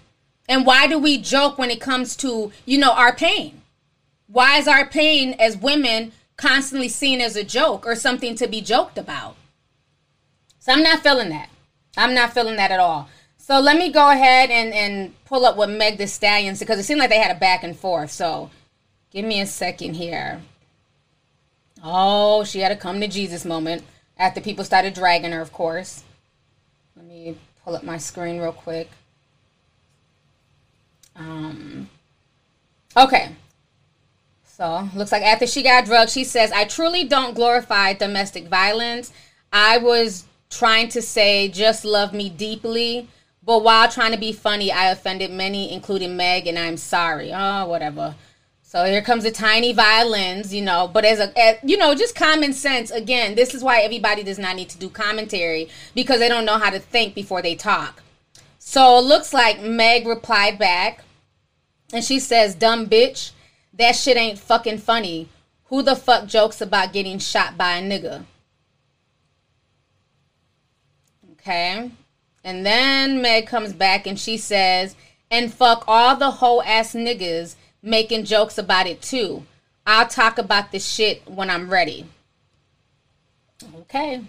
And 0.48 0.64
why 0.64 0.86
do 0.86 1.00
we 1.00 1.18
joke 1.18 1.58
when 1.58 1.72
it 1.72 1.82
comes 1.82 2.16
to, 2.18 2.52
you 2.68 2.78
know, 2.78 2.92
our 2.92 3.16
pain? 3.16 3.64
Why 4.28 4.58
is 4.58 4.68
our 4.68 4.86
pain 4.88 5.36
as 5.40 5.58
women 5.58 6.12
constantly 6.38 6.90
seen 6.90 7.22
as 7.22 7.36
a 7.36 7.44
joke 7.44 7.86
or 7.86 7.96
something 7.96 8.36
to 8.36 8.48
be 8.48 8.62
joked 8.62 8.98
about? 8.98 9.36
So 10.60 10.74
I'm 10.74 10.84
not 10.84 11.04
feeling 11.04 11.30
that. 11.30 11.50
I'm 11.96 12.14
not 12.14 12.34
feeling 12.34 12.56
that 12.56 12.72
at 12.72 12.80
all. 12.80 13.10
So 13.38 13.60
let 13.60 13.78
me 13.78 13.92
go 13.92 14.10
ahead 14.10 14.50
and, 14.50 14.74
and 14.74 15.14
pull 15.26 15.46
up 15.46 15.56
what 15.56 15.70
Meg 15.70 15.98
the 15.98 16.08
Stallions 16.08 16.58
said 16.60 16.66
because 16.66 16.80
it 16.80 16.84
seemed 16.84 17.00
like 17.00 17.12
they 17.12 17.20
had 17.20 17.36
a 17.36 17.40
back 17.40 17.64
and 17.64 17.78
forth. 17.78 18.12
So 18.12 18.50
give 19.12 19.24
me 19.24 19.40
a 19.40 19.46
second 19.46 19.94
here. 19.94 20.42
Oh, 21.84 22.44
she 22.44 22.62
had 22.62 22.72
a 22.72 22.76
come 22.76 23.00
to 23.02 23.08
Jesus 23.08 23.46
moment 23.46 23.84
after 24.18 24.42
people 24.42 24.66
started 24.66 24.96
dragging 24.96 25.32
her, 25.32 25.42
of 25.42 25.54
course. 25.54 26.04
Let 26.96 27.06
me 27.06 27.38
pull 27.64 27.76
up 27.76 27.84
my 27.84 28.00
screen 28.00 28.40
real 28.40 28.52
quick. 28.52 28.90
Um, 31.16 31.88
okay. 32.98 33.30
So, 34.56 34.88
looks 34.96 35.12
like 35.12 35.24
after 35.24 35.46
she 35.46 35.64
got 35.64 35.84
drugged, 35.84 36.12
she 36.12 36.24
says, 36.24 36.50
I 36.54 36.64
truly 36.64 37.04
don't 37.04 37.36
glorify 37.36 37.92
domestic 37.92 38.48
violence. 38.48 39.12
I 39.52 39.80
was 39.80 40.24
trying 40.50 40.88
to 40.90 41.02
say, 41.02 41.50
just 41.50 41.84
love 41.84 42.14
me 42.14 42.30
deeply. 42.30 43.10
But 43.44 43.64
while 43.64 43.92
trying 43.92 44.14
to 44.14 44.18
be 44.18 44.32
funny, 44.32 44.72
I 44.72 44.92
offended 44.92 45.30
many, 45.32 45.74
including 45.74 46.16
Meg, 46.16 46.48
and 46.48 46.58
I'm 46.58 46.78
sorry. 46.78 47.34
Oh, 47.34 47.68
whatever. 47.68 48.16
So 48.64 48.86
here 48.86 49.02
comes 49.02 49.26
the 49.26 49.32
tiny 49.32 49.74
violins, 49.74 50.54
you 50.54 50.62
know. 50.62 50.90
But 50.92 51.04
as 51.04 51.20
a, 51.20 51.38
as, 51.38 51.58
you 51.62 51.76
know, 51.76 51.94
just 51.94 52.16
common 52.16 52.54
sense. 52.54 52.92
Again, 52.92 53.36
this 53.36 53.54
is 53.54 53.62
why 53.62 53.82
everybody 53.82 54.24
does 54.24 54.40
not 54.40 54.56
need 54.56 54.70
to 54.70 54.78
do 54.78 54.88
commentary 54.90 55.68
because 55.96 56.20
they 56.20 56.30
don't 56.30 56.46
know 56.46 56.60
how 56.60 56.70
to 56.70 56.80
think 56.80 57.14
before 57.14 57.42
they 57.42 57.56
talk. 57.56 58.02
So 58.58 59.00
it 59.00 59.04
looks 59.04 59.34
like 59.34 59.62
Meg 59.62 60.08
replied 60.08 60.58
back, 60.58 61.04
and 61.92 62.06
she 62.06 62.20
says, 62.20 62.56
"Dumb 62.56 62.88
bitch, 62.88 63.32
that 63.78 63.96
shit 63.96 64.18
ain't 64.18 64.40
fucking 64.40 64.80
funny. 64.80 65.30
Who 65.66 65.82
the 65.82 65.96
fuck 65.96 66.28
jokes 66.28 66.62
about 66.62 66.94
getting 66.94 67.20
shot 67.20 67.58
by 67.58 67.78
a 67.78 67.82
nigga?" 67.82 68.26
Okay. 71.32 71.92
And 72.44 72.66
then 72.66 73.22
Meg 73.22 73.48
comes 73.48 73.74
back 73.74 74.06
and 74.06 74.20
she 74.20 74.38
says, 74.38 74.96
and 75.32 75.54
fuck 75.54 75.84
all 75.88 76.16
the 76.16 76.32
whole 76.32 76.62
ass 76.64 76.94
niggas 76.94 77.56
making 77.82 78.26
jokes 78.26 78.58
about 78.58 78.88
it 78.88 79.02
too. 79.02 79.44
I'll 79.86 80.08
talk 80.08 80.38
about 80.38 80.72
this 80.72 80.88
shit 80.88 81.28
when 81.28 81.50
I'm 81.50 81.70
ready. 81.70 82.08
Okay. 83.82 84.22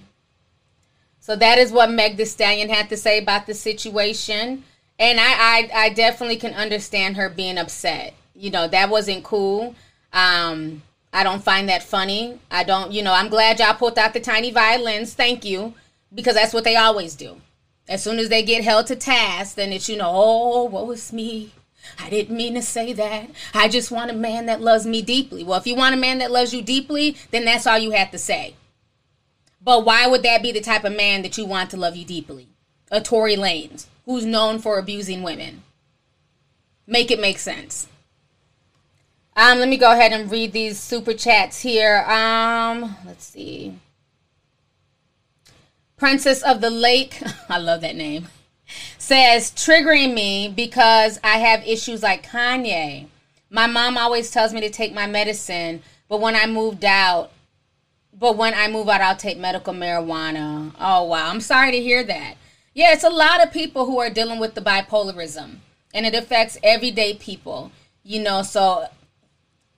So 1.20 1.36
that 1.36 1.59
is 1.59 1.73
what 1.73 1.90
Meg 1.90 2.16
the 2.16 2.27
Stallion 2.27 2.68
had 2.68 2.89
to 2.90 2.97
say 2.97 3.18
about 3.18 3.47
the 3.47 3.55
situation. 3.55 4.64
And 4.98 5.20
I, 5.20 5.32
I, 5.32 5.70
I 5.74 5.89
definitely 5.90 6.36
can 6.36 6.55
understand 6.55 7.16
her 7.16 7.28
being 7.28 7.59
upset. 7.59 8.14
You 8.37 8.51
know, 8.51 8.69
that 8.69 8.91
wasn't 8.91 9.25
cool. 9.25 9.75
Um, 10.13 10.83
I 11.13 11.23
don't 11.23 11.43
find 11.43 11.69
that 11.69 11.83
funny. 11.83 12.39
I 12.51 12.65
don't, 12.65 12.93
you 12.93 13.03
know, 13.03 13.13
I'm 13.13 13.29
glad 13.29 13.59
y'all 13.59 13.75
pulled 13.75 13.99
out 13.99 14.13
the 14.13 14.21
tiny 14.21 14.51
violins. 14.51 15.15
Thank 15.15 15.45
you. 15.45 15.75
Because 16.15 16.35
that's 16.35 16.55
what 16.55 16.65
they 16.65 16.77
always 16.77 17.15
do. 17.15 17.41
As 17.89 18.03
soon 18.03 18.19
as 18.19 18.29
they 18.29 18.43
get 18.43 18.65
held 18.65 18.87
to 18.87 18.97
task, 18.97 19.57
then 19.57 19.73
it's, 19.73 19.89
you 19.89 19.97
know, 19.97 20.11
oh, 20.13 20.65
what 20.65 20.87
was 20.87 21.13
me? 21.13 21.53
I 21.99 22.11
didn't 22.11 22.37
mean 22.37 22.55
to 22.55 22.63
say 22.63 22.93
that. 22.93 23.31
I 23.55 23.69
just 23.69 23.91
want 23.91 24.11
a 24.11 24.15
man 24.15 24.47
that 24.47 24.61
loves 24.61 24.87
me 24.87 25.03
deeply. 25.03 25.45
Well, 25.45 25.59
if 25.59 25.67
you 25.67 25.77
want 25.77 25.95
a 25.95 25.99
man 25.99 26.19
that 26.19 26.31
loves 26.31 26.53
you 26.53 26.63
deeply, 26.63 27.17
then 27.31 27.45
that's 27.45 27.67
all 27.67 27.79
you 27.79 27.93
have 27.93 28.11
to 28.11 28.19
say. 28.19 28.55
But 29.63 29.85
why 29.85 30.07
would 30.07 30.23
that 30.23 30.43
be 30.43 30.53
the 30.53 30.61
type 30.61 30.85
of 30.85 30.97
man 30.97 31.23
that 31.23 31.39
you 31.39 31.47
want 31.47 31.71
to 31.71 31.77
love 31.77 31.97
you 31.97 32.05
deeply? 32.05 32.49
A 32.91 33.01
Tory 33.01 33.37
Lanez, 33.37 33.87
who's 34.05 34.25
known 34.25 34.59
for 34.59 34.79
abusing 34.79 35.23
women. 35.23 35.63
Make 36.87 37.11
it 37.11 37.21
make 37.21 37.39
sense. 37.39 37.89
Um, 39.39 39.59
let 39.59 39.69
me 39.69 39.77
go 39.77 39.93
ahead 39.93 40.13
and 40.13 40.31
read 40.31 40.53
these 40.53 40.81
super 40.81 41.13
chats 41.13 41.61
here. 41.61 41.99
Um, 42.09 42.97
let's 43.05 43.27
see. 43.27 43.79
Princess 45.99 46.43
of 46.43 46.63
the 46.63 46.71
Lake, 46.71 47.23
I 47.51 47.59
love 47.59 47.83
that 47.83 47.97
name, 47.97 48.29
says 48.97 49.51
triggering 49.51 50.15
me 50.15 50.49
because 50.49 51.21
I 51.23 51.39
have 51.39 51.67
issues 51.67 52.03
like 52.03 52.27
Kanye. 52.27 53.09
My 53.51 53.67
mom 53.67 53.99
always 53.99 54.31
tells 54.31 54.55
me 54.55 54.63
to 54.63 54.71
take 54.71 54.95
my 54.95 55.07
medicine, 55.07 55.83
but 56.09 56.21
when 56.21 56.35
I 56.35 56.47
moved 56.47 56.85
out, 56.85 57.31
but 58.19 58.39
when 58.39 58.55
I 58.55 58.69
move 58.69 58.89
out, 58.89 59.03
I'll 59.03 59.17
take 59.17 59.37
medical 59.37 59.75
marijuana. 59.75 60.73
Oh, 60.81 61.05
wow. 61.05 61.29
I'm 61.29 61.43
sorry 61.43 61.73
to 61.73 61.81
hear 61.81 62.03
that. 62.05 62.37
Yeah, 62.73 62.93
it's 62.95 63.05
a 63.05 63.11
lot 63.11 63.45
of 63.45 63.53
people 63.53 63.85
who 63.85 63.99
are 63.99 64.09
dealing 64.11 64.39
with 64.39 64.55
the 64.55 64.63
bipolarism, 64.63 65.57
and 65.93 66.07
it 66.07 66.15
affects 66.15 66.57
everyday 66.63 67.15
people, 67.15 67.71
you 68.03 68.23
know. 68.23 68.43
So, 68.43 68.87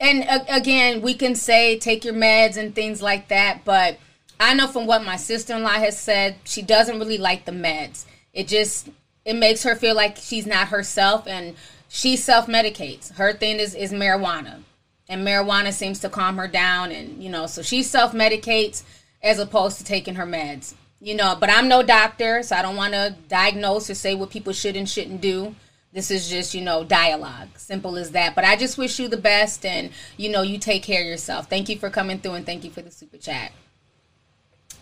and 0.00 0.24
again, 0.48 1.02
we 1.02 1.14
can 1.14 1.34
say 1.34 1.78
take 1.78 2.04
your 2.04 2.14
meds 2.14 2.56
and 2.56 2.74
things 2.74 3.02
like 3.02 3.28
that, 3.28 3.64
but 3.64 3.98
I 4.40 4.54
know 4.54 4.68
from 4.68 4.86
what 4.86 5.04
my 5.04 5.16
sister 5.16 5.56
in 5.56 5.62
law 5.62 5.70
has 5.70 5.98
said, 5.98 6.36
she 6.44 6.62
doesn't 6.62 6.98
really 6.98 7.18
like 7.18 7.44
the 7.44 7.52
meds. 7.52 8.04
It 8.32 8.46
just 8.46 8.88
it 9.24 9.34
makes 9.34 9.64
her 9.64 9.74
feel 9.74 9.96
like 9.96 10.16
she's 10.16 10.46
not 10.46 10.68
herself 10.68 11.26
and 11.26 11.56
she 11.88 12.16
self 12.16 12.46
medicates. 12.46 13.12
Her 13.14 13.32
thing 13.32 13.58
is 13.58 13.74
is 13.74 13.92
marijuana. 13.92 14.62
And 15.08 15.26
marijuana 15.26 15.72
seems 15.72 16.00
to 16.00 16.08
calm 16.08 16.36
her 16.36 16.48
down 16.48 16.92
and 16.92 17.22
you 17.22 17.30
know, 17.30 17.46
so 17.46 17.62
she 17.62 17.82
self 17.82 18.12
medicates 18.12 18.84
as 19.22 19.40
opposed 19.40 19.78
to 19.78 19.84
taking 19.84 20.14
her 20.14 20.26
meds. 20.26 20.74
You 21.00 21.14
know, 21.14 21.36
but 21.38 21.50
I'm 21.50 21.68
no 21.68 21.82
doctor, 21.82 22.42
so 22.42 22.56
I 22.56 22.62
don't 22.62 22.76
want 22.76 22.92
to 22.92 23.14
diagnose 23.28 23.88
or 23.88 23.94
say 23.94 24.14
what 24.14 24.30
people 24.30 24.52
should 24.52 24.76
and 24.76 24.88
shouldn't 24.88 25.20
do. 25.20 25.54
This 25.98 26.12
is 26.12 26.30
just, 26.30 26.54
you 26.54 26.60
know, 26.60 26.84
dialogue. 26.84 27.48
Simple 27.56 27.96
as 27.96 28.12
that. 28.12 28.36
But 28.36 28.44
I 28.44 28.54
just 28.54 28.78
wish 28.78 29.00
you 29.00 29.08
the 29.08 29.16
best 29.16 29.66
and, 29.66 29.90
you 30.16 30.28
know, 30.28 30.42
you 30.42 30.56
take 30.56 30.84
care 30.84 31.00
of 31.00 31.08
yourself. 31.08 31.50
Thank 31.50 31.68
you 31.68 31.76
for 31.76 31.90
coming 31.90 32.20
through 32.20 32.34
and 32.34 32.46
thank 32.46 32.62
you 32.62 32.70
for 32.70 32.82
the 32.82 32.90
super 32.92 33.16
chat. 33.16 33.50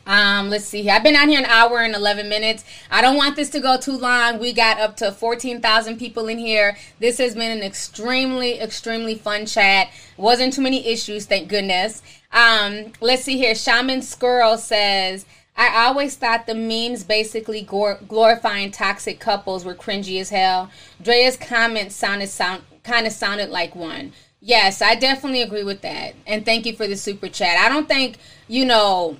Um, 0.07 0.51
let's 0.51 0.67
see 0.67 0.83
here. 0.83 0.93
I've 0.93 1.03
been 1.03 1.17
on 1.17 1.31
here 1.31 1.39
an 1.39 1.47
hour 1.47 1.81
and 1.81 1.95
11 1.95 2.29
minutes. 2.29 2.67
I 2.91 3.01
don't 3.01 3.17
want 3.17 3.35
this 3.35 3.49
to 3.53 3.61
go 3.61 3.79
too 3.79 3.97
long. 3.97 4.39
We 4.39 4.53
got 4.53 4.79
up 4.79 4.99
to 4.99 5.11
14,000 5.11 5.97
people 5.99 6.29
in 6.29 6.37
here. 6.37 6.77
This 7.01 7.17
has 7.17 7.35
been 7.35 7.51
an 7.51 7.65
extremely, 7.65 8.61
extremely 8.61 9.15
fun 9.15 9.47
chat. 9.47 9.89
Wasn't 10.19 10.53
too 10.53 10.61
many 10.61 10.87
issues, 10.87 11.25
thank 11.25 11.49
goodness. 11.49 12.03
Um, 12.31 12.93
let's 13.01 13.23
see 13.23 13.39
here. 13.39 13.55
Shaman 13.55 14.03
Squirrel 14.03 14.59
says, 14.59 15.25
I 15.57 15.87
always 15.87 16.17
thought 16.17 16.47
the 16.47 16.55
memes 16.55 17.03
basically 17.03 17.63
glorifying 17.63 18.71
toxic 18.71 19.19
couples 19.19 19.65
were 19.65 19.75
cringy 19.75 20.21
as 20.21 20.29
hell. 20.29 20.71
Draya's 21.03 21.37
comments 21.37 21.95
sounded 21.95 22.29
sound 22.29 22.63
kind 22.83 23.07
of 23.07 23.13
sounded 23.13 23.51
like 23.51 23.75
one. 23.75 24.13
Yes, 24.41 24.83
I 24.83 24.95
definitely 24.95 25.43
agree 25.43 25.65
with 25.65 25.81
that. 25.81 26.15
And 26.27 26.45
thank 26.45 26.67
you 26.67 26.77
for 26.77 26.87
the 26.87 26.97
super 26.97 27.29
chat. 27.29 27.57
I 27.59 27.69
don't 27.69 27.89
think, 27.89 28.19
you 28.49 28.65
know, 28.65 29.17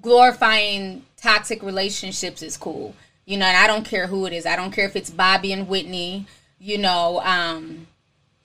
glorifying 0.00 1.04
toxic 1.16 1.62
relationships 1.62 2.42
is 2.42 2.56
cool. 2.56 2.94
You 3.26 3.36
know, 3.36 3.46
and 3.46 3.56
I 3.56 3.66
don't 3.66 3.84
care 3.84 4.06
who 4.06 4.26
it 4.26 4.32
is. 4.32 4.46
I 4.46 4.56
don't 4.56 4.72
care 4.72 4.86
if 4.86 4.96
it's 4.96 5.10
Bobby 5.10 5.52
and 5.52 5.68
Whitney. 5.68 6.26
You 6.58 6.78
know, 6.78 7.20
um, 7.24 7.88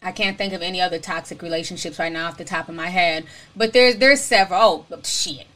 I 0.02 0.12
can't 0.12 0.38
think 0.38 0.54
of 0.54 0.62
any 0.62 0.82
other 0.82 1.00
toxic 1.00 1.42
relationships 1.42 2.00
right 2.00 2.12
now 2.12 2.28
off 2.28 2.38
the 2.38 2.44
top 2.44 2.70
of 2.70 2.76
my 2.76 2.88
head. 2.88 3.26
But 3.56 3.74
there's 3.74 3.98
there's 3.98 4.22
several. 4.22 4.86
Oh 4.92 5.00
shit. 5.04 5.48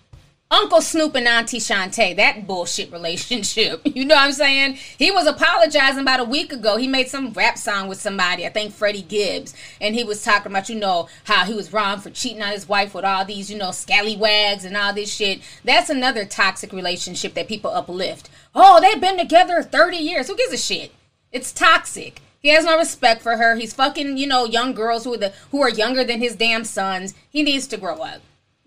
Uncle 0.51 0.81
Snoop 0.81 1.13
and 1.13 1.27
Auntie 1.27 1.59
Shantae, 1.59 2.15
that 2.15 2.47
bullshit 2.47 2.91
relationship. 2.91 3.81
You 3.99 4.05
know 4.05 4.15
what 4.15 4.25
I'm 4.25 4.31
saying? 4.31 4.75
He 4.97 5.11
was 5.11 5.27
apologizing 5.27 6.01
about 6.01 6.21
a 6.21 6.23
week 6.23 6.53
ago. 6.53 6.77
He 6.77 6.87
made 6.87 7.09
some 7.09 7.33
rap 7.33 7.57
song 7.57 7.87
with 7.87 7.99
somebody, 7.99 8.45
I 8.45 8.49
think 8.49 8.73
Freddie 8.73 9.01
Gibbs, 9.01 9.53
and 9.81 9.93
he 9.93 10.03
was 10.03 10.23
talking 10.23 10.51
about, 10.51 10.69
you 10.69 10.75
know, 10.75 11.09
how 11.25 11.43
he 11.43 11.53
was 11.53 11.73
wrong 11.73 11.99
for 11.99 12.09
cheating 12.09 12.41
on 12.41 12.51
his 12.51 12.67
wife 12.67 12.93
with 12.93 13.03
all 13.03 13.25
these, 13.25 13.51
you 13.51 13.57
know, 13.57 13.71
scallywags 13.71 14.63
and 14.63 14.77
all 14.77 14.93
this 14.93 15.13
shit. 15.13 15.41
That's 15.65 15.89
another 15.89 16.23
toxic 16.23 16.71
relationship 16.71 17.33
that 17.33 17.49
people 17.49 17.71
uplift. 17.71 18.29
Oh, 18.55 18.79
they've 18.79 19.01
been 19.01 19.17
together 19.17 19.61
30 19.61 19.97
years. 19.97 20.27
Who 20.27 20.37
gives 20.37 20.53
a 20.53 20.57
shit? 20.57 20.91
It's 21.31 21.51
toxic. 21.51 22.21
He 22.41 22.49
has 22.49 22.63
no 22.63 22.77
respect 22.77 23.21
for 23.21 23.35
her. 23.37 23.55
He's 23.55 23.73
fucking, 23.73 24.17
you 24.17 24.27
know, 24.27 24.45
young 24.45 24.73
girls 24.73 25.03
who 25.03 25.13
are 25.13 25.17
the 25.17 25.33
who 25.51 25.61
are 25.61 25.69
younger 25.69 26.03
than 26.03 26.21
his 26.21 26.35
damn 26.35 26.63
sons. 26.63 27.13
He 27.29 27.43
needs 27.43 27.67
to 27.67 27.77
grow 27.77 27.95
up. 27.95 28.21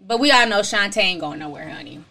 But 0.04 0.18
we 0.18 0.30
all 0.30 0.46
know 0.46 0.60
Shantae 0.60 0.98
ain't 0.98 1.20
going 1.20 1.38
nowhere, 1.38 1.68
honey. 1.68 2.02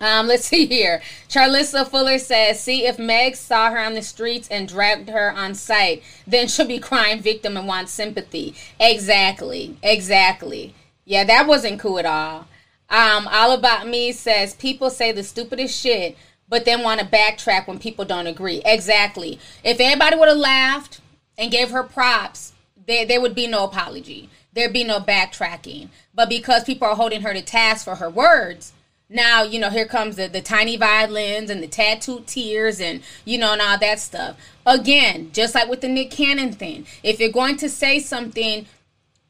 Um, 0.00 0.26
let's 0.26 0.44
see 0.48 0.66
here. 0.66 1.02
Charlissa 1.28 1.86
Fuller 1.86 2.18
says, 2.18 2.60
see 2.60 2.86
if 2.86 2.98
Meg 2.98 3.36
saw 3.36 3.70
her 3.70 3.78
on 3.78 3.94
the 3.94 4.02
streets 4.02 4.48
and 4.48 4.68
dragged 4.68 5.08
her 5.08 5.32
on 5.32 5.54
site, 5.54 6.02
then 6.26 6.48
she'll 6.48 6.66
be 6.66 6.78
crying 6.78 7.20
victim 7.20 7.56
and 7.56 7.66
want 7.66 7.88
sympathy. 7.88 8.54
Exactly. 8.78 9.76
Exactly. 9.82 10.74
Yeah, 11.04 11.24
that 11.24 11.46
wasn't 11.46 11.80
cool 11.80 11.98
at 11.98 12.06
all. 12.06 12.46
Um, 12.90 13.26
all 13.28 13.52
about 13.52 13.88
me 13.88 14.12
says 14.12 14.54
people 14.54 14.90
say 14.90 15.12
the 15.12 15.22
stupidest 15.22 15.78
shit, 15.78 16.16
but 16.48 16.64
then 16.66 16.82
want 16.82 17.00
to 17.00 17.06
backtrack 17.06 17.66
when 17.66 17.78
people 17.78 18.04
don't 18.04 18.26
agree. 18.26 18.60
Exactly. 18.64 19.40
If 19.64 19.80
anybody 19.80 20.16
would 20.16 20.28
have 20.28 20.36
laughed 20.36 21.00
and 21.38 21.50
gave 21.50 21.70
her 21.70 21.82
props, 21.82 22.52
there, 22.86 23.06
there 23.06 23.20
would 23.20 23.34
be 23.34 23.46
no 23.46 23.64
apology. 23.64 24.28
There'd 24.52 24.72
be 24.72 24.84
no 24.84 25.00
backtracking. 25.00 25.88
But 26.14 26.28
because 26.28 26.64
people 26.64 26.88
are 26.88 26.96
holding 26.96 27.22
her 27.22 27.32
to 27.32 27.42
task 27.42 27.84
for 27.84 27.96
her 27.96 28.10
words, 28.10 28.72
now, 29.08 29.42
you 29.42 29.58
know, 29.58 29.68
here 29.68 29.86
comes 29.86 30.16
the, 30.16 30.26
the 30.26 30.40
tiny 30.40 30.76
violins 30.76 31.50
and 31.50 31.62
the 31.62 31.66
tattooed 31.66 32.26
tears 32.26 32.80
and, 32.80 33.02
you 33.24 33.36
know, 33.36 33.52
and 33.52 33.60
all 33.60 33.78
that 33.78 34.00
stuff. 34.00 34.36
Again, 34.64 35.30
just 35.32 35.54
like 35.54 35.68
with 35.68 35.82
the 35.82 35.88
Nick 35.88 36.10
Cannon 36.10 36.52
thing, 36.52 36.86
if 37.02 37.20
you're 37.20 37.30
going 37.30 37.58
to 37.58 37.68
say 37.68 37.98
something 37.98 38.66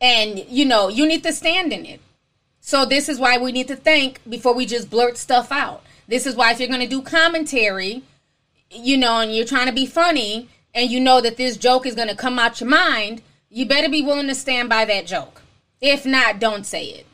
and, 0.00 0.38
you 0.48 0.64
know, 0.64 0.88
you 0.88 1.06
need 1.06 1.24
to 1.24 1.32
stand 1.32 1.72
in 1.72 1.84
it. 1.84 2.00
So 2.60 2.84
this 2.84 3.08
is 3.08 3.18
why 3.18 3.38
we 3.38 3.50
need 3.50 3.68
to 3.68 3.76
think 3.76 4.20
before 4.28 4.54
we 4.54 4.66
just 4.66 4.88
blurt 4.88 5.18
stuff 5.18 5.50
out. 5.50 5.82
This 6.06 6.26
is 6.26 6.36
why 6.36 6.52
if 6.52 6.60
you're 6.60 6.68
going 6.68 6.80
to 6.80 6.86
do 6.86 7.02
commentary, 7.02 8.02
you 8.70 8.96
know, 8.96 9.18
and 9.18 9.34
you're 9.34 9.44
trying 9.44 9.66
to 9.66 9.72
be 9.72 9.86
funny, 9.86 10.48
and 10.74 10.90
you 10.90 11.00
know 11.00 11.20
that 11.20 11.36
this 11.36 11.56
joke 11.56 11.86
is 11.86 11.96
going 11.96 12.08
to 12.08 12.16
come 12.16 12.38
out 12.38 12.60
your 12.60 12.70
mind, 12.70 13.20
you 13.52 13.66
better 13.66 13.90
be 13.90 14.02
willing 14.02 14.28
to 14.28 14.34
stand 14.34 14.70
by 14.70 14.86
that 14.86 15.06
joke. 15.06 15.42
If 15.80 16.06
not, 16.06 16.40
don't 16.40 16.64
say 16.64 16.86
it. 16.86 17.06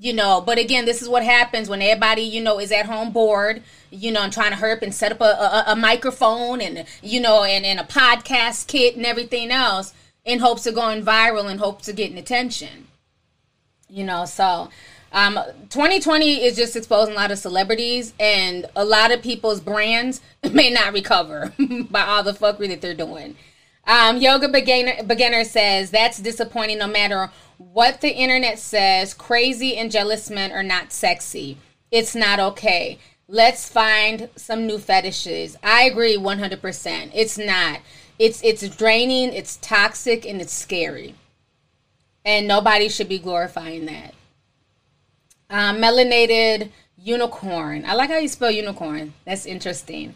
You 0.00 0.12
know, 0.12 0.40
but 0.40 0.58
again, 0.58 0.84
this 0.84 1.02
is 1.02 1.08
what 1.08 1.24
happens 1.24 1.68
when 1.68 1.82
everybody, 1.82 2.22
you 2.22 2.40
know, 2.40 2.60
is 2.60 2.70
at 2.70 2.86
home 2.86 3.10
bored, 3.10 3.64
you 3.90 4.12
know, 4.12 4.22
and 4.22 4.32
trying 4.32 4.52
to 4.52 4.56
herp 4.56 4.82
and 4.82 4.94
set 4.94 5.10
up 5.10 5.20
a, 5.20 5.24
a, 5.24 5.64
a 5.72 5.76
microphone 5.76 6.60
and, 6.60 6.86
you 7.02 7.20
know, 7.20 7.42
and, 7.42 7.66
and 7.66 7.80
a 7.80 7.82
podcast 7.82 8.68
kit 8.68 8.94
and 8.94 9.04
everything 9.04 9.50
else 9.50 9.92
in 10.24 10.38
hopes 10.38 10.66
of 10.68 10.76
going 10.76 11.02
viral 11.02 11.50
in 11.50 11.58
hopes 11.58 11.88
of 11.88 11.96
getting 11.96 12.18
attention. 12.18 12.86
You 13.88 14.04
know, 14.04 14.26
so 14.26 14.68
um, 15.10 15.40
2020 15.70 16.44
is 16.44 16.54
just 16.54 16.76
exposing 16.76 17.14
a 17.14 17.16
lot 17.16 17.32
of 17.32 17.38
celebrities 17.38 18.14
and 18.20 18.66
a 18.76 18.84
lot 18.84 19.10
of 19.10 19.22
people's 19.22 19.60
brands 19.60 20.20
may 20.52 20.70
not 20.70 20.92
recover 20.92 21.52
by 21.90 22.02
all 22.02 22.22
the 22.22 22.32
fuckery 22.32 22.68
that 22.68 22.80
they're 22.80 22.94
doing. 22.94 23.34
Um, 23.88 24.18
Yoga 24.18 24.50
beginner, 24.50 25.02
beginner 25.02 25.44
says 25.44 25.90
that's 25.90 26.18
disappointing 26.18 26.78
no 26.78 26.86
matter 26.86 27.30
what 27.56 28.02
the 28.02 28.14
internet 28.14 28.58
says. 28.58 29.14
Crazy 29.14 29.76
and 29.78 29.90
jealous 29.90 30.28
men 30.28 30.52
are 30.52 30.62
not 30.62 30.92
sexy. 30.92 31.56
It's 31.90 32.14
not 32.14 32.38
okay. 32.38 32.98
Let's 33.28 33.66
find 33.66 34.28
some 34.36 34.66
new 34.66 34.78
fetishes. 34.78 35.56
I 35.62 35.84
agree 35.84 36.18
100%. 36.18 37.10
It's 37.14 37.38
not. 37.38 37.80
It's 38.18 38.42
it's 38.42 38.68
draining, 38.76 39.32
it's 39.32 39.56
toxic 39.56 40.26
and 40.26 40.40
it's 40.42 40.52
scary. 40.52 41.14
And 42.24 42.46
nobody 42.46 42.90
should 42.90 43.08
be 43.08 43.18
glorifying 43.18 43.86
that. 43.86 44.12
Um, 45.48 45.78
melanated 45.78 46.70
unicorn. 46.98 47.84
I 47.86 47.94
like 47.94 48.10
how 48.10 48.18
you 48.18 48.28
spell 48.28 48.50
unicorn. 48.50 49.14
That's 49.24 49.46
interesting. 49.46 50.14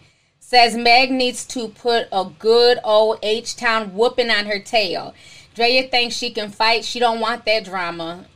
Says 0.53 0.77
Meg 0.77 1.11
needs 1.11 1.47
to 1.47 1.69
put 1.69 2.09
a 2.13 2.27
good 2.39 2.79
old 2.85 3.21
H 3.23 3.57
Town 3.57 3.95
whooping 3.95 4.29
on 4.29 4.45
her 4.45 4.59
tail. 4.59 5.15
Draya 5.57 5.91
thinks 5.91 6.15
she 6.15 6.31
can 6.31 6.51
fight. 6.51 6.85
She 6.85 6.99
don't 6.99 7.21
want 7.21 7.47
that 7.47 7.65
drama. 7.65 8.27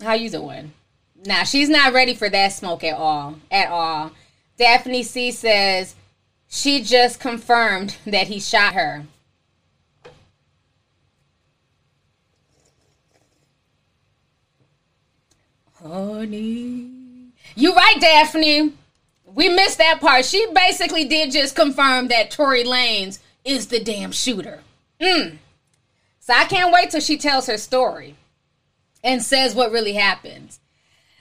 How 0.00 0.12
you 0.12 0.30
doing? 0.30 0.72
Nah, 1.26 1.42
she's 1.42 1.68
not 1.68 1.92
ready 1.92 2.14
for 2.14 2.30
that 2.30 2.52
smoke 2.52 2.84
at 2.84 2.96
all. 2.96 3.40
At 3.50 3.68
all. 3.68 4.12
Daphne 4.58 5.02
C 5.02 5.32
says 5.32 5.96
she 6.46 6.84
just 6.84 7.18
confirmed 7.18 7.96
that 8.06 8.28
he 8.28 8.38
shot 8.38 8.74
her. 8.74 9.06
Honey. 15.82 17.32
You 17.56 17.74
right, 17.74 17.96
Daphne. 18.00 18.74
We 19.40 19.48
missed 19.48 19.78
that 19.78 20.02
part. 20.02 20.26
She 20.26 20.46
basically 20.52 21.04
did 21.04 21.32
just 21.32 21.56
confirm 21.56 22.08
that 22.08 22.30
Tory 22.30 22.62
Lanez 22.62 23.20
is 23.42 23.68
the 23.68 23.82
damn 23.82 24.12
shooter. 24.12 24.60
Mm. 25.00 25.38
So 26.18 26.34
I 26.34 26.44
can't 26.44 26.70
wait 26.70 26.90
till 26.90 27.00
she 27.00 27.16
tells 27.16 27.46
her 27.46 27.56
story 27.56 28.16
and 29.02 29.22
says 29.22 29.54
what 29.54 29.72
really 29.72 29.94
happened. 29.94 30.58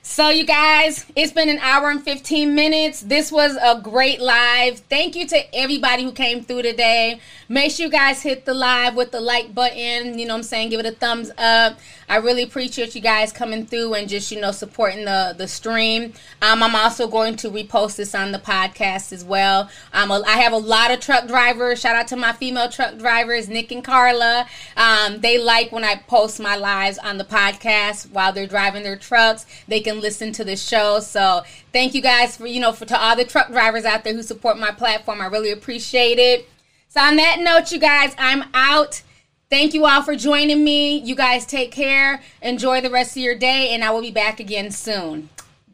So, 0.01 0.27
you 0.29 0.45
guys, 0.45 1.05
it's 1.15 1.31
been 1.31 1.49
an 1.49 1.59
hour 1.59 1.89
and 1.89 2.03
15 2.03 2.55
minutes. 2.55 3.01
This 3.01 3.31
was 3.31 3.55
a 3.55 3.79
great 3.79 4.19
live. 4.19 4.79
Thank 4.79 5.15
you 5.15 5.27
to 5.27 5.55
everybody 5.55 6.03
who 6.03 6.11
came 6.11 6.43
through 6.43 6.63
today. 6.63 7.21
Make 7.47 7.71
sure 7.71 7.85
you 7.85 7.91
guys 7.91 8.21
hit 8.21 8.43
the 8.43 8.53
live 8.53 8.95
with 8.95 9.11
the 9.11 9.21
like 9.21 9.53
button. 9.53 10.17
You 10.17 10.25
know 10.25 10.35
I'm 10.35 10.43
saying? 10.43 10.71
Give 10.71 10.79
it 10.79 10.85
a 10.85 10.91
thumbs 10.91 11.31
up. 11.37 11.79
I 12.09 12.17
really 12.17 12.41
appreciate 12.43 12.95
you 12.95 13.01
guys 13.01 13.31
coming 13.31 13.65
through 13.65 13.93
and 13.93 14.09
just, 14.09 14.31
you 14.31 14.41
know, 14.41 14.51
supporting 14.51 15.05
the, 15.05 15.35
the 15.37 15.47
stream. 15.47 16.13
Um, 16.41 16.63
I'm 16.63 16.75
also 16.75 17.07
going 17.07 17.35
to 17.37 17.49
repost 17.49 17.97
this 17.97 18.15
on 18.15 18.31
the 18.31 18.39
podcast 18.39 19.13
as 19.13 19.23
well. 19.23 19.69
Um, 19.93 20.11
I 20.11 20.37
have 20.37 20.51
a 20.51 20.57
lot 20.57 20.91
of 20.91 20.99
truck 20.99 21.27
drivers. 21.27 21.79
Shout 21.79 21.95
out 21.95 22.07
to 22.07 22.15
my 22.15 22.33
female 22.33 22.67
truck 22.67 22.97
drivers, 22.97 23.47
Nick 23.47 23.71
and 23.71 23.83
Carla. 23.83 24.47
Um, 24.75 25.21
they 25.21 25.37
like 25.37 25.71
when 25.71 25.83
I 25.83 25.95
post 26.07 26.39
my 26.39 26.55
lives 26.55 26.97
on 26.97 27.19
the 27.19 27.25
podcast 27.25 28.09
while 28.11 28.33
they're 28.33 28.47
driving 28.47 28.83
their 28.83 28.97
trucks. 28.97 29.45
They 29.67 29.79
can 29.79 30.01
listen 30.01 30.31
to 30.33 30.43
the 30.43 30.57
show. 30.57 30.99
So 31.01 31.43
thank 31.71 31.93
you 31.93 32.01
guys 32.01 32.35
for, 32.35 32.47
you 32.47 32.59
know, 32.59 32.71
for 32.71 32.85
to 32.85 32.99
all 32.99 33.15
the 33.15 33.25
truck 33.25 33.49
drivers 33.49 33.85
out 33.85 34.03
there 34.03 34.13
who 34.13 34.23
support 34.23 34.57
my 34.57 34.71
platform. 34.71 35.21
I 35.21 35.27
really 35.27 35.51
appreciate 35.51 36.17
it. 36.17 36.49
So 36.87 37.01
on 37.01 37.17
that 37.17 37.37
note, 37.39 37.71
you 37.71 37.77
guys, 37.77 38.15
I'm 38.17 38.45
out. 38.55 39.03
Thank 39.49 39.73
you 39.73 39.87
all 39.87 40.03
for 40.03 40.15
joining 40.15 40.63
me. 40.63 40.99
You 40.99 41.15
guys 41.15 41.43
take 41.43 41.71
care. 41.71 42.21
Enjoy 42.43 42.81
the 42.81 42.91
rest 42.91 43.17
of 43.17 43.23
your 43.23 43.33
day, 43.33 43.73
and 43.73 43.83
I 43.83 43.89
will 43.89 44.01
be 44.01 44.11
back 44.11 44.39
again 44.39 44.69
soon. 44.69 45.29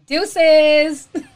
Deuces. 0.07 1.09